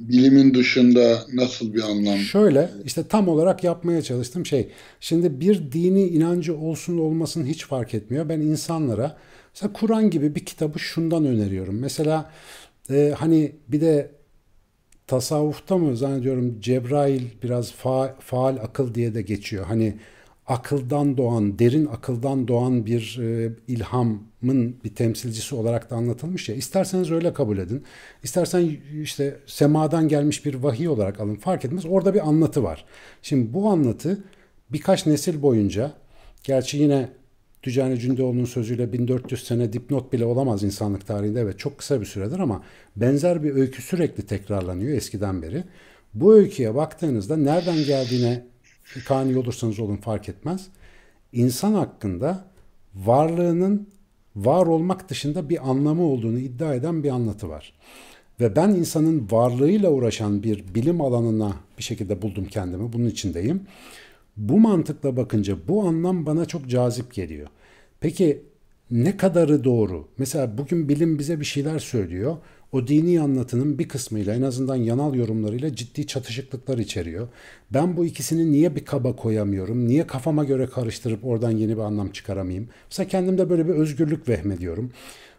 [0.00, 2.18] bilimin dışında nasıl bir anlam?
[2.18, 4.68] Şöyle işte tam olarak yapmaya çalıştım şey.
[5.00, 8.28] Şimdi bir dini inancı olsun olmasın hiç fark etmiyor.
[8.28, 9.16] Ben insanlara
[9.54, 11.78] mesela Kur'an gibi bir kitabı şundan öneriyorum.
[11.78, 12.30] Mesela
[12.90, 14.10] e, hani bir de
[15.06, 19.64] tasavvufta mı zannediyorum Cebrail biraz fa, faal akıl diye de geçiyor.
[19.64, 19.94] Hani
[20.46, 26.54] akıldan doğan, derin akıldan doğan bir e, ilhamın bir temsilcisi olarak da anlatılmış ya.
[26.54, 27.84] İsterseniz öyle kabul edin.
[28.22, 31.86] İstersen işte semadan gelmiş bir vahiy olarak alın fark etmez.
[31.86, 32.84] Orada bir anlatı var.
[33.22, 34.24] Şimdi bu anlatı
[34.70, 35.92] birkaç nesil boyunca
[36.42, 37.08] gerçi yine
[37.62, 42.38] Dücani Cündoğlu'nun sözüyle 1400 sene dipnot bile olamaz insanlık tarihinde evet çok kısa bir süredir
[42.38, 42.62] ama
[42.96, 45.64] benzer bir öykü sürekli tekrarlanıyor eskiden beri.
[46.14, 48.53] Bu öyküye baktığınızda nereden geldiğine
[49.06, 50.68] kani olursanız olun fark etmez.
[51.32, 52.44] İnsan hakkında
[52.94, 53.88] varlığının
[54.36, 57.72] var olmak dışında bir anlamı olduğunu iddia eden bir anlatı var.
[58.40, 62.92] Ve ben insanın varlığıyla uğraşan bir bilim alanına bir şekilde buldum kendimi.
[62.92, 63.62] Bunun içindeyim.
[64.36, 67.48] Bu mantıkla bakınca bu anlam bana çok cazip geliyor.
[68.00, 68.42] Peki
[68.90, 70.08] ne kadarı doğru?
[70.18, 72.36] Mesela bugün bilim bize bir şeyler söylüyor.
[72.74, 77.28] O dini anlatının bir kısmıyla en azından yanal yorumlarıyla ciddi çatışıklıklar içeriyor.
[77.70, 79.88] Ben bu ikisini niye bir kaba koyamıyorum?
[79.88, 82.68] Niye kafama göre karıştırıp oradan yeni bir anlam çıkaramayayım?
[82.90, 84.92] Mesela kendimde böyle bir özgürlük vehmediyorum.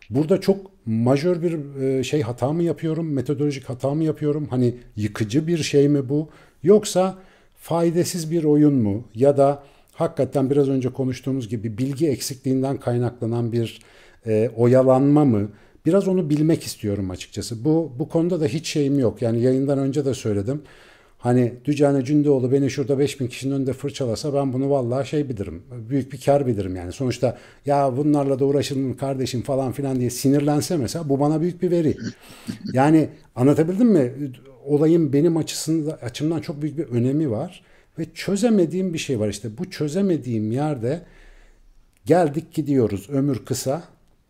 [0.09, 3.13] Burada çok majör bir e, şey hata mı yapıyorum?
[3.13, 4.47] Metodolojik hata mı yapıyorum?
[4.49, 6.29] Hani yıkıcı bir şey mi bu?
[6.63, 7.17] Yoksa
[7.55, 9.07] faydasız bir oyun mu?
[9.15, 9.63] Ya da
[9.93, 13.81] hakikaten biraz önce konuştuğumuz gibi bilgi eksikliğinden kaynaklanan bir
[14.25, 15.49] e, oyalanma mı?
[15.85, 17.65] Biraz onu bilmek istiyorum açıkçası.
[17.65, 19.21] Bu bu konuda da hiç şeyim yok.
[19.21, 20.61] Yani yayından önce de söyledim.
[21.17, 25.63] Hani Dücane Cündoğlu beni şurada 5000 kişinin önünde fırçalasa ben bunu vallahi şey bilirim.
[25.89, 26.91] Büyük bir kar bilirim yani.
[26.91, 31.71] Sonuçta ya bunlarla da uğraşın kardeşim falan filan diye sinirlense mesela bu bana büyük bir
[31.71, 31.97] veri.
[32.73, 34.13] Yani anlatabildim mi?
[34.65, 37.63] Olayın benim açısında, açımdan çok büyük bir önemi var.
[37.99, 39.57] Ve çözemediğim bir şey var işte.
[39.57, 41.01] Bu çözemediğim yerde
[42.05, 43.09] geldik gidiyoruz.
[43.09, 43.83] Ömür kısa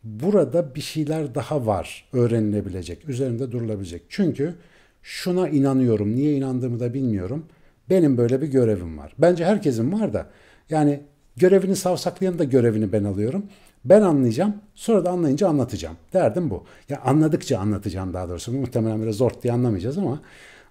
[0.06, 4.02] burada bir şeyler daha var öğrenilebilecek, üzerinde durulabilecek.
[4.10, 4.56] Çünkü
[5.03, 7.45] şuna inanıyorum, niye inandığımı da bilmiyorum.
[7.90, 9.14] Benim böyle bir görevim var.
[9.19, 10.30] Bence herkesin var da
[10.69, 10.99] yani
[11.38, 13.45] görevini savsaklayan da görevini ben alıyorum.
[13.86, 15.95] Ben anlayacağım, sonra da anlayınca anlatacağım.
[16.14, 16.64] Derdim bu.
[16.90, 18.52] Ya anladıkça anlatacağım daha doğrusu.
[18.52, 20.22] Muhtemelen biraz zor diye anlamayacağız ama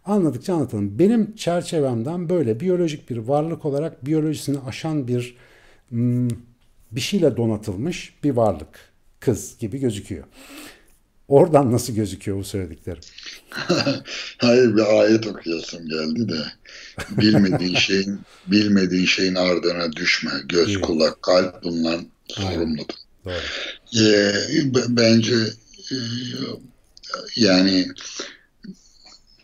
[0.05, 0.99] anladıkça anlatalım.
[0.99, 5.37] Benim çerçevemden böyle biyolojik bir varlık olarak biyolojisini aşan bir
[5.89, 6.29] hmm,
[6.93, 8.94] bir şeyle donatılmış bir varlık
[9.25, 10.25] kız gibi gözüküyor.
[11.29, 13.03] Oradan nasıl gözüküyor bu söylediklerim?
[14.39, 16.45] Hayır bir ayet okuyorsun geldi de
[17.11, 20.31] bilmediğin şeyin bilmediğin şeyin ardına düşme.
[20.49, 20.81] Göz, İyi.
[20.81, 22.95] kulak, kalp bunlar sorumludur.
[24.01, 24.33] Ee,
[24.89, 25.37] bence
[25.91, 25.97] e,
[27.37, 27.89] yani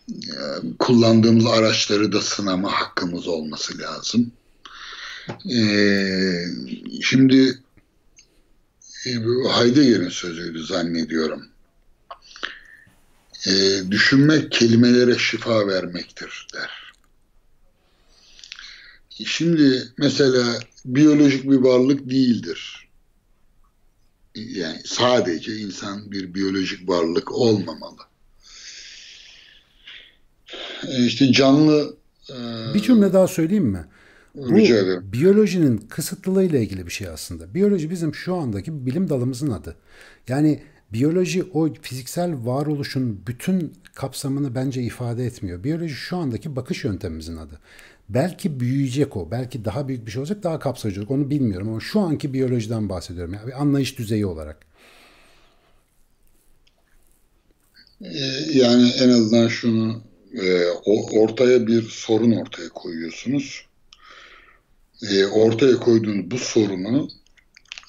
[0.09, 0.35] e,
[0.79, 4.31] kullandığımız araçları da sınama hakkımız olması lazım.
[5.55, 6.45] Ee,
[7.01, 7.59] şimdi
[9.05, 11.47] Heidegger'in sözüydü zannediyorum.
[13.47, 13.51] E,
[13.91, 16.93] düşünmek kelimelere şifa vermektir der.
[19.25, 22.87] Şimdi mesela biyolojik bir varlık değildir.
[24.35, 28.01] Yani sadece insan bir biyolojik varlık olmamalı.
[30.87, 31.95] E işte canlı
[32.73, 33.85] bir cümle daha söyleyeyim mi?
[34.35, 37.53] Bu biyolojinin kısıtlılığı ile ilgili bir şey aslında.
[37.53, 39.75] Biyoloji bizim şu andaki bilim dalımızın adı.
[40.27, 40.59] Yani
[40.93, 45.63] biyoloji o fiziksel varoluşun bütün kapsamını bence ifade etmiyor.
[45.63, 47.59] Biyoloji şu andaki bakış yöntemimizin adı.
[48.09, 49.31] Belki büyüyecek o.
[49.31, 51.11] Belki daha büyük bir şey olacak, daha kapsayıcı olacak.
[51.11, 53.33] Onu bilmiyorum ama şu anki biyolojiden bahsediyorum.
[53.33, 54.65] Yani bir anlayış düzeyi olarak.
[58.01, 58.09] Ee,
[58.53, 60.01] yani en azından şunu
[60.33, 60.65] e,
[61.11, 63.65] ortaya bir sorun ortaya koyuyorsunuz.
[65.09, 67.09] E, ortaya koyduğunuz bu sorunu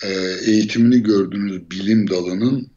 [0.02, 0.08] e,
[0.44, 2.72] eğitimini gördüğünüz bilim dalının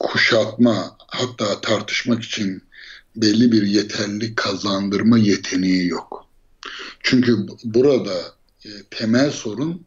[0.00, 2.62] kuşatma hatta tartışmak için
[3.16, 6.26] belli bir yeterli kazandırma yeteneği yok.
[7.00, 8.14] Çünkü burada
[8.64, 9.86] e, temel sorun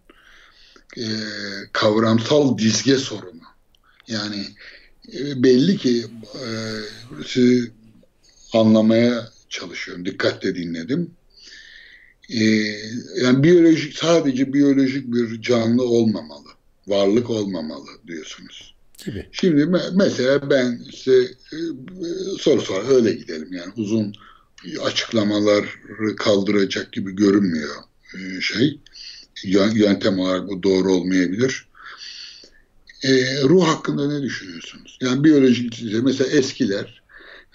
[0.98, 1.06] e,
[1.72, 3.42] kavramsal dizge sorunu.
[4.08, 4.46] Yani
[5.14, 6.48] e, belli ki e,
[7.28, 7.72] sizi
[8.54, 10.06] anlamaya çalışıyorum.
[10.06, 11.12] Dikkatle dinledim.
[12.30, 12.44] E,
[13.22, 16.48] yani biyolojik sadece biyolojik bir canlı olmamalı.
[16.88, 19.28] Varlık olmamalı diyorsunuz gibi.
[19.32, 21.58] Şimdi mesela ben size e,
[22.40, 24.14] soru sor öyle gidelim yani uzun
[24.82, 25.66] açıklamalar
[26.18, 27.76] kaldıracak gibi görünmüyor
[28.16, 28.80] e, şey.
[29.74, 31.68] Yöntem olarak bu doğru olmayabilir.
[33.04, 34.98] E, ruh hakkında ne düşünüyorsunuz?
[35.02, 36.97] Yani biyolojik mesela eskiler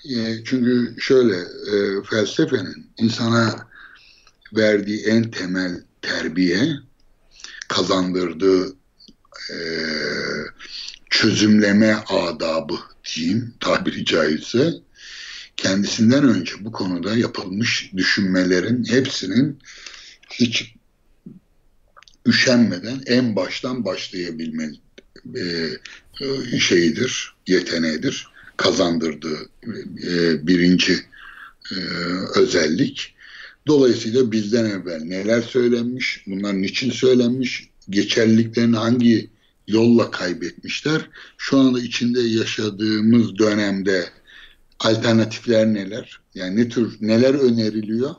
[0.04, 3.68] e, çünkü şöyle e, felsefenin insana
[4.52, 6.76] verdiği en temel terbiye
[7.68, 8.76] kazandırdığı
[9.50, 9.56] e,
[11.10, 14.72] çözümleme adabı diyeyim tabiri caizse
[15.56, 19.58] kendisinden önce bu konuda yapılmış düşünmelerin hepsinin
[20.30, 20.74] hiç
[22.26, 24.70] üşenmeden en baştan başlayabilme
[25.36, 28.31] e, şeyidir, yeteneğidir.
[28.56, 29.38] Kazandırdığı
[30.06, 30.92] e, birinci
[31.72, 31.76] e,
[32.36, 33.14] özellik.
[33.66, 39.30] Dolayısıyla bizden evvel neler söylenmiş, bunlar niçin söylenmiş, geçerliliklerini hangi
[39.68, 41.08] yolla kaybetmişler.
[41.38, 44.08] Şu anda içinde yaşadığımız dönemde
[44.78, 46.20] alternatifler neler?
[46.34, 48.14] Yani ne tür neler öneriliyor?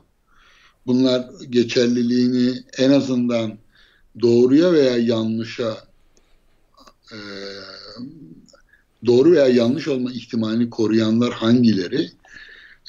[0.85, 3.57] Bunlar geçerliliğini en azından
[4.22, 5.77] doğruya veya yanlışa
[7.11, 7.18] e,
[9.06, 12.12] doğru veya yanlış olma ihtimalini koruyanlar hangileri?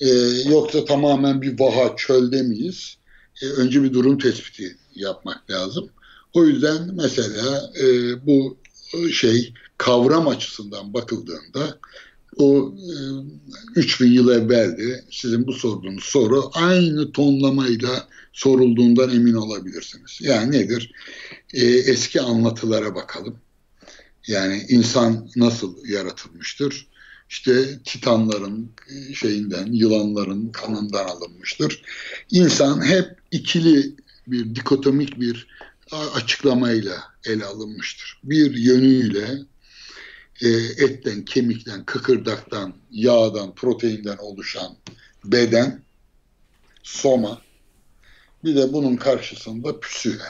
[0.00, 0.08] E,
[0.48, 2.96] yoksa tamamen bir vaha çölde miyiz?
[3.42, 5.88] E, önce bir durum tespiti yapmak lazım.
[6.32, 7.86] O yüzden mesela e,
[8.26, 8.56] bu
[9.12, 11.78] şey kavram açısından bakıldığında
[12.36, 12.74] o
[13.76, 20.18] e, 3000 yıl evveldi sizin bu sorduğunuz soru aynı tonlamayla sorulduğundan emin olabilirsiniz.
[20.20, 20.92] Yani nedir?
[21.54, 23.36] E, eski anlatılara bakalım.
[24.26, 26.86] Yani insan nasıl yaratılmıştır?
[27.28, 28.72] İşte titanların
[29.14, 31.82] şeyinden, yılanların kanından alınmıştır.
[32.30, 33.96] İnsan hep ikili
[34.26, 35.46] bir dikotomik bir
[35.92, 38.20] açıklamayla ele alınmıştır.
[38.24, 39.38] Bir yönüyle
[40.40, 40.48] e,
[40.84, 44.76] etten, kemikten, kıkırdaktan, yağdan, proteinden oluşan
[45.24, 45.82] beden,
[46.82, 47.42] soma,
[48.44, 50.28] bir de bunun karşısında püsühe.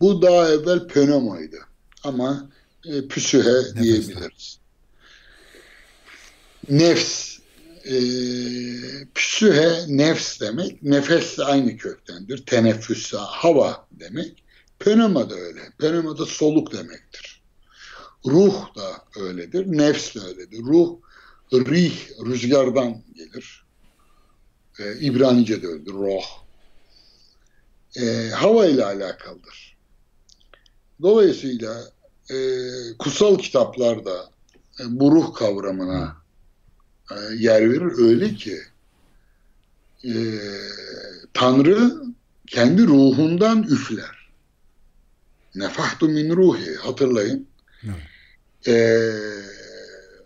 [0.00, 1.56] Bu daha evvel pneumoydu
[2.04, 2.50] ama
[2.84, 4.58] e, püsühe diyebiliriz.
[6.68, 7.38] Nefs,
[7.84, 7.94] e,
[9.14, 12.46] püsühe nefs demek, nefes de aynı köktendir.
[12.46, 14.44] Teneffüs, hava demek.
[14.78, 15.60] Pneuma da öyle.
[15.78, 17.42] Pneuma da soluk demektir.
[18.26, 19.66] Ruh da öyledir.
[19.66, 20.58] Nefs de öyledir.
[20.58, 20.96] Ruh,
[21.52, 21.92] rih,
[22.26, 23.64] rüzgardan gelir.
[24.78, 25.92] Ee, İbranice de öyledir.
[25.92, 26.24] Roh.
[27.96, 29.76] Ee, hava ile alakalıdır.
[31.02, 31.92] Dolayısıyla
[32.30, 32.38] e,
[32.98, 34.30] kutsal kitaplarda
[34.80, 36.16] e, bu ruh kavramına
[37.10, 37.98] e, yer verir.
[37.98, 38.58] Öyle ki
[40.04, 40.12] e,
[41.34, 41.92] Tanrı
[42.46, 44.30] kendi ruhundan üfler.
[45.54, 47.46] Nefahtu min ruhi hatırlayın.
[48.66, 49.12] Ee,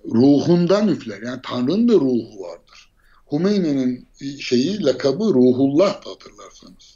[0.04, 1.22] ruhundan üfler.
[1.22, 2.90] Yani Tanrı'nın da ruhu vardır.
[3.32, 4.08] Hümeyni'nin
[4.40, 6.93] şeyi lakabı ruhullah hatırlarsanız.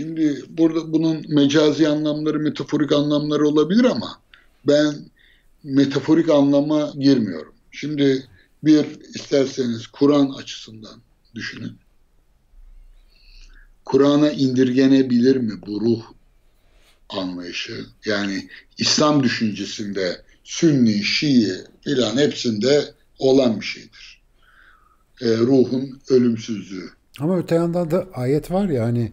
[0.00, 4.20] Şimdi burada bunun mecazi anlamları, metaforik anlamları olabilir ama
[4.66, 4.94] ben
[5.64, 7.54] metaforik anlama girmiyorum.
[7.70, 8.24] Şimdi
[8.64, 11.00] bir isterseniz Kur'an açısından
[11.34, 11.72] düşünün.
[13.84, 16.02] Kur'an'a indirgenebilir mi bu ruh
[17.08, 18.48] anlayışı yani
[18.78, 21.52] İslam düşüncesinde Sünni, Şii
[21.84, 24.22] filan hepsinde olan bir şeydir.
[25.20, 26.90] E, ruhun ölümsüzlüğü.
[27.18, 29.12] Ama öte yandan da ayet var ya hani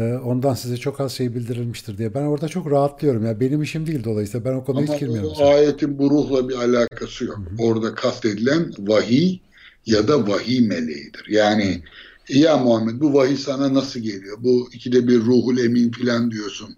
[0.00, 2.14] ondan size çok az şey bildirilmiştir diye.
[2.14, 3.26] Ben orada çok rahatlıyorum.
[3.26, 5.32] Ya benim işim değil dolayısıyla ben o konuya hiç girmiyorum.
[5.36, 7.38] Ama ayetin bu ruhla bir alakası yok.
[7.38, 7.66] Hı hı.
[7.66, 9.38] Orada kastedilen vahiy
[9.86, 11.26] ya da vahiy meleğidir.
[11.28, 11.82] Yani
[12.28, 14.36] ya Muhammed bu vahiy sana nasıl geliyor?
[14.40, 16.76] Bu ikide bir ruhul emin filan diyorsun.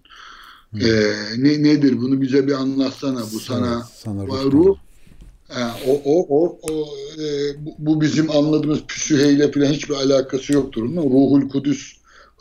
[0.80, 3.20] Ee, ne nedir bunu bize bir anlatsana.
[3.32, 4.76] Bu sana, sana ruh, ruh
[5.48, 6.86] Ha, o, o, o, o
[7.22, 7.26] e,
[7.78, 10.82] bu bizim anladığımız püsüheyle falan hiçbir alakası yoktur.
[10.82, 11.92] Ruhul Kudüs,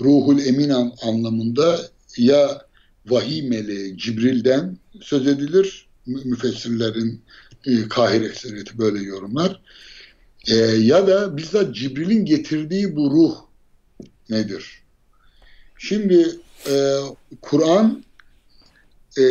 [0.01, 1.79] Ruhul Emin an, anlamında
[2.17, 2.65] ya
[3.05, 5.87] vahiy meleği Cibril'den söz edilir.
[6.05, 7.21] Müfessirlerin
[7.65, 9.61] e, kahir ekseriyeti böyle yorumlar.
[10.47, 13.35] E, ya da bizzat Cibril'in getirdiği bu ruh
[14.29, 14.83] nedir?
[15.77, 16.29] Şimdi
[16.69, 16.97] e,
[17.41, 18.03] Kur'an
[19.17, 19.25] e,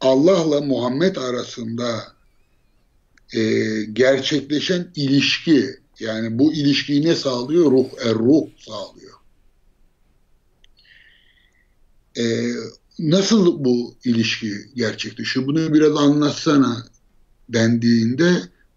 [0.00, 2.02] Allah'la Muhammed arasında
[3.34, 3.40] e,
[3.92, 5.66] gerçekleşen ilişki
[6.00, 7.72] yani bu ilişkiyi ne sağlıyor?
[7.72, 9.11] Ruh, er ruh sağlıyor.
[12.18, 12.22] E,
[12.98, 15.46] nasıl bu ilişki gerçekleşiyor?
[15.46, 16.86] Bunu biraz anlatsana
[17.48, 18.32] dendiğinde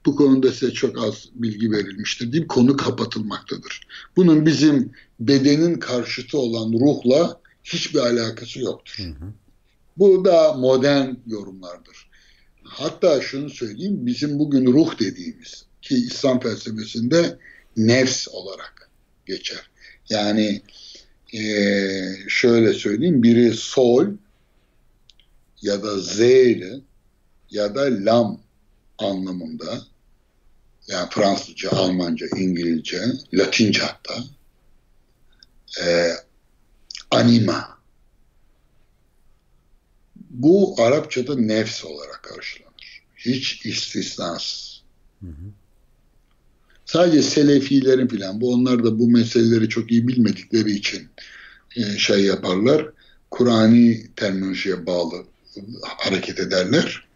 [0.06, 3.88] bu konuda size çok az bilgi verilmiştir deyip konu kapatılmaktadır.
[4.16, 8.96] Bunun bizim bedenin karşıtı olan ruhla hiçbir alakası yoktur.
[8.98, 9.34] Hı hı.
[9.98, 12.10] Bu da modern yorumlardır.
[12.64, 17.40] Hatta şunu söyleyeyim, bizim bugün ruh dediğimiz ki İslam felsefesinde
[17.78, 18.90] nefs olarak
[19.26, 19.70] geçer.
[20.10, 20.62] Yani
[21.34, 21.40] e,
[22.28, 24.08] şöyle söyleyeyim, biri sol
[25.62, 26.82] ya da zeyli
[27.50, 28.42] ya da lam
[28.98, 29.86] anlamında
[30.88, 33.02] yani Fransızca, Almanca, İngilizce,
[33.34, 34.24] Latince hatta
[35.86, 36.12] e,
[37.12, 37.80] anima
[40.30, 43.04] bu Arapçada nefs olarak karşılanır.
[43.18, 44.84] Hiç istisnasız.
[45.22, 45.52] Hı hı.
[46.86, 51.08] Sadece Selefilerin filan bu onlar da bu meseleleri çok iyi bilmedikleri için
[51.76, 52.90] e, şey yaparlar.
[53.32, 55.26] Kur'ani terminolojiye bağlı
[55.84, 57.08] hareket ederler.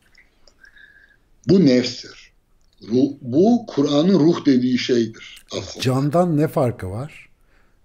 [1.47, 2.31] Bu nefstir.
[2.87, 5.45] Ruh, bu Kur'an'ın ruh dediği şeydir.
[5.51, 5.83] Aslında.
[5.83, 7.29] Candan ne farkı var?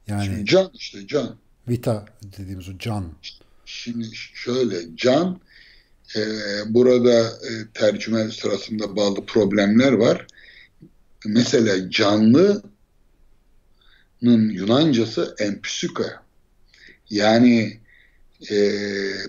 [0.07, 1.37] Yani Şimdi can işte can.
[1.69, 2.07] Vita
[2.39, 3.13] dediğimiz o can.
[3.65, 5.41] Şimdi şöyle can
[6.17, 6.21] e,
[6.67, 10.27] burada e, tercüme sırasında bazı problemler var.
[11.25, 12.63] Mesela canlının
[14.51, 16.07] Yunancası empsüke.
[17.11, 17.81] Yani
[18.51, 18.73] e,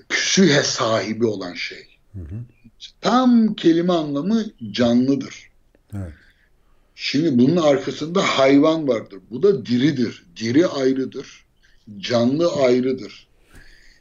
[0.10, 1.88] psühe sahibi olan şey.
[2.14, 2.36] Hı hı.
[3.02, 5.50] Tam kelime anlamı canlıdır.
[5.94, 6.14] Evet.
[6.96, 9.20] Şimdi bunun arkasında hayvan vardır.
[9.30, 10.26] Bu da diridir.
[10.36, 11.46] Diri ayrıdır.
[11.98, 13.28] Canlı ayrıdır.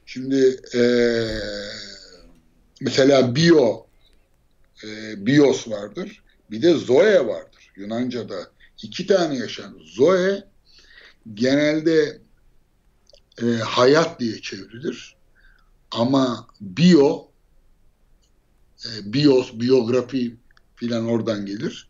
[0.06, 0.82] Şimdi e,
[2.80, 3.86] mesela bio
[4.84, 4.86] e,
[5.26, 6.22] bios vardır.
[6.50, 7.53] Bir de zoe vardır.
[7.76, 8.50] Yunanca'da
[8.82, 9.78] iki tane yaşan.
[9.84, 10.44] Zoe
[11.34, 12.20] genelde
[13.42, 15.16] e, hayat diye çevrilir.
[15.90, 17.28] Ama bio
[18.84, 20.36] e, bios, biyografi
[20.76, 21.88] filan oradan gelir.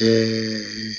[0.00, 0.06] E,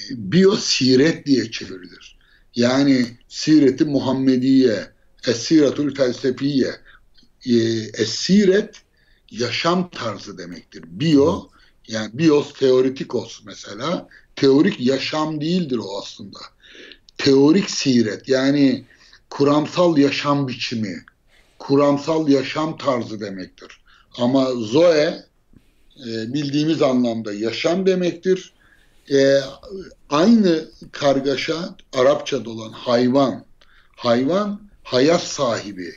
[0.10, 2.18] bio siret diye çevrilir.
[2.56, 4.92] Yani sireti Muhammediye
[5.28, 6.72] Esiratul felsefiye.
[7.46, 7.56] E,
[7.94, 8.82] esiret
[9.32, 10.84] yaşam tarzı demektir.
[10.88, 11.50] Bio
[11.92, 16.40] yani bios teoretikos mesela teorik yaşam değildir o aslında.
[17.18, 18.86] Teorik siret yani
[19.30, 21.06] kuramsal yaşam biçimi,
[21.60, 23.82] kuramsal yaşam tarzı demektir.
[24.18, 25.26] Ama zoe
[26.08, 28.54] e, bildiğimiz anlamda yaşam demektir.
[29.12, 29.40] E,
[30.10, 33.46] aynı kargaşa Arapçada olan hayvan.
[33.96, 35.94] Hayvan hayat sahibi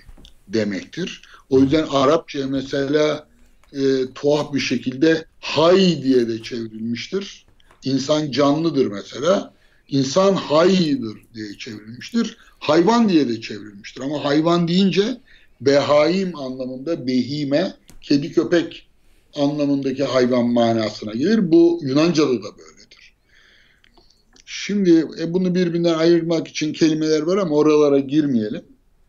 [0.48, 1.22] demektir.
[1.50, 3.26] O yüzden Arapça mesela
[3.74, 7.46] e, tuhaf bir şekilde hay diye de çevrilmiştir.
[7.84, 9.54] İnsan canlıdır mesela.
[9.88, 12.36] İnsan haydır diye çevrilmiştir.
[12.58, 14.00] Hayvan diye de çevrilmiştir.
[14.00, 15.20] Ama hayvan deyince
[15.60, 18.88] behaim anlamında behime, kedi köpek
[19.34, 21.52] anlamındaki hayvan manasına gelir.
[21.52, 23.14] Bu Yunanca'da da böyledir.
[24.46, 28.62] Şimdi e, bunu birbirinden ayırmak için kelimeler var ama oralara girmeyelim.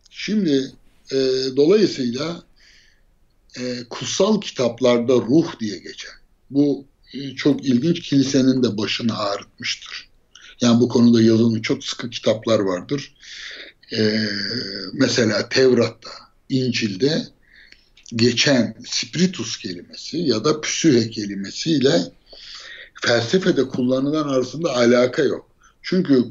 [0.09, 0.71] Şimdi
[1.11, 1.17] e,
[1.55, 2.43] dolayısıyla
[3.59, 6.11] e, kutsal kitaplarda ruh diye geçer.
[6.49, 10.09] Bu e, çok ilginç kilisenin de başını ağrıtmıştır.
[10.61, 13.15] Yani bu konuda yazılmış çok sıkı kitaplar vardır.
[13.97, 14.27] E,
[14.93, 16.11] mesela Tevrat'ta,
[16.49, 17.27] İncil'de
[18.15, 22.01] geçen spiritus kelimesi ya da psühe kelimesiyle
[23.01, 25.49] felsefede kullanılan arasında alaka yok.
[25.81, 26.23] Çünkü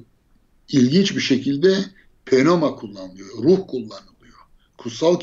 [0.68, 1.84] ilginç bir şekilde
[2.24, 4.38] penoma kullanılıyor, ruh kullanılıyor.
[4.78, 5.20] Kutsal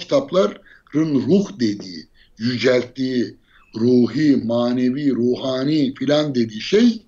[0.91, 2.07] kitapların ruh dediği,
[2.37, 3.37] yücelttiği,
[3.75, 7.01] ruhi, manevi, ruhani filan dediği şey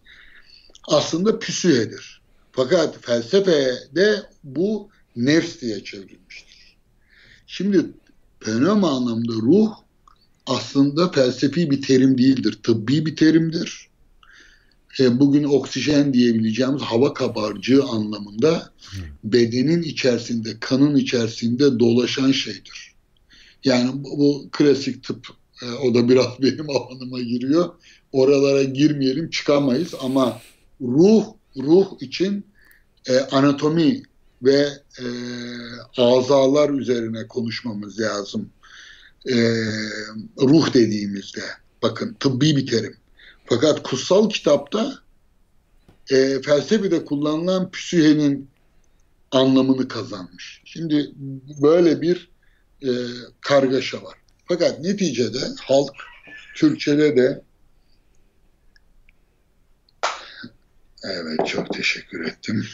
[0.88, 2.22] aslında psühedir.
[2.52, 6.78] Fakat felsefede bu nefs diye çevrilmiştir.
[7.48, 7.86] Şimdi
[8.40, 9.72] pneuma anlamda ruh
[10.46, 12.60] aslında felsefi bir terim değildir.
[12.64, 13.90] Tıbbi bir terimdir.
[15.00, 18.74] e, bugün oksijen diyebileceğimiz hava kabarcığı anlamında
[19.24, 22.93] bedenin içerisinde, kanın içerisinde dolaşan şeydir.
[23.64, 25.28] Yani bu, bu klasik tıp,
[25.62, 27.70] e, o da biraz benim alanıma giriyor.
[28.12, 30.42] Oralara girmeyelim, çıkamayız ama
[30.82, 31.26] ruh,
[31.58, 32.46] ruh için
[33.10, 34.04] e, anatomi
[34.44, 34.68] ve
[35.00, 35.06] e,
[35.98, 38.50] azalar üzerine konuşmamız lazım.
[39.30, 39.36] E,
[40.42, 41.42] ruh dediğimizde,
[41.82, 42.96] bakın tıbbi bir terim.
[43.46, 44.94] Fakat kutsal kitapta
[46.12, 48.48] e, felsefede kullanılan psühenin
[49.32, 50.62] anlamını kazanmış.
[50.66, 51.12] Şimdi
[51.62, 52.33] böyle bir
[52.84, 52.92] e,
[53.42, 54.14] kargaşa var.
[54.46, 55.94] Fakat neticede halk
[56.56, 57.42] Türkçe'de de
[61.04, 62.66] evet çok teşekkür ettim.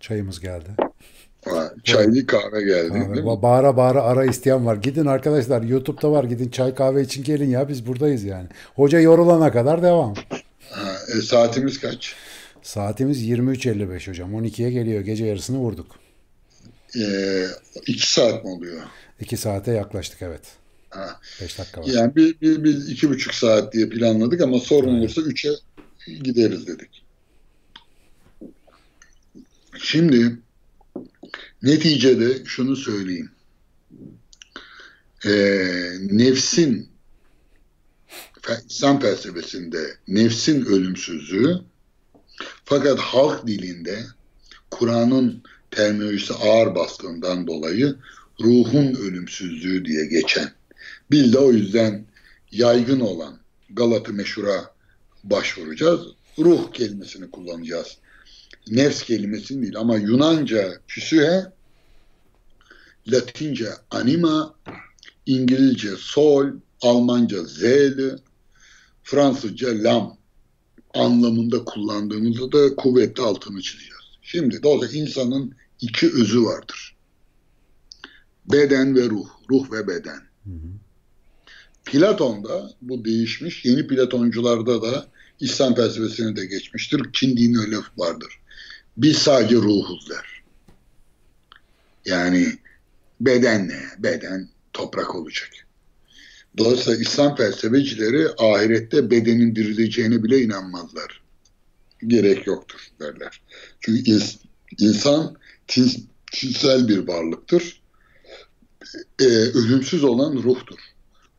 [0.00, 0.70] Çayımız geldi.
[1.84, 2.88] Çaylı kahve geldi.
[2.88, 3.14] Kahve.
[3.14, 3.42] Değil mi?
[3.42, 4.76] Bağıra bağıra ara isteyen var.
[4.76, 6.24] Gidin arkadaşlar YouTube'da var.
[6.24, 8.48] Gidin çay kahve için gelin ya biz buradayız yani.
[8.74, 10.14] Hoca yorulana kadar devam.
[10.70, 12.14] Ha, e, saatimiz kaç?
[12.62, 14.34] Saatimiz 23.55 hocam.
[14.34, 15.00] 12'ye geliyor.
[15.00, 15.86] Gece yarısını vurduk.
[16.96, 17.46] Ee,
[17.86, 18.82] iki saat mi oluyor?
[19.20, 20.42] İki saate yaklaştık evet.
[20.90, 21.20] Ha.
[21.40, 21.86] Beş dakika var.
[21.86, 25.50] Yani biz, biz, biz iki buçuk saat diye planladık ama sorun olursa üçe
[26.22, 27.04] gideriz dedik.
[29.78, 30.38] Şimdi
[31.62, 33.30] neticede şunu söyleyeyim.
[35.26, 36.90] Ee, nefsin
[38.68, 41.60] İslam felsefesinde nefsin ölümsüzlüğü
[42.64, 44.04] fakat halk dilinde
[44.70, 47.96] Kur'an'ın terminolojisi ağır bastığından dolayı
[48.40, 50.50] ruhun ölümsüzlüğü diye geçen.
[51.10, 52.04] Biz de o yüzden
[52.52, 53.38] yaygın olan
[53.70, 54.74] Galatı meşhura
[55.24, 56.00] başvuracağız.
[56.38, 57.96] Ruh kelimesini kullanacağız.
[58.70, 61.52] Nefs kelimesini değil ama Yunanca psühe,
[63.08, 64.54] Latince anima,
[65.26, 66.46] İngilizce soul,
[66.82, 68.10] Almanca zeli,
[69.02, 70.16] Fransızca lam
[70.94, 73.94] anlamında kullandığımızda da kuvvetli altını çizeceğiz.
[74.22, 76.89] Şimdi dolayısıyla insanın iki özü vardır.
[78.46, 80.20] Beden ve ruh, ruh ve beden.
[80.44, 80.70] Hı hı.
[81.84, 85.08] Platon'da bu değişmiş, yeni Platoncularda da
[85.40, 87.02] İslam felsefesine de geçmiştir.
[87.12, 88.40] Çin dini öyle vardır.
[88.96, 90.42] Biz sadece ruhuz der.
[92.04, 92.58] Yani
[93.20, 93.80] beden ne?
[93.98, 95.50] Beden toprak olacak.
[96.58, 101.22] Dolayısıyla İslam felsefecileri ahirette bedenin dirileceğine bile inanmazlar.
[102.06, 103.40] Gerek yoktur derler.
[103.80, 104.36] Çünkü ins
[104.78, 105.36] insan
[106.32, 107.79] tinsel bir varlıktır.
[109.20, 110.78] Ee, ölümsüz olan ruhtur.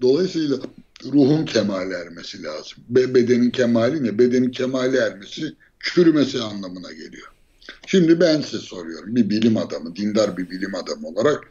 [0.02, 0.58] Dolayısıyla
[1.06, 2.84] ruhun kemale ermesi lazım.
[2.90, 4.20] Be bedenin kemali ne?
[4.20, 7.28] Bedenin kemale ermesi çürümesi anlamına geliyor.
[7.88, 9.16] Şimdi ben size soruyorum.
[9.16, 11.44] Bir bilim adamı, dindar bir bilim adamı olarak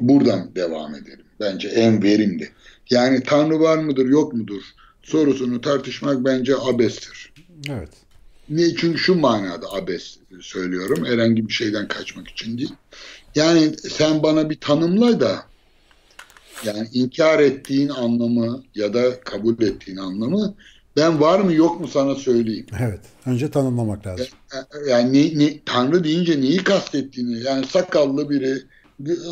[0.00, 1.24] buradan devam edelim.
[1.40, 2.50] Bence en verimli.
[2.90, 4.62] Yani Tanrı var mıdır yok mudur
[5.06, 7.32] sorusunu tartışmak bence abestir.
[7.70, 7.88] Evet.
[8.48, 8.76] Niye?
[8.76, 11.04] Çünkü şu manada abes söylüyorum.
[11.04, 12.72] Herhangi bir şeyden kaçmak için değil.
[13.34, 15.42] Yani sen bana bir tanımla da
[16.64, 20.54] yani inkar ettiğin anlamı ya da kabul ettiğin anlamı
[20.96, 22.66] ben var mı yok mu sana söyleyeyim.
[22.80, 23.00] Evet.
[23.26, 24.26] Önce tanımlamak lazım.
[24.88, 28.62] Yani ne, ne, Tanrı deyince neyi kastettiğini yani sakallı biri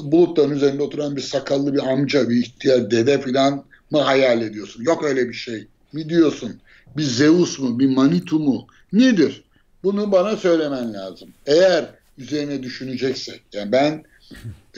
[0.03, 4.85] bulutların üzerinde oturan bir sakallı bir amca, bir ihtiyar dede falan mı hayal ediyorsun?
[4.85, 6.61] Yok öyle bir şey mi diyorsun?
[6.97, 8.67] Bir Zeus mu, bir Manitu mu?
[8.95, 9.45] Nedir?
[9.85, 11.29] Bunu bana söylemen lazım.
[11.47, 14.05] Eğer üzerine düşüneceksek, yani ben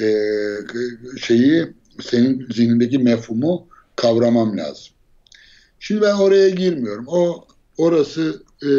[0.00, 0.08] e,
[1.20, 1.66] şeyi
[2.00, 4.92] senin zihnindeki mefhumu kavramam lazım.
[5.80, 7.04] Şimdi ben oraya girmiyorum.
[7.08, 8.70] O orası e,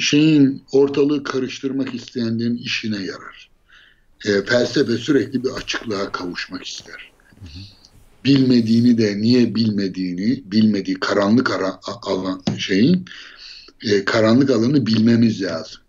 [0.00, 3.50] şeyin ortalığı karıştırmak isteyenlerin işine yarar
[4.26, 7.12] e, felsefe sürekli bir açıklığa kavuşmak ister.
[8.24, 13.04] Bilmediğini de niye bilmediğini, bilmediği karanlık ara, alan şeyin
[13.82, 15.80] e, karanlık alanı bilmemiz lazım.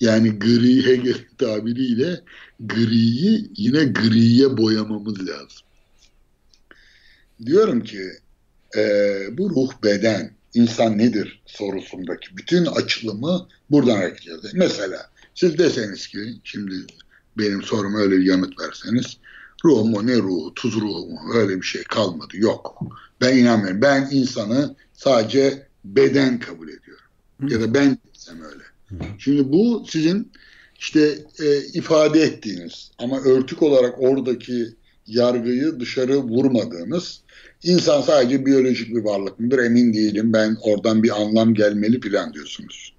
[0.00, 2.20] Yani gri Hegel tabiriyle
[2.60, 5.66] griyi yine griye boyamamız lazım.
[7.46, 8.02] Diyorum ki
[8.76, 8.82] e,
[9.38, 14.52] bu ruh beden insan nedir sorusundaki bütün açılımı buradan hareket ediyor.
[14.54, 16.74] Mesela siz deseniz ki şimdi
[17.38, 19.16] benim soruma öyle bir yanıt verseniz
[19.64, 22.82] ruh mu ne ruhu tuz ruhu mu öyle bir şey kalmadı yok.
[23.20, 23.82] Ben inanmıyorum.
[23.82, 27.04] Ben insanı sadece beden kabul ediyorum.
[27.40, 27.52] Hı.
[27.52, 28.64] Ya da ben desem öyle.
[28.88, 28.94] Hı.
[29.18, 30.32] Şimdi bu sizin
[30.78, 34.74] işte e, ifade ettiğiniz ama örtük olarak oradaki
[35.06, 37.20] yargıyı dışarı vurmadığınız
[37.62, 40.32] insan sadece biyolojik bir varlık mıdır emin değilim.
[40.32, 42.94] Ben oradan bir anlam gelmeli falan diyorsunuz.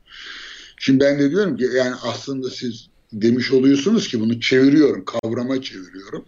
[0.77, 6.25] Şimdi ben de diyorum ki yani aslında siz demiş oluyorsunuz ki bunu çeviriyorum, kavrama çeviriyorum.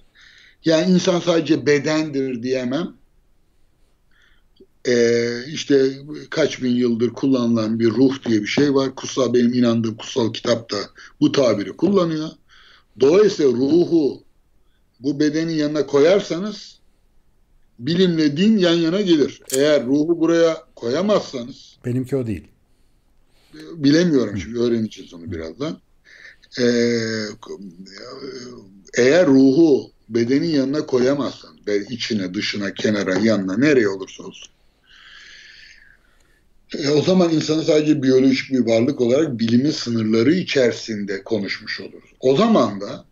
[0.65, 2.93] Yani insan sadece bedendir diyemem.
[4.87, 5.91] e, işte
[6.29, 8.95] kaç bin yıldır kullanılan bir ruh diye bir şey var.
[8.95, 10.77] Kutsal benim inandığım kutsal kitapta
[11.21, 12.29] bu tabiri kullanıyor.
[12.99, 14.23] Dolayısıyla ruhu
[14.99, 16.79] bu bedenin yanına koyarsanız
[17.79, 19.41] bilimle din yan yana gelir.
[19.55, 22.47] Eğer ruhu buraya koyamazsanız benimki o değil.
[23.75, 25.77] Bilemiyorum şimdi öğreneceğiz onu birazdan.
[26.59, 26.63] Ee,
[28.97, 31.57] eğer ruhu bedenin yanına koyamazsan,
[31.89, 34.51] içine, dışına, kenara, yanına, nereye olursa olsun.
[36.77, 42.09] E, o zaman insanı sadece biyolojik bir varlık olarak bilimin sınırları içerisinde konuşmuş oluruz.
[42.19, 43.05] O zaman da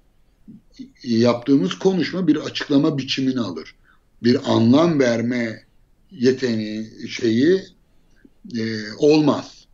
[1.03, 3.75] yaptığımız konuşma bir açıklama biçimini alır.
[4.23, 5.63] Bir anlam verme
[6.11, 7.63] yeteneği şeyi
[8.57, 9.65] e, olmaz.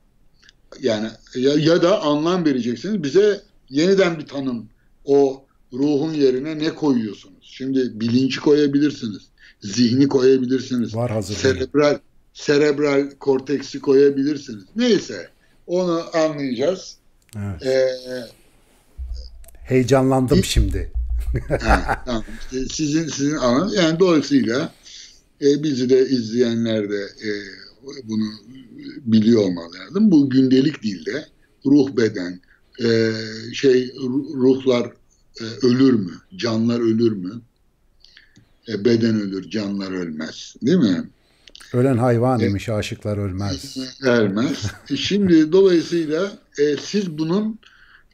[0.82, 3.04] Yani ya, ya da anlam vereceksiniz.
[3.04, 4.70] Bize yeniden bir tanım.
[5.06, 5.45] O
[5.76, 7.36] ruhun yerine ne koyuyorsunuz?
[7.42, 9.22] Şimdi bilinci koyabilirsiniz.
[9.62, 10.96] Zihni koyabilirsiniz.
[10.96, 11.36] Var hazır.
[11.36, 12.00] Serebral,
[12.34, 14.64] serebral korteksi koyabilirsiniz.
[14.76, 15.30] Neyse
[15.68, 16.98] onu anlayacağız.
[17.38, 17.66] Evet.
[17.66, 17.88] Ee,
[19.64, 20.92] Heyecanlandım bir, şimdi.
[21.62, 22.24] ha, tamam.
[22.42, 24.74] İşte sizin sizin anın yani dolayısıyla
[25.42, 27.30] e, bizi de izleyenler de e,
[28.04, 28.26] bunu
[29.06, 30.12] biliyor olmalı lazım.
[30.12, 31.26] Bu gündelik dilde
[31.66, 32.42] ruh beden
[32.84, 33.12] e,
[33.54, 33.94] şey
[34.34, 34.92] ruhlar
[35.62, 36.14] ölür mü?
[36.36, 37.42] Canlar ölür mü?
[38.68, 40.56] E, beden ölür, canlar ölmez.
[40.62, 41.10] Değil mi?
[41.74, 43.78] Ölen hayvan demiş, e, aşıklar ölmez.
[44.02, 44.66] Ölmez.
[44.90, 47.60] E, şimdi dolayısıyla e, siz bunun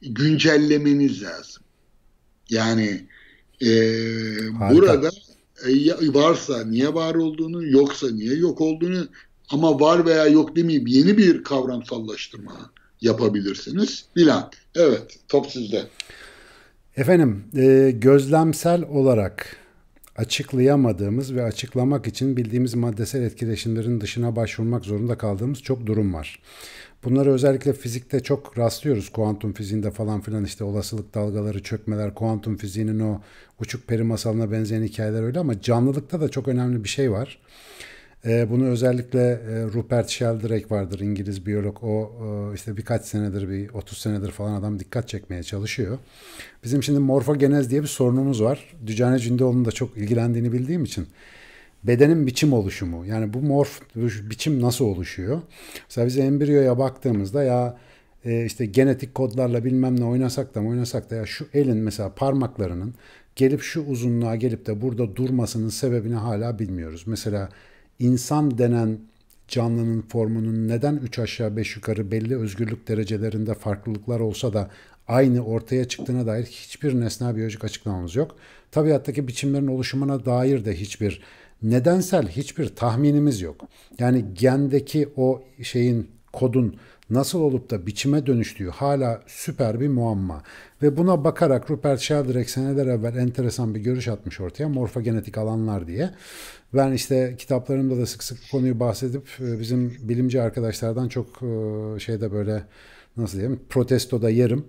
[0.02, 1.64] güncellemeniz lazım.
[2.50, 3.06] Yani
[3.62, 3.70] e,
[4.72, 5.10] burada
[5.68, 9.08] e, varsa niye var olduğunu, yoksa niye yok olduğunu
[9.50, 12.72] ama var veya yok demeyip yeni bir kavramsallaştırma
[13.02, 14.52] yapabilirsiniz filan.
[14.76, 15.88] Evet, top sizde.
[16.98, 19.58] Efendim, e, gözlemsel olarak
[20.16, 26.40] açıklayamadığımız ve açıklamak için bildiğimiz maddesel etkileşimlerin dışına başvurmak zorunda kaldığımız çok durum var.
[27.04, 29.10] Bunları özellikle fizikte çok rastlıyoruz.
[29.10, 33.22] Kuantum fiziğinde falan filan işte olasılık dalgaları, çökmeler, kuantum fiziğinin o
[33.60, 37.40] uçuk peri masalına benzeyen hikayeler öyle ama canlılıkta da çok önemli bir şey var.
[38.26, 41.84] E, bunu özellikle e, Rupert Sheldrake vardır İngiliz biyolog.
[41.84, 42.12] O
[42.52, 45.98] e, işte birkaç senedir bir 30 senedir falan adam dikkat çekmeye çalışıyor.
[46.64, 48.74] Bizim şimdi morfogenez diye bir sorunumuz var.
[48.88, 51.08] Dücane Cündoğlu'nun da çok ilgilendiğini bildiğim için
[51.84, 53.06] bedenin biçim oluşumu.
[53.06, 53.82] Yani bu morf
[54.30, 55.42] biçim nasıl oluşuyor?
[55.90, 57.78] Mesela biz embriyoya baktığımızda ya
[58.46, 62.94] işte genetik kodlarla bilmem ne oynasak da oynasak da ya şu elin mesela parmaklarının
[63.36, 67.04] gelip şu uzunluğa gelip de burada durmasının sebebini hala bilmiyoruz.
[67.06, 67.50] Mesela
[68.02, 69.00] insan denen
[69.48, 74.70] canlının formunun neden 3 aşağı 5 yukarı belli özgürlük derecelerinde farklılıklar olsa da
[75.08, 78.36] aynı ortaya çıktığına dair hiçbir nesnel biyolojik açıklamamız yok.
[78.72, 81.22] Tabiattaki biçimlerin oluşumuna dair de hiçbir
[81.64, 83.68] nedensel hiçbir tahminimiz yok.
[84.00, 86.76] Yani gendeki o şeyin kodun
[87.12, 90.44] nasıl olup da biçime dönüştüğü hala süper bir muamma.
[90.82, 96.10] Ve buna bakarak Rupert Sheldrake seneler evvel enteresan bir görüş atmış ortaya morfogenetik alanlar diye.
[96.74, 102.32] Ben işte kitaplarımda da sık sık konuyu bahsedip e, bizim bilimci arkadaşlardan çok e, şeyde
[102.32, 102.64] böyle
[103.18, 104.66] nasıl diyeyim protestoda yerim.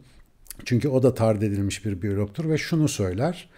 [0.64, 3.48] Çünkü o da tard edilmiş bir biyologtur ve şunu söyler.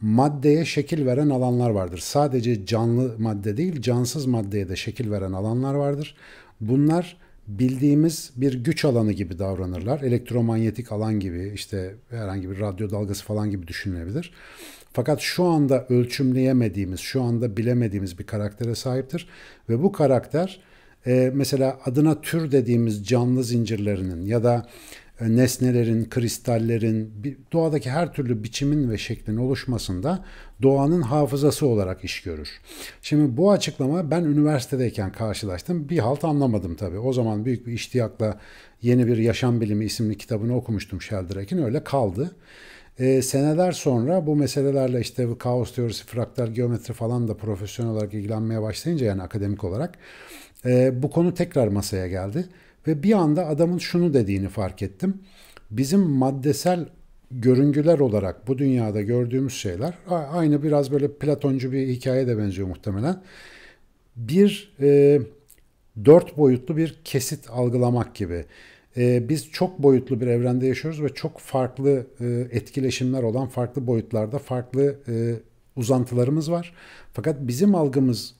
[0.00, 1.98] Maddeye şekil veren alanlar vardır.
[1.98, 6.16] Sadece canlı madde değil, cansız maddeye de şekil veren alanlar vardır.
[6.60, 7.16] Bunlar
[7.48, 10.00] bildiğimiz bir güç alanı gibi davranırlar.
[10.00, 14.32] Elektromanyetik alan gibi işte herhangi bir radyo dalgası falan gibi düşünülebilir.
[14.92, 19.28] Fakat şu anda ölçümleyemediğimiz, şu anda bilemediğimiz bir karaktere sahiptir.
[19.68, 20.60] Ve bu karakter
[21.06, 24.66] e, mesela adına tür dediğimiz canlı zincirlerinin ya da
[25.20, 27.12] nesnelerin, kristallerin,
[27.52, 30.24] doğadaki her türlü biçimin ve şeklin oluşmasında
[30.62, 32.48] doğanın hafızası olarak iş görür.
[33.02, 35.88] Şimdi bu açıklama ben üniversitedeyken karşılaştım.
[35.88, 36.98] Bir halt anlamadım tabii.
[36.98, 38.40] O zaman büyük bir iştiyakla
[38.82, 41.62] Yeni Bir Yaşam Bilimi isimli kitabını okumuştum Sheldrake'in.
[41.62, 42.36] Öyle kaldı.
[42.98, 48.62] E, seneler sonra bu meselelerle işte kaos teorisi, fraktal geometri falan da profesyonel olarak ilgilenmeye
[48.62, 49.98] başlayınca yani akademik olarak
[50.64, 52.48] e, bu konu tekrar masaya geldi.
[52.86, 55.22] Ve bir anda adamın şunu dediğini fark ettim.
[55.70, 56.86] Bizim maddesel
[57.30, 63.22] görüngüler olarak bu dünyada gördüğümüz şeyler aynı biraz böyle Platoncu bir hikaye de benziyor muhtemelen.
[64.16, 65.20] Bir e,
[66.04, 68.44] dört boyutlu bir kesit algılamak gibi.
[68.96, 74.38] E, biz çok boyutlu bir evrende yaşıyoruz ve çok farklı e, etkileşimler olan farklı boyutlarda
[74.38, 75.34] farklı e,
[75.76, 76.74] uzantılarımız var.
[77.12, 78.34] Fakat bizim algımız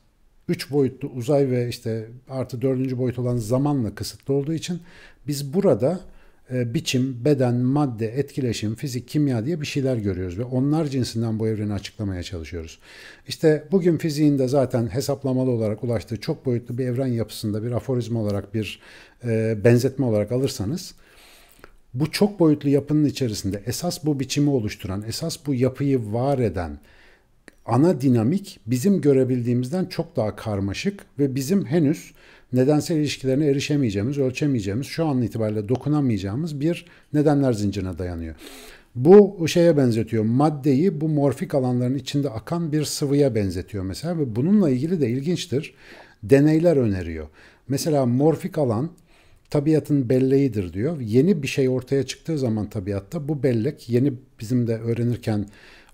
[0.48, 4.80] üç boyutlu uzay ve işte artı dördüncü boyut olan zamanla kısıtlı olduğu için
[5.26, 6.00] biz burada
[6.52, 11.48] e, biçim, beden, madde, etkileşim, fizik, kimya diye bir şeyler görüyoruz ve onlar cinsinden bu
[11.48, 12.78] evreni açıklamaya çalışıyoruz.
[13.28, 18.54] İşte bugün fiziğinde zaten hesaplamalı olarak ulaştığı çok boyutlu bir evren yapısında bir aforizma olarak
[18.54, 18.80] bir
[19.24, 20.94] e, benzetme olarak alırsanız
[21.94, 26.78] bu çok boyutlu yapının içerisinde esas bu biçimi oluşturan, esas bu yapıyı var eden
[27.66, 32.14] ana dinamik bizim görebildiğimizden çok daha karmaşık ve bizim henüz
[32.52, 38.34] nedensel ilişkilerine erişemeyeceğimiz, ölçemeyeceğimiz, şu an itibariyle dokunamayacağımız bir nedenler zincirine dayanıyor.
[38.94, 40.24] Bu şeye benzetiyor.
[40.24, 45.74] Maddeyi bu morfik alanların içinde akan bir sıvıya benzetiyor mesela ve bununla ilgili de ilginçtir.
[46.22, 47.26] Deneyler öneriyor.
[47.68, 48.90] Mesela morfik alan
[49.50, 51.00] tabiatın belleğidir diyor.
[51.00, 55.46] Yeni bir şey ortaya çıktığı zaman tabiatta bu bellek yeni bizim de öğrenirken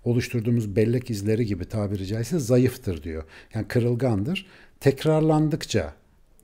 [0.04, 3.24] oluşturduğumuz bellek izleri gibi tabiri caizse zayıftır diyor.
[3.54, 4.46] Yani kırılgandır.
[4.80, 5.94] Tekrarlandıkça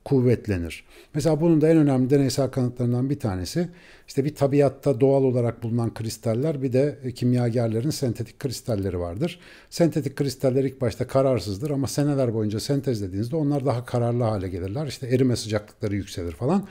[0.07, 0.85] kuvvetlenir.
[1.15, 3.69] Mesela bunun da en önemli deneysel kanıtlarından bir tanesi
[4.09, 9.41] işte bir tabiatta doğal olarak bulunan kristaller bir de kimyagerlerin sentetik kristalleri vardır.
[9.71, 14.87] Sentetik kristaller ilk başta kararsızdır ama seneler boyunca sentezlediğinizde onlar daha kararlı hale gelirler.
[14.87, 16.69] İşte erime sıcaklıkları yükselir falan.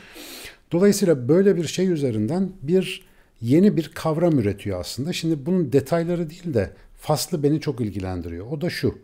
[0.71, 3.05] Dolayısıyla böyle bir şey üzerinden bir
[3.45, 5.13] yeni bir kavram üretiyor aslında.
[5.13, 8.51] Şimdi bunun detayları değil de faslı beni çok ilgilendiriyor.
[8.51, 8.97] O da şu.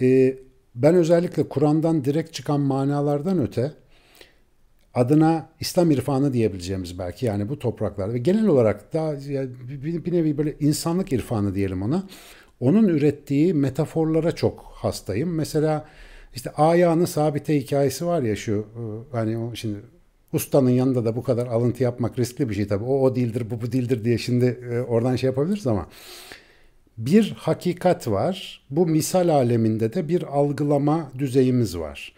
[0.00, 0.38] Ee,
[0.74, 3.72] ben özellikle Kur'an'dan direkt çıkan manalardan öte
[4.94, 10.54] adına İslam irfanı diyebileceğimiz belki yani bu topraklarda ve genel olarak daha bir, nevi böyle
[10.60, 12.06] insanlık irfanı diyelim ona.
[12.60, 15.34] Onun ürettiği metaforlara çok hastayım.
[15.34, 15.84] Mesela
[16.34, 18.82] işte ayağını sabite hikayesi var ya şu e,
[19.16, 19.78] hani şimdi
[20.32, 22.84] ustanın yanında da bu kadar alıntı yapmak riskli bir şey tabii.
[22.84, 25.86] O o değildir, bu bu değildir diye şimdi e, oradan şey yapabiliriz ama
[26.98, 28.62] bir hakikat var.
[28.70, 32.12] Bu misal aleminde de bir algılama düzeyimiz var.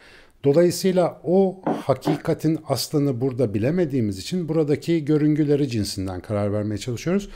[0.44, 7.28] Dolayısıyla o hakikatin aslını burada bilemediğimiz için buradaki görüngüleri cinsinden karar vermeye çalışıyoruz.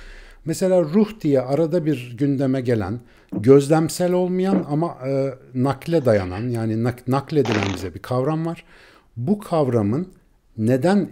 [0.44, 3.00] Mesela ruh diye arada bir gündeme gelen,
[3.32, 8.64] gözlemsel olmayan ama e, nakle dayanan yani nak, nakledilen bize bir kavram var.
[9.16, 10.08] Bu kavramın
[10.58, 11.10] neden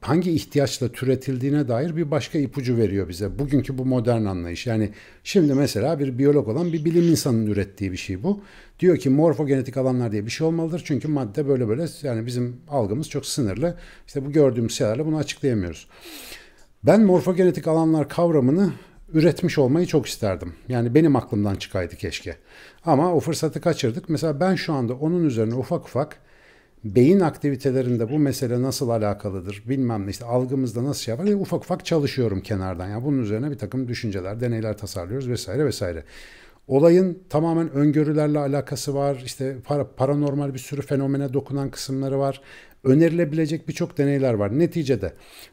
[0.00, 3.38] hangi ihtiyaçla türetildiğine dair bir başka ipucu veriyor bize.
[3.38, 4.66] Bugünkü bu modern anlayış.
[4.66, 4.90] Yani
[5.24, 8.40] şimdi mesela bir biyolog olan bir bilim insanının ürettiği bir şey bu.
[8.80, 10.82] Diyor ki morfogenetik alanlar diye bir şey olmalıdır.
[10.84, 13.76] Çünkü madde böyle böyle yani bizim algımız çok sınırlı.
[14.06, 15.88] İşte bu gördüğümüz şeylerle bunu açıklayamıyoruz.
[16.82, 18.72] Ben morfogenetik alanlar kavramını
[19.12, 20.54] üretmiş olmayı çok isterdim.
[20.68, 22.36] Yani benim aklımdan çıkaydı keşke.
[22.84, 24.08] Ama o fırsatı kaçırdık.
[24.08, 26.18] Mesela ben şu anda onun üzerine ufak ufak
[26.84, 31.62] beyin aktivitelerinde bu mesele nasıl alakalıdır bilmem ne işte algımızda nasıl şey yapar diye ufak
[31.62, 32.88] ufak çalışıyorum kenardan.
[32.88, 36.04] Yani bunun üzerine bir takım düşünceler, deneyler tasarlıyoruz vesaire vesaire.
[36.68, 39.22] Olayın tamamen öngörülerle alakası var.
[39.24, 39.56] İşte
[39.96, 42.40] paranormal bir sürü fenomene dokunan kısımları var
[42.84, 44.58] önerilebilecek birçok deneyler var.
[44.58, 45.12] Neticede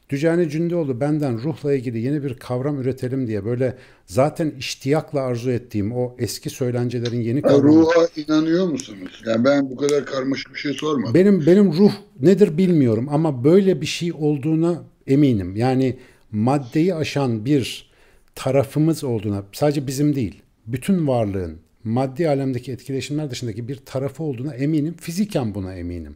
[0.09, 5.91] Dücane Cündioğlu benden ruhla ilgili yeni bir kavram üretelim diye böyle zaten iştiyakla arzu ettiğim
[5.91, 7.63] o eski söylencelerin yeni kavramı.
[7.63, 9.23] Ruha inanıyor musunuz?
[9.25, 11.13] Yani ben bu kadar karmaşık bir şey sormadım.
[11.13, 15.55] Benim benim ruh nedir bilmiyorum ama böyle bir şey olduğuna eminim.
[15.55, 15.97] Yani
[16.31, 17.91] maddeyi aşan bir
[18.35, 24.95] tarafımız olduğuna sadece bizim değil bütün varlığın maddi alemdeki etkileşimler dışındaki bir tarafı olduğuna eminim.
[24.99, 26.15] Fiziken buna eminim.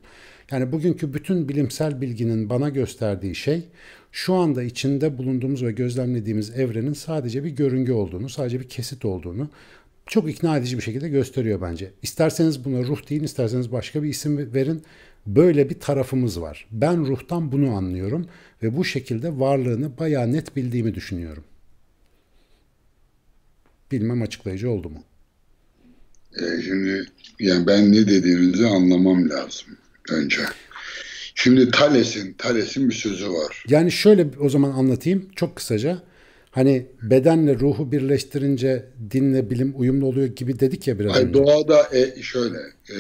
[0.52, 3.64] Yani bugünkü bütün bilimsel bilginin bana gösterdiği şey
[4.11, 9.49] şu anda içinde bulunduğumuz ve gözlemlediğimiz evrenin sadece bir görüngü olduğunu, sadece bir kesit olduğunu
[10.06, 11.91] çok ikna edici bir şekilde gösteriyor bence.
[12.02, 14.84] İsterseniz buna ruh deyin, isterseniz başka bir isim verin.
[15.28, 16.68] Böyle bir tarafımız var.
[16.72, 18.26] Ben ruhtan bunu anlıyorum
[18.64, 21.44] ve bu şekilde varlığını bayağı net bildiğimi düşünüyorum.
[23.91, 25.03] Bilmem açıklayıcı oldu mu?
[26.40, 27.06] E, şimdi
[27.40, 29.78] yani ben ne dediğinizi anlamam lazım
[30.11, 30.41] önce.
[31.35, 33.63] Şimdi Thales'in Thales'in bir sözü var.
[33.67, 36.01] Yani şöyle o zaman anlatayım çok kısaca.
[36.51, 41.33] Hani bedenle ruhu birleştirince dinle bilim uyumlu oluyor gibi dedik ya biraz önce.
[41.33, 42.57] Doğada e, şöyle
[42.89, 42.99] e,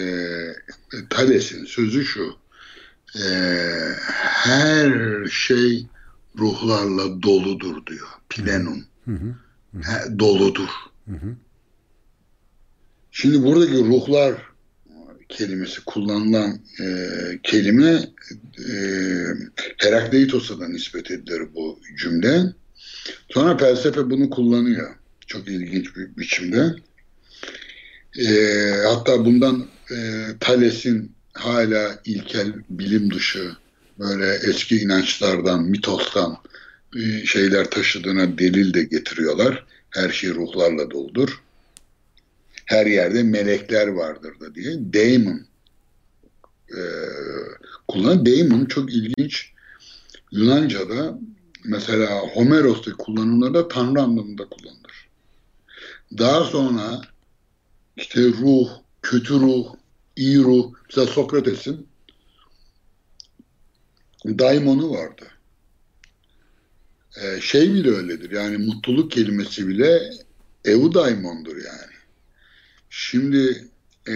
[1.09, 2.35] Thales'in sözü şu.
[3.15, 3.25] E,
[4.19, 5.87] her şey
[6.39, 8.07] ruhlarla doludur diyor.
[8.29, 8.83] Plenum.
[9.05, 9.35] Hı hı.
[9.73, 10.19] hı.
[10.19, 10.69] doludur.
[11.05, 11.35] Hı hı.
[13.11, 14.50] Şimdi buradaki ruhlar
[15.31, 16.85] kelimesi kullanılan e,
[17.43, 17.91] kelime
[18.59, 18.73] e,
[19.77, 22.43] Herakleitos'a da nispet edilir bu cümle.
[23.29, 24.95] Sonra felsefe bunu kullanıyor.
[25.27, 26.75] Çok ilginç bir biçimde.
[28.19, 28.33] E,
[28.87, 33.51] hatta bundan e, Thales'in hala ilkel bilim dışı
[33.99, 36.37] böyle eski inançlardan, mitostan
[36.95, 39.65] e, şeyler taşıdığına delil de getiriyorlar.
[39.89, 41.41] Her şey ruhlarla doldur
[42.71, 45.45] her yerde melekler vardır da diye Damon
[46.69, 46.81] e,
[47.87, 49.51] kullanan Damon çok ilginç
[50.31, 51.19] Yunanca'da
[51.65, 55.09] mesela Homeros'ta kullanımlarda tanrı anlamında kullanılır.
[56.17, 57.01] Daha sonra
[57.97, 58.69] işte ruh,
[59.01, 59.65] kötü ruh,
[60.15, 60.73] iyi ruh.
[60.89, 61.87] Mesela Sokrates'in
[64.25, 65.25] daimonu vardı.
[67.21, 68.31] Ee, şey bile öyledir.
[68.31, 70.01] Yani mutluluk kelimesi bile
[70.65, 71.80] eudaimondur yani.
[72.93, 73.67] Şimdi
[74.07, 74.15] e,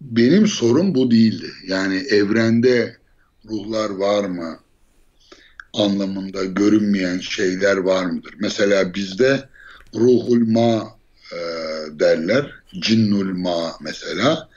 [0.00, 1.50] benim sorum bu değildi.
[1.66, 2.96] Yani evrende
[3.48, 4.58] ruhlar var mı?
[5.72, 8.34] Anlamında görünmeyen şeyler var mıdır?
[8.38, 9.48] Mesela bizde
[9.94, 10.98] ruhul ma
[11.32, 11.38] e,
[12.00, 12.50] derler.
[12.80, 14.48] Cinnul ma mesela.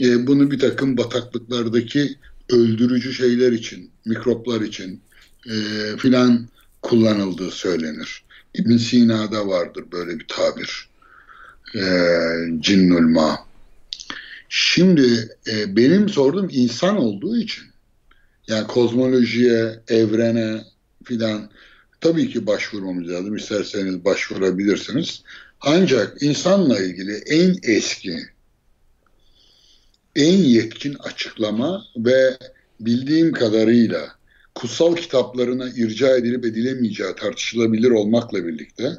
[0.00, 5.00] E, bunu bir takım bataklıklardaki öldürücü şeyler için, mikroplar için
[5.46, 5.54] e,
[5.96, 6.48] filan
[6.82, 8.24] kullanıldığı söylenir.
[8.54, 10.88] İbn Sina'da vardır böyle bir tabir.
[11.74, 11.82] E,
[12.60, 13.46] cinnul ma.
[14.48, 17.64] Şimdi e, benim sorduğum insan olduğu için
[18.48, 20.64] yani kozmolojiye, evrene
[21.04, 21.50] filan
[22.00, 23.36] tabii ki başvurmamız lazım.
[23.36, 25.22] İsterseniz başvurabilirsiniz.
[25.60, 28.18] Ancak insanla ilgili en eski,
[30.16, 32.38] en yetkin açıklama ve
[32.80, 34.08] bildiğim kadarıyla
[34.54, 38.92] kutsal kitaplarına irca edilip edilemeyeceği tartışılabilir olmakla birlikte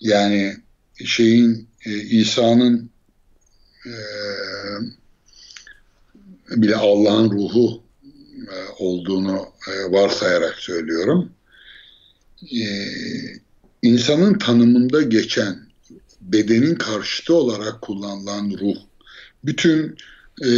[0.00, 0.56] yani
[1.04, 2.90] şeyin e, İsa'nın
[3.86, 3.94] e,
[6.62, 7.82] bile Allah'ın ruhu
[8.52, 11.32] e, olduğunu e, varsayarak söylüyorum.
[12.42, 12.66] E,
[13.82, 15.58] insanın tanımında geçen
[16.20, 18.76] bedenin karşıtı olarak kullanılan ruh
[19.44, 19.96] bütün
[20.40, 20.48] e,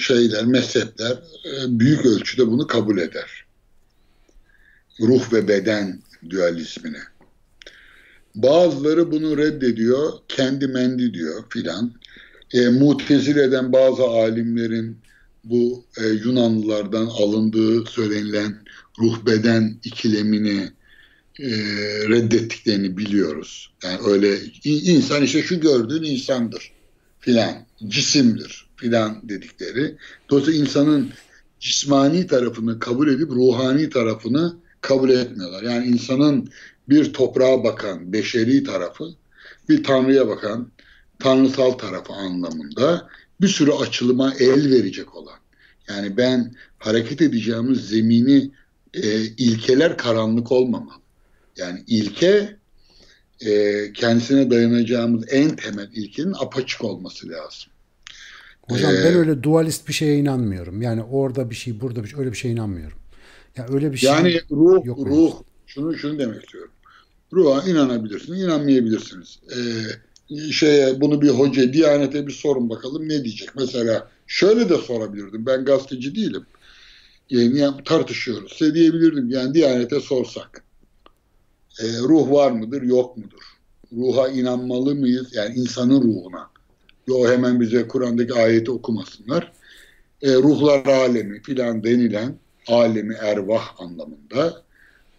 [0.00, 1.12] şeyler, mezhepler
[1.44, 3.44] e, büyük ölçüde bunu kabul eder.
[5.00, 6.00] Ruh ve beden
[6.30, 6.98] dualizmini.
[8.34, 11.92] Bazıları bunu reddediyor, kendi mendi diyor filan.
[12.52, 14.98] E, mutezil eden bazı alimlerin
[15.44, 18.56] bu e, Yunanlılardan alındığı söylenilen
[18.98, 20.70] ruh beden ikilemini
[21.40, 21.48] e,
[22.08, 23.72] reddettiklerini biliyoruz.
[23.84, 26.72] Yani öyle insan işte şu gördüğün insandır
[27.20, 29.96] filan, cisimdir filan dedikleri.
[30.30, 31.10] Dolayısıyla insanın
[31.60, 35.62] cismani tarafını kabul edip ruhani tarafını kabul etmiyorlar.
[35.62, 36.50] Yani insanın
[36.88, 39.04] bir toprağa bakan beşeri tarafı,
[39.68, 40.70] bir tanrıya bakan
[41.18, 43.08] tanrısal tarafı anlamında
[43.40, 45.38] bir sürü açılıma el verecek olan.
[45.88, 48.50] Yani ben hareket edeceğimiz zemini
[48.94, 51.00] e, ilkeler karanlık olmamalı.
[51.56, 52.56] Yani ilke
[53.40, 57.69] e, kendisine dayanacağımız en temel ilkenin apaçık olması lazım.
[58.70, 60.82] Hocam ee, ben öyle dualist bir şeye inanmıyorum.
[60.82, 62.98] Yani orada bir şey, burada bir şey, öyle bir şeye inanmıyorum.
[63.56, 65.32] Ya yani öyle bir şey Yani ruh, yok ruh,
[65.66, 66.70] şunu şunu demek istiyorum.
[67.32, 69.38] Ruha inanabilirsiniz, inanmayabilirsiniz.
[69.56, 73.48] Ee, şeye bunu bir hoca, Diyanet'e bir sorun bakalım ne diyecek.
[73.56, 75.46] Mesela şöyle de sorabilirdim.
[75.46, 76.46] Ben gazeteci değilim.
[77.30, 78.52] Yani tartışıyoruz.
[78.58, 80.64] Size diyebilirdim yani Diyanet'e sorsak
[81.82, 83.42] e, ruh var mıdır yok mudur?
[83.92, 85.26] Ruha inanmalı mıyız?
[85.32, 86.50] Yani insanın ruhuna.
[87.10, 89.52] Yo hemen bize Kur'an'daki ayeti okumasınlar.
[90.22, 92.34] E, ruhlar alemi filan denilen
[92.68, 94.62] alemi ervah anlamında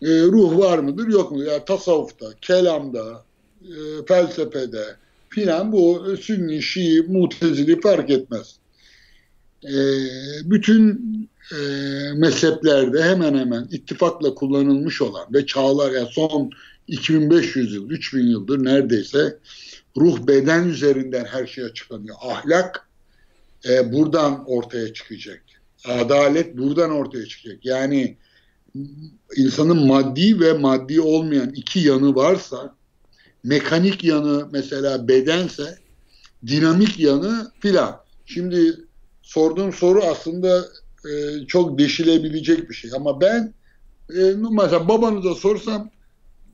[0.01, 1.45] e, ruh var mıdır yok mudur?
[1.45, 3.25] Yani tasavvufta, kelamda,
[3.61, 4.83] e, felsefede
[5.29, 8.55] filan bu sünni, şii, mutezili fark etmez.
[9.63, 9.75] E,
[10.45, 10.99] bütün
[11.51, 11.57] e,
[12.15, 16.51] mezheplerde hemen hemen ittifakla kullanılmış olan ve çağlar yani son
[16.87, 19.37] 2500 yıl, 3000 yıldır neredeyse
[19.97, 22.15] ruh beden üzerinden her şey açıklanıyor.
[22.21, 22.87] Ahlak
[23.69, 25.43] e, buradan ortaya çıkacak.
[25.85, 27.65] Adalet buradan ortaya çıkacak.
[27.65, 28.17] Yani
[29.37, 32.75] insanın maddi ve maddi olmayan iki yanı varsa
[33.43, 35.77] mekanik yanı mesela bedense
[36.47, 38.01] dinamik yanı filan.
[38.25, 38.75] Şimdi
[39.21, 40.65] sorduğum soru aslında
[41.09, 42.91] e, çok deşilebilecek bir şey.
[42.95, 43.53] Ama ben
[44.09, 45.91] e, mesela babanıza sorsam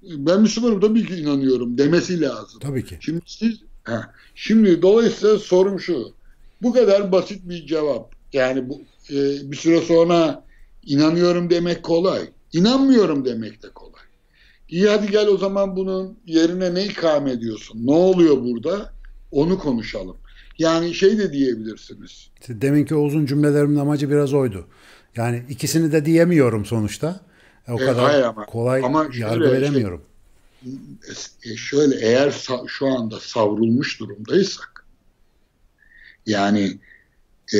[0.03, 2.59] ben Müslümanım tabii ki inanıyorum demesi lazım.
[2.59, 2.97] Tabii ki.
[2.99, 6.13] Şimdi siz ha, şimdi dolayısıyla sorum şu.
[6.61, 8.15] Bu kadar basit bir cevap.
[8.33, 9.15] Yani bu e,
[9.51, 10.43] bir süre sonra
[10.85, 12.21] inanıyorum demek kolay.
[12.53, 14.01] İnanmıyorum demek de kolay.
[14.69, 17.87] İyi hadi gel o zaman bunun yerine ne ikame ediyorsun?
[17.87, 18.93] Ne oluyor burada?
[19.31, 20.17] Onu konuşalım.
[20.59, 22.29] Yani şey de diyebilirsiniz.
[22.49, 24.67] Deminki uzun cümlelerimin amacı biraz oydu.
[25.15, 27.19] Yani ikisini de diyemiyorum sonuçta.
[27.67, 30.01] O e, kadar ama, kolay ama yargı veremiyorum.
[31.43, 32.33] Şey, şöyle eğer
[32.67, 34.85] şu anda savrulmuş durumdaysak
[36.25, 36.77] yani
[37.53, 37.59] e,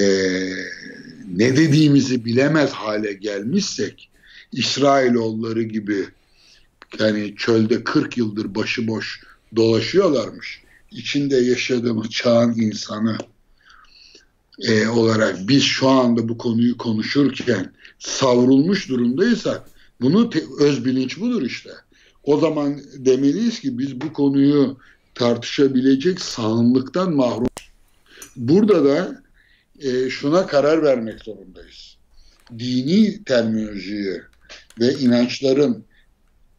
[1.35, 4.09] ne dediğimizi bilemez hale gelmişsek
[4.51, 6.07] İsrailoğulları gibi
[6.99, 9.21] yani çölde 40 yıldır başıboş
[9.55, 10.61] dolaşıyorlarmış
[10.91, 13.17] içinde yaşadığımız çağın insanı
[14.59, 20.29] e, olarak biz şu anda bu konuyu konuşurken savrulmuş durumdaysak bunu
[20.59, 21.69] öz bilinç budur işte.
[22.23, 24.77] O zaman demeliyiz ki biz bu konuyu
[25.15, 27.47] tartışabilecek sağımlıktan mahrum.
[28.35, 29.21] Burada da
[29.79, 31.97] e, şuna karar vermek zorundayız.
[32.59, 34.21] Dini terminolojiyi
[34.79, 35.83] ve inançların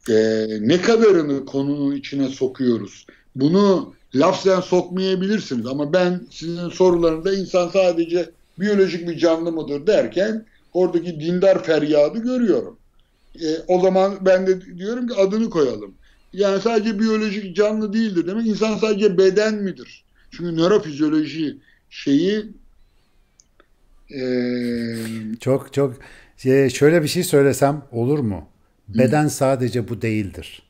[0.09, 3.07] e, ne kadarını konunun içine sokuyoruz.
[3.37, 11.21] Bunu lafzen sokmayabilirsiniz ama ben sizin sorularında insan sadece biyolojik bir canlı mıdır derken oradaki
[11.21, 12.78] dindar feryadı görüyorum.
[13.43, 15.95] E, o zaman ben de diyorum ki adını koyalım.
[16.33, 18.47] Yani sadece biyolojik canlı değildir demek.
[18.47, 20.05] İnsan sadece beden midir?
[20.31, 21.59] Çünkü nörofizyoloji
[21.91, 22.47] şeyi
[24.11, 24.21] e...
[25.41, 25.95] çok çok
[26.37, 28.49] şey, şöyle bir şey söylesem olur mu?
[28.89, 29.31] Beden Hı.
[29.31, 30.63] sadece bu değildir.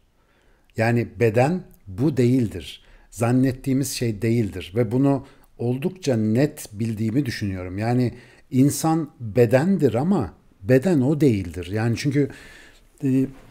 [0.76, 2.82] Yani beden bu değildir.
[3.10, 5.26] Zannettiğimiz şey değildir ve bunu
[5.58, 7.78] oldukça net bildiğimi düşünüyorum.
[7.78, 8.14] Yani
[8.50, 11.70] insan bedendir ama beden o değildir.
[11.72, 12.28] Yani çünkü e,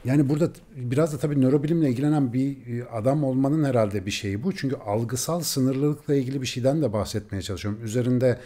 [0.06, 4.56] yani burada biraz da tabii nörobilimle ilgilenen bir e, adam olmanın herhalde bir şeyi bu.
[4.56, 7.84] Çünkü algısal sınırlılıkla ilgili bir şeyden de bahsetmeye çalışıyorum.
[7.84, 8.40] Üzerinde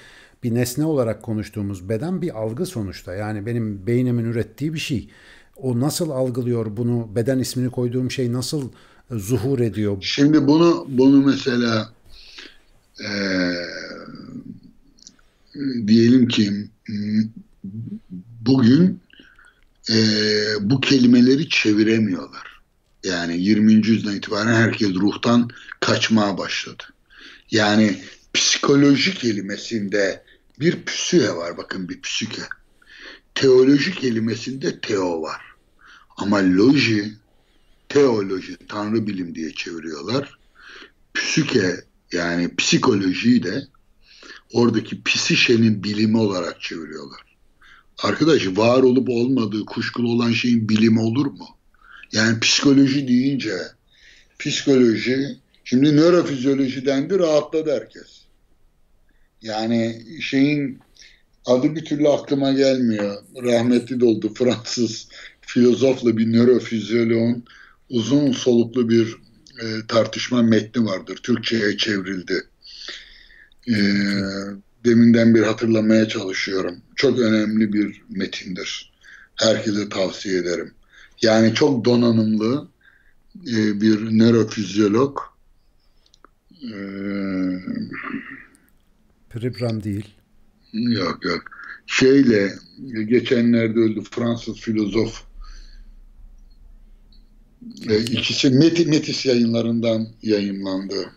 [0.43, 3.15] bir nesne olarak konuştuğumuz beden bir algı sonuçta.
[3.15, 5.09] Yani benim beynimin ürettiği bir şey.
[5.55, 7.15] O nasıl algılıyor bunu?
[7.15, 8.69] Beden ismini koyduğum şey nasıl
[9.11, 9.97] e, zuhur ediyor?
[10.01, 11.93] Şimdi bunu bunu mesela
[12.99, 13.09] e,
[15.87, 16.69] diyelim ki
[18.45, 18.99] bugün
[19.89, 19.95] e,
[20.59, 22.61] bu kelimeleri çeviremiyorlar.
[23.03, 23.73] Yani 20.
[23.73, 25.49] yüzyıldan itibaren herkes ruhtan
[25.79, 26.83] kaçmaya başladı.
[27.51, 28.01] Yani
[28.33, 30.23] psikoloji kelimesinde
[30.59, 32.41] bir psühe var bakın bir psüke.
[33.35, 35.41] Teoloji kelimesinde teo var.
[36.17, 37.13] Ama loji,
[37.89, 40.39] teoloji, tanrı bilim diye çeviriyorlar.
[41.13, 41.75] Psüke
[42.11, 43.67] yani psikolojiyi de
[44.53, 47.30] oradaki psişenin bilimi olarak çeviriyorlar.
[48.03, 51.47] Arkadaş var olup olmadığı kuşkulu olan şeyin bilimi olur mu?
[52.11, 53.57] Yani psikoloji deyince
[54.39, 58.21] psikoloji şimdi nörofizyolojiden de rahatladı herkes.
[59.41, 60.79] Yani şeyin
[61.45, 63.23] adı bir türlü aklıma gelmiyor.
[63.43, 65.07] Rahmetli de oldu Fransız
[65.41, 67.43] filozofla bir nörofizyoloğun
[67.89, 69.17] uzun soluklu bir
[69.61, 71.19] e, tartışma metni vardır.
[71.23, 72.43] Türkçe'ye çevrildi.
[73.67, 73.75] E,
[74.85, 76.81] deminden bir hatırlamaya çalışıyorum.
[76.95, 78.91] Çok önemli bir metindir.
[79.35, 80.71] Herkese tavsiye ederim.
[81.21, 82.67] Yani çok donanımlı
[83.35, 85.19] e, bir nörofizyolog.
[86.63, 86.73] E,
[89.29, 90.07] Pribram değil.
[90.73, 91.43] Yok yok.
[91.87, 92.53] Şeyle
[93.05, 95.23] geçenlerde öldü Fransız filozof.
[97.89, 101.11] E, ikisi Metis, yayınlarından yayınlandı.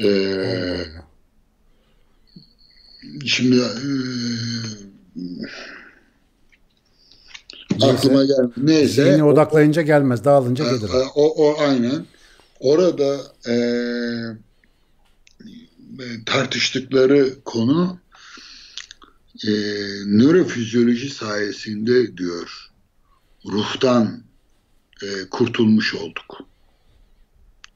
[0.00, 0.84] Ee,
[3.26, 3.66] Şimdi e,
[7.84, 8.52] aklıma geldi.
[8.56, 9.04] Neyse.
[9.04, 10.90] Zihni odaklayınca gelmez, dağılınca gelir.
[11.14, 12.06] O, o aynen.
[12.60, 13.16] Orada
[13.48, 13.54] e,
[16.26, 17.98] tartıştıkları konu
[19.46, 19.50] e,
[20.06, 22.70] nörofizyoloji sayesinde diyor
[23.46, 24.22] ruhtan
[25.02, 26.38] e, kurtulmuş olduk.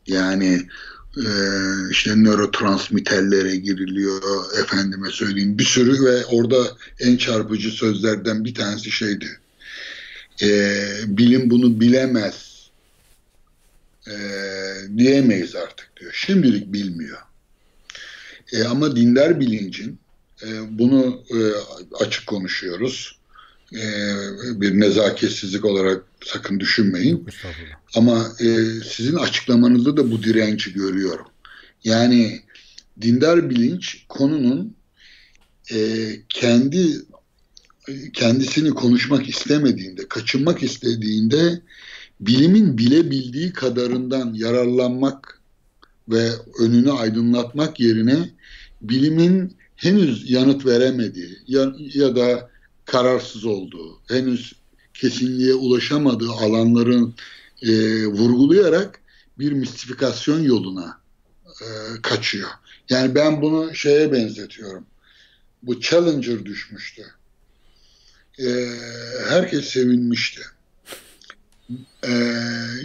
[0.06, 0.68] Yani
[1.16, 1.28] e,
[1.90, 4.22] işte nörotransmitterlere giriliyor
[4.62, 5.58] efendime söyleyeyim.
[5.58, 9.38] Bir sürü ve orada en çarpıcı sözlerden bir tanesi şeydi.
[10.42, 10.48] E,
[11.06, 12.68] bilim bunu bilemez
[14.08, 14.14] e,
[14.96, 16.12] diyemeyiz artık diyor.
[16.14, 17.18] Şimdilik bilmiyor.
[18.52, 19.98] E, ama dindar bilincin
[20.42, 21.38] e, bunu e,
[22.04, 23.15] açık konuşuyoruz
[23.72, 23.80] e,
[24.60, 27.26] bir nezaketsizlik olarak sakın düşünmeyin.
[27.94, 28.46] Ama e,
[28.84, 31.26] sizin açıklamanızda da bu direnci görüyorum.
[31.84, 32.40] Yani
[33.00, 34.74] dindar bilinç konunun
[35.72, 36.92] e, kendi
[38.12, 41.60] kendisini konuşmak istemediğinde, kaçınmak istediğinde
[42.20, 45.40] bilimin bilebildiği kadarından yararlanmak
[46.08, 46.30] ve
[46.60, 48.30] önünü aydınlatmak yerine
[48.82, 52.50] bilimin henüz yanıt veremediği ya, ya da
[52.86, 54.52] kararsız olduğu, henüz
[54.94, 57.14] kesinliğe ulaşamadığı alanların
[57.62, 59.00] e, vurgulayarak
[59.38, 61.00] bir mistifikasyon yoluna
[61.46, 61.66] e,
[62.02, 62.48] kaçıyor.
[62.90, 64.84] Yani ben bunu şeye benzetiyorum.
[65.62, 67.02] Bu Challenger düşmüştü.
[68.38, 68.68] E,
[69.28, 70.42] herkes sevinmişti.
[72.06, 72.12] E,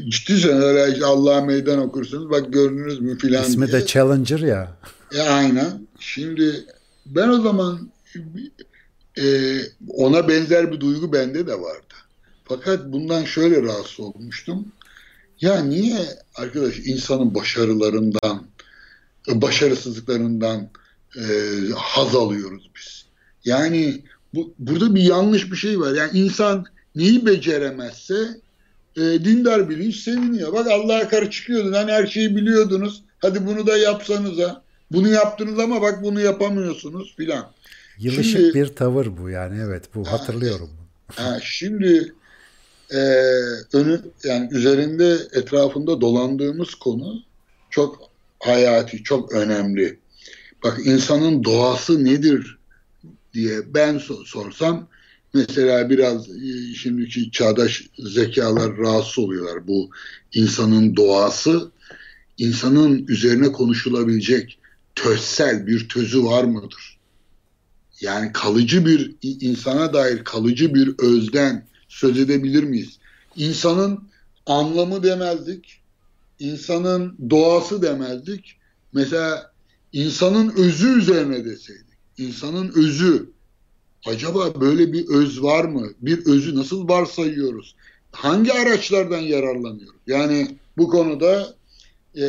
[0.09, 3.81] ciddi öyle Allah'a meydan okursunuz bak gördünüz mü filan İsmi diye.
[3.81, 4.77] de Challenger ya.
[5.13, 5.87] E, aynen.
[5.99, 6.65] Şimdi
[7.05, 7.91] ben o zaman
[9.17, 9.57] e,
[9.87, 11.93] ona benzer bir duygu bende de vardı.
[12.45, 14.67] Fakat bundan şöyle rahatsız olmuştum.
[15.41, 15.99] Ya niye
[16.35, 18.47] arkadaş insanın başarılarından,
[19.27, 20.69] başarısızlıklarından
[21.17, 21.23] e,
[21.75, 23.05] haz alıyoruz biz.
[23.45, 25.95] Yani bu, burada bir yanlış bir şey var.
[25.95, 26.65] Yani insan
[26.95, 28.41] neyi beceremezse
[28.95, 30.53] e, dindar bilinç seviniyor.
[30.53, 31.73] Bak Allah'a karşı çıkıyordun.
[31.73, 33.03] Hani her şeyi biliyordunuz.
[33.19, 34.63] Hadi bunu da yapsanıza.
[34.91, 37.51] Bunu yaptınız ama bak bunu yapamıyorsunuz filan.
[38.01, 40.69] Yılışık şimdi, bir tavır bu yani evet bu hatırlıyorum.
[41.15, 42.13] Ha, şimdi
[42.91, 42.99] e,
[43.73, 47.23] önü yani üzerinde etrafında dolandığımız konu
[47.69, 47.99] çok
[48.39, 49.99] hayati, çok önemli.
[50.63, 52.57] Bak insanın doğası nedir
[53.33, 54.87] diye ben sorsam
[55.33, 59.67] mesela biraz e, şimdiki çağdaş zekalar rahatsız oluyorlar.
[59.67, 59.89] Bu
[60.33, 61.71] insanın doğası
[62.37, 64.59] insanın üzerine konuşulabilecek
[64.95, 66.90] tözsel bir tözü var mıdır?
[68.01, 72.97] Yani kalıcı bir insana dair kalıcı bir özden söz edebilir miyiz?
[73.35, 73.99] İnsanın
[74.45, 75.81] anlamı demezdik.
[76.39, 78.55] insanın doğası demezdik.
[78.93, 79.51] Mesela
[79.93, 81.85] insanın özü üzerine deseydik.
[82.17, 83.29] İnsanın özü.
[84.05, 85.89] Acaba böyle bir öz var mı?
[86.01, 87.75] Bir özü nasıl varsayıyoruz?
[88.11, 90.01] Hangi araçlardan yararlanıyoruz?
[90.07, 91.53] Yani bu konuda
[92.17, 92.25] e,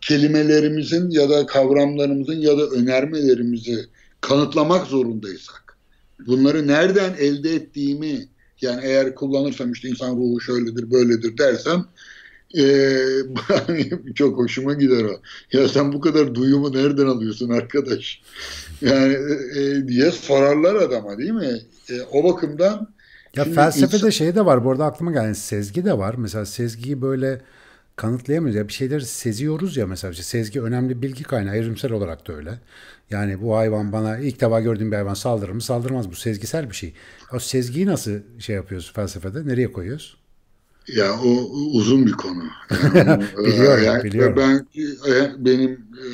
[0.00, 3.86] kelimelerimizin ya da kavramlarımızın ya da önermelerimizi
[4.22, 5.76] kanıtlamak zorundaysak,
[6.26, 8.28] bunları nereden elde ettiğimi
[8.60, 11.86] yani eğer kullanırsam işte insan ruhu şöyledir böyledir dersem
[12.58, 15.20] e, çok hoşuma gider o.
[15.52, 18.22] Ya sen bu kadar duyumu nereden alıyorsun arkadaş?
[18.80, 19.16] Yani
[19.56, 21.60] e, diye sorarlar adama değil mi?
[21.90, 22.88] E, o bakımdan
[23.36, 24.10] ya felsefede insan...
[24.10, 25.34] şey de var bu arada aklıma geldi.
[25.34, 26.14] Sezgi de var.
[26.18, 27.40] Mesela sezgiyi böyle
[27.96, 28.56] kanıtlayamıyoruz.
[28.56, 30.10] Ya bir şeyleri seziyoruz ya mesela.
[30.10, 31.56] İşte sezgi önemli bilgi kaynağı.
[31.56, 32.58] Evrimsel olarak da öyle.
[33.10, 35.62] Yani bu hayvan bana ilk defa gördüğüm bir hayvan saldırır mı?
[35.62, 36.10] Saldırmaz.
[36.10, 36.94] Bu sezgisel bir şey.
[37.32, 39.46] O sezgiyi nasıl şey yapıyoruz felsefede?
[39.46, 40.16] Nereye koyuyoruz?
[40.88, 41.28] Ya o
[41.72, 42.42] uzun bir konu.
[42.94, 44.36] Yani, biliyorum, yani, biliyorum.
[44.36, 44.66] Ben
[45.12, 46.06] e, benim e,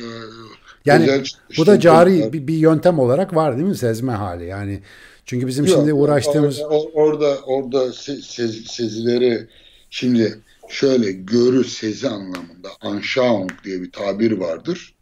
[0.85, 1.25] yani özel,
[1.57, 4.45] bu da cari bir, bir yöntem olarak var değil mi sezme hali?
[4.45, 4.81] Yani
[5.25, 6.61] çünkü bizim Yok, şimdi uğraştığımız
[6.93, 8.25] orada orada sez,
[8.67, 9.47] sezileri
[9.89, 14.95] şimdi şöyle görü sezi anlamında Anschauung diye bir tabir vardır.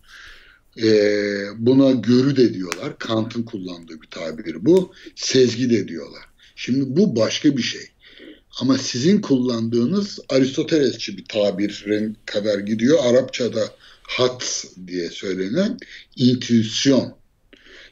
[0.83, 2.99] Ee, buna görü de diyorlar.
[2.99, 4.93] Kant'ın kullandığı bir tabir bu.
[5.15, 6.23] Sezgi de diyorlar.
[6.55, 7.87] Şimdi bu başka bir şey.
[8.61, 12.99] Ama sizin kullandığınız Aristotelesçi bir tabirin kadar gidiyor.
[13.03, 13.61] Arapçada
[14.03, 15.77] hat diye söylenen
[16.15, 17.17] intüisyon.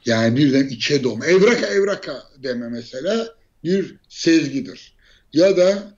[0.06, 1.24] Yani birden içe doğum.
[1.24, 4.96] Evraka evraka deme mesela bir sezgidir.
[5.34, 5.95] Ya da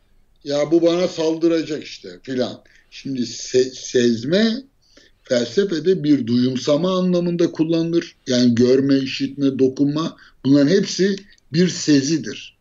[0.47, 2.61] ya bu bana saldıracak işte filan.
[2.89, 4.63] Şimdi se- sezme
[5.23, 8.15] felsefede bir duyumsama anlamında kullanılır.
[8.27, 11.15] Yani görme, işitme, dokunma bunların hepsi
[11.53, 12.57] bir sezidir.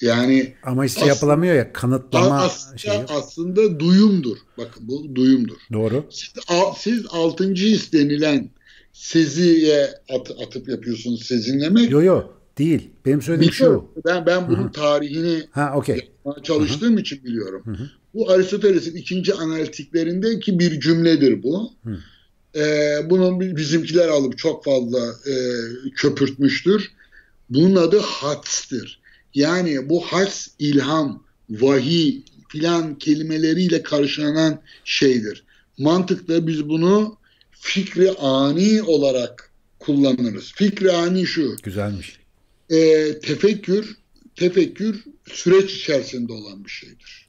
[0.00, 2.98] Yani ama işte yapılamıyor ya kanıtlama aslında, şeyi.
[3.08, 4.36] Aslında duyumdur.
[4.58, 5.56] Bakın bu duyumdur.
[5.72, 6.04] Doğru.
[6.10, 6.32] Siz,
[6.78, 8.50] siz altıncı his denilen
[8.92, 11.90] seziye at, atıp yapıyorsunuz sezinlemek.
[11.90, 12.90] Yok yok değil.
[13.06, 13.88] Benim söylediğim Biliyorum.
[13.94, 14.02] şu.
[14.06, 14.72] Ben ben bunun Hı-hı.
[14.72, 16.09] tarihini ha, okay.
[16.42, 17.00] Çalıştığım Hı-hı.
[17.00, 17.62] için biliyorum.
[17.64, 17.90] Hı-hı.
[18.14, 21.72] Bu Aristoteles'in ikinci analitiklerindeki bir cümledir bu.
[21.84, 21.98] Hı.
[22.56, 25.34] Ee, bunun bizimkiler alıp çok fazla e,
[25.96, 26.90] köpürtmüştür.
[27.50, 29.00] Bunun adı hats'tır.
[29.34, 35.44] Yani bu hats ilham, vahiy filan kelimeleriyle karşılanan şeydir.
[35.78, 37.16] Mantıkta biz bunu
[37.52, 40.52] fikri ani olarak kullanırız.
[40.54, 41.56] Fikri ani şu.
[41.62, 42.18] Güzelmiş.
[42.70, 42.78] E,
[43.20, 43.96] tefekkür,
[44.36, 47.26] tefekkür süreç içerisinde olan bir şeydir.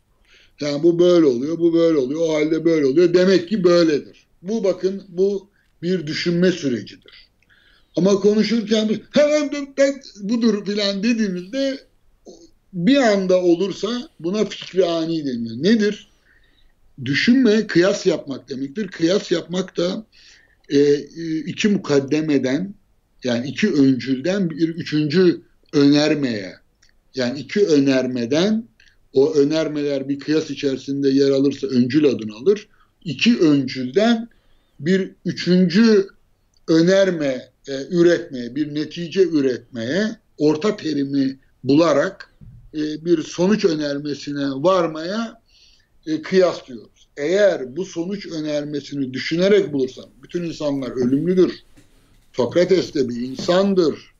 [0.60, 3.14] Yani bu böyle oluyor, bu böyle oluyor, o halde böyle oluyor.
[3.14, 4.28] Demek ki böyledir.
[4.42, 5.50] Bu bakın bu
[5.82, 7.30] bir düşünme sürecidir.
[7.96, 9.52] Ama konuşurken hemen
[10.22, 11.80] budur filan dediğimizde
[12.74, 15.56] bir anda olursa buna fikri ani deniyor.
[15.64, 16.12] Nedir?
[17.06, 18.88] Düşünme, kıyas yapmak demektir.
[18.88, 20.06] Kıyas yapmak da
[20.70, 20.96] e,
[21.46, 22.74] iki mukaddemeden
[23.24, 25.42] yani iki öncülden bir üçüncü
[25.74, 26.60] önermeye
[27.15, 28.67] yani iki önermeden
[29.14, 32.67] o önermeler bir kıyas içerisinde yer alırsa öncül adını alır.
[33.06, 34.30] İki öncülden
[34.80, 36.07] bir üçüncü
[36.67, 42.33] önerme e, üretmeye, bir netice üretmeye, orta terimi bularak
[42.73, 45.41] e, bir sonuç önermesine varmaya
[46.06, 47.07] e, kıyas diyoruz.
[47.17, 51.53] Eğer bu sonuç önermesini düşünerek bulursan, bütün insanlar ölümlüdür.
[52.33, 54.11] Sokrates de bir insandır.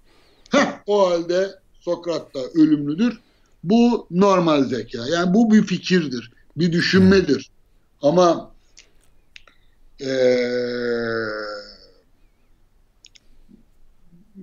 [0.49, 3.19] Heh, o halde Sokrat da ölümlüdür.
[3.64, 5.08] Bu normal zeka.
[5.08, 6.32] Yani bu bir fikirdir.
[6.58, 7.51] Bir düşünmedir.
[8.01, 8.51] Ama
[10.01, 10.06] ee,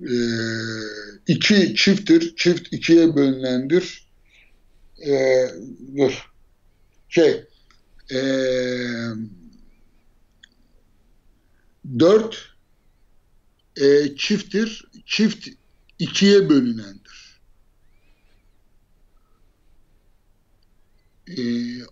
[0.09, 0.15] e,
[1.27, 2.35] iki çifttir.
[2.35, 4.07] Çift ikiye bölünendir.
[5.07, 5.45] E,
[5.97, 6.31] dur.
[7.09, 7.45] Şey
[8.11, 8.19] e,
[11.99, 12.55] 4
[13.81, 14.85] e, çifttir.
[15.05, 15.47] Çift
[15.99, 16.98] ikiye bölünendir.
[21.37, 21.41] E,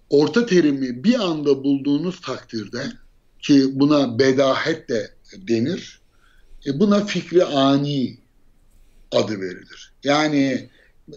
[0.10, 2.84] orta terimi bir anda bulduğunuz takdirde
[3.40, 5.12] ki buna bedahet de
[5.48, 6.00] denir.
[6.66, 8.18] E, buna fikri ani
[9.12, 9.94] adı verilir.
[10.04, 10.70] Yani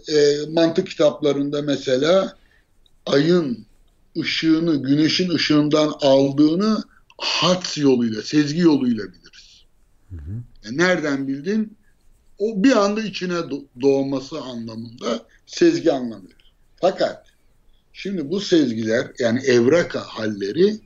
[0.07, 2.37] e, mantık kitaplarında mesela
[3.05, 3.65] ayın
[4.17, 6.83] ışığını güneşin ışığından aldığını
[7.17, 9.65] hat yoluyla, sezgi yoluyla biliriz.
[10.09, 10.43] Hı hı.
[10.65, 11.77] E, nereden bildin?
[12.37, 13.35] O bir anda içine
[13.81, 16.27] doğması anlamında sezgi anlamı
[16.75, 17.30] Fakat
[17.93, 20.79] şimdi bu sezgiler yani evraka halleri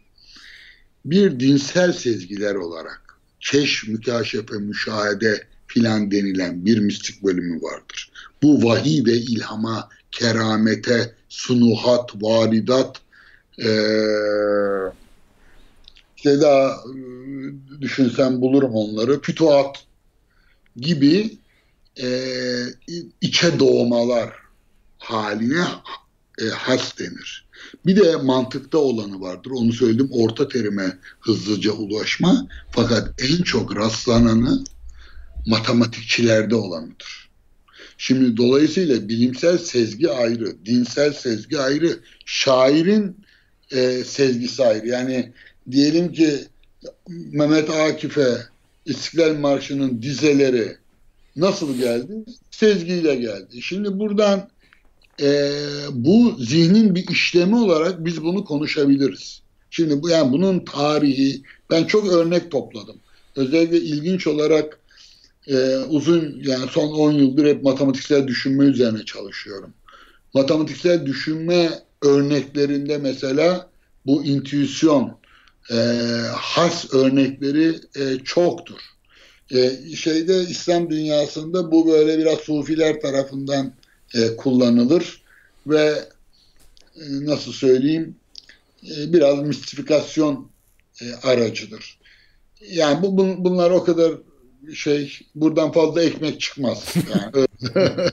[1.05, 8.11] bir dinsel sezgiler olarak keş, mükaşefe, müşahede filan denilen bir mistik bölümü vardır.
[8.43, 13.01] Bu vahiy ve ilhama, keramete, sunuhat, varidat,
[13.59, 14.91] ee,
[16.17, 19.21] işte daha e, düşünsem bulurum onları.
[19.21, 19.83] Fütuhat
[20.75, 21.37] gibi
[22.01, 22.07] e,
[23.21, 24.33] içe doğmalar
[24.97, 25.65] haline
[26.41, 27.45] e, has denir.
[27.85, 29.51] Bir de mantıkta olanı vardır.
[29.51, 30.09] Onu söyledim.
[30.11, 32.47] Orta terime hızlıca ulaşma.
[32.71, 34.63] Fakat en çok rastlananı
[35.45, 37.29] matematikçilerde olanıdır.
[37.97, 43.17] Şimdi dolayısıyla bilimsel sezgi ayrı, dinsel sezgi ayrı, şairin
[43.71, 44.87] e, sezgisi ayrı.
[44.87, 45.33] Yani
[45.71, 46.47] diyelim ki
[47.07, 48.37] Mehmet Akif'e
[48.85, 50.77] İstiklal Marşı'nın dizeleri
[51.35, 52.13] nasıl geldi?
[52.51, 53.61] Sezgiyle geldi.
[53.61, 54.49] Şimdi buradan
[55.21, 55.51] e,
[55.91, 59.41] bu zihnin bir işlemi olarak biz bunu konuşabiliriz.
[59.69, 62.95] Şimdi bu yani bunun tarihi ben çok örnek topladım.
[63.35, 64.79] Özellikle ilginç olarak
[65.47, 69.73] e, uzun yani son 10 yıldır hep matematiksel düşünme üzerine çalışıyorum.
[70.33, 71.69] Matematiksel düşünme
[72.01, 73.69] örneklerinde mesela
[74.05, 75.17] bu intüisyon
[75.71, 75.75] e,
[76.35, 78.79] has örnekleri e, çoktur.
[79.51, 83.73] E, şeyde İslam dünyasında bu böyle biraz sufiler tarafından
[84.13, 85.23] e, kullanılır
[85.67, 86.09] ve
[86.95, 88.15] e, nasıl söyleyeyim
[88.83, 90.49] e, biraz mistifikasyon
[91.01, 91.99] e, aracıdır.
[92.69, 94.13] Yani bu bun, bunlar o kadar
[94.73, 96.93] şey buradan fazla ekmek çıkmaz.
[96.95, 97.47] Yani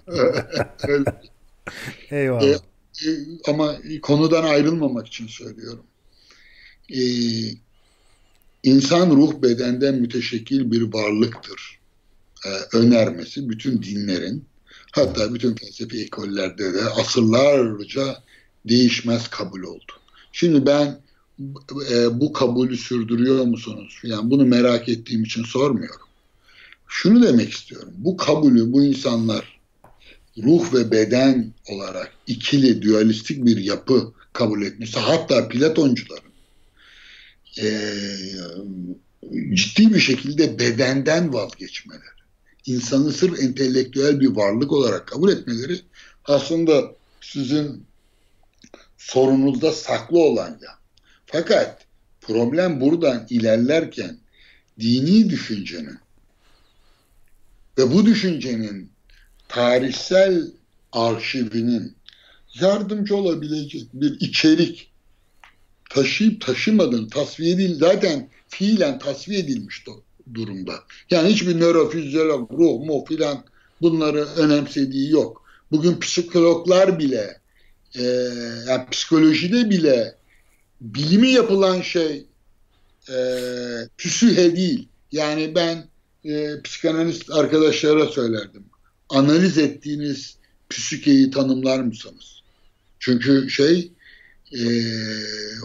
[0.88, 1.20] öyle.
[2.10, 2.42] Eyvallah.
[2.42, 3.10] E, e,
[3.48, 5.84] ama konudan ayrılmamak için söylüyorum.
[6.90, 7.02] E,
[8.62, 11.78] insan ruh bedenden müteşekkil bir varlıktır.
[12.46, 14.44] E, önermesi bütün dinlerin
[14.92, 18.22] hatta bütün felsefi ekollerde de asırlarca
[18.68, 19.92] değişmez kabul oldu.
[20.32, 21.00] Şimdi ben
[21.90, 23.98] e, bu kabulü sürdürüyor musunuz?
[24.02, 26.06] Yani bunu merak ettiğim için sormuyorum.
[26.88, 27.92] Şunu demek istiyorum.
[27.96, 29.60] Bu kabulü bu insanlar
[30.42, 36.32] ruh ve beden olarak ikili, dualistik bir yapı kabul etmişse hatta Platoncuların
[37.62, 37.94] e,
[39.54, 42.21] ciddi bir şekilde bedenden vazgeçmeleri,
[42.66, 45.80] insanı sırf entelektüel bir varlık olarak kabul etmeleri
[46.24, 47.86] aslında sizin
[48.98, 50.70] sorunuzda saklı olan ya.
[51.26, 51.86] Fakat
[52.20, 54.18] problem buradan ilerlerken
[54.80, 55.98] dini düşüncenin
[57.78, 58.90] ve bu düşüncenin
[59.48, 60.50] tarihsel
[60.92, 61.96] arşivinin
[62.60, 64.90] yardımcı olabilecek bir içerik
[65.90, 69.86] taşıyıp taşımadığını tasfiye edil zaten fiilen tasfiye edilmiş
[70.34, 70.74] durumda.
[71.10, 73.44] Yani hiçbir nörofizyolog, ruh mu filan
[73.82, 75.42] bunları önemsediği yok.
[75.72, 77.40] Bugün psikologlar bile
[77.98, 78.02] e,
[78.68, 80.14] yani psikolojide bile
[80.80, 82.26] bilimi yapılan şey
[83.08, 83.16] e,
[83.98, 84.88] psühe değil.
[85.12, 85.88] Yani ben
[86.24, 88.64] e, psikanalist arkadaşlara söylerdim
[89.12, 90.36] analiz ettiğiniz
[90.70, 92.42] psikeyi tanımlar mısınız?
[92.98, 93.92] Çünkü şey
[94.52, 94.62] e,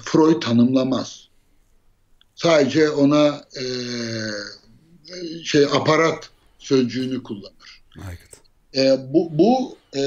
[0.03, 1.26] Freud tanımlamaz.
[2.37, 3.63] Sadece ona e,
[5.43, 7.83] şey aparat sözcüğünü kullanır.
[8.75, 10.01] E, bu bu e,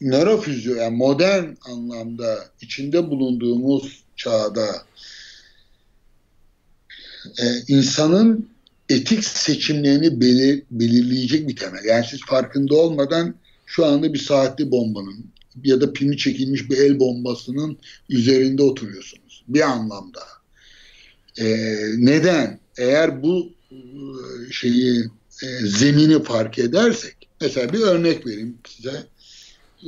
[0.00, 4.66] nörofizyo yani modern anlamda içinde bulunduğumuz çağda
[7.38, 8.48] e, insanın
[8.88, 11.84] etik seçimlerini belir, belirleyecek bir temel.
[11.84, 13.34] Yani siz farkında olmadan
[13.66, 15.26] şu anda bir saatli bombanın
[15.64, 17.78] ya da pimi çekilmiş bir el bombasının
[18.08, 19.44] üzerinde oturuyorsunuz.
[19.48, 20.41] Bir anlamda.
[21.38, 22.58] Ee, neden?
[22.76, 23.76] Eğer bu e,
[24.52, 25.04] şeyi
[25.42, 29.06] e, zemini fark edersek mesela bir örnek vereyim size.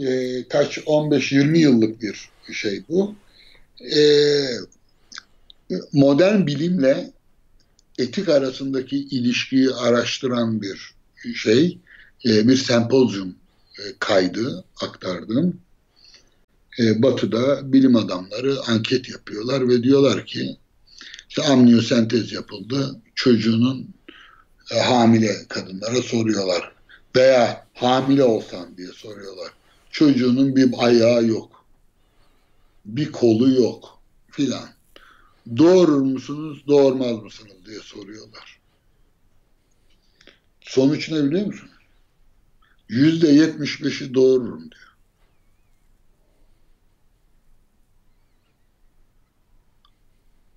[0.08, 3.14] E, kaç 15-20 yıllık bir şey bu.
[3.96, 4.00] E,
[5.92, 7.12] modern bilimle
[7.98, 10.94] etik arasındaki ilişkiyi araştıran bir
[11.34, 11.78] şey,
[12.26, 13.34] e, bir sempozyum
[13.78, 15.60] e, kaydı aktardım.
[16.80, 20.56] E, batı'da bilim adamları anket yapıyorlar ve diyorlar ki
[21.36, 23.00] işte amniyosentez yapıldı.
[23.14, 23.94] Çocuğunun
[24.70, 26.72] e, hamile kadınlara soruyorlar.
[27.16, 29.52] Veya hamile olsan diye soruyorlar.
[29.90, 31.64] Çocuğunun bir ayağı yok.
[32.84, 33.98] Bir kolu yok
[34.30, 34.68] filan.
[35.56, 38.58] Doğurur musunuz, doğurmaz mısınız diye soruyorlar.
[40.60, 41.72] Sonuç ne biliyor musunuz?
[42.88, 44.83] Yüzde yetmiş beşi doğururum diyor.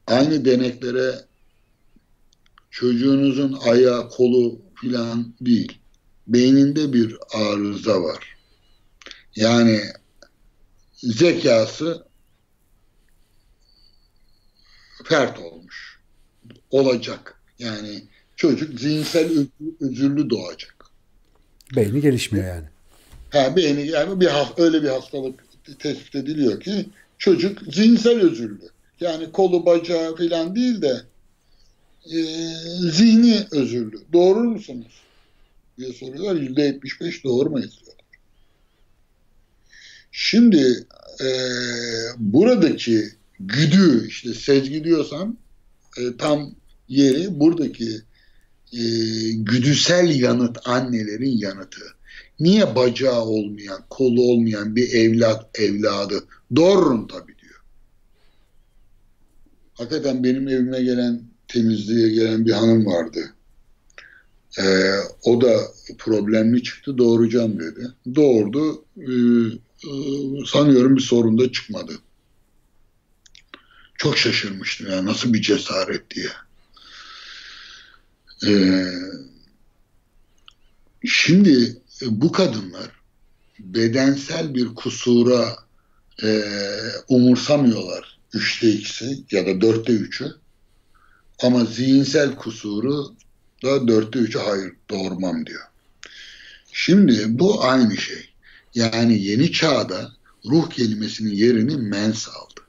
[0.07, 1.15] Aynı deneklere
[2.71, 5.77] çocuğunuzun ayağı, kolu filan değil.
[6.27, 8.37] Beyninde bir arıza var.
[9.35, 9.81] Yani
[10.93, 12.05] zekası
[15.03, 15.99] fert olmuş.
[16.71, 17.41] Olacak.
[17.59, 18.03] Yani
[18.35, 19.47] çocuk zihinsel
[19.81, 20.85] özürlü doğacak.
[21.75, 22.65] Beyni gelişmiyor yani.
[23.29, 25.45] Ha, beyni yani bir öyle bir hastalık
[25.79, 28.69] tespit ediliyor ki çocuk zihinsel özürlü.
[28.99, 31.01] Yani kolu bacağı falan değil de
[32.05, 32.19] e,
[32.91, 33.99] zihni özürlü.
[34.13, 35.01] Doğurur musunuz?
[35.77, 36.35] diye soruyorlar.
[36.41, 38.05] Yüzde yetmiş beş doğurmayız diyorlar.
[40.11, 40.85] Şimdi
[41.21, 41.29] e,
[42.17, 43.03] buradaki
[43.39, 45.37] güdü işte sezgi diyorsam
[45.97, 46.55] e, tam
[46.87, 48.01] yeri buradaki
[48.73, 48.81] e,
[49.31, 51.81] güdüsel yanıt annelerin yanıtı.
[52.39, 56.23] Niye bacağı olmayan, kolu olmayan bir evlat evladı
[56.55, 57.36] doğururum tabii.
[59.77, 63.33] Hakikaten benim evime gelen temizliğe gelen bir hanım vardı.
[64.59, 65.57] Ee, o da
[65.97, 67.87] problemli çıktı doğuracağım dedi.
[68.15, 68.85] Doğurdu.
[68.97, 69.11] Ee,
[69.83, 69.91] e,
[70.45, 71.93] sanıyorum bir sorun da çıkmadı.
[73.97, 76.29] Çok şaşırmıştım ya nasıl bir cesaret diye.
[78.47, 78.85] Ee,
[81.05, 82.91] şimdi bu kadınlar
[83.59, 85.57] bedensel bir kusura
[86.23, 86.43] e,
[87.07, 88.16] umursamıyorlar.
[88.33, 90.25] Üçte ikisi ya da dörtte üçü.
[91.43, 93.15] Ama zihinsel kusuru
[93.63, 95.63] da dörtte üçü hayır doğurmam diyor.
[96.71, 98.29] Şimdi bu aynı şey.
[98.75, 100.11] Yani yeni çağda
[100.45, 102.61] ruh kelimesinin yerini mens aldı.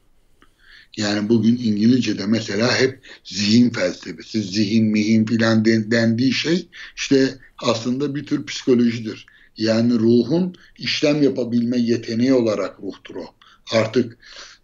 [0.96, 8.26] Yani bugün İngilizce'de mesela hep zihin felsefesi, zihin mihin filan dendiği şey işte aslında bir
[8.26, 9.26] tür psikolojidir.
[9.56, 13.34] Yani ruhun işlem yapabilme yeteneği olarak ruhtur o.
[13.72, 14.18] Artık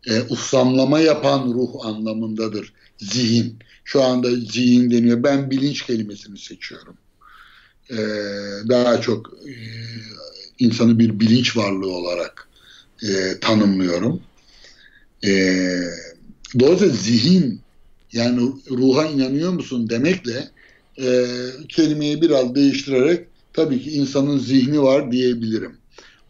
[0.06, 3.58] e, ussamlama yapan ruh anlamındadır zihin.
[3.84, 5.22] Şu anda zihin deniyor.
[5.22, 6.96] Ben bilinç kelimesini seçiyorum.
[7.90, 7.96] E,
[8.68, 9.52] daha çok e,
[10.58, 12.48] insanı bir bilinç varlığı olarak
[13.02, 14.22] e, tanımlıyorum.
[15.24, 15.54] E,
[16.58, 17.60] Dolayısıyla zihin
[18.12, 20.48] yani ruha inanıyor musun demekle
[21.00, 21.26] e,
[21.68, 25.76] kelimeyi biraz değiştirerek tabii ki insanın zihni var diyebilirim.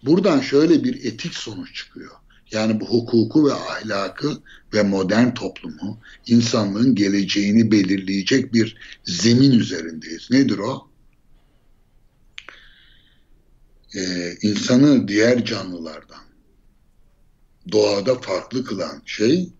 [0.03, 2.11] Buradan şöyle bir etik sonuç çıkıyor.
[2.55, 4.43] Yani bu hukuku ve ahlakı
[4.75, 10.31] ve modern toplumu insanlığın geleceğini belirleyecek bir zemin üzerindeyiz.
[10.31, 10.89] Nedir o?
[13.97, 16.25] Ee, insanı diğer canlılardan
[17.73, 19.53] doğada farklı kılan şey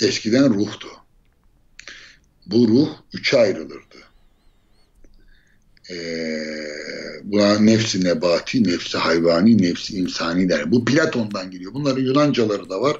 [0.00, 0.88] eskiden ruhtu.
[2.46, 3.96] Bu ruh üçe ayrılırdı.
[5.92, 10.72] Ee, buna nefsi nebati, nefsi hayvani, nefsi insani der.
[10.72, 11.74] Bu Platon'dan geliyor.
[11.74, 12.96] Bunların Yunancaları da var.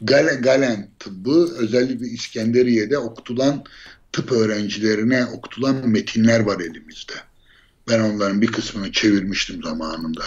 [0.00, 3.64] Galen, Galen tıbbı özellikle İskenderiye'de okutulan
[4.12, 7.12] tıp öğrencilerine okutulan metinler var elimizde.
[7.88, 10.24] Ben onların bir kısmını çevirmiştim zamanında.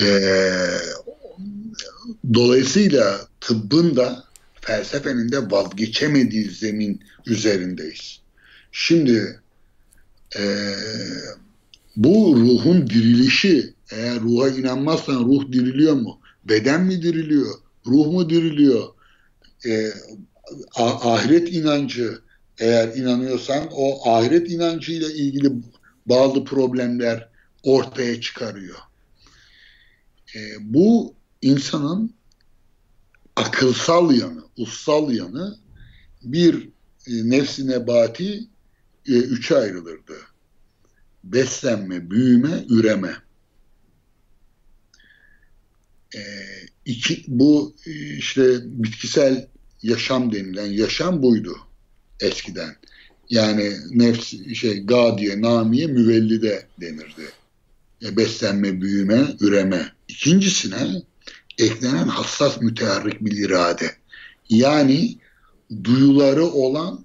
[0.00, 0.78] Ee,
[2.34, 4.24] dolayısıyla tıbbın da
[4.60, 8.20] felsefenin de vazgeçemediği zemin üzerindeyiz.
[8.72, 9.40] Şimdi
[10.38, 10.74] e,
[11.96, 16.20] bu ruhun dirilişi eğer ruha inanmazsan ruh diriliyor mu?
[16.44, 17.54] Beden mi diriliyor?
[17.86, 18.88] Ruh mu diriliyor?
[19.66, 19.90] E,
[20.76, 22.18] ahiret inancı
[22.58, 25.52] eğer inanıyorsan o ahiret inancıyla ilgili
[26.06, 27.28] bazı problemler
[27.62, 28.78] ortaya çıkarıyor.
[30.36, 32.14] E, bu insanın
[33.36, 35.58] akılsal yanı, ussal yanı
[36.22, 36.68] bir
[37.06, 38.46] e, nefsi nebati
[39.10, 40.14] e, üçe ayrılırdı.
[41.24, 43.16] Beslenme, büyüme, üreme.
[46.14, 46.20] E,
[46.84, 49.48] iki, bu e, işte bitkisel
[49.82, 51.56] yaşam denilen yaşam buydu
[52.20, 52.76] eskiden.
[53.30, 57.32] Yani nefs şey gadiye, namiye, müvellide denirdi.
[58.02, 59.92] E, beslenme, büyüme, üreme.
[60.08, 61.02] İkincisine
[61.58, 63.90] eklenen hassas müteharrik bir irade.
[64.50, 65.18] Yani
[65.84, 67.04] duyuları olan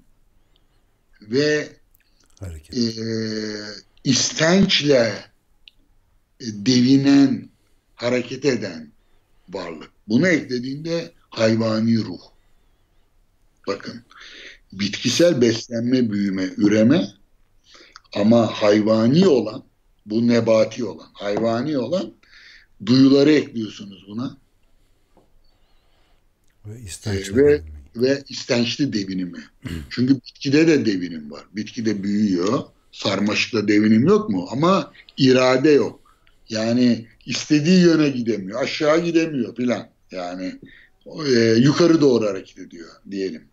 [1.21, 1.74] ve
[2.53, 2.83] e,
[4.03, 5.13] istençle
[6.41, 7.49] devinen,
[7.95, 8.91] hareket eden
[9.49, 9.91] varlık.
[10.07, 12.21] Bunu eklediğinde hayvani ruh.
[13.67, 14.03] Bakın
[14.73, 17.07] bitkisel beslenme, büyüme, üreme
[18.13, 19.63] Ama hayvani olan,
[20.05, 22.13] bu nebati olan, hayvani olan
[22.85, 24.37] duyuları ekliyorsunuz buna.
[26.65, 27.61] Ve istençli, ee, ve,
[27.95, 29.43] ve istençli devinimi.
[29.89, 31.45] Çünkü bitkide de devinim var.
[31.55, 32.63] Bitkide büyüyor.
[32.91, 34.47] Sarmaşıkta devinim yok mu?
[34.51, 35.99] Ama irade yok.
[36.49, 38.63] Yani istediği yöne gidemiyor.
[38.63, 39.89] Aşağı gidemiyor filan.
[40.11, 40.59] Yani
[41.27, 43.47] e, yukarı doğru hareket ediyor diyelim.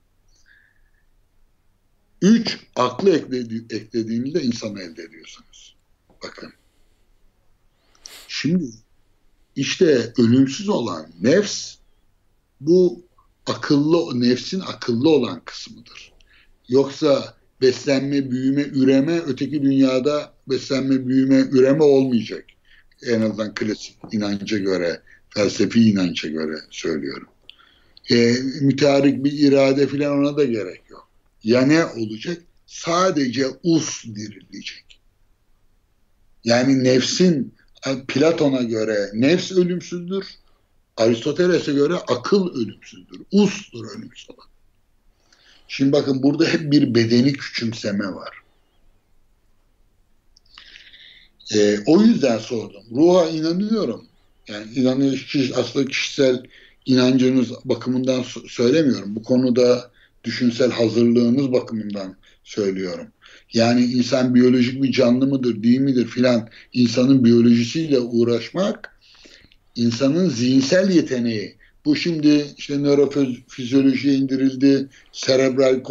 [2.23, 5.77] Üç, aklı ekledi, eklediğinizde insanı elde ediyorsunuz.
[6.23, 6.53] Bakın.
[8.29, 8.65] Şimdi
[9.57, 11.75] işte ölümsüz olan nefs
[12.61, 13.05] bu
[13.47, 16.13] akıllı nefsin akıllı olan kısmıdır.
[16.69, 22.45] Yoksa beslenme, büyüme, üreme öteki dünyada beslenme, büyüme, üreme olmayacak.
[23.07, 27.29] En azından klasik inanca göre, felsefi inanca göre söylüyorum.
[28.11, 31.09] E, müteharik bir irade falan ona da gerek yok.
[31.43, 32.39] Ya ne olacak?
[32.67, 35.01] Sadece us dirilecek.
[36.45, 37.55] Yani nefsin
[38.09, 40.27] Platon'a göre nefs ölümsüzdür.
[40.97, 43.21] Aristoteles'e göre akıl ölümsüzdür.
[43.33, 44.47] Ustur ölümsüz olan.
[45.69, 48.43] Şimdi bakın burada hep bir bedeni küçümseme var.
[51.55, 52.83] Ee, o yüzden sordum.
[52.91, 54.07] Ruha inanıyorum.
[54.49, 56.43] Yani inanıyor, aslında kişisel
[56.87, 59.17] inancınız bakımından söylemiyorum.
[59.17, 59.91] Bu konuda
[60.25, 63.07] düşünsel hazırlığınız bakımından söylüyorum.
[63.53, 68.92] Yani insan biyolojik bir canlı mıdır, değil midir filan insanın biyolojisiyle uğraşmak
[69.77, 71.57] insanın zihinsel yeteneği.
[71.85, 75.83] Bu şimdi işte nörofizyolojiye indirildi, serebral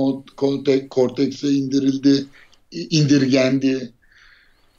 [0.89, 2.25] kortekse indirildi,
[2.71, 3.91] indirgendi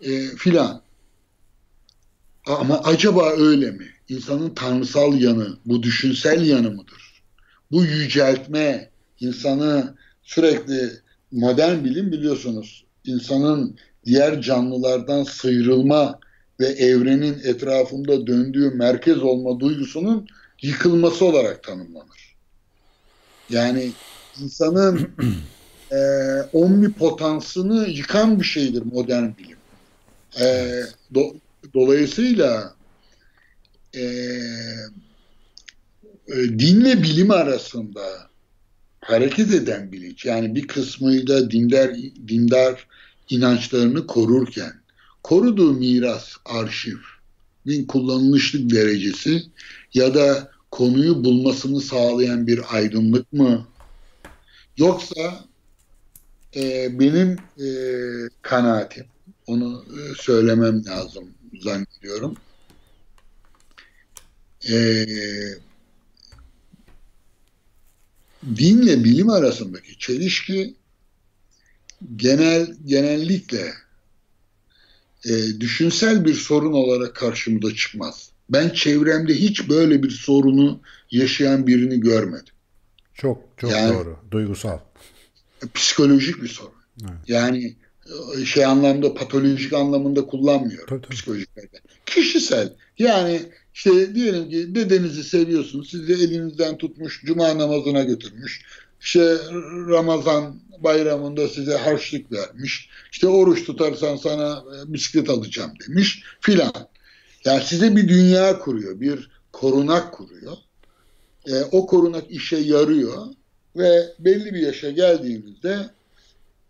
[0.02, 0.82] e, filan.
[2.47, 3.86] Ama acaba öyle mi?
[4.08, 7.22] İnsanın tanrısal yanı, bu düşünsel yanı mıdır?
[7.70, 8.90] Bu yüceltme,
[9.20, 10.90] insanı sürekli
[11.32, 16.20] modern bilim biliyorsunuz insanın diğer canlılardan sıyrılma
[16.62, 20.28] ve evrenin etrafında döndüğü merkez olma duygusunun
[20.62, 22.36] yıkılması olarak tanımlanır.
[23.50, 23.92] Yani
[24.42, 25.10] insanın
[25.92, 25.99] e,
[26.52, 29.57] omnipotansını yıkan bir şeydir modern bilim.
[30.41, 30.81] E,
[31.15, 31.34] do,
[31.74, 32.74] dolayısıyla
[33.94, 34.02] e,
[36.28, 38.02] e, dinle bilim arasında
[39.00, 41.91] hareket eden bilinç yani bir kısmıyla dindar,
[42.28, 42.86] dindar
[43.28, 44.81] inançlarını korurken
[45.23, 46.99] koruduğu miras, arşiv,
[47.67, 49.42] bin kullanılışlık derecesi
[49.94, 53.67] ya da konuyu bulmasını sağlayan bir aydınlık mı?
[54.76, 55.44] Yoksa
[56.57, 57.68] e, benim e,
[58.42, 59.05] kanaatim,
[59.47, 62.36] onu e, söylemem lazım zannediyorum.
[64.70, 65.07] E,
[68.57, 70.75] dinle bilim arasındaki çelişki
[72.17, 73.73] genel genellikle
[75.25, 78.31] e, düşünsel bir sorun olarak karşımıza çıkmaz.
[78.51, 82.55] Ben çevremde hiç böyle bir sorunu yaşayan birini görmedim.
[83.15, 84.17] Çok çok yani, doğru.
[84.31, 84.78] Duygusal.
[85.75, 86.73] Psikolojik bir sorun.
[87.02, 87.20] Evet.
[87.28, 87.76] Yani
[88.41, 91.15] e, şey anlamda patolojik anlamında kullanmıyorum tabii, tabii.
[91.15, 91.81] psikolojiklerde.
[92.07, 92.73] Kişisel.
[92.99, 93.42] Yani
[93.75, 95.91] işte diyelim ki dedenizi seviyorsunuz.
[95.91, 98.62] Sizi elinizden tutmuş, cuma namazına götürmüş.
[99.02, 99.39] İşte
[99.89, 102.89] Ramazan bayramında size harçlık vermiş.
[103.12, 106.72] İşte oruç tutarsan sana e, bisiklet alacağım demiş filan.
[107.44, 110.56] Yani size bir dünya kuruyor, bir korunak kuruyor.
[111.47, 113.26] E, o korunak işe yarıyor
[113.76, 115.90] ve belli bir yaşa geldiğinizde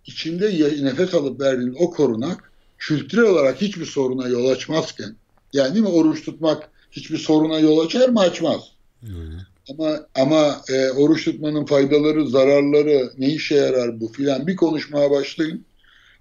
[0.07, 5.17] içinde nefes alıp verdiğiniz o korunak kültürel olarak hiçbir soruna yol açmazken
[5.52, 8.20] yani değil mi oruç tutmak hiçbir soruna yol açar mı?
[8.20, 8.61] Açmaz.
[9.01, 9.47] Hı.
[9.78, 15.65] Ama ama e, oruç tutmanın faydaları, zararları, ne işe yarar bu filan bir konuşmaya başlayın.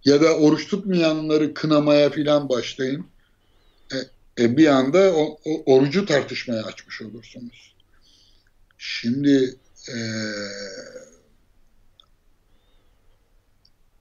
[0.05, 3.05] Ya da oruç tutmayanları kınamaya filan başlayın.
[3.93, 3.97] E,
[4.43, 7.75] e, bir anda o, o, orucu tartışmaya açmış olursunuz.
[8.77, 9.55] Şimdi
[9.89, 9.97] e,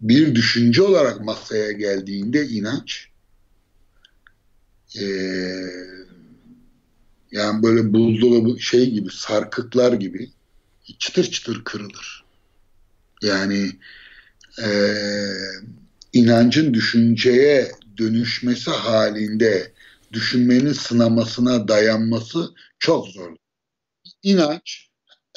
[0.00, 3.06] bir düşünce olarak masaya geldiğinde inanç
[4.94, 5.99] eee
[7.32, 10.30] yani böyle buzdolabı şey gibi sarkıklar gibi
[10.98, 12.24] çıtır çıtır kırılır.
[13.22, 13.70] Yani
[14.62, 14.68] e,
[16.12, 19.72] inancın düşünceye dönüşmesi halinde
[20.12, 23.36] düşünmenin sınamasına dayanması çok zor.
[24.22, 24.88] İnanç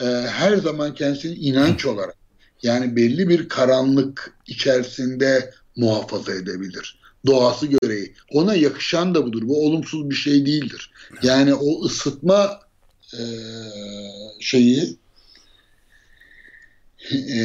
[0.02, 2.16] e, her zaman kendisini inanç olarak
[2.64, 8.14] yani belli bir karanlık içerisinde muhafaza edebilir doğası gereği.
[8.32, 9.42] Ona yakışan da budur.
[9.46, 10.92] Bu olumsuz bir şey değildir.
[11.24, 12.60] Yani o ısıtma
[13.14, 13.24] e,
[14.40, 14.98] şeyi
[17.12, 17.40] e,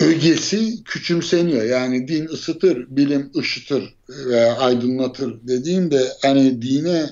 [0.00, 1.64] ögesi küçümseniyor.
[1.64, 7.10] Yani din ısıtır, bilim ışıtır veya aydınlatır dediğimde hani dine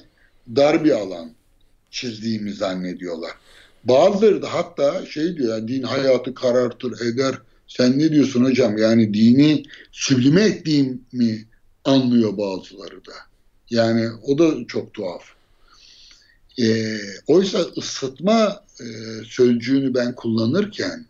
[0.56, 1.32] dar bir alan
[1.90, 3.30] çizdiğimi zannediyorlar.
[3.84, 7.34] Bazıları da hatta şey diyor yani din hayatı karartır eder.
[7.70, 8.78] Sen ne diyorsun hocam?
[8.78, 11.46] Yani dini süblime ettiğimi
[11.84, 13.12] anlıyor bazıları da.
[13.70, 15.22] Yani o da çok tuhaf.
[16.58, 18.84] E, oysa ısıtma e,
[19.24, 21.06] sözcüğünü ben kullanırken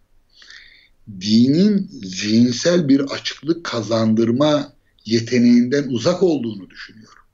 [1.21, 4.73] dinin zihinsel bir açıklık kazandırma
[5.05, 7.25] yeteneğinden uzak olduğunu düşünüyorum.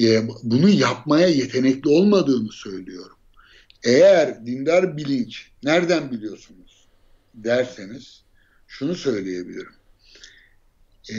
[0.00, 3.16] E, bunu yapmaya yetenekli olmadığını söylüyorum.
[3.84, 6.86] Eğer dindar bilinç nereden biliyorsunuz
[7.34, 8.25] derseniz
[8.68, 9.72] şunu söyleyebilirim.
[11.10, 11.16] E,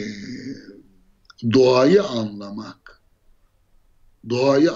[1.54, 3.02] doğayı anlamak,
[4.30, 4.72] doğayı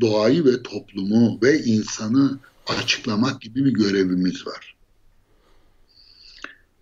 [0.00, 4.76] doğayı ve toplumu ve insanı açıklamak gibi bir görevimiz var.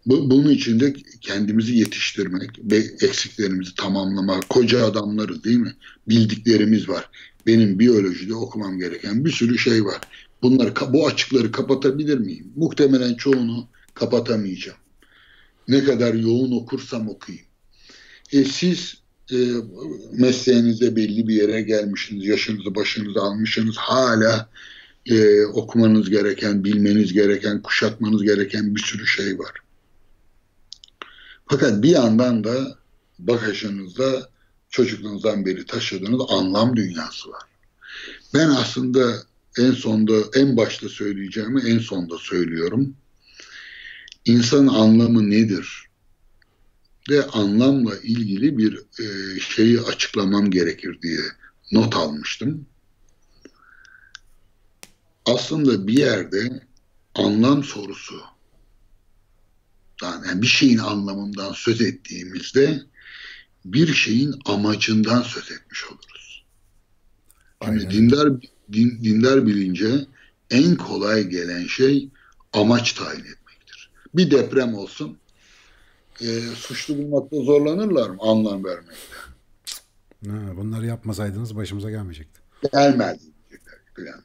[0.07, 4.49] Bu, bunun için de kendimizi yetiştirmek ve eksiklerimizi tamamlamak.
[4.49, 5.77] Koca adamlarız değil mi?
[6.09, 7.11] Bildiklerimiz var.
[7.47, 10.01] Benim biyolojide okumam gereken bir sürü şey var.
[10.43, 12.53] Bunları bu açıkları kapatabilir miyim?
[12.57, 14.79] Muhtemelen çoğunu kapatamayacağım.
[15.69, 17.47] Ne kadar yoğun okursam okuyayım.
[18.33, 18.95] E siz
[19.33, 19.37] e,
[20.13, 24.49] mesleğinizde belli bir yere gelmişsiniz, yaşınızı başınızı almışsınız, hala
[25.07, 29.53] e, okumanız gereken, bilmeniz gereken, kuşatmanız gereken bir sürü şey var.
[31.47, 32.79] Fakat bir yandan da
[33.19, 34.29] bagajınızda
[34.71, 37.43] çocukluğunuzdan beri taşıdığınız anlam dünyası var.
[38.35, 39.15] Ben aslında
[39.59, 42.97] en sonda, en başta söyleyeceğimi en sonda söylüyorum.
[44.25, 45.89] İnsan anlamı nedir?
[47.11, 51.21] Ve anlamla ilgili bir e, şeyi açıklamam gerekir diye
[51.73, 52.67] not almıştım.
[55.27, 56.67] Aslında bir yerde
[57.15, 58.21] anlam sorusu
[60.03, 62.83] yani bir şeyin anlamından söz ettiğimizde
[63.65, 66.45] bir şeyin amacından söz etmiş oluruz.
[67.65, 68.29] Şimdi dindar
[68.73, 70.07] din, dindar bilince
[70.51, 72.09] en kolay gelen şey
[72.53, 73.44] amaç tayin etmektir.
[74.15, 75.19] Bir deprem olsun
[76.21, 79.17] e, suçlu bulmakta zorlanırlar mı anlam vermekte?
[80.27, 82.41] Ha, bunları yapmasaydınız başımıza gelmeyecekti.
[82.73, 83.19] Gelmez
[83.97, 84.23] falan.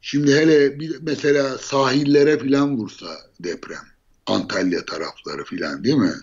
[0.00, 3.06] Şimdi hele bir mesela sahillere falan vursa
[3.40, 3.84] deprem
[4.26, 6.14] Antalya tarafları filan değil mi?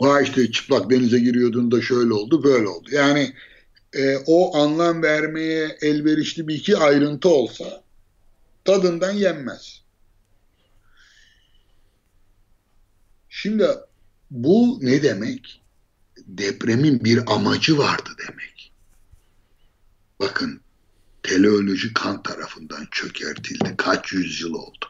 [0.00, 2.88] Vay işte çıplak denize giriyordun da şöyle oldu böyle oldu.
[2.92, 3.34] Yani
[3.92, 7.82] e, o anlam vermeye elverişli bir iki ayrıntı olsa
[8.64, 9.81] tadından yenmez.
[13.34, 13.66] Şimdi
[14.30, 15.62] bu ne demek?
[16.26, 18.72] Depremin bir amacı vardı demek.
[20.20, 20.60] Bakın
[21.22, 23.74] teleoloji kan tarafından çökertildi.
[23.76, 24.86] Kaç yüzyıl oldu.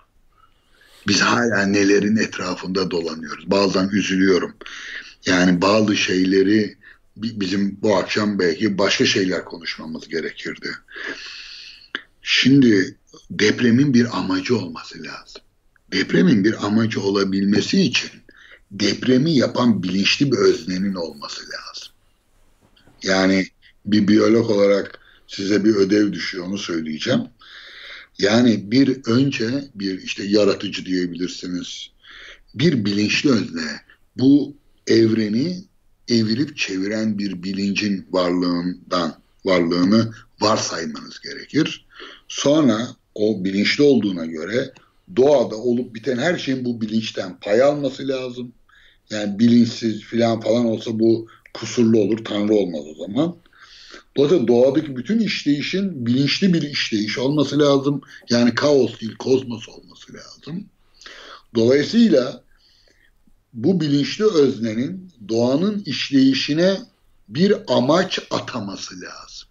[1.09, 3.51] Biz hala nelerin etrafında dolanıyoruz.
[3.51, 4.57] Bazen üzülüyorum.
[5.27, 6.77] Yani bazı şeyleri
[7.17, 10.71] bizim bu akşam belki başka şeyler konuşmamız gerekirdi.
[12.23, 12.99] Şimdi
[13.31, 15.43] depremin bir amacı olması lazım.
[15.93, 18.22] Depremin bir amacı olabilmesi için
[18.73, 21.92] depremi yapan bilinçli bir öznenin olması lazım.
[23.02, 23.47] Yani
[23.86, 27.20] bir biyolog olarak size bir ödev düşüyor onu söyleyeceğim.
[28.18, 31.91] Yani bir önce bir işte yaratıcı diyebilirsiniz.
[32.55, 33.81] Bir bilinçli özne
[34.17, 35.65] bu evreni
[36.09, 41.86] evirip çeviren bir bilincin varlığından varlığını varsaymanız gerekir.
[42.28, 44.73] Sonra o bilinçli olduğuna göre
[45.17, 48.52] doğada olup biten her şeyin bu bilinçten pay alması lazım.
[49.13, 53.37] Yani bilinçsiz filan falan olsa bu kusurlu olur, tanrı olmaz o zaman.
[54.17, 58.01] Dolayısıyla doğadaki bütün işleyişin bilinçli bir işleyiş olması lazım.
[58.31, 60.67] Yani kaos değil, kozmos olması lazım.
[61.55, 62.43] Dolayısıyla
[63.53, 66.77] bu bilinçli öznenin doğanın işleyişine
[67.29, 69.49] bir amaç ataması lazım.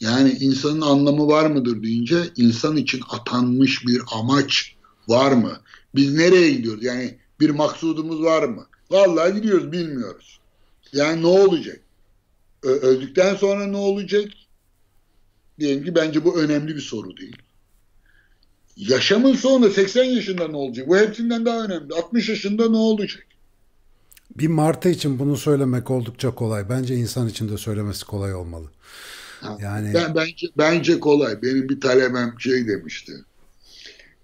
[0.00, 4.74] Yani insanın anlamı var mıdır deyince insan için atanmış bir amaç
[5.08, 5.60] var mı?
[5.94, 6.84] Biz nereye gidiyoruz?
[6.84, 8.66] Yani bir maksudumuz var mı?
[8.90, 10.40] Vallahi gidiyoruz bilmiyoruz.
[10.92, 11.80] Yani ne olacak?
[12.62, 14.28] öldükten sonra ne olacak?
[15.58, 17.36] Diyelim ki bence bu önemli bir soru değil.
[18.76, 20.88] Yaşamın sonunda 80 yaşında ne olacak?
[20.88, 21.94] Bu hepsinden daha önemli.
[21.94, 23.26] 60 yaşında ne olacak?
[24.38, 26.68] Bir Martı için bunu söylemek oldukça kolay.
[26.68, 28.70] Bence insan için de söylemesi kolay olmalı.
[29.60, 31.42] yani ben, bence bence kolay.
[31.42, 33.12] Benim bir talebem şey demişti.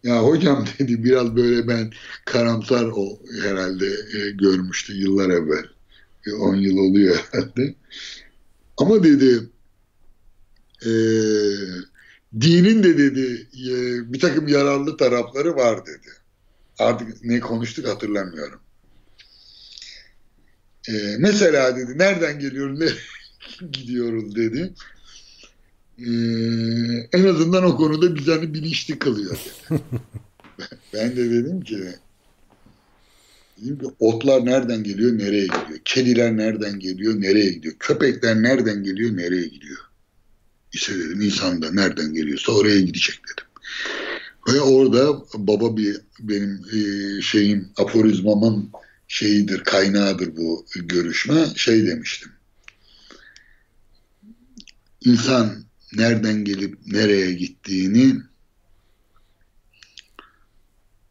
[0.03, 1.93] Ya hocam dedi biraz böyle ben
[2.25, 5.65] karamsar o herhalde e, görmüştü yıllar evvel.
[6.41, 7.75] 10 yıl oluyor herhalde.
[8.77, 9.51] Ama dedi
[10.87, 10.93] e,
[12.41, 13.75] dinin de dedi e,
[14.13, 16.09] bir takım yararlı tarafları var dedi.
[16.79, 18.61] artık ne konuştuk hatırlamıyorum.
[20.89, 22.99] Ee, mesela dedi nereden geliyoruz nereye
[23.73, 24.75] gidiyoruz dedi.
[25.99, 26.05] Ee,
[27.13, 29.39] en azından o konuda bizi hani bilinçli kılıyor
[30.95, 31.79] ben de dedim ki
[33.63, 35.79] dedim ki otlar nereden geliyor nereye gidiyor?
[35.85, 37.75] Kediler nereden geliyor nereye gidiyor?
[37.79, 39.79] Köpekler nereden geliyor nereye gidiyor?
[40.73, 43.49] İşte dedim insan da nereden geliyorsa oraya gidecek dedim.
[44.49, 48.71] Ve orada baba bir benim e, şeyim aforizmamın
[49.09, 51.47] şeyidir, kaynağıdır bu görüşme.
[51.57, 52.33] Şey demiştim.
[55.05, 55.65] İnsan
[55.97, 58.17] nereden gelip nereye gittiğini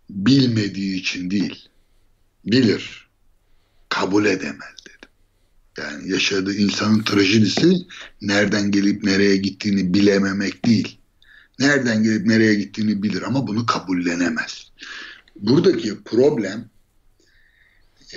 [0.10, 1.70] bilmediği için değil,
[2.46, 3.10] bilir,
[3.90, 5.10] kabul edemez dedim.
[5.78, 7.78] Yani yaşadığı insanın trajedisi
[8.22, 10.98] nereden gelip nereye gittiğini bilememek değil.
[11.60, 14.72] Nereden gelip nereye gittiğini bilir ama bunu kabullenemez.
[15.36, 16.70] Buradaki problem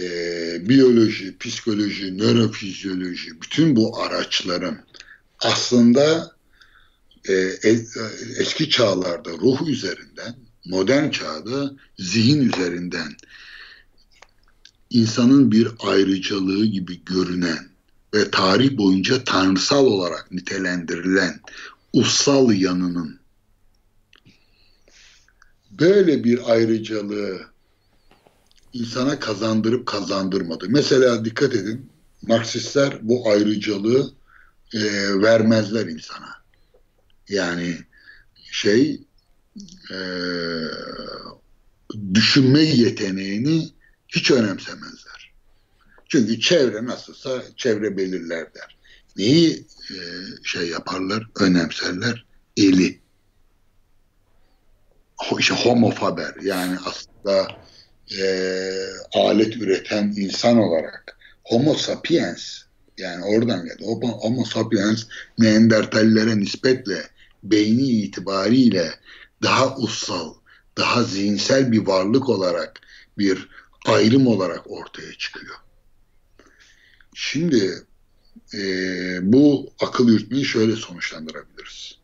[0.00, 4.78] e, biyoloji, psikoloji, nörofizyoloji, bütün bu araçların
[5.40, 6.33] aslında
[7.28, 7.78] e, e,
[8.38, 13.16] eski çağlarda ruh üzerinden, modern çağda zihin üzerinden
[14.90, 17.68] insanın bir ayrıcalığı gibi görünen
[18.14, 21.40] ve tarih boyunca tanrısal olarak nitelendirilen
[21.92, 23.18] ussal yanının
[25.70, 27.40] böyle bir ayrıcalığı
[28.72, 30.66] insana kazandırıp kazandırmadı.
[30.68, 31.90] Mesela dikkat edin
[32.22, 34.14] Marksistler bu ayrıcalığı
[34.74, 34.80] e,
[35.22, 36.33] vermezler insana.
[37.28, 37.78] Yani
[38.52, 39.00] şey
[39.90, 39.98] e,
[42.14, 43.68] düşünme yeteneğini
[44.08, 45.32] hiç önemsemezler.
[46.08, 48.76] Çünkü çevre nasılsa çevre belirler der.
[49.16, 49.96] Neyi e,
[50.44, 52.26] şey yaparlar, önemserler?
[52.56, 53.00] Eli.
[55.38, 57.48] İşte homo faber yani aslında
[58.18, 58.24] e,
[59.14, 62.64] alet üreten insan olarak homo sapiens
[62.98, 63.84] yani oradan geldi.
[64.20, 65.04] Homo sapiens
[65.38, 67.02] Neandertallere nispetle
[67.44, 68.94] beyni itibariyle
[69.42, 70.34] daha ussal,
[70.78, 72.80] daha zihinsel bir varlık olarak
[73.18, 73.48] bir
[73.86, 75.54] ayrım olarak ortaya çıkıyor.
[77.14, 77.84] Şimdi
[78.54, 78.62] e,
[79.22, 81.98] bu akıl yürütmeyi şöyle sonuçlandırabiliriz.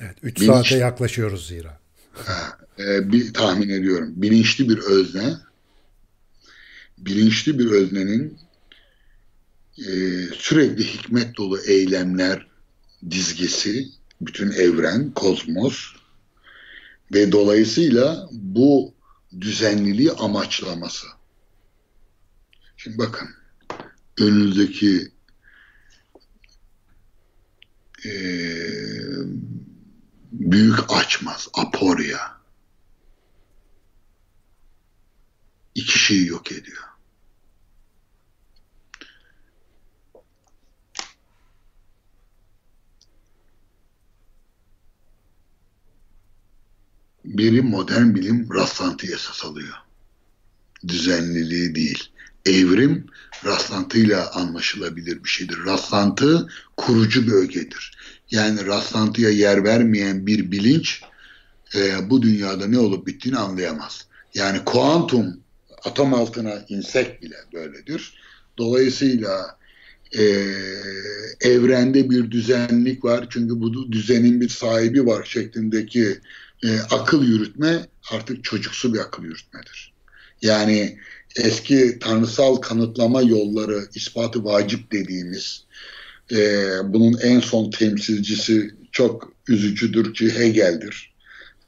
[0.00, 1.80] Evet, 3 saate yaklaşıyoruz zira.
[2.12, 4.12] Ha, e, bir tahmin ediyorum.
[4.16, 5.34] Bilinçli bir özne,
[6.98, 8.38] bilinçli bir öznenin
[9.78, 9.92] e,
[10.38, 12.46] sürekli hikmet dolu eylemler
[13.10, 13.88] dizgesi,
[14.26, 15.94] bütün evren, kozmos
[17.12, 18.94] ve dolayısıyla bu
[19.40, 21.06] düzenliliği amaçlaması.
[22.76, 23.28] Şimdi bakın
[24.18, 25.12] önünüzdeki
[28.04, 28.12] e,
[30.32, 32.18] büyük açmaz, aporya
[35.74, 36.93] iki şeyi yok ediyor.
[47.24, 49.74] Biri modern bilim rastlantı esas alıyor.
[50.88, 52.08] Düzenliliği değil.
[52.46, 53.06] Evrim
[53.44, 55.58] rastlantıyla anlaşılabilir bir şeydir.
[55.66, 57.96] Rastlantı kurucu bir ögedir.
[58.30, 61.02] Yani rastlantıya yer vermeyen bir bilinç
[61.74, 64.06] e, bu dünyada ne olup bittiğini anlayamaz.
[64.34, 65.40] Yani kuantum
[65.84, 68.14] atom altına insek bile böyledir.
[68.58, 69.58] Dolayısıyla
[70.18, 70.22] e,
[71.40, 73.26] evrende bir düzenlik var.
[73.30, 76.20] Çünkü bu düzenin bir sahibi var şeklindeki
[76.64, 79.92] e, akıl yürütme artık çocuksu bir akıl yürütmedir.
[80.42, 80.98] Yani
[81.36, 85.64] eski tanrısal kanıtlama yolları ispatı vacip dediğimiz
[86.32, 86.36] e,
[86.84, 91.14] bunun en son temsilcisi çok üzücüdür ki Hegel'dir.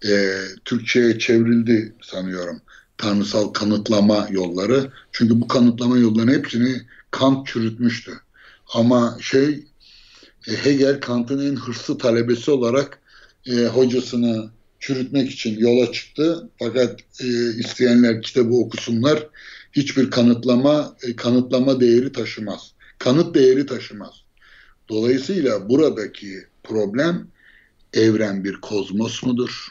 [0.07, 2.61] E, Türkçe'ye çevrildi sanıyorum
[2.99, 4.93] tanrısal kanıtlama yolları.
[5.13, 8.13] Çünkü bu kanıtlama yollarının hepsini Kant çürütmüştü.
[8.75, 9.65] Ama şey
[10.49, 12.99] e, Hegel Kant'ın en hırslı talebesi olarak
[13.47, 14.51] e, hocasını
[14.81, 16.51] çürütmek için yola çıktı.
[16.59, 17.27] Fakat e,
[17.59, 19.27] isteyenler kitabı okusunlar.
[19.73, 22.73] Hiçbir kanıtlama e, kanıtlama değeri taşımaz.
[22.99, 24.15] Kanıt değeri taşımaz.
[24.89, 27.29] Dolayısıyla buradaki problem
[27.93, 29.69] evren bir kozmos mudur?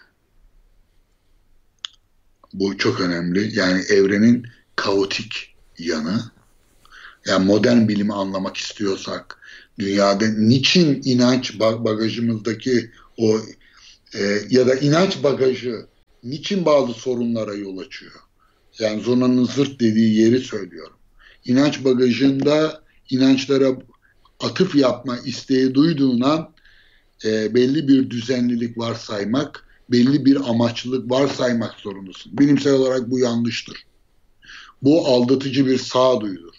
[2.53, 3.59] Bu çok önemli.
[3.59, 6.21] Yani evrenin kaotik yanı.
[7.25, 9.37] Yani modern bilimi anlamak istiyorsak
[9.79, 13.39] dünyada niçin inanç bagajımızdaki o
[14.13, 15.85] e, ya da inanç bagajı
[16.23, 18.19] niçin bazı sorunlara yol açıyor?
[18.79, 20.97] Yani Zona'nın zırt dediği yeri söylüyorum.
[21.45, 23.77] İnanç bagajında inançlara
[24.39, 26.53] atıf yapma isteği duyduğun an
[27.25, 32.37] e, belli bir düzenlilik varsaymak belli bir amaçlılık varsaymak zorundasın.
[32.37, 33.85] Bilimsel olarak bu yanlıştır.
[34.81, 36.53] Bu aldatıcı bir sağduyudur.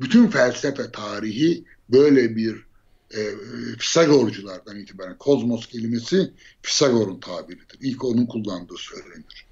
[0.00, 2.56] Bütün felsefe tarihi böyle bir
[3.16, 3.34] e,
[3.78, 6.32] Pisagorculardan itibaren kozmos kelimesi
[6.62, 7.78] Pisagor'un tabiridir.
[7.80, 9.46] İlk onun kullandığı söylenir.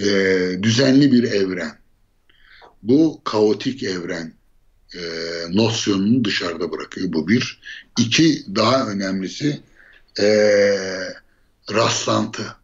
[0.00, 1.78] E, düzenli bir evren.
[2.82, 4.34] Bu kaotik evren
[4.94, 5.00] e,
[5.50, 7.12] nosyonunu dışarıda bırakıyor.
[7.12, 7.60] Bu bir.
[7.98, 9.60] İki, daha önemlisi
[10.20, 10.26] e,
[11.72, 12.56] rastlantı.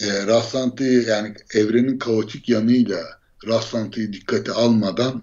[0.00, 5.22] E, rastlantıyı yani evrenin kaotik yanıyla rastlantıyı dikkate almadan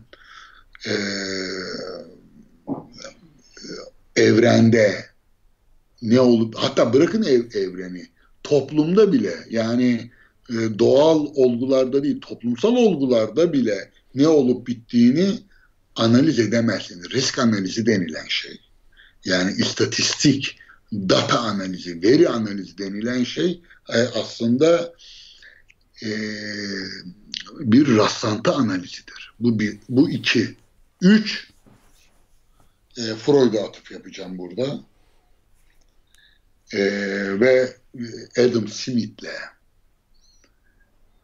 [0.85, 0.93] e,
[4.15, 5.05] evrende
[6.01, 8.07] ne olup hatta bırakın ev, evreni
[8.43, 10.11] toplumda bile yani
[10.49, 15.39] e, doğal olgularda değil toplumsal olgularda bile ne olup bittiğini
[15.95, 17.11] analiz edemezsiniz.
[17.11, 18.61] Risk analizi denilen şey.
[19.25, 20.57] Yani istatistik,
[20.93, 24.93] data analizi, veri analizi denilen şey e, aslında
[26.03, 26.09] e,
[27.59, 29.33] bir rastlantı analizidir.
[29.39, 30.55] Bu bir, bu iki.
[31.01, 31.47] Üç,
[32.97, 34.79] e, Freud'a atıf yapacağım burada.
[36.73, 36.79] E,
[37.39, 37.77] ve
[38.37, 39.25] Adam Smith'le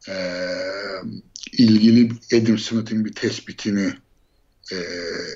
[0.10, 0.16] e,
[1.52, 3.93] ilgili Adam Smith'in bir tespitini
[4.72, 4.77] e,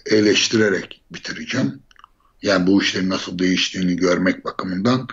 [0.05, 1.81] eleştirerek bitireceğim.
[2.41, 5.07] Yani bu işlerin nasıl değiştiğini görmek bakımından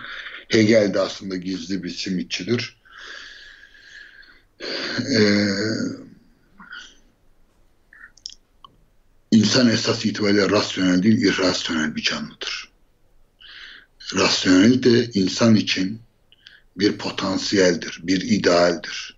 [0.49, 2.81] Hegel de aslında gizli bir simitçidir.
[4.99, 5.47] Ee,
[9.35, 12.71] insan esas itibariyle rasyonel değil, irrasyonel bir canlıdır.
[14.15, 15.99] Rasyonel de insan için
[16.77, 19.17] bir potansiyeldir, bir idealdir.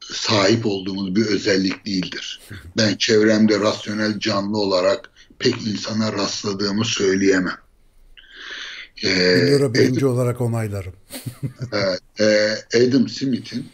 [0.00, 2.40] Sahip olduğumuz bir özellik değildir.
[2.76, 7.58] Ben çevremde rasyonel canlı olarak pek insana rastladığımı söyleyemem.
[9.04, 10.92] Ee, Adam, olarak onaylarım.
[12.20, 12.26] e,
[12.74, 13.66] Adam Smith'in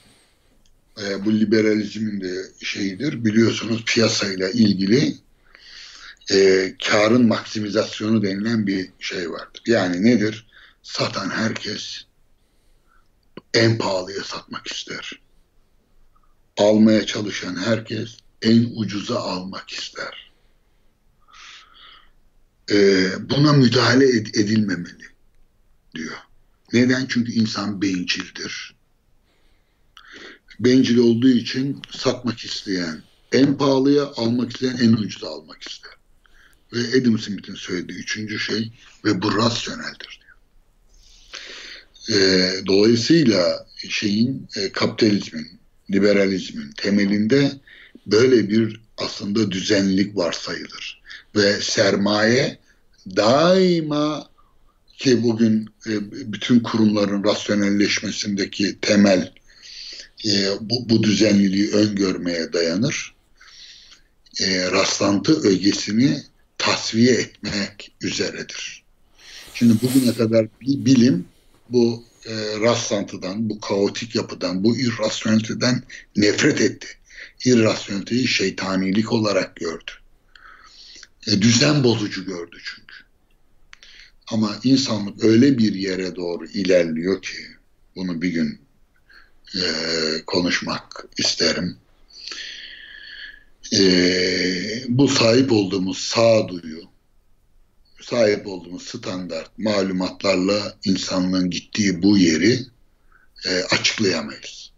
[1.03, 3.25] e, bu liberalizmin de şeyidir.
[3.25, 5.15] Biliyorsunuz piyasayla ilgili
[6.31, 9.63] e, karın maksimizasyonu denilen bir şey vardır.
[9.67, 10.47] Yani nedir?
[10.83, 12.03] Satan herkes
[13.55, 15.21] en pahalıya satmak ister.
[16.57, 20.33] Almaya çalışan herkes en ucuza almak ister.
[22.71, 22.77] E,
[23.31, 25.05] buna müdahale ed- edilmemeli
[25.95, 26.17] diyor.
[26.73, 27.07] Neden?
[27.07, 28.75] Çünkü insan bencildir
[30.61, 35.93] bencil olduğu için satmak isteyen, en pahalıya almak isteyen en ucuza almak ister.
[36.75, 38.73] Ve Adam Smith'in söylediği üçüncü şey
[39.05, 40.37] ve bu rasyoneldir diyor.
[42.21, 47.53] E, dolayısıyla şeyin e, kapitalizmin, liberalizmin temelinde
[48.07, 51.03] böyle bir aslında düzenlilik varsayılır.
[51.37, 52.59] Ve sermaye
[53.17, 54.31] daima
[54.99, 55.93] ki bugün e,
[56.33, 59.33] bütün kurumların rasyonelleşmesindeki temel
[60.27, 63.15] e, bu, bu düzenliliği öngörmeye dayanır.
[64.41, 66.23] E, rastlantı ögesini
[66.65, 68.85] tasfiye etmek üzeredir.
[69.55, 71.25] Şimdi bugüne kadar bilim
[71.69, 75.83] bu e, rastlantıdan, bu kaotik yapıdan, bu irrasyoneliteden
[76.17, 76.89] nefret etti.
[77.45, 79.91] İrrasyoneliteyi şeytanilik olarak gördü.
[81.27, 82.95] E, düzen bozucu gördü çünkü.
[84.27, 87.37] Ama insanlık öyle bir yere doğru ilerliyor ki
[87.97, 88.61] bunu bir gün
[89.55, 89.63] e,
[90.27, 91.77] konuşmak isterim.
[93.73, 93.85] E,
[94.89, 96.83] bu sahip olduğumuz sağduyu,
[98.03, 102.59] sahip olduğumuz standart malumatlarla insanlığın gittiği bu yeri
[103.47, 104.71] e, açıklayamayız.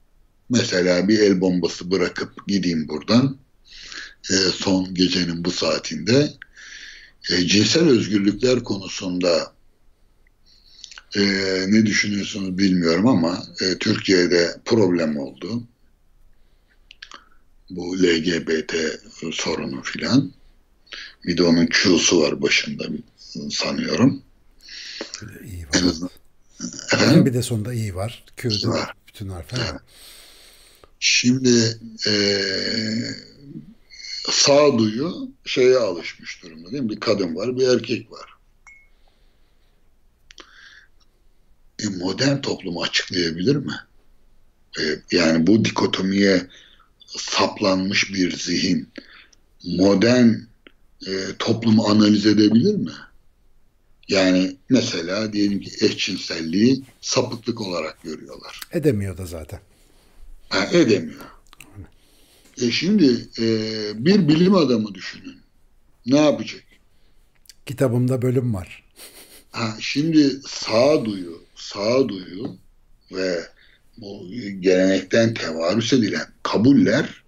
[0.51, 3.39] Mesela bir el bombası bırakıp gideyim buradan
[4.31, 6.33] e, son gecenin bu saatinde
[7.31, 9.53] e, cinsel özgürlükler konusunda
[11.17, 11.23] e,
[11.69, 15.63] ne düşünüyorsunuz bilmiyorum ama e, Türkiye'de problem oldu.
[17.71, 18.75] Bu LGBT
[19.33, 20.33] sorunu filan.
[21.25, 22.85] Bir de onun Q'su var başında
[23.51, 24.23] sanıyorum.
[25.45, 25.71] İyi var.
[25.75, 26.11] En azından.
[26.93, 27.27] Efendim?
[27.27, 28.25] Bir de sonunda iyi var.
[28.37, 28.95] Q'da var.
[29.09, 29.67] bütün harfler.
[29.71, 29.81] Evet.
[31.01, 32.13] Şimdi e,
[34.31, 36.89] sağduyu şeye alışmış durumda değil mi?
[36.89, 38.37] Bir kadın var, bir erkek var.
[41.79, 43.75] e, modern toplumu açıklayabilir mi?
[44.81, 46.47] E, yani bu dikotomiye
[47.07, 48.89] saplanmış bir zihin
[49.65, 50.29] modern
[51.07, 52.93] e, toplumu analiz edebilir mi?
[54.09, 58.61] Yani mesela diyelim ki eşcinselliği sapıklık olarak görüyorlar.
[58.73, 59.61] Edemiyor da zaten.
[60.49, 61.25] Ha, edemiyor.
[62.61, 63.47] E şimdi e,
[64.05, 65.37] bir bilim adamı düşünün.
[66.07, 66.63] Ne yapacak?
[67.67, 68.85] Kitabımda bölüm var.
[69.51, 72.57] Ha, şimdi sağduyu, sağduyu
[73.13, 73.47] ve
[73.97, 74.27] bu
[74.61, 77.23] gelenekten tevarüs edilen kabuller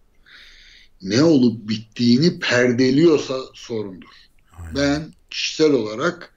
[1.03, 4.09] ne olup bittiğini perdeliyorsa sorundur.
[4.59, 4.75] Aynen.
[4.75, 6.33] Ben kişisel olarak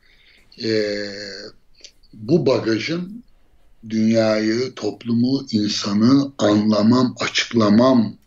[0.63, 0.95] e,
[2.13, 3.23] bu bagajın
[3.89, 8.17] dünyayı, toplumu, insanı anlamam, açıklamam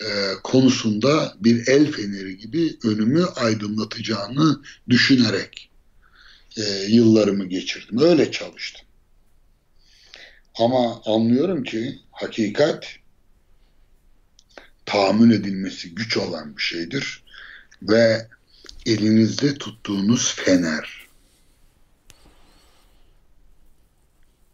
[0.00, 0.08] e,
[0.42, 5.70] konusunda bir el feneri gibi önümü aydınlatacağını düşünerek
[6.56, 7.98] e, yıllarımı geçirdim.
[7.98, 8.87] Öyle çalıştım.
[10.58, 12.86] Ama anlıyorum ki hakikat
[14.86, 17.24] tahammül edilmesi güç olan bir şeydir
[17.82, 18.28] ve
[18.86, 21.08] elinizde tuttuğunuz fener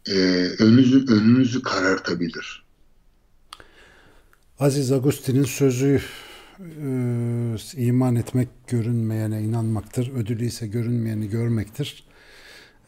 [0.07, 0.13] e,
[0.59, 2.65] önünüzü, önünüzü karartabilir.
[4.59, 6.01] Aziz Agustin'in sözü
[6.59, 10.11] e, iman etmek görünmeyene inanmaktır.
[10.15, 12.03] Ödülü ise görünmeyeni görmektir.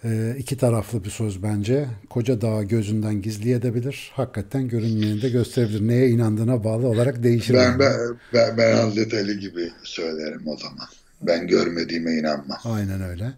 [0.03, 1.87] E, iki taraflı bir söz bence.
[2.09, 4.11] Koca dağı gözünden gizli edebilir.
[4.13, 5.87] Hakikaten görünmeyeni de gösterebilir.
[5.87, 7.53] Neye inandığına bağlı olarak değişir.
[7.53, 7.93] Ben, ben,
[8.33, 10.87] ben, ben Hazreti Ali gibi söylerim o zaman.
[11.21, 12.57] Ben görmediğime inanmam.
[12.63, 13.33] Aynen öyle.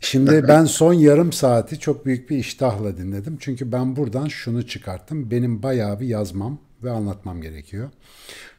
[0.00, 3.36] Şimdi ben son yarım saati çok büyük bir iştahla dinledim.
[3.40, 5.30] Çünkü ben buradan şunu çıkarttım.
[5.30, 7.90] Benim bayağı bir yazmam ve anlatmam gerekiyor.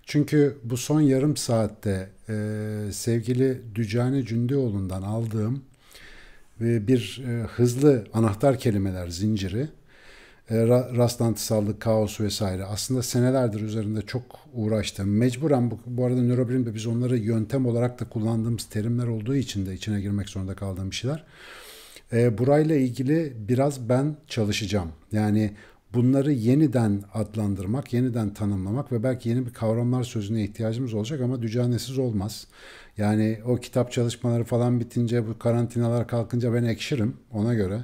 [0.06, 2.36] Çünkü bu son yarım saatte e,
[2.92, 5.64] sevgili Dücane Cündioğlu'ndan aldığım
[6.61, 9.67] bir e, hızlı anahtar kelimeler zinciri
[10.49, 12.65] e, rastlantısallık, kaos vesaire.
[12.65, 14.23] Aslında senelerdir üzerinde çok
[14.53, 15.17] uğraştım.
[15.17, 19.73] Mecburen bu, bu arada nörobilimde biz onları yöntem olarak da kullandığımız terimler olduğu için de
[19.73, 21.23] içine girmek zorunda kaldığım bir şeyler.
[22.14, 24.90] E, burayla ilgili biraz ben çalışacağım.
[25.11, 25.51] Yani
[25.93, 31.98] bunları yeniden adlandırmak, yeniden tanımlamak ve belki yeni bir kavramlar sözüne ihtiyacımız olacak ama dücanesiz
[31.98, 32.48] olmaz.
[32.98, 37.80] Yani o kitap çalışmaları falan bitince bu karantinalar kalkınca ben ekşirim ona göre.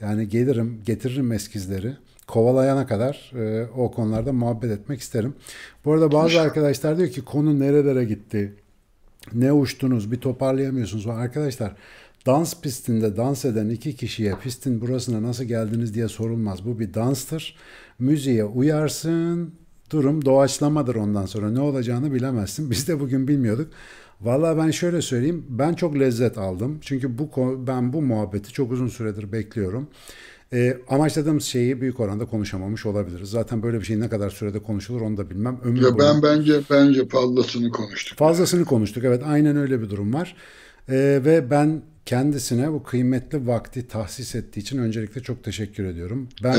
[0.00, 1.96] Yani gelirim, getiririm eskizleri.
[2.26, 5.34] Kovalayana kadar e, o konularda muhabbet etmek isterim.
[5.84, 8.54] Bu arada bazı arkadaşlar diyor ki konu nerelere gitti?
[9.34, 10.12] Ne uçtunuz?
[10.12, 11.06] Bir toparlayamıyorsunuz.
[11.06, 11.72] Arkadaşlar
[12.26, 16.64] dans pistinde dans eden iki kişiye pistin burasına nasıl geldiniz diye sorulmaz.
[16.64, 17.56] Bu bir danstır.
[17.98, 19.54] Müziğe uyarsın.
[19.90, 21.50] Durum doğaçlamadır ondan sonra.
[21.50, 22.70] Ne olacağını bilemezsin.
[22.70, 23.72] Biz de bugün bilmiyorduk.
[24.20, 25.46] Valla ben şöyle söyleyeyim.
[25.48, 26.78] Ben çok lezzet aldım.
[26.80, 27.30] Çünkü bu
[27.66, 29.88] ben bu muhabbeti çok uzun süredir bekliyorum.
[30.52, 33.30] E, amaçladığımız şeyi büyük oranda konuşamamış olabiliriz.
[33.30, 35.60] Zaten böyle bir şey ne kadar sürede konuşulur onu da bilmem.
[35.64, 38.18] Ömür ya ben bence bence fazlasını konuştuk.
[38.18, 39.04] Fazlasını konuştuk.
[39.04, 40.36] Evet aynen öyle bir durum var.
[40.88, 46.28] E, ve ben kendisine bu kıymetli vakti tahsis ettiği için öncelikle çok teşekkür ediyorum.
[46.42, 46.58] Ben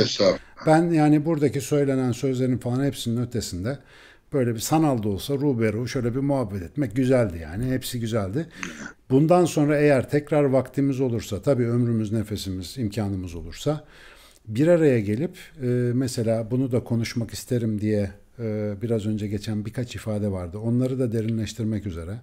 [0.66, 3.80] ben yani buradaki söylenen sözlerin falan hepsinin ötesinde
[4.34, 7.66] böyle bir sanal da olsa ruberu şöyle bir muhabbet etmek güzeldi yani.
[7.72, 8.48] Hepsi güzeldi.
[9.10, 13.84] Bundan sonra eğer tekrar vaktimiz olursa, tabii ömrümüz, nefesimiz, imkanımız olursa
[14.48, 19.96] bir araya gelip e, mesela bunu da konuşmak isterim diye e, biraz önce geçen birkaç
[19.96, 20.58] ifade vardı.
[20.58, 22.20] Onları da derinleştirmek üzere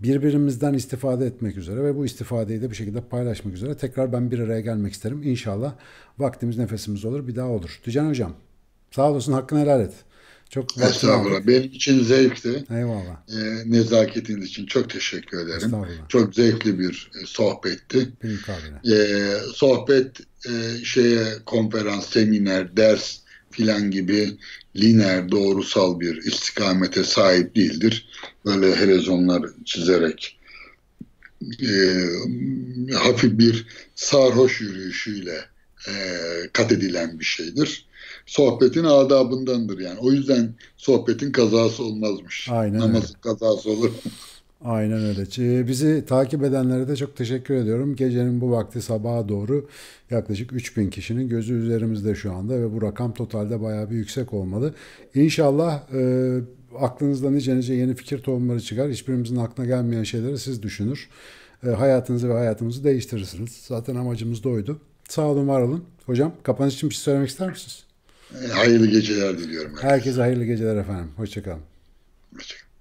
[0.00, 4.38] birbirimizden istifade etmek üzere ve bu istifadeyi de bir şekilde paylaşmak üzere tekrar ben bir
[4.38, 5.22] araya gelmek isterim.
[5.22, 5.74] İnşallah
[6.18, 7.80] vaktimiz nefesimiz olur bir daha olur.
[7.82, 8.34] Tücan Hocam
[8.90, 9.92] sağ olasın hakkını helal et.
[10.52, 11.46] Çok Estağfurullah.
[11.46, 12.64] Benim için zevkti.
[12.70, 13.16] Eyvallah.
[13.28, 15.72] E, nezaketiniz için çok teşekkür ederim.
[16.08, 18.08] Çok zevkli bir e, sohbetti.
[18.92, 18.96] E,
[19.54, 23.18] sohbet e, şeye konferans, seminer, ders
[23.50, 24.38] filan gibi
[24.76, 28.08] lineer, doğrusal bir istikamete sahip değildir.
[28.46, 30.38] Böyle helezonlar çizerek
[31.62, 31.74] e,
[32.94, 35.44] hafif bir sarhoş yürüyüşüyle
[35.88, 35.92] e,
[36.52, 37.86] kat edilen bir şeydir
[38.32, 39.98] sohbetin adabındandır yani.
[40.00, 42.48] O yüzden sohbetin kazası olmazmış.
[42.50, 43.20] Aynen Namazın öyle.
[43.20, 43.90] kazası olur.
[44.64, 45.22] Aynen öyle.
[45.38, 47.96] Ee, bizi takip edenlere de çok teşekkür ediyorum.
[47.96, 49.68] Gecenin bu vakti sabaha doğru
[50.10, 54.74] yaklaşık 3000 kişinin gözü üzerimizde şu anda ve bu rakam totalde bayağı bir yüksek olmalı.
[55.14, 56.32] İnşallah e,
[56.80, 58.90] aklınızda nice nice yeni fikir tohumları çıkar.
[58.90, 61.08] Hiçbirimizin aklına gelmeyen şeyleri siz düşünür.
[61.66, 63.64] E, hayatınızı ve hayatımızı değiştirirsiniz.
[63.68, 64.80] Zaten amacımız da oydu.
[65.08, 65.84] Sağ olun, var olun.
[66.06, 67.91] Hocam kapanış için bir şey söylemek ister misiniz?
[68.54, 69.70] Hayırlı geceler diliyorum.
[69.70, 71.10] Herkese, herkese hayırlı geceler efendim.
[71.16, 71.62] Hoşçakalın.
[72.36, 72.71] Hoşçakalın.